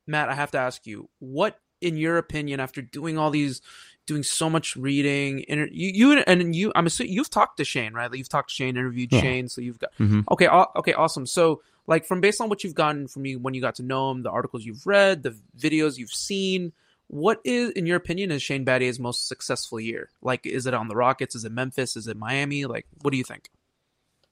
Matt, 0.08 0.30
I 0.30 0.34
have 0.34 0.50
to 0.52 0.58
ask 0.58 0.88
you, 0.88 1.08
what 1.20 1.60
in 1.82 1.96
your 1.98 2.18
opinion, 2.18 2.60
after 2.60 2.82
doing 2.82 3.18
all 3.18 3.30
these, 3.30 3.62
doing 4.10 4.24
so 4.24 4.50
much 4.50 4.76
reading, 4.76 5.46
inter- 5.48 5.70
you, 5.72 5.92
you 5.94 6.20
and 6.28 6.54
you, 6.54 6.74
I'm 6.76 6.86
assuming 6.86 7.14
you've 7.14 7.30
talked 7.30 7.56
to 7.58 7.64
Shane, 7.64 7.94
right? 7.94 8.10
Like 8.12 8.18
you've 8.18 8.28
talked 8.28 8.50
to 8.50 8.56
Shane, 8.56 8.76
interviewed 8.76 9.14
Yeah. 9.14 9.22
Shane, 9.22 9.48
so 9.48 9.62
you've 9.62 9.80
got 9.80 9.92
Mhm. 9.98 10.26
okay, 10.32 10.48
aw- 10.48 10.72
okay, 10.76 10.92
awesome. 10.94 11.26
So 11.26 11.62
like 11.88 12.06
from 12.06 12.20
based 12.20 12.42
on 12.42 12.50
what 12.50 12.64
you've 12.66 12.76
gotten 12.76 13.08
from 13.08 13.26
you 13.26 13.40
when 13.40 13.54
you 13.54 13.62
got 13.62 13.76
to 13.76 13.84
know 13.84 14.12
him, 14.12 14.24
the 14.24 14.30
articles 14.32 14.66
you've 14.66 14.86
read, 14.86 15.24
the 15.24 15.36
videos 15.58 15.98
you've 15.98 16.12
seen, 16.12 16.74
what 17.08 17.40
is, 17.44 17.72
in 17.72 17.86
your 17.88 17.96
opinion, 17.98 18.30
is 18.32 18.44
Shane 18.44 18.64
Battier's 18.66 19.00
most 19.00 19.28
successful 19.28 19.80
year? 19.80 20.10
Like, 20.22 20.46
is 20.46 20.66
it 20.68 20.74
on 20.76 20.88
the 20.90 20.96
Rockets? 20.96 21.34
Is 21.36 21.46
it 21.46 21.52
Memphis? 21.52 21.96
Is 21.96 22.08
it 22.08 22.18
Miami? 22.18 22.66
Like, 22.66 22.86
what 23.02 23.12
do 23.12 23.18
you 23.18 23.24
think? 23.24 23.50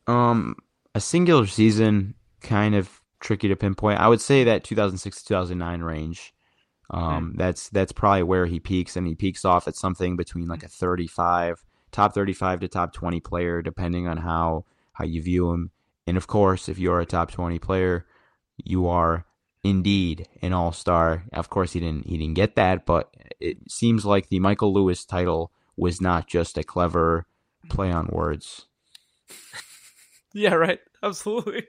Um, 0.06 0.56
a 0.94 1.02
singular 1.02 1.48
season 1.48 2.14
kind 2.42 2.76
of 2.76 3.02
tricky 3.20 3.48
to 3.48 3.56
pinpoint. 3.56 4.00
I 4.00 4.08
would 4.08 4.22
say 4.22 4.44
that 4.44 4.64
2006 4.64 5.22
to 5.24 5.28
2009 5.28 5.82
range. 5.82 6.34
Um, 6.90 7.34
that's 7.36 7.70
that's 7.70 7.92
probably 7.92 8.24
where 8.24 8.46
he 8.46 8.60
peaks, 8.60 8.96
and 8.96 9.06
he 9.08 9.16
peaks 9.16 9.44
off 9.44 9.68
at 9.68 9.76
something 9.76 10.16
between 10.16 10.48
like 10.48 10.64
a 10.64 10.70
35, 10.70 11.64
top 11.92 12.14
35 12.14 12.62
to 12.62 12.68
top 12.68 12.94
20 12.94 13.20
player, 13.20 13.62
depending 13.62 14.08
on 14.08 14.18
how 14.18 14.66
how 14.94 15.06
you 15.06 15.22
view 15.22 15.52
him. 15.52 15.72
And 16.06 16.16
of 16.16 16.28
course, 16.28 16.70
if 16.70 16.80
you're 16.80 17.02
a 17.02 17.06
top 17.06 17.32
20 17.32 17.60
player, 17.60 18.06
you 18.64 18.88
are 18.88 19.26
indeed 19.64 20.28
an 20.42 20.54
all 20.54 20.72
star. 20.72 21.24
Of 21.34 21.50
course, 21.50 21.74
he 21.74 21.80
didn't 21.80 22.08
he 22.08 22.18
didn't 22.18 22.36
get 22.36 22.56
that, 22.56 22.86
but 22.86 23.14
it 23.40 23.58
seems 23.70 24.06
like 24.06 24.30
the 24.30 24.40
Michael 24.40 24.74
Lewis 24.74 25.04
title 25.06 25.52
was 25.76 26.02
not 26.02 26.28
just 26.28 26.58
a 26.58 26.64
clever 26.64 27.26
play 27.70 27.92
on 27.92 28.08
words. 28.08 28.66
Yeah, 30.34 30.54
right. 30.54 30.80
Absolutely. 31.02 31.66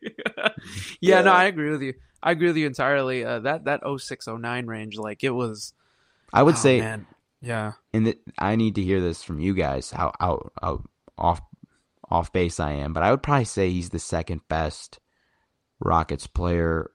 yeah, 1.01 1.23
no, 1.23 1.33
I 1.33 1.45
agree 1.45 1.71
with 1.71 1.81
you. 1.81 1.95
I 2.23 2.33
agree 2.33 2.49
with 2.49 2.57
you 2.57 2.67
entirely. 2.67 3.25
Uh, 3.25 3.41
that 3.41 3.65
that 3.65 3.81
0609 3.85 4.67
range, 4.67 4.97
like 4.97 5.23
it 5.23 5.31
was. 5.31 5.73
I 6.33 6.43
would 6.43 6.55
oh, 6.57 6.59
say, 6.59 6.81
man. 6.81 7.07
yeah. 7.41 7.73
and 7.93 8.15
I 8.39 8.57
need 8.57 8.75
to 8.75 8.83
hear 8.83 9.01
this 9.01 9.23
from 9.23 9.39
you 9.41 9.55
guys. 9.55 9.91
How 9.91 10.13
how, 10.21 10.51
how 10.61 10.85
off 11.17 11.41
off 12.11 12.33
base 12.33 12.59
I 12.61 12.73
am, 12.73 12.93
but 12.93 13.03
I 13.03 13.11
would 13.11 13.23
probably 13.23 13.45
say 13.45 13.71
he's 13.71 13.91
the 13.91 13.99
second 13.99 14.41
best 14.49 14.99
Rockets 15.81 16.27
player 16.27 16.91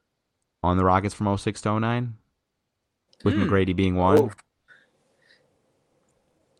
on 0.64 0.78
the 0.78 0.84
Rockets 0.84 1.14
from 1.14 1.36
06 1.38 1.62
to 1.62 1.80
09, 1.80 2.16
with 3.24 3.34
Hmm. 3.36 3.44
McGrady 3.44 3.76
being 3.76 3.96
one. 3.96 4.32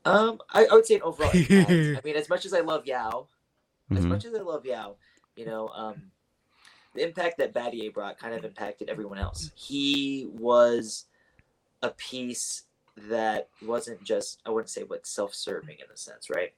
Um, 0.06 0.40
I, 0.52 0.66
I 0.66 0.74
would 0.74 0.86
say 0.86 0.96
an 0.96 1.02
overall. 1.04 1.30
I 1.34 2.00
mean, 2.04 2.16
as 2.16 2.28
much 2.30 2.46
as 2.46 2.54
I 2.54 2.60
love 2.60 2.86
Yao, 2.86 3.28
as 3.92 4.04
Mhm. 4.06 4.10
much 4.10 4.26
as 4.26 4.34
I 4.36 4.40
love 4.42 4.66
Yao, 4.66 4.96
you 5.36 5.46
know, 5.46 5.70
um, 5.70 6.12
the 6.96 7.04
impact 7.04 7.38
that 7.40 7.54
Battier 7.54 7.94
brought 7.94 8.18
kind 8.20 8.34
of 8.34 8.44
impacted 8.46 8.90
everyone 8.90 9.18
else. 9.18 9.52
He 9.56 10.28
was 10.34 11.06
a 11.82 11.90
piece 11.92 12.64
that 13.10 13.50
wasn't 13.66 14.04
just 14.04 14.42
I 14.46 14.52
wouldn't 14.52 14.70
say 14.70 14.84
what 14.84 15.06
self-serving 15.08 15.78
in 15.80 15.92
a 15.94 15.98
sense, 15.98 16.30
right? 16.30 16.54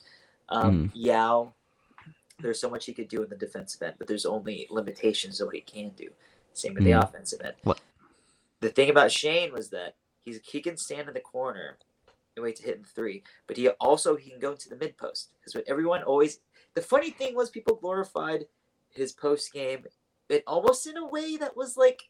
Um, 0.50 0.92
Yao, 0.94 1.54
there's 2.40 2.60
so 2.60 2.70
much 2.70 2.86
he 2.86 2.94
could 2.94 3.08
do 3.08 3.24
in 3.24 3.30
the 3.30 3.36
defensive 3.36 3.82
end, 3.82 3.96
but 3.98 4.08
there's 4.08 4.26
only 4.26 4.68
limitations 4.70 5.40
of 5.40 5.48
what 5.48 5.56
he 5.56 5.62
can 5.62 5.90
do. 5.92 6.10
Same 6.54 6.74
with 6.76 6.84
the 6.84 6.92
Mm. 6.92 7.04
offensive 7.04 7.42
end. 7.42 7.56
What- 7.64 7.82
The 8.62 8.70
thing 8.70 8.90
about 8.90 9.12
Shane 9.12 9.54
was 9.54 9.70
that 9.70 9.96
he's 10.24 10.40
he 10.46 10.62
can 10.62 10.78
stand 10.78 11.08
in 11.08 11.14
the 11.14 11.20
corner 11.22 11.78
and 12.36 12.44
wait 12.44 12.58
to 12.58 12.64
hit 12.64 12.78
in 12.78 12.84
three, 12.84 13.24
but 13.48 13.58
he 13.58 13.70
also 13.70 14.16
he 14.16 14.30
can 14.30 14.40
go 14.40 14.52
into 14.52 14.70
the 14.70 14.76
mid 14.76 14.98
post 14.98 15.32
because 15.40 15.56
what 15.56 15.68
everyone 15.68 16.04
always. 16.04 16.40
The 16.74 16.82
funny 16.82 17.12
thing 17.12 17.36
was 17.36 17.50
people 17.50 17.76
glorified 17.76 18.48
his 18.90 19.14
post 19.14 19.54
game, 19.54 19.86
it 20.30 20.44
almost 20.48 20.88
in 20.88 20.98
a 20.98 21.06
way 21.08 21.38
that 21.38 21.56
was 21.56 21.78
like, 21.78 22.10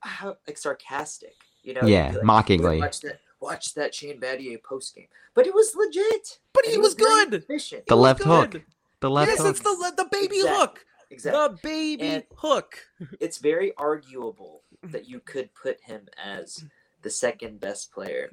how, 0.00 0.36
like 0.46 0.58
sarcastic, 0.58 1.34
you 1.62 1.74
know? 1.74 1.82
Yeah, 1.86 2.12
like, 2.14 2.24
mockingly. 2.24 2.80
Watch 2.80 3.00
that, 3.00 3.20
watch 3.40 3.74
that 3.74 3.94
Shane 3.94 4.20
Battier 4.20 4.62
post 4.62 4.94
game, 4.94 5.06
but 5.34 5.46
it 5.46 5.54
was 5.54 5.74
legit. 5.74 6.38
But 6.52 6.64
he 6.66 6.72
it 6.74 6.80
was 6.80 6.94
good. 6.94 7.34
Efficient. 7.34 7.86
The 7.86 7.94
It 7.94 7.98
left 7.98 8.20
good. 8.20 8.54
hook. 8.54 8.62
The 9.00 9.10
left 9.10 9.30
yes, 9.30 9.38
hook. 9.40 9.48
it's 9.50 9.60
the 9.60 9.92
the 9.96 10.08
baby 10.10 10.36
Exactly. 10.36 10.56
hook. 10.58 10.86
Exactly. 11.10 11.40
The 11.48 11.58
baby 11.62 12.02
And- 12.02 12.24
hook. 12.36 12.78
it's 13.20 13.38
very 13.38 13.74
arguable 13.76 14.62
that 14.82 15.08
you 15.08 15.20
could 15.20 15.54
put 15.54 15.80
him 15.82 16.08
as 16.22 16.64
the 17.02 17.10
second 17.10 17.60
best 17.60 17.92
player. 17.92 18.30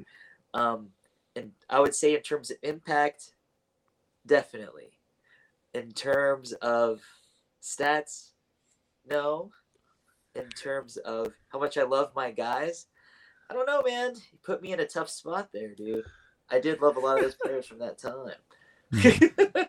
Um, 0.53 0.89
and 1.35 1.51
I 1.69 1.79
would 1.79 1.95
say 1.95 2.15
in 2.15 2.21
terms 2.21 2.51
of 2.51 2.57
impact, 2.63 3.31
definitely. 4.25 4.99
In 5.73 5.91
terms 5.91 6.53
of 6.53 7.01
stats, 7.61 8.29
no. 9.09 9.51
In 10.35 10.49
terms 10.49 10.97
of 10.97 11.31
how 11.49 11.59
much 11.59 11.77
I 11.77 11.83
love 11.83 12.11
my 12.15 12.31
guys, 12.31 12.87
I 13.49 13.53
don't 13.53 13.67
know, 13.67 13.83
man. 13.85 14.15
You 14.15 14.39
put 14.43 14.63
me 14.63 14.73
in 14.73 14.79
a 14.79 14.85
tough 14.85 15.09
spot 15.09 15.49
there, 15.53 15.75
dude. 15.75 16.05
I 16.49 16.59
did 16.59 16.81
love 16.81 16.97
a 16.97 16.99
lot 16.99 17.17
of 17.17 17.23
those 17.23 17.35
players 17.43 17.67
from 17.67 17.79
that 17.79 17.99
time. 17.99 18.33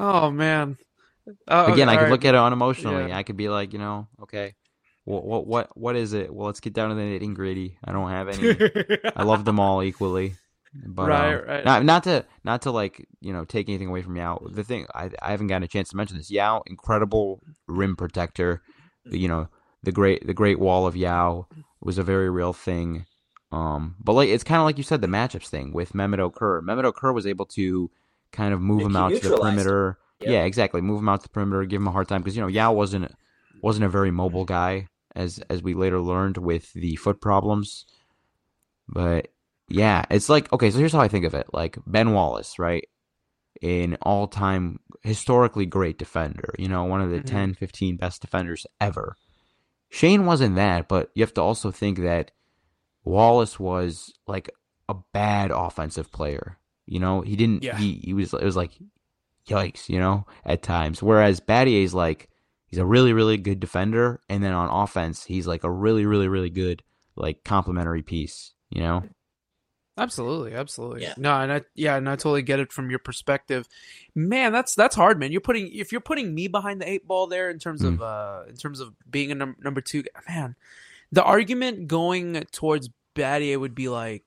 Oh 0.00 0.30
man. 0.30 0.76
Uh, 1.48 1.70
Again, 1.72 1.88
I 1.88 1.96
could 1.96 2.02
right. 2.02 2.10
look 2.10 2.24
at 2.24 2.34
it 2.34 2.38
unemotionally. 2.38 3.08
Yeah. 3.08 3.16
I 3.16 3.22
could 3.22 3.36
be 3.36 3.48
like, 3.48 3.72
you 3.72 3.78
know, 3.78 4.08
okay, 4.22 4.54
what 5.04 5.24
what 5.24 5.46
what 5.46 5.76
what 5.76 5.96
is 5.96 6.12
it? 6.12 6.34
Well, 6.34 6.46
let's 6.46 6.60
get 6.60 6.74
down 6.74 6.90
to 6.90 6.94
the 6.94 7.02
nitty 7.02 7.34
gritty. 7.34 7.78
I 7.84 7.92
don't 7.92 8.10
have 8.10 8.28
any. 8.28 8.56
I 9.16 9.22
love 9.22 9.44
them 9.44 9.60
all 9.60 9.82
equally. 9.82 10.34
But 10.74 11.08
Right, 11.08 11.34
um, 11.34 11.44
right. 11.46 11.64
Not, 11.64 11.84
not 11.84 12.04
to 12.04 12.24
not 12.42 12.62
to 12.62 12.70
like 12.70 13.06
you 13.20 13.32
know 13.32 13.44
take 13.44 13.68
anything 13.68 13.88
away 13.88 14.02
from 14.02 14.16
Yao. 14.16 14.44
The 14.50 14.64
thing 14.64 14.86
I 14.94 15.10
I 15.22 15.30
haven't 15.30 15.46
gotten 15.46 15.62
a 15.62 15.68
chance 15.68 15.90
to 15.90 15.96
mention 15.96 16.16
this. 16.16 16.30
Yao, 16.30 16.62
incredible 16.66 17.40
rim 17.66 17.96
protector. 17.96 18.62
You 19.04 19.28
know 19.28 19.48
the 19.82 19.92
great 19.92 20.26
the 20.26 20.34
Great 20.34 20.58
Wall 20.58 20.86
of 20.86 20.96
Yao 20.96 21.46
was 21.80 21.98
a 21.98 22.02
very 22.02 22.30
real 22.30 22.52
thing. 22.52 23.06
Um, 23.52 23.94
but 24.02 24.14
like 24.14 24.28
it's 24.28 24.44
kind 24.44 24.60
of 24.60 24.64
like 24.64 24.78
you 24.78 24.84
said 24.84 25.00
the 25.00 25.06
matchups 25.06 25.46
thing 25.46 25.72
with 25.72 25.92
Mehmet 25.92 26.18
Okur. 26.18 26.60
Mehmet 26.62 26.90
Okur 26.92 27.14
was 27.14 27.26
able 27.26 27.46
to 27.46 27.90
kind 28.32 28.52
of 28.52 28.60
move 28.60 28.80
And 28.80 28.90
him 28.90 28.96
out 28.96 29.12
to 29.12 29.28
the 29.28 29.36
perimeter. 29.36 29.98
Yep. 30.20 30.30
Yeah, 30.30 30.44
exactly. 30.44 30.80
Move 30.80 31.00
him 31.00 31.08
out 31.08 31.20
to 31.20 31.28
the 31.28 31.32
perimeter, 31.32 31.64
give 31.64 31.80
him 31.80 31.86
a 31.86 31.92
hard 31.92 32.08
time 32.08 32.22
because 32.22 32.34
you 32.34 32.42
know 32.42 32.48
Yao 32.48 32.72
wasn't 32.72 33.14
wasn't 33.62 33.84
a 33.84 33.88
very 33.88 34.10
mobile 34.10 34.44
guy 34.44 34.88
as 35.14 35.40
as 35.48 35.62
we 35.62 35.74
later 35.74 36.00
learned 36.00 36.38
with 36.38 36.72
the 36.72 36.96
foot 36.96 37.20
problems. 37.20 37.86
But 38.88 39.28
yeah, 39.68 40.04
it's 40.10 40.28
like 40.28 40.52
okay, 40.52 40.70
so 40.70 40.78
here's 40.78 40.92
how 40.92 41.00
I 41.00 41.08
think 41.08 41.24
of 41.24 41.34
it. 41.34 41.46
Like 41.52 41.78
Ben 41.86 42.12
Wallace, 42.12 42.58
right? 42.58 42.86
An 43.62 43.96
all-time 44.02 44.80
historically 45.02 45.64
great 45.66 45.98
defender, 45.98 46.54
you 46.58 46.68
know, 46.68 46.84
one 46.84 47.00
of 47.00 47.10
the 47.10 47.20
Mhm. 47.20 47.26
10, 47.26 47.54
15 47.54 47.96
best 47.96 48.20
defenders 48.20 48.66
ever. 48.80 49.16
Shane 49.90 50.26
wasn't 50.26 50.56
that, 50.56 50.88
but 50.88 51.10
you 51.14 51.22
have 51.22 51.34
to 51.34 51.40
also 51.42 51.70
think 51.70 51.98
that 52.00 52.32
Wallace 53.04 53.60
was 53.60 54.12
like 54.26 54.50
a 54.88 54.94
bad 55.12 55.50
offensive 55.50 56.10
player. 56.10 56.58
You 56.86 56.98
know, 57.00 57.20
he 57.20 57.36
didn't 57.36 57.62
Yeah. 57.62 57.76
he 57.78 58.00
he 58.04 58.12
was 58.12 58.34
it 58.34 58.42
was 58.42 58.56
like 58.56 58.72
yikes, 59.48 59.88
you 59.88 59.98
know, 59.98 60.26
at 60.44 60.62
times. 60.62 61.02
Whereas 61.02 61.40
Battier's 61.40 61.94
like 61.94 62.28
he's 62.66 62.78
a 62.78 62.84
really 62.86 63.12
really 63.12 63.36
good 63.36 63.60
defender 63.60 64.20
and 64.28 64.42
then 64.42 64.52
on 64.52 64.68
offense 64.68 65.24
he's 65.24 65.46
like 65.46 65.64
a 65.64 65.70
really 65.70 66.04
really 66.06 66.28
really 66.28 66.50
good 66.50 66.82
like 67.16 67.44
complementary 67.44 68.02
piece, 68.02 68.52
you 68.70 68.82
know? 68.82 69.04
Absolutely, 69.96 70.54
absolutely. 70.54 71.02
Yeah. 71.02 71.14
No, 71.16 71.40
and 71.40 71.52
I 71.52 71.62
yeah, 71.74 71.96
and 71.96 72.08
I 72.08 72.16
totally 72.16 72.42
get 72.42 72.58
it 72.58 72.72
from 72.72 72.90
your 72.90 72.98
perspective. 72.98 73.68
Man, 74.14 74.52
that's 74.52 74.74
that's 74.74 74.96
hard, 74.96 75.20
man. 75.20 75.30
You're 75.30 75.40
putting 75.40 75.72
if 75.72 75.92
you're 75.92 76.00
putting 76.00 76.34
me 76.34 76.48
behind 76.48 76.80
the 76.80 76.88
eight 76.88 77.06
ball 77.06 77.28
there 77.28 77.48
in 77.48 77.60
terms 77.60 77.82
of 77.82 78.02
uh 78.02 78.42
in 78.48 78.56
terms 78.56 78.80
of 78.80 78.92
being 79.08 79.30
a 79.30 79.36
num- 79.36 79.56
number 79.62 79.80
two, 79.80 80.02
man. 80.28 80.56
The 81.12 81.22
argument 81.22 81.86
going 81.86 82.44
towards 82.50 82.90
Battier 83.14 83.58
would 83.60 83.76
be 83.76 83.88
like 83.88 84.24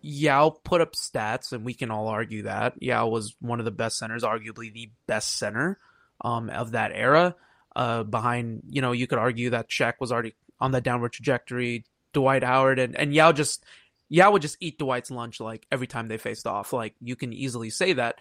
Yao 0.00 0.50
put 0.50 0.80
up 0.80 0.94
stats, 0.94 1.52
and 1.52 1.66
we 1.66 1.74
can 1.74 1.90
all 1.90 2.08
argue 2.08 2.44
that 2.44 2.82
Yao 2.82 3.08
was 3.08 3.34
one 3.40 3.58
of 3.58 3.66
the 3.66 3.70
best 3.70 3.98
centers, 3.98 4.22
arguably 4.22 4.72
the 4.72 4.90
best 5.06 5.36
center 5.36 5.78
um, 6.22 6.48
of 6.48 6.72
that 6.72 6.92
era. 6.94 7.36
Uh, 7.76 8.02
behind, 8.02 8.62
you 8.68 8.80
know, 8.80 8.92
you 8.92 9.06
could 9.06 9.18
argue 9.18 9.50
that 9.50 9.68
Shaq 9.68 9.94
was 10.00 10.10
already 10.10 10.34
on 10.58 10.72
that 10.72 10.82
downward 10.82 11.12
trajectory. 11.12 11.84
Dwight 12.12 12.42
Howard 12.42 12.80
and 12.80 12.96
and 12.96 13.14
Yao 13.14 13.30
just 13.30 13.64
Yao 14.10 14.32
would 14.32 14.42
just 14.42 14.58
eat 14.60 14.78
Dwight's 14.78 15.10
lunch 15.10 15.40
like 15.40 15.66
every 15.72 15.86
time 15.86 16.08
they 16.08 16.18
faced 16.18 16.46
off. 16.46 16.72
Like 16.72 16.94
you 17.00 17.16
can 17.16 17.32
easily 17.32 17.70
say 17.70 17.94
that. 17.94 18.16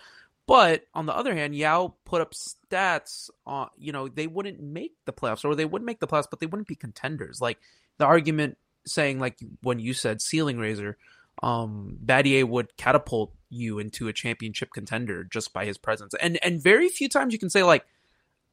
But 0.48 0.84
on 0.94 1.06
the 1.06 1.16
other 1.16 1.36
hand, 1.36 1.56
Yao 1.56 1.96
put 2.06 2.22
up 2.22 2.34
stats 2.34 3.30
on 3.46 3.70
you 3.78 3.92
know, 3.92 4.08
they 4.08 4.28
wouldn't 4.28 4.62
make 4.62 4.94
the 5.06 5.14
playoffs 5.14 5.44
or 5.44 5.56
they 5.56 5.66
would 5.66 5.84
make 5.84 6.00
the 6.00 6.08
playoffs, 6.08 6.28
but 6.30 6.40
they 6.40 6.46
wouldn't 6.46 6.68
be 6.68 6.76
contenders. 6.76 7.42
Like 7.42 7.58
the 7.98 8.06
argument 8.06 8.58
saying 8.86 9.20
like 9.20 9.38
when 9.62 9.80
you 9.80 9.94
said 9.94 10.22
ceiling 10.22 10.58
raiser, 10.58 10.98
um 11.44 11.98
Battier 12.06 12.48
would 12.48 12.78
catapult 12.78 13.34
you 13.50 13.80
into 13.80 14.08
a 14.08 14.14
championship 14.14 14.70
contender 14.72 15.24
just 15.24 15.54
by 15.54 15.66
his 15.66 15.78
presence. 15.78 16.14
And 16.22 16.38
and 16.44 16.62
very 16.62 16.88
few 16.90 17.10
times 17.10 17.34
you 17.34 17.40
can 17.40 17.50
say 17.50 17.64
like 17.64 17.86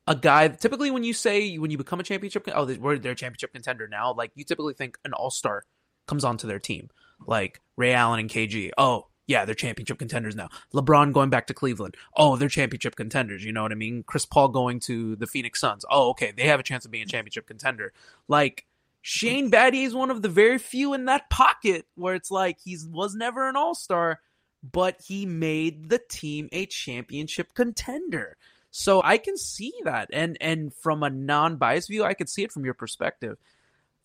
a 0.06 0.14
guy. 0.14 0.48
Typically, 0.48 0.90
when 0.90 1.04
you 1.04 1.12
say 1.12 1.56
when 1.56 1.70
you 1.70 1.78
become 1.78 2.00
a 2.00 2.04
championship, 2.04 2.48
oh, 2.54 2.64
they're, 2.64 2.98
they're 2.98 3.12
a 3.12 3.16
championship 3.16 3.52
contender 3.52 3.88
now. 3.88 4.14
Like 4.14 4.32
you 4.34 4.44
typically 4.44 4.74
think 4.74 4.98
an 5.04 5.12
all 5.12 5.30
star 5.30 5.64
comes 6.06 6.24
onto 6.24 6.46
their 6.46 6.58
team, 6.60 6.88
like 7.24 7.60
Ray 7.76 7.92
Allen 7.92 8.20
and 8.20 8.30
KG. 8.30 8.70
Oh, 8.76 9.06
yeah, 9.26 9.44
they're 9.44 9.54
championship 9.54 9.98
contenders 9.98 10.36
now. 10.36 10.48
LeBron 10.72 11.12
going 11.12 11.30
back 11.30 11.48
to 11.48 11.54
Cleveland. 11.54 11.96
Oh, 12.16 12.36
they're 12.36 12.48
championship 12.48 12.94
contenders. 12.96 13.44
You 13.44 13.52
know 13.52 13.62
what 13.62 13.72
I 13.72 13.76
mean? 13.76 14.04
Chris 14.06 14.24
Paul 14.24 14.48
going 14.48 14.80
to 14.80 15.16
the 15.16 15.26
Phoenix 15.26 15.60
Suns. 15.60 15.84
Oh, 15.90 16.10
okay, 16.10 16.32
they 16.36 16.46
have 16.46 16.60
a 16.60 16.64
chance 16.64 16.84
of 16.84 16.90
being 16.90 17.02
a 17.02 17.06
championship 17.06 17.46
contender. 17.46 17.92
Like 18.28 18.66
Shane 19.02 19.50
Battier 19.50 19.86
is 19.86 19.94
one 19.94 20.10
of 20.10 20.22
the 20.22 20.28
very 20.28 20.58
few 20.58 20.94
in 20.94 21.06
that 21.06 21.28
pocket 21.30 21.86
where 21.96 22.14
it's 22.14 22.30
like 22.30 22.58
he 22.64 22.76
was 22.88 23.14
never 23.14 23.48
an 23.48 23.56
all 23.56 23.74
star, 23.74 24.20
but 24.62 25.00
he 25.04 25.26
made 25.26 25.88
the 25.88 26.00
team 26.08 26.48
a 26.52 26.66
championship 26.66 27.54
contender. 27.54 28.36
So 28.70 29.00
I 29.02 29.18
can 29.18 29.36
see 29.36 29.72
that, 29.84 30.10
and 30.12 30.36
and 30.40 30.74
from 30.74 31.02
a 31.02 31.08
non-biased 31.08 31.88
view, 31.88 32.04
I 32.04 32.14
could 32.14 32.28
see 32.28 32.42
it 32.42 32.52
from 32.52 32.64
your 32.64 32.74
perspective. 32.74 33.38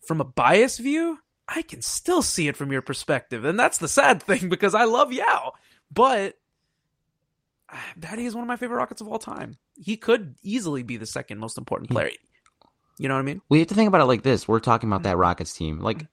From 0.07 0.21
a 0.21 0.23
biased 0.23 0.79
view, 0.79 1.19
I 1.53 1.61
can 1.63 1.81
still 1.81 2.21
see 2.21 2.47
it 2.47 2.55
from 2.55 2.71
your 2.71 2.81
perspective, 2.81 3.43
and 3.45 3.59
that's 3.59 3.77
the 3.77 3.87
sad 3.87 4.23
thing 4.23 4.49
because 4.49 4.73
I 4.73 4.85
love 4.85 5.11
Yao, 5.11 5.53
but 5.91 6.35
ah, 7.69 7.83
Batty 7.97 8.25
is 8.25 8.35
one 8.35 8.43
of 8.43 8.47
my 8.47 8.55
favorite 8.55 8.77
Rockets 8.77 9.01
of 9.01 9.07
all 9.07 9.19
time. 9.19 9.57
He 9.75 9.97
could 9.97 10.35
easily 10.43 10.83
be 10.83 10.97
the 10.97 11.05
second 11.05 11.39
most 11.39 11.57
important 11.57 11.89
hmm. 11.89 11.95
player. 11.95 12.11
You 12.97 13.07
know 13.07 13.15
what 13.15 13.21
I 13.21 13.23
mean? 13.23 13.41
We 13.49 13.59
have 13.59 13.67
to 13.69 13.73
think 13.73 13.87
about 13.87 14.01
it 14.01 14.05
like 14.05 14.21
this. 14.21 14.47
We're 14.47 14.59
talking 14.59 14.87
about 14.87 15.03
that 15.03 15.13
mm-hmm. 15.13 15.21
Rockets 15.21 15.53
team. 15.53 15.79
Like, 15.79 15.97
mm-hmm. 15.97 16.05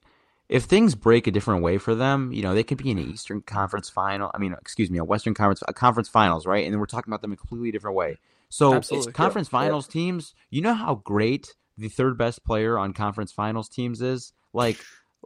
if 0.48 0.65
things 0.65 0.94
break 0.94 1.27
a 1.27 1.31
different 1.31 1.62
way 1.62 1.77
for 1.77 1.94
them, 1.94 2.32
you 2.32 2.43
know, 2.43 2.55
they 2.55 2.65
could 2.65 2.78
be 2.78 2.90
in 2.90 2.98
an 2.98 3.10
Eastern 3.10 3.43
Conference 3.43 3.90
final. 3.90 4.31
I 4.35 4.39
mean, 4.39 4.55
excuse 4.59 4.90
me, 4.90 4.98
a 4.98 5.05
Western 5.05 5.35
Conference, 5.35 5.62
a 5.69 5.74
conference 5.74 6.09
finals, 6.09 6.47
right? 6.47 6.65
And 6.65 6.73
then 6.73 6.81
we're 6.81 6.86
talking 6.86 7.10
about 7.10 7.20
them 7.20 7.32
a 7.32 7.36
completely 7.36 7.70
different 7.73 7.94
way. 7.94 8.16
So, 8.48 8.73
Absolutely. 8.73 9.12
conference 9.12 9.48
yeah. 9.48 9.59
finals 9.59 9.86
yeah. 9.89 9.93
teams, 9.93 10.35
you 10.48 10.62
know 10.62 10.73
how 10.73 10.94
great 10.94 11.55
the 11.77 11.89
third 11.89 12.16
best 12.16 12.43
player 12.43 12.78
on 12.78 12.94
conference 12.94 13.32
finals 13.32 13.69
teams 13.69 14.01
is? 14.01 14.32
Like, 14.55 14.78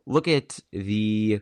look 0.07 0.29
at 0.29 0.61
the 0.73 1.41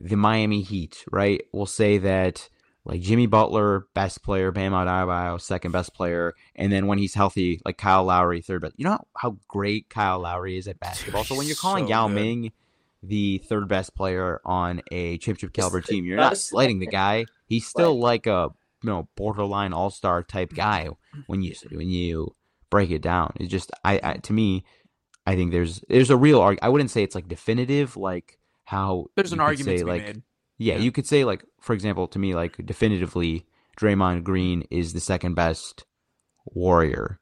the 0.00 0.16
Miami 0.16 0.62
Heat, 0.62 1.04
right? 1.10 1.42
We'll 1.52 1.66
say 1.66 1.98
that 1.98 2.48
like 2.84 3.00
Jimmy 3.00 3.26
Butler, 3.26 3.86
best 3.94 4.22
player, 4.22 4.50
Bam 4.50 4.72
Adebayo, 4.72 5.40
second 5.40 5.70
best 5.70 5.94
player, 5.94 6.34
and 6.56 6.72
then 6.72 6.86
when 6.86 6.98
he's 6.98 7.14
healthy, 7.14 7.60
like 7.64 7.78
Kyle 7.78 8.04
Lowry, 8.04 8.40
third 8.40 8.62
best. 8.62 8.74
You 8.76 8.86
know 8.86 8.98
how 9.16 9.36
great 9.48 9.88
Kyle 9.88 10.20
Lowry 10.20 10.58
is 10.58 10.66
at 10.66 10.80
basketball. 10.80 11.24
So 11.24 11.36
when 11.36 11.46
you're 11.46 11.56
calling 11.56 11.84
so 11.84 11.90
Yao 11.90 12.08
good. 12.08 12.14
Ming 12.14 12.52
the 13.02 13.38
third 13.38 13.68
best 13.68 13.94
player 13.94 14.40
on 14.44 14.82
a 14.90 15.18
championship 15.18 15.52
caliber 15.52 15.80
team, 15.80 16.04
you're 16.04 16.16
not 16.16 16.38
slighting 16.38 16.80
the 16.80 16.86
guy. 16.86 17.26
He's 17.46 17.66
still 17.66 17.98
like 17.98 18.26
a 18.26 18.50
you 18.82 18.90
know 18.90 19.08
borderline 19.16 19.72
all 19.72 19.90
star 19.90 20.22
type 20.22 20.52
guy 20.52 20.88
when 21.26 21.42
you 21.42 21.54
when 21.70 21.88
you 21.88 22.34
break 22.70 22.90
it 22.90 23.02
down. 23.02 23.32
It's 23.36 23.50
just 23.50 23.70
I, 23.84 24.00
I 24.02 24.14
to 24.14 24.32
me 24.32 24.64
I 25.26 25.36
think 25.36 25.52
there's 25.52 25.82
there's 25.88 26.10
a 26.10 26.16
real 26.16 26.40
argument. 26.40 26.64
I 26.64 26.68
wouldn't 26.68 26.90
say 26.90 27.02
it's 27.02 27.14
like 27.14 27.28
definitive, 27.28 27.96
like 27.96 28.38
how 28.64 29.06
there's 29.16 29.32
an 29.32 29.40
argument 29.40 29.78
say, 29.78 29.84
like, 29.84 30.02
made. 30.02 30.22
Yeah, 30.58 30.74
yeah, 30.74 30.80
you 30.80 30.92
could 30.92 31.06
say 31.06 31.24
like, 31.24 31.44
for 31.60 31.72
example, 31.72 32.08
to 32.08 32.18
me, 32.18 32.34
like 32.34 32.64
definitively, 32.64 33.46
Draymond 33.78 34.24
Green 34.24 34.64
is 34.70 34.92
the 34.92 35.00
second 35.00 35.34
best 35.34 35.84
warrior 36.46 37.20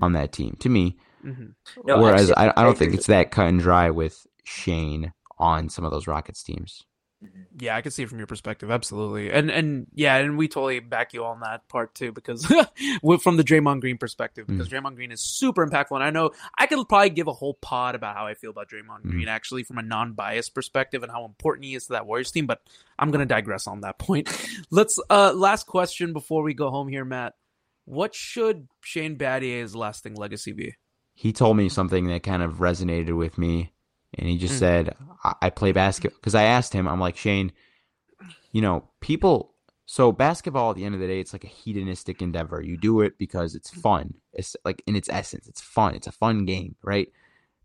on 0.00 0.12
that 0.12 0.32
team. 0.32 0.56
To 0.60 0.68
me, 0.68 0.98
mm-hmm. 1.24 1.46
no, 1.84 2.00
whereas 2.00 2.32
I, 2.32 2.52
I 2.56 2.62
don't 2.62 2.78
think 2.78 2.94
it's 2.94 3.06
that 3.06 3.30
cut 3.30 3.48
and 3.48 3.60
dry 3.60 3.90
with 3.90 4.26
Shane 4.44 5.12
on 5.38 5.68
some 5.68 5.84
of 5.84 5.90
those 5.90 6.06
Rockets 6.06 6.42
teams. 6.42 6.84
Mm-hmm. 7.22 7.42
Yeah, 7.58 7.76
I 7.76 7.82
can 7.82 7.92
see 7.92 8.02
it 8.02 8.08
from 8.08 8.16
your 8.16 8.26
perspective, 8.26 8.70
absolutely, 8.70 9.30
and 9.30 9.50
and 9.50 9.86
yeah, 9.92 10.16
and 10.16 10.38
we 10.38 10.48
totally 10.48 10.80
back 10.80 11.12
you 11.12 11.24
on 11.24 11.40
that 11.40 11.68
part 11.68 11.94
too, 11.94 12.12
because 12.12 12.46
from 13.22 13.36
the 13.36 13.44
Draymond 13.44 13.82
Green 13.82 13.98
perspective, 13.98 14.46
because 14.46 14.68
mm. 14.68 14.72
Draymond 14.72 14.94
Green 14.94 15.12
is 15.12 15.20
super 15.20 15.66
impactful, 15.66 15.96
and 15.96 16.02
I 16.02 16.08
know 16.08 16.30
I 16.56 16.66
could 16.66 16.88
probably 16.88 17.10
give 17.10 17.26
a 17.26 17.34
whole 17.34 17.54
pod 17.54 17.94
about 17.94 18.16
how 18.16 18.26
I 18.26 18.32
feel 18.32 18.50
about 18.50 18.70
Draymond 18.70 19.04
mm. 19.04 19.10
Green 19.10 19.28
actually 19.28 19.64
from 19.64 19.76
a 19.76 19.82
non-biased 19.82 20.54
perspective 20.54 21.02
and 21.02 21.12
how 21.12 21.26
important 21.26 21.66
he 21.66 21.74
is 21.74 21.88
to 21.88 21.92
that 21.92 22.06
Warriors 22.06 22.30
team, 22.30 22.46
but 22.46 22.62
I'm 22.98 23.10
gonna 23.10 23.26
digress 23.26 23.66
on 23.66 23.82
that 23.82 23.98
point. 23.98 24.28
Let's 24.70 24.98
uh 25.10 25.34
last 25.34 25.66
question 25.66 26.14
before 26.14 26.42
we 26.42 26.54
go 26.54 26.70
home 26.70 26.88
here, 26.88 27.04
Matt. 27.04 27.34
What 27.84 28.14
should 28.14 28.68
Shane 28.82 29.16
Battier's 29.16 29.76
lasting 29.76 30.14
legacy 30.14 30.52
be? 30.52 30.74
He 31.12 31.34
told 31.34 31.58
me 31.58 31.68
something 31.68 32.06
that 32.06 32.22
kind 32.22 32.42
of 32.42 32.54
resonated 32.54 33.14
with 33.14 33.36
me 33.36 33.72
and 34.14 34.28
he 34.28 34.38
just 34.38 34.54
mm. 34.54 34.58
said, 34.58 34.96
I-, 35.24 35.34
I 35.42 35.50
play 35.50 35.72
basketball." 35.72 36.18
Because 36.20 36.34
I 36.34 36.44
asked 36.44 36.72
him, 36.72 36.88
I'm 36.88 37.00
like, 37.00 37.16
Shane, 37.16 37.52
you 38.52 38.62
know, 38.62 38.84
people. 39.00 39.54
So 39.86 40.12
basketball, 40.12 40.70
at 40.70 40.76
the 40.76 40.84
end 40.84 40.94
of 40.94 41.00
the 41.00 41.08
day, 41.08 41.18
it's 41.18 41.32
like 41.32 41.42
a 41.42 41.48
hedonistic 41.48 42.22
endeavor. 42.22 42.62
You 42.62 42.76
do 42.76 43.00
it 43.00 43.18
because 43.18 43.56
it's 43.56 43.70
fun. 43.70 44.14
It's 44.32 44.56
like 44.64 44.82
in 44.86 44.94
its 44.94 45.08
essence, 45.08 45.48
it's 45.48 45.60
fun. 45.60 45.96
It's 45.96 46.06
a 46.06 46.12
fun 46.12 46.44
game, 46.44 46.76
right? 46.82 47.08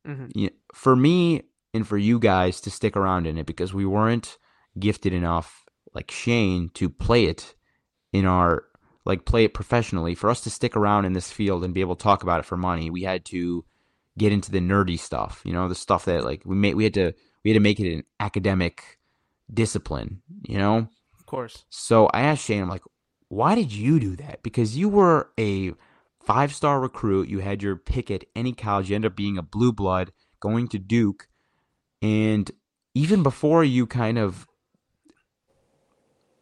Mm-hmm. 0.07 0.27
You 0.33 0.47
know, 0.47 0.53
for 0.73 0.95
me 0.95 1.43
and 1.73 1.87
for 1.87 1.97
you 1.97 2.17
guys 2.17 2.61
to 2.61 2.71
stick 2.71 2.97
around 2.97 3.27
in 3.27 3.37
it 3.37 3.45
because 3.45 3.73
we 3.73 3.85
weren't 3.85 4.37
gifted 4.79 5.13
enough, 5.13 5.65
like 5.93 6.09
Shane, 6.09 6.69
to 6.75 6.89
play 6.89 7.25
it 7.25 7.53
in 8.11 8.25
our 8.25 8.63
like 9.05 9.25
play 9.25 9.43
it 9.43 9.53
professionally. 9.53 10.15
For 10.15 10.29
us 10.29 10.41
to 10.41 10.49
stick 10.49 10.75
around 10.75 11.05
in 11.05 11.13
this 11.13 11.31
field 11.31 11.63
and 11.63 11.73
be 11.73 11.81
able 11.81 11.95
to 11.95 12.03
talk 12.03 12.23
about 12.23 12.39
it 12.39 12.45
for 12.45 12.57
money, 12.57 12.89
we 12.89 13.03
had 13.03 13.23
to 13.25 13.65
get 14.17 14.31
into 14.31 14.51
the 14.51 14.59
nerdy 14.59 14.99
stuff, 14.99 15.41
you 15.43 15.53
know, 15.53 15.67
the 15.67 15.75
stuff 15.75 16.05
that 16.05 16.23
like 16.23 16.41
we 16.45 16.55
made 16.55 16.75
we 16.75 16.83
had 16.83 16.93
to 16.93 17.13
we 17.43 17.51
had 17.51 17.55
to 17.55 17.61
make 17.61 17.79
it 17.79 17.93
an 17.93 18.03
academic 18.19 18.99
discipline, 19.53 20.21
you 20.43 20.57
know? 20.57 20.87
Of 21.19 21.25
course. 21.25 21.65
So 21.69 22.07
I 22.07 22.21
asked 22.21 22.45
Shane, 22.45 22.61
I'm 22.61 22.69
like, 22.69 22.83
why 23.27 23.55
did 23.55 23.71
you 23.71 23.99
do 23.99 24.15
that? 24.17 24.43
Because 24.43 24.77
you 24.77 24.89
were 24.89 25.29
a 25.39 25.73
five 26.25 26.53
star 26.53 26.79
recruit, 26.79 27.29
you 27.29 27.39
had 27.39 27.61
your 27.61 27.75
pick 27.75 28.09
at 28.09 28.25
any 28.35 28.53
college, 28.53 28.89
you 28.89 28.95
ended 28.95 29.11
up 29.11 29.15
being 29.15 29.37
a 29.37 29.43
blue 29.43 29.71
blood, 29.71 30.11
going 30.39 30.67
to 30.69 30.79
Duke, 30.79 31.27
and 32.01 32.49
even 32.93 33.23
before 33.23 33.63
you 33.63 33.85
kind 33.85 34.17
of 34.17 34.47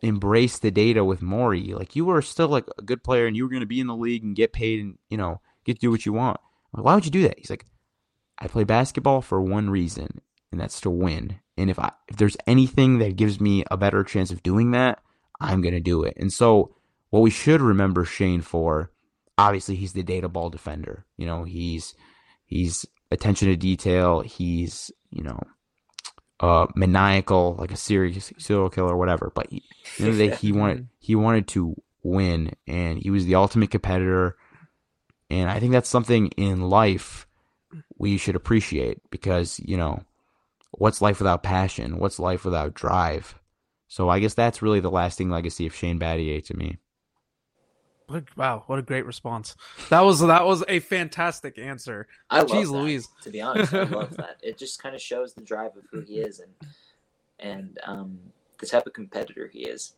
embrace 0.02 0.60
the 0.60 0.72
data 0.72 1.04
with 1.04 1.22
Morey, 1.22 1.74
like 1.74 1.96
you 1.96 2.06
were 2.06 2.22
still 2.22 2.48
like 2.48 2.66
a 2.78 2.82
good 2.82 3.04
player 3.04 3.26
and 3.26 3.36
you 3.36 3.44
were 3.44 3.50
going 3.50 3.62
to 3.62 3.66
be 3.66 3.80
in 3.80 3.88
the 3.88 3.96
league 3.96 4.24
and 4.24 4.36
get 4.36 4.54
paid 4.54 4.80
and, 4.80 4.98
you 5.10 5.18
know, 5.18 5.42
get 5.66 5.76
to 5.76 5.80
do 5.80 5.92
what 5.92 6.06
you 6.06 6.14
want. 6.14 6.40
Like, 6.74 6.84
why 6.84 6.96
would 6.96 7.06
you 7.06 7.12
do 7.12 7.24
that? 7.24 7.38
He's 7.38 7.50
like, 7.50 7.66
I 8.40 8.48
play 8.48 8.64
basketball 8.64 9.22
for 9.22 9.42
one 9.42 9.70
reason, 9.70 10.22
and 10.52 10.60
that's 10.60 10.82
to 10.82 10.90
win. 10.90 11.40
And 11.58 11.70
if 11.70 11.78
I 11.78 11.92
if 12.08 12.18
there's 12.18 12.38
anything 12.48 13.00
that 13.00 13.16
gives 13.16 13.40
me 13.40 13.64
a 13.70 13.78
better 13.78 14.04
chance 14.04 14.32
of 14.32 14.44
doing 14.44 14.72
that, 14.72 15.02
I'm 15.40 15.62
gonna 15.62 15.80
do 15.80 16.04
it. 16.04 16.16
And 16.18 16.32
so 16.34 16.76
what 17.10 17.22
we 17.22 17.30
should 17.30 17.62
remember 17.62 18.06
Shane 18.06 18.42
for, 18.42 18.92
obviously 19.38 19.76
he's 19.76 19.94
the 19.94 20.04
data 20.04 20.28
ball 20.28 20.50
defender. 20.50 21.06
You 21.16 21.28
know, 21.28 21.44
he's 21.44 21.94
he's 22.46 22.86
attention 23.12 23.50
to 23.50 23.56
detail, 23.56 24.22
he's, 24.22 24.92
you 25.12 25.24
know, 25.24 25.40
uh 26.40 26.66
maniacal, 26.76 27.56
like 27.60 27.72
a 27.72 27.78
serious 27.78 28.34
serial 28.40 28.70
killer 28.70 28.94
or 28.94 28.98
whatever. 28.98 29.32
But 29.34 29.48
he, 29.52 29.64
he 30.32 30.52
wanted 30.52 30.88
he 31.00 31.16
wanted 31.16 31.48
to 31.50 31.76
win 32.02 32.54
and 32.68 32.98
he 32.98 33.12
was 33.12 33.26
the 33.26 33.36
ultimate 33.36 33.70
competitor 33.70 34.36
and 35.40 35.50
I 35.50 35.60
think 35.60 35.72
that's 35.72 35.90
something 35.90 36.28
in 36.30 36.62
life 36.62 37.28
we 37.98 38.18
should 38.18 38.36
appreciate 38.36 39.00
because, 39.10 39.60
you 39.64 39.78
know, 39.78 40.04
what's 40.72 41.02
life 41.02 41.20
without 41.20 41.44
passion? 41.44 41.98
What's 41.98 42.20
life 42.20 42.46
without 42.46 42.74
drive? 42.74 43.40
So 43.88 44.10
I 44.10 44.20
guess 44.20 44.34
that's 44.34 44.62
really 44.62 44.80
the 44.80 44.92
lasting 44.92 45.30
legacy 45.30 45.68
of 45.68 45.76
Shane 45.76 46.00
Battier 46.00 46.44
to 46.46 46.58
me. 46.58 46.78
Wow, 48.36 48.64
what 48.68 48.80
a 48.80 48.82
great 48.82 49.06
response! 49.06 49.56
That 49.90 50.02
was 50.02 50.20
that 50.20 50.46
was 50.46 50.64
a 50.68 50.80
fantastic 50.80 51.58
answer. 51.58 52.08
I 52.30 52.40
love 52.40 52.50
Jeez 52.50 52.66
that, 52.66 52.72
Louise. 52.72 53.08
To 53.24 53.30
be 53.30 53.42
honest, 53.42 53.74
I 53.74 53.84
love 53.84 54.18
that. 54.18 54.38
It 54.44 54.58
just 54.58 54.84
kind 54.84 54.94
of 54.94 55.02
shows 55.02 55.34
the 55.34 55.42
drive 55.42 55.78
of 55.78 55.84
who 55.90 56.02
he 56.02 56.20
is 56.20 56.40
and 56.40 56.52
and 57.40 57.80
um, 57.84 58.20
the 58.60 58.68
type 58.68 58.86
of 58.86 58.94
competitor 58.94 59.48
he 59.52 59.62
is. 59.62 59.94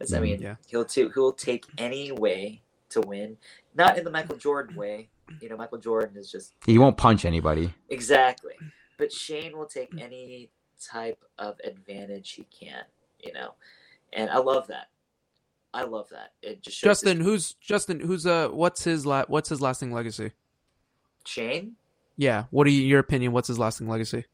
As 0.00 0.12
I 0.12 0.18
mm, 0.18 0.22
mean, 0.22 0.42
yeah. 0.42 0.56
he'll 0.68 0.84
t- 0.84 1.08
he'll 1.14 1.32
take 1.32 1.64
any 1.78 2.12
way 2.12 2.62
to 2.90 3.00
win. 3.00 3.36
Not 3.76 3.98
in 3.98 4.04
the 4.04 4.10
Michael 4.10 4.36
Jordan 4.36 4.74
way. 4.74 5.08
You 5.40 5.48
know, 5.48 5.56
Michael 5.56 5.78
Jordan 5.78 6.16
is 6.16 6.30
just 6.30 6.54
he 6.64 6.78
won't 6.78 6.96
punch 6.96 7.24
anybody. 7.24 7.72
Exactly. 7.90 8.54
But 8.96 9.12
Shane 9.12 9.56
will 9.56 9.66
take 9.66 9.90
any 10.00 10.50
type 10.80 11.22
of 11.38 11.56
advantage 11.64 12.30
he 12.32 12.46
can, 12.50 12.84
you 13.20 13.32
know. 13.32 13.54
And 14.12 14.30
I 14.30 14.38
love 14.38 14.66
that. 14.68 14.88
I 15.74 15.82
love 15.82 16.08
that. 16.10 16.32
It 16.42 16.62
just 16.62 16.80
Justin, 16.80 17.18
his... 17.18 17.26
who's 17.26 17.52
Justin, 17.54 18.00
who's 18.00 18.26
uh 18.26 18.48
what's 18.48 18.84
his 18.84 19.04
la- 19.04 19.26
what's 19.28 19.50
his 19.50 19.60
lasting 19.60 19.92
legacy? 19.92 20.32
Shane? 21.24 21.72
Yeah. 22.16 22.44
What 22.50 22.66
are 22.66 22.70
you, 22.70 22.82
your 22.82 23.00
opinion? 23.00 23.32
What's 23.32 23.48
his 23.48 23.58
lasting 23.58 23.88
legacy? 23.88 24.24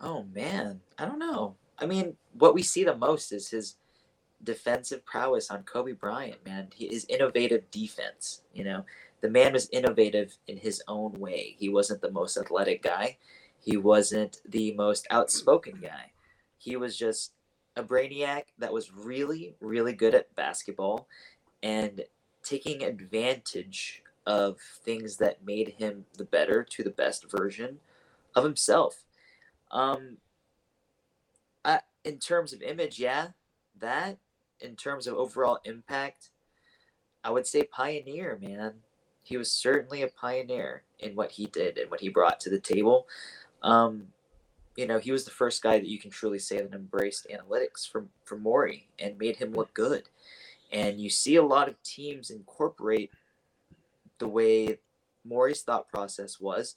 Oh 0.00 0.24
man, 0.34 0.80
I 0.98 1.04
don't 1.04 1.18
know. 1.18 1.56
I 1.78 1.86
mean, 1.86 2.16
what 2.38 2.54
we 2.54 2.62
see 2.62 2.84
the 2.84 2.96
most 2.96 3.32
is 3.32 3.50
his 3.50 3.76
defensive 4.42 5.04
prowess 5.04 5.50
on 5.50 5.62
Kobe 5.62 5.92
Bryant, 5.92 6.44
man. 6.44 6.68
His 6.74 7.06
innovative 7.08 7.70
defense, 7.70 8.42
you 8.52 8.64
know. 8.64 8.84
The 9.22 9.30
man 9.30 9.54
was 9.54 9.68
innovative 9.70 10.36
in 10.46 10.58
his 10.58 10.82
own 10.86 11.12
way. 11.14 11.56
He 11.58 11.68
wasn't 11.68 12.02
the 12.02 12.10
most 12.10 12.36
athletic 12.36 12.82
guy. 12.82 13.16
He 13.58 13.76
wasn't 13.76 14.38
the 14.46 14.74
most 14.74 15.06
outspoken 15.10 15.78
guy. 15.82 16.12
He 16.58 16.76
was 16.76 16.96
just 16.96 17.32
a 17.76 17.82
brainiac 17.82 18.44
that 18.58 18.72
was 18.72 18.92
really, 18.92 19.56
really 19.60 19.94
good 19.94 20.14
at 20.14 20.34
basketball 20.36 21.08
and 21.62 22.02
taking 22.42 22.82
advantage 22.82 24.02
of 24.26 24.58
things 24.84 25.16
that 25.16 25.44
made 25.44 25.74
him 25.78 26.04
the 26.16 26.24
better 26.24 26.62
to 26.62 26.82
the 26.82 26.90
best 26.90 27.30
version 27.30 27.78
of 28.34 28.44
himself. 28.44 29.02
Um, 29.70 30.18
I, 31.64 31.80
in 32.04 32.18
terms 32.18 32.52
of 32.52 32.62
image, 32.62 32.98
yeah, 32.98 33.28
that. 33.80 34.18
In 34.60 34.76
terms 34.76 35.06
of 35.06 35.14
overall 35.14 35.58
impact, 35.64 36.30
I 37.22 37.30
would 37.30 37.46
say 37.46 37.64
pioneer, 37.64 38.38
man. 38.40 38.74
He 39.22 39.36
was 39.36 39.50
certainly 39.50 40.02
a 40.02 40.08
pioneer 40.08 40.82
in 41.00 41.16
what 41.16 41.32
he 41.32 41.46
did 41.46 41.78
and 41.78 41.90
what 41.90 42.00
he 42.00 42.08
brought 42.08 42.38
to 42.40 42.50
the 42.50 42.60
table. 42.60 43.08
Um, 43.62 44.08
you 44.76 44.86
know, 44.86 44.98
he 44.98 45.10
was 45.10 45.24
the 45.24 45.30
first 45.30 45.62
guy 45.62 45.78
that 45.78 45.88
you 45.88 45.98
can 45.98 46.10
truly 46.10 46.38
say 46.38 46.58
that 46.58 46.72
embraced 46.72 47.26
analytics 47.28 47.90
from 47.90 48.10
from 48.24 48.42
Morey 48.42 48.88
and 48.98 49.18
made 49.18 49.36
him 49.36 49.52
look 49.52 49.74
good. 49.74 50.04
And 50.70 51.00
you 51.00 51.10
see 51.10 51.36
a 51.36 51.42
lot 51.42 51.68
of 51.68 51.82
teams 51.82 52.30
incorporate 52.30 53.10
the 54.18 54.28
way 54.28 54.78
Morey's 55.24 55.62
thought 55.62 55.88
process 55.88 56.38
was, 56.38 56.76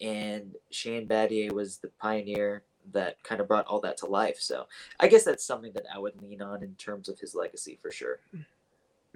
and 0.00 0.54
Shane 0.70 1.08
Battier 1.08 1.52
was 1.52 1.78
the 1.78 1.88
pioneer 2.00 2.62
that 2.92 3.22
kind 3.22 3.40
of 3.40 3.48
brought 3.48 3.66
all 3.66 3.80
that 3.80 3.98
to 3.98 4.06
life. 4.06 4.38
So 4.40 4.66
I 4.98 5.08
guess 5.08 5.24
that's 5.24 5.44
something 5.44 5.72
that 5.74 5.84
I 5.92 5.98
would 5.98 6.20
lean 6.22 6.42
on 6.42 6.62
in 6.62 6.74
terms 6.74 7.08
of 7.08 7.18
his 7.18 7.34
legacy 7.34 7.78
for 7.80 7.90
sure. 7.90 8.18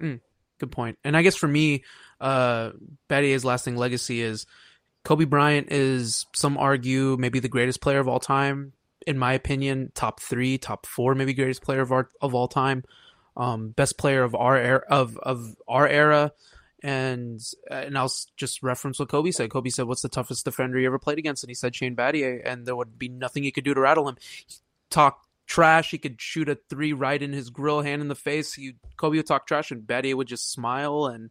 Mm, 0.01 0.21
good 0.59 0.71
point. 0.71 0.97
And 1.03 1.17
I 1.17 1.21
guess 1.21 1.35
for 1.35 1.47
me, 1.47 1.83
uh, 2.21 2.71
Battier's 3.07 3.45
lasting 3.45 3.75
legacy 3.75 4.21
is 4.21 4.45
Kobe 5.03 5.25
Bryant 5.25 5.71
is 5.71 6.25
some 6.35 6.57
argue 6.57 7.15
maybe 7.17 7.39
the 7.39 7.47
greatest 7.49 7.81
player 7.81 7.99
of 7.99 8.07
all 8.07 8.19
time. 8.19 8.73
In 9.05 9.17
my 9.17 9.33
opinion, 9.33 9.91
top 9.95 10.19
three, 10.19 10.57
top 10.57 10.85
four, 10.85 11.15
maybe 11.15 11.33
greatest 11.33 11.61
player 11.61 11.81
of 11.81 11.91
our, 11.91 12.09
of 12.21 12.35
all 12.35 12.47
time. 12.47 12.83
Um, 13.37 13.69
best 13.69 13.97
player 13.97 14.23
of 14.23 14.33
our 14.35 14.57
era, 14.57 14.81
of 14.89 15.17
of 15.19 15.55
our 15.67 15.87
era, 15.87 16.31
and 16.83 17.41
uh, 17.69 17.75
and 17.75 17.97
I'll 17.97 18.11
just 18.35 18.61
reference 18.63 18.99
what 18.99 19.09
Kobe 19.09 19.31
said. 19.31 19.49
Kobe 19.49 19.69
said, 19.69 19.87
"What's 19.87 20.01
the 20.01 20.09
toughest 20.09 20.45
defender 20.45 20.79
you 20.79 20.87
ever 20.87 20.99
played 20.99 21.17
against?" 21.17 21.43
And 21.43 21.49
he 21.49 21.55
said 21.55 21.75
Shane 21.75 21.95
Battier, 21.95 22.41
and 22.45 22.65
there 22.65 22.75
would 22.75 22.99
be 22.99 23.09
nothing 23.09 23.43
he 23.43 23.51
could 23.51 23.63
do 23.63 23.73
to 23.73 23.81
rattle 23.81 24.07
him. 24.07 24.17
He 24.47 24.55
Talk 24.89 25.27
trash, 25.47 25.91
he 25.91 25.97
could 25.97 26.21
shoot 26.21 26.49
a 26.49 26.57
three 26.69 26.93
right 26.93 27.21
in 27.21 27.33
his 27.33 27.49
grill, 27.49 27.81
hand 27.81 28.01
in 28.01 28.07
the 28.07 28.15
face. 28.15 28.53
He 28.53 28.75
Kobe 28.95 29.17
would 29.17 29.27
talk 29.27 29.47
trash, 29.47 29.71
and 29.71 29.83
Battier 29.83 30.15
would 30.15 30.27
just 30.27 30.51
smile 30.51 31.07
and 31.07 31.29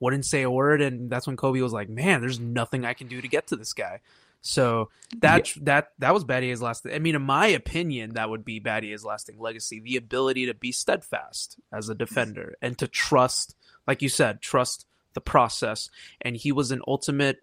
wouldn't 0.00 0.26
say 0.26 0.42
a 0.42 0.50
word. 0.50 0.82
And 0.82 1.10
that's 1.10 1.26
when 1.26 1.36
Kobe 1.36 1.60
was 1.60 1.72
like, 1.72 1.88
"Man, 1.88 2.20
there's 2.20 2.40
nothing 2.40 2.84
I 2.84 2.94
can 2.94 3.08
do 3.08 3.20
to 3.20 3.28
get 3.28 3.46
to 3.48 3.56
this 3.56 3.72
guy." 3.72 4.00
So 4.40 4.90
that 5.18 5.56
yeah. 5.56 5.62
that 5.64 5.92
that 5.98 6.14
was 6.14 6.24
Battier's 6.24 6.62
last. 6.62 6.86
I 6.86 6.98
mean, 6.98 7.14
in 7.14 7.22
my 7.22 7.48
opinion, 7.48 8.14
that 8.14 8.30
would 8.30 8.44
be 8.44 8.60
Battier's 8.60 9.04
lasting 9.04 9.38
legacy: 9.38 9.80
the 9.80 9.96
ability 9.96 10.46
to 10.46 10.54
be 10.54 10.72
steadfast 10.72 11.58
as 11.72 11.88
a 11.88 11.94
defender 11.94 12.56
and 12.62 12.78
to 12.78 12.86
trust, 12.86 13.56
like 13.88 14.02
you 14.02 14.08
said, 14.08 14.40
trust 14.40 14.86
the 15.14 15.20
process. 15.20 15.90
And 16.20 16.36
he 16.36 16.52
was 16.52 16.70
an 16.70 16.82
ultimate. 16.86 17.40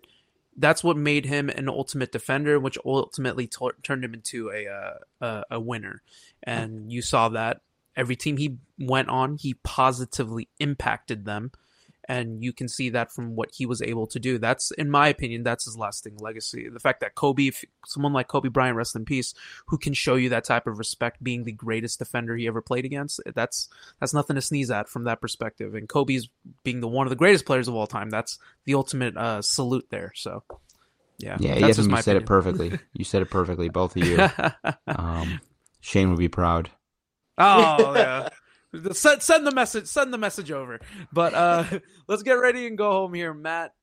That's 0.55 0.83
what 0.83 0.95
made 0.95 1.25
him 1.25 1.49
an 1.49 1.67
ultimate 1.67 2.13
defender, 2.13 2.57
which 2.57 2.77
ultimately 2.85 3.47
t- 3.47 3.69
turned 3.83 4.05
him 4.05 4.13
into 4.13 4.49
a, 4.51 4.67
uh, 4.67 4.93
a 5.19 5.43
a 5.55 5.59
winner. 5.59 6.01
And 6.43 6.93
you 6.93 7.01
saw 7.01 7.27
that 7.29 7.59
every 7.97 8.15
team 8.15 8.37
he 8.37 8.57
went 8.79 9.09
on, 9.09 9.35
he 9.35 9.55
positively 9.55 10.47
impacted 10.59 11.25
them 11.25 11.51
and 12.07 12.43
you 12.43 12.53
can 12.53 12.67
see 12.67 12.89
that 12.89 13.11
from 13.11 13.35
what 13.35 13.49
he 13.53 13.65
was 13.65 13.81
able 13.81 14.07
to 14.07 14.19
do. 14.19 14.37
That's, 14.37 14.71
in 14.71 14.89
my 14.89 15.07
opinion, 15.07 15.43
that's 15.43 15.65
his 15.65 15.77
lasting 15.77 16.17
legacy. 16.17 16.69
The 16.69 16.79
fact 16.79 17.01
that 17.01 17.15
Kobe, 17.15 17.51
someone 17.85 18.13
like 18.13 18.27
Kobe 18.27 18.49
Bryant, 18.49 18.75
rest 18.75 18.95
in 18.95 19.05
peace, 19.05 19.33
who 19.67 19.77
can 19.77 19.93
show 19.93 20.15
you 20.15 20.29
that 20.29 20.43
type 20.43 20.67
of 20.67 20.77
respect, 20.77 21.23
being 21.23 21.43
the 21.43 21.51
greatest 21.51 21.99
defender 21.99 22.35
he 22.35 22.47
ever 22.47 22.61
played 22.61 22.85
against, 22.85 23.19
that's 23.33 23.69
that's 23.99 24.13
nothing 24.13 24.35
to 24.35 24.41
sneeze 24.41 24.71
at 24.71 24.89
from 24.89 25.05
that 25.05 25.21
perspective. 25.21 25.75
And 25.75 25.89
Kobe's 25.89 26.29
being 26.63 26.81
the 26.81 26.87
one 26.87 27.05
of 27.05 27.09
the 27.09 27.15
greatest 27.15 27.45
players 27.45 27.67
of 27.67 27.75
all 27.75 27.87
time. 27.87 28.09
That's 28.09 28.37
the 28.65 28.75
ultimate 28.75 29.17
uh, 29.17 29.41
salute 29.41 29.87
there. 29.89 30.11
So. 30.15 30.43
Yeah, 31.17 31.37
yeah, 31.39 31.55
yes, 31.55 31.77
you 31.77 31.83
said 31.83 31.91
opinion. 31.91 32.23
it 32.23 32.25
perfectly. 32.25 32.79
You 32.91 33.05
said 33.05 33.21
it 33.21 33.29
perfectly, 33.29 33.69
both 33.69 33.95
of 33.95 34.05
you. 34.05 34.19
um, 34.87 35.39
Shane 35.79 36.09
would 36.09 36.19
be 36.19 36.27
proud. 36.27 36.69
Oh 37.37 37.93
yeah. 37.95 38.29
Send, 38.93 39.21
send 39.21 39.47
the 39.47 39.51
message. 39.51 39.87
Send 39.87 40.13
the 40.13 40.17
message 40.17 40.51
over. 40.51 40.79
But 41.11 41.33
uh, 41.33 41.65
let's 42.07 42.23
get 42.23 42.33
ready 42.33 42.67
and 42.67 42.77
go 42.77 42.91
home 42.91 43.13
here, 43.13 43.33
Matt. 43.33 43.73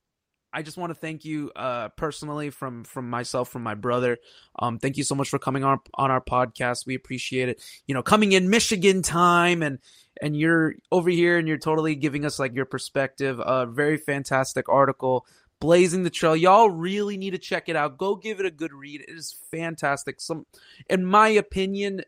I 0.53 0.63
just 0.63 0.77
want 0.77 0.91
to 0.91 0.95
thank 0.95 1.25
you 1.25 1.51
uh, 1.57 1.89
personally 1.91 2.51
from 2.51 2.85
from 2.85 3.09
myself, 3.09 3.49
from 3.49 3.63
my 3.63 3.75
brother. 3.75 4.19
Um, 4.59 4.79
thank 4.79 4.97
you 4.97 5.05
so 5.05 5.15
much 5.15 5.31
for 5.31 5.39
coming 5.39 5.65
on 5.65 5.79
on 5.95 6.11
our 6.11 6.21
podcast. 6.21 6.85
We 6.85 6.95
appreciate 6.95 7.49
it. 7.49 7.63
You 7.87 7.95
know, 7.95 8.03
coming 8.03 8.33
in 8.33 8.51
Michigan 8.51 9.03
time 9.03 9.63
and 9.63 9.79
and 10.21 10.37
you're 10.37 10.75
over 10.91 11.09
here 11.09 11.39
and 11.39 11.49
you're 11.49 11.59
totally 11.59 11.95
giving 11.95 12.27
us 12.27 12.39
like 12.39 12.55
your 12.55 12.67
perspective. 12.67 13.41
A 13.41 13.43
uh, 13.43 13.67
very 13.67 13.97
fantastic 13.97 14.69
article. 14.69 15.27
Blazing 15.59 16.03
the 16.03 16.11
Trail. 16.11 16.35
Y'all 16.35 16.71
really 16.71 17.17
need 17.17 17.31
to 17.31 17.39
check 17.39 17.69
it 17.69 17.77
out. 17.77 17.97
Go 17.97 18.17
give 18.17 18.41
it 18.41 18.47
a 18.47 18.51
good 18.51 18.73
read. 18.73 19.01
It 19.01 19.11
is 19.11 19.37
fantastic. 19.51 20.21
Some 20.21 20.45
in 20.91 21.05
my 21.05 21.29
opinion, 21.29 22.03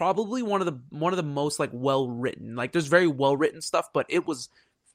probably 0.00 0.42
one 0.42 0.62
of 0.62 0.66
the 0.66 0.80
one 0.88 1.12
of 1.12 1.18
the 1.18 1.22
most 1.22 1.60
like 1.60 1.68
well 1.74 2.08
written. 2.08 2.56
Like 2.56 2.72
there's 2.72 2.86
very 2.86 3.06
well 3.06 3.36
written 3.36 3.60
stuff, 3.60 3.88
but 3.92 4.06
it 4.08 4.26
was 4.26 4.48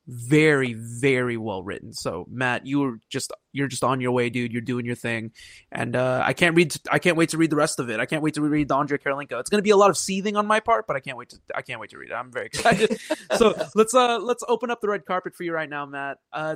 very 0.07 0.73
very 0.73 1.37
well 1.37 1.61
written. 1.61 1.93
So 1.93 2.25
Matt, 2.27 2.65
you 2.65 2.79
were 2.79 2.99
just 3.07 3.31
you're 3.53 3.67
just 3.67 3.83
on 3.83 4.01
your 4.01 4.13
way, 4.13 4.31
dude. 4.31 4.51
You're 4.51 4.63
doing 4.63 4.83
your 4.83 4.95
thing, 4.95 5.31
and 5.71 5.95
uh, 5.95 6.23
I 6.25 6.33
can't 6.33 6.55
read. 6.55 6.75
I 6.91 6.97
can't 6.97 7.17
wait 7.17 7.29
to 7.29 7.37
read 7.37 7.51
the 7.51 7.55
rest 7.55 7.79
of 7.79 7.91
it. 7.91 7.99
I 7.99 8.07
can't 8.07 8.23
wait 8.23 8.33
to 8.33 8.41
read 8.41 8.67
the 8.67 8.75
Andrei 8.75 8.97
Kirilenko. 8.97 9.39
It's 9.39 9.51
going 9.51 9.59
to 9.59 9.63
be 9.63 9.69
a 9.69 9.77
lot 9.77 9.91
of 9.91 9.97
seething 9.97 10.35
on 10.37 10.47
my 10.47 10.59
part, 10.59 10.87
but 10.87 10.95
I 10.95 11.01
can't 11.01 11.17
wait 11.19 11.29
to. 11.29 11.39
I 11.53 11.61
can't 11.61 11.79
wait 11.79 11.91
to 11.91 11.99
read 11.99 12.09
it. 12.09 12.15
I'm 12.15 12.31
very 12.31 12.47
excited. 12.47 12.99
so 13.37 13.53
let's 13.75 13.93
uh 13.93 14.17
let's 14.17 14.43
open 14.47 14.71
up 14.71 14.81
the 14.81 14.89
red 14.89 15.05
carpet 15.05 15.35
for 15.35 15.43
you 15.43 15.53
right 15.53 15.69
now, 15.69 15.85
Matt. 15.85 16.17
Uh, 16.33 16.55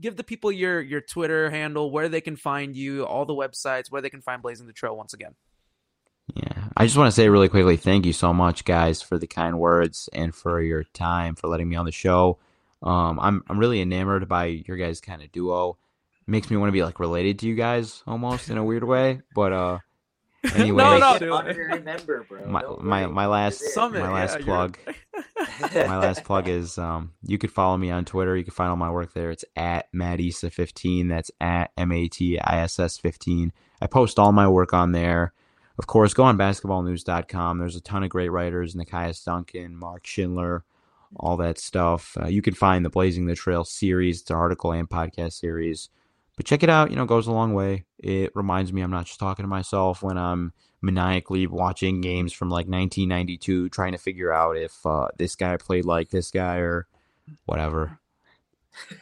give 0.00 0.16
the 0.16 0.24
people 0.24 0.50
your 0.50 0.80
your 0.80 1.02
Twitter 1.02 1.50
handle, 1.50 1.92
where 1.92 2.08
they 2.08 2.20
can 2.20 2.34
find 2.34 2.74
you, 2.74 3.06
all 3.06 3.26
the 3.26 3.32
websites, 3.32 3.92
where 3.92 4.02
they 4.02 4.10
can 4.10 4.22
find 4.22 4.42
Blazing 4.42 4.66
the 4.66 4.72
Trail 4.72 4.96
once 4.96 5.14
again. 5.14 5.36
Yeah. 6.34 6.68
I 6.76 6.84
just 6.84 6.96
want 6.96 7.08
to 7.08 7.12
say 7.14 7.28
really 7.28 7.48
quickly 7.48 7.76
thank 7.76 8.04
you 8.04 8.12
so 8.12 8.32
much, 8.32 8.64
guys, 8.64 9.00
for 9.00 9.18
the 9.18 9.26
kind 9.26 9.58
words 9.58 10.08
and 10.12 10.34
for 10.34 10.60
your 10.60 10.84
time, 10.84 11.36
for 11.36 11.48
letting 11.48 11.68
me 11.68 11.76
on 11.76 11.86
the 11.86 11.92
show. 11.92 12.38
Um, 12.82 13.18
I'm 13.20 13.42
I'm 13.48 13.58
really 13.58 13.80
enamored 13.80 14.28
by 14.28 14.46
your 14.46 14.76
guys' 14.76 15.00
kind 15.00 15.22
of 15.22 15.32
duo. 15.32 15.78
It 16.26 16.30
makes 16.30 16.50
me 16.50 16.56
want 16.56 16.68
to 16.68 16.72
be 16.72 16.82
like 16.82 17.00
related 17.00 17.38
to 17.40 17.46
you 17.46 17.54
guys 17.54 18.02
almost 18.06 18.50
in 18.50 18.58
a 18.58 18.64
weird 18.64 18.84
way. 18.84 19.22
But 19.34 19.52
uh, 19.52 19.78
anyway, 20.54 20.82
no, 20.82 21.16
no, 21.18 21.42
remember, 21.42 22.26
bro. 22.28 22.44
My 22.46 22.62
my, 22.80 23.06
my 23.06 23.26
last 23.26 23.60
Summit, 23.72 24.00
my 24.00 24.12
last 24.12 24.38
yeah, 24.40 24.44
plug. 24.44 24.78
my 25.74 25.98
last 25.98 26.24
plug 26.24 26.48
is 26.48 26.76
um, 26.76 27.12
you 27.22 27.38
could 27.38 27.52
follow 27.52 27.76
me 27.76 27.90
on 27.90 28.04
Twitter. 28.04 28.36
You 28.36 28.44
can 28.44 28.52
find 28.52 28.70
all 28.70 28.76
my 28.76 28.90
work 28.90 29.14
there. 29.14 29.30
It's 29.30 29.44
at 29.56 29.90
Matissa15. 29.92 31.08
That's 31.08 31.30
at 31.40 31.70
M 31.76 31.92
A 31.92 32.08
T 32.08 32.38
I 32.38 32.60
S 32.60 32.78
S 32.78 32.98
15. 32.98 33.52
I 33.80 33.86
post 33.86 34.18
all 34.18 34.32
my 34.32 34.48
work 34.48 34.74
on 34.74 34.92
there. 34.92 35.32
Of 35.78 35.86
course, 35.86 36.14
go 36.14 36.24
on 36.24 36.38
basketballnews.com. 36.38 37.58
There's 37.58 37.76
a 37.76 37.80
ton 37.80 38.02
of 38.02 38.10
great 38.10 38.30
writers 38.30 38.74
Nekias 38.74 39.24
Duncan, 39.24 39.76
Mark 39.76 40.06
Schindler, 40.06 40.64
all 41.16 41.36
that 41.36 41.58
stuff. 41.58 42.16
Uh, 42.20 42.26
you 42.26 42.42
can 42.42 42.54
find 42.54 42.84
the 42.84 42.90
Blazing 42.90 43.26
the 43.26 43.34
Trail 43.34 43.64
series, 43.64 44.22
it's 44.22 44.30
an 44.30 44.36
article 44.36 44.72
and 44.72 44.88
podcast 44.88 45.34
series. 45.34 45.90
But 46.36 46.46
check 46.46 46.62
it 46.62 46.68
out, 46.68 46.90
you 46.90 46.96
know, 46.96 47.06
goes 47.06 47.26
a 47.26 47.32
long 47.32 47.54
way. 47.54 47.84
It 47.98 48.32
reminds 48.34 48.72
me 48.72 48.82
I'm 48.82 48.90
not 48.90 49.06
just 49.06 49.18
talking 49.18 49.42
to 49.42 49.48
myself 49.48 50.02
when 50.02 50.18
I'm 50.18 50.52
maniacally 50.82 51.46
watching 51.46 52.00
games 52.02 52.32
from 52.32 52.50
like 52.50 52.66
1992, 52.66 53.70
trying 53.70 53.92
to 53.92 53.98
figure 53.98 54.32
out 54.32 54.56
if 54.56 54.84
uh, 54.84 55.08
this 55.16 55.34
guy 55.34 55.56
played 55.56 55.86
like 55.86 56.10
this 56.10 56.30
guy 56.30 56.56
or 56.56 56.86
whatever. 57.46 57.98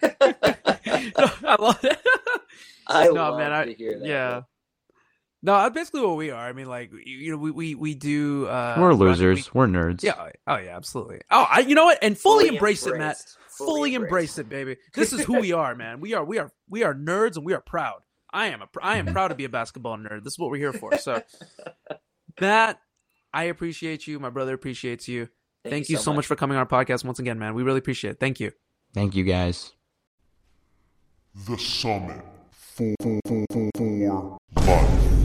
I 0.03 1.57
love 1.59 1.85
it. 1.85 1.99
I 2.87 3.07
no, 3.07 3.13
love 3.13 3.39
man, 3.39 3.53
I, 3.53 3.75
yeah. 3.79 4.43
No, 5.45 5.59
that's 5.59 5.75
basically 5.75 6.01
what 6.01 6.17
we 6.17 6.31
are. 6.31 6.43
I 6.43 6.55
mean, 6.55 6.69
like 6.69 6.91
you 7.05 7.31
know, 7.31 7.37
we 7.37 7.51
we, 7.51 7.75
we 7.75 7.95
do. 7.95 8.47
Uh, 8.47 8.77
We're 8.79 8.95
losers. 8.95 9.53
We, 9.53 9.61
are 9.61 9.67
nerds. 9.67 10.03
Yeah. 10.03 10.31
Oh 10.47 10.57
yeah, 10.57 10.75
absolutely. 10.75 11.21
Oh, 11.31 11.47
I, 11.51 11.61
you 11.61 11.75
know 11.75 11.85
what? 11.85 11.99
And 12.01 12.17
fully, 12.17 12.47
fully 12.47 12.57
embrace 12.57 12.87
embraced. 12.87 12.97
it, 12.97 12.99
Matt. 12.99 13.17
Fully, 13.49 13.69
fully 13.69 13.95
embrace 13.95 14.39
it, 14.39 14.49
baby. 14.49 14.79
This 14.95 15.13
is 15.13 15.21
who 15.21 15.39
we 15.41 15.53
are, 15.53 15.75
man. 15.75 16.01
We 16.01 16.15
are 16.15 16.25
we 16.25 16.39
are 16.39 16.51
we 16.71 16.83
are 16.83 16.95
nerds, 16.95 17.37
and 17.37 17.45
we 17.45 17.53
are 17.53 17.61
proud. 17.61 18.01
I 18.33 18.47
am 18.47 18.63
a 18.63 18.69
I 18.81 18.97
am 18.97 19.05
proud 19.05 19.29
to 19.29 19.35
be 19.35 19.45
a 19.45 19.51
basketball 19.51 19.99
nerd. 19.99 20.25
This 20.25 20.33
is 20.33 20.39
what 20.39 20.51
we're 20.51 20.57
here 20.57 20.73
for. 20.73 20.97
So, 20.97 21.23
Matt, 22.41 22.81
I 23.35 23.45
appreciate 23.45 24.07
you. 24.07 24.19
My 24.19 24.31
brother 24.31 24.55
appreciates 24.55 25.09
you. 25.09 25.29
Thank, 25.63 25.73
Thank 25.73 25.89
you, 25.91 25.99
so, 25.99 26.13
much. 26.13 26.17
much 26.17 26.27
for 26.27 26.37
coming 26.37 26.57
on 26.57 26.67
our 26.67 26.85
podcast 26.85 27.05
once 27.05 27.19
again, 27.19 27.39
man. 27.39 27.53
We 27.53 27.63
really 27.63 27.79
appreciate 27.81 28.13
it. 28.13 28.21
Thank 28.21 28.41
you. 28.41 28.51
Thank 28.95 29.15
you, 29.15 29.25
guys. 29.25 29.73
The 31.47 31.59
Summit. 31.59 32.23
For, 32.51 32.95
for, 33.03 33.21
for, 33.27 33.71
for 33.77 34.39
life. 34.57 35.24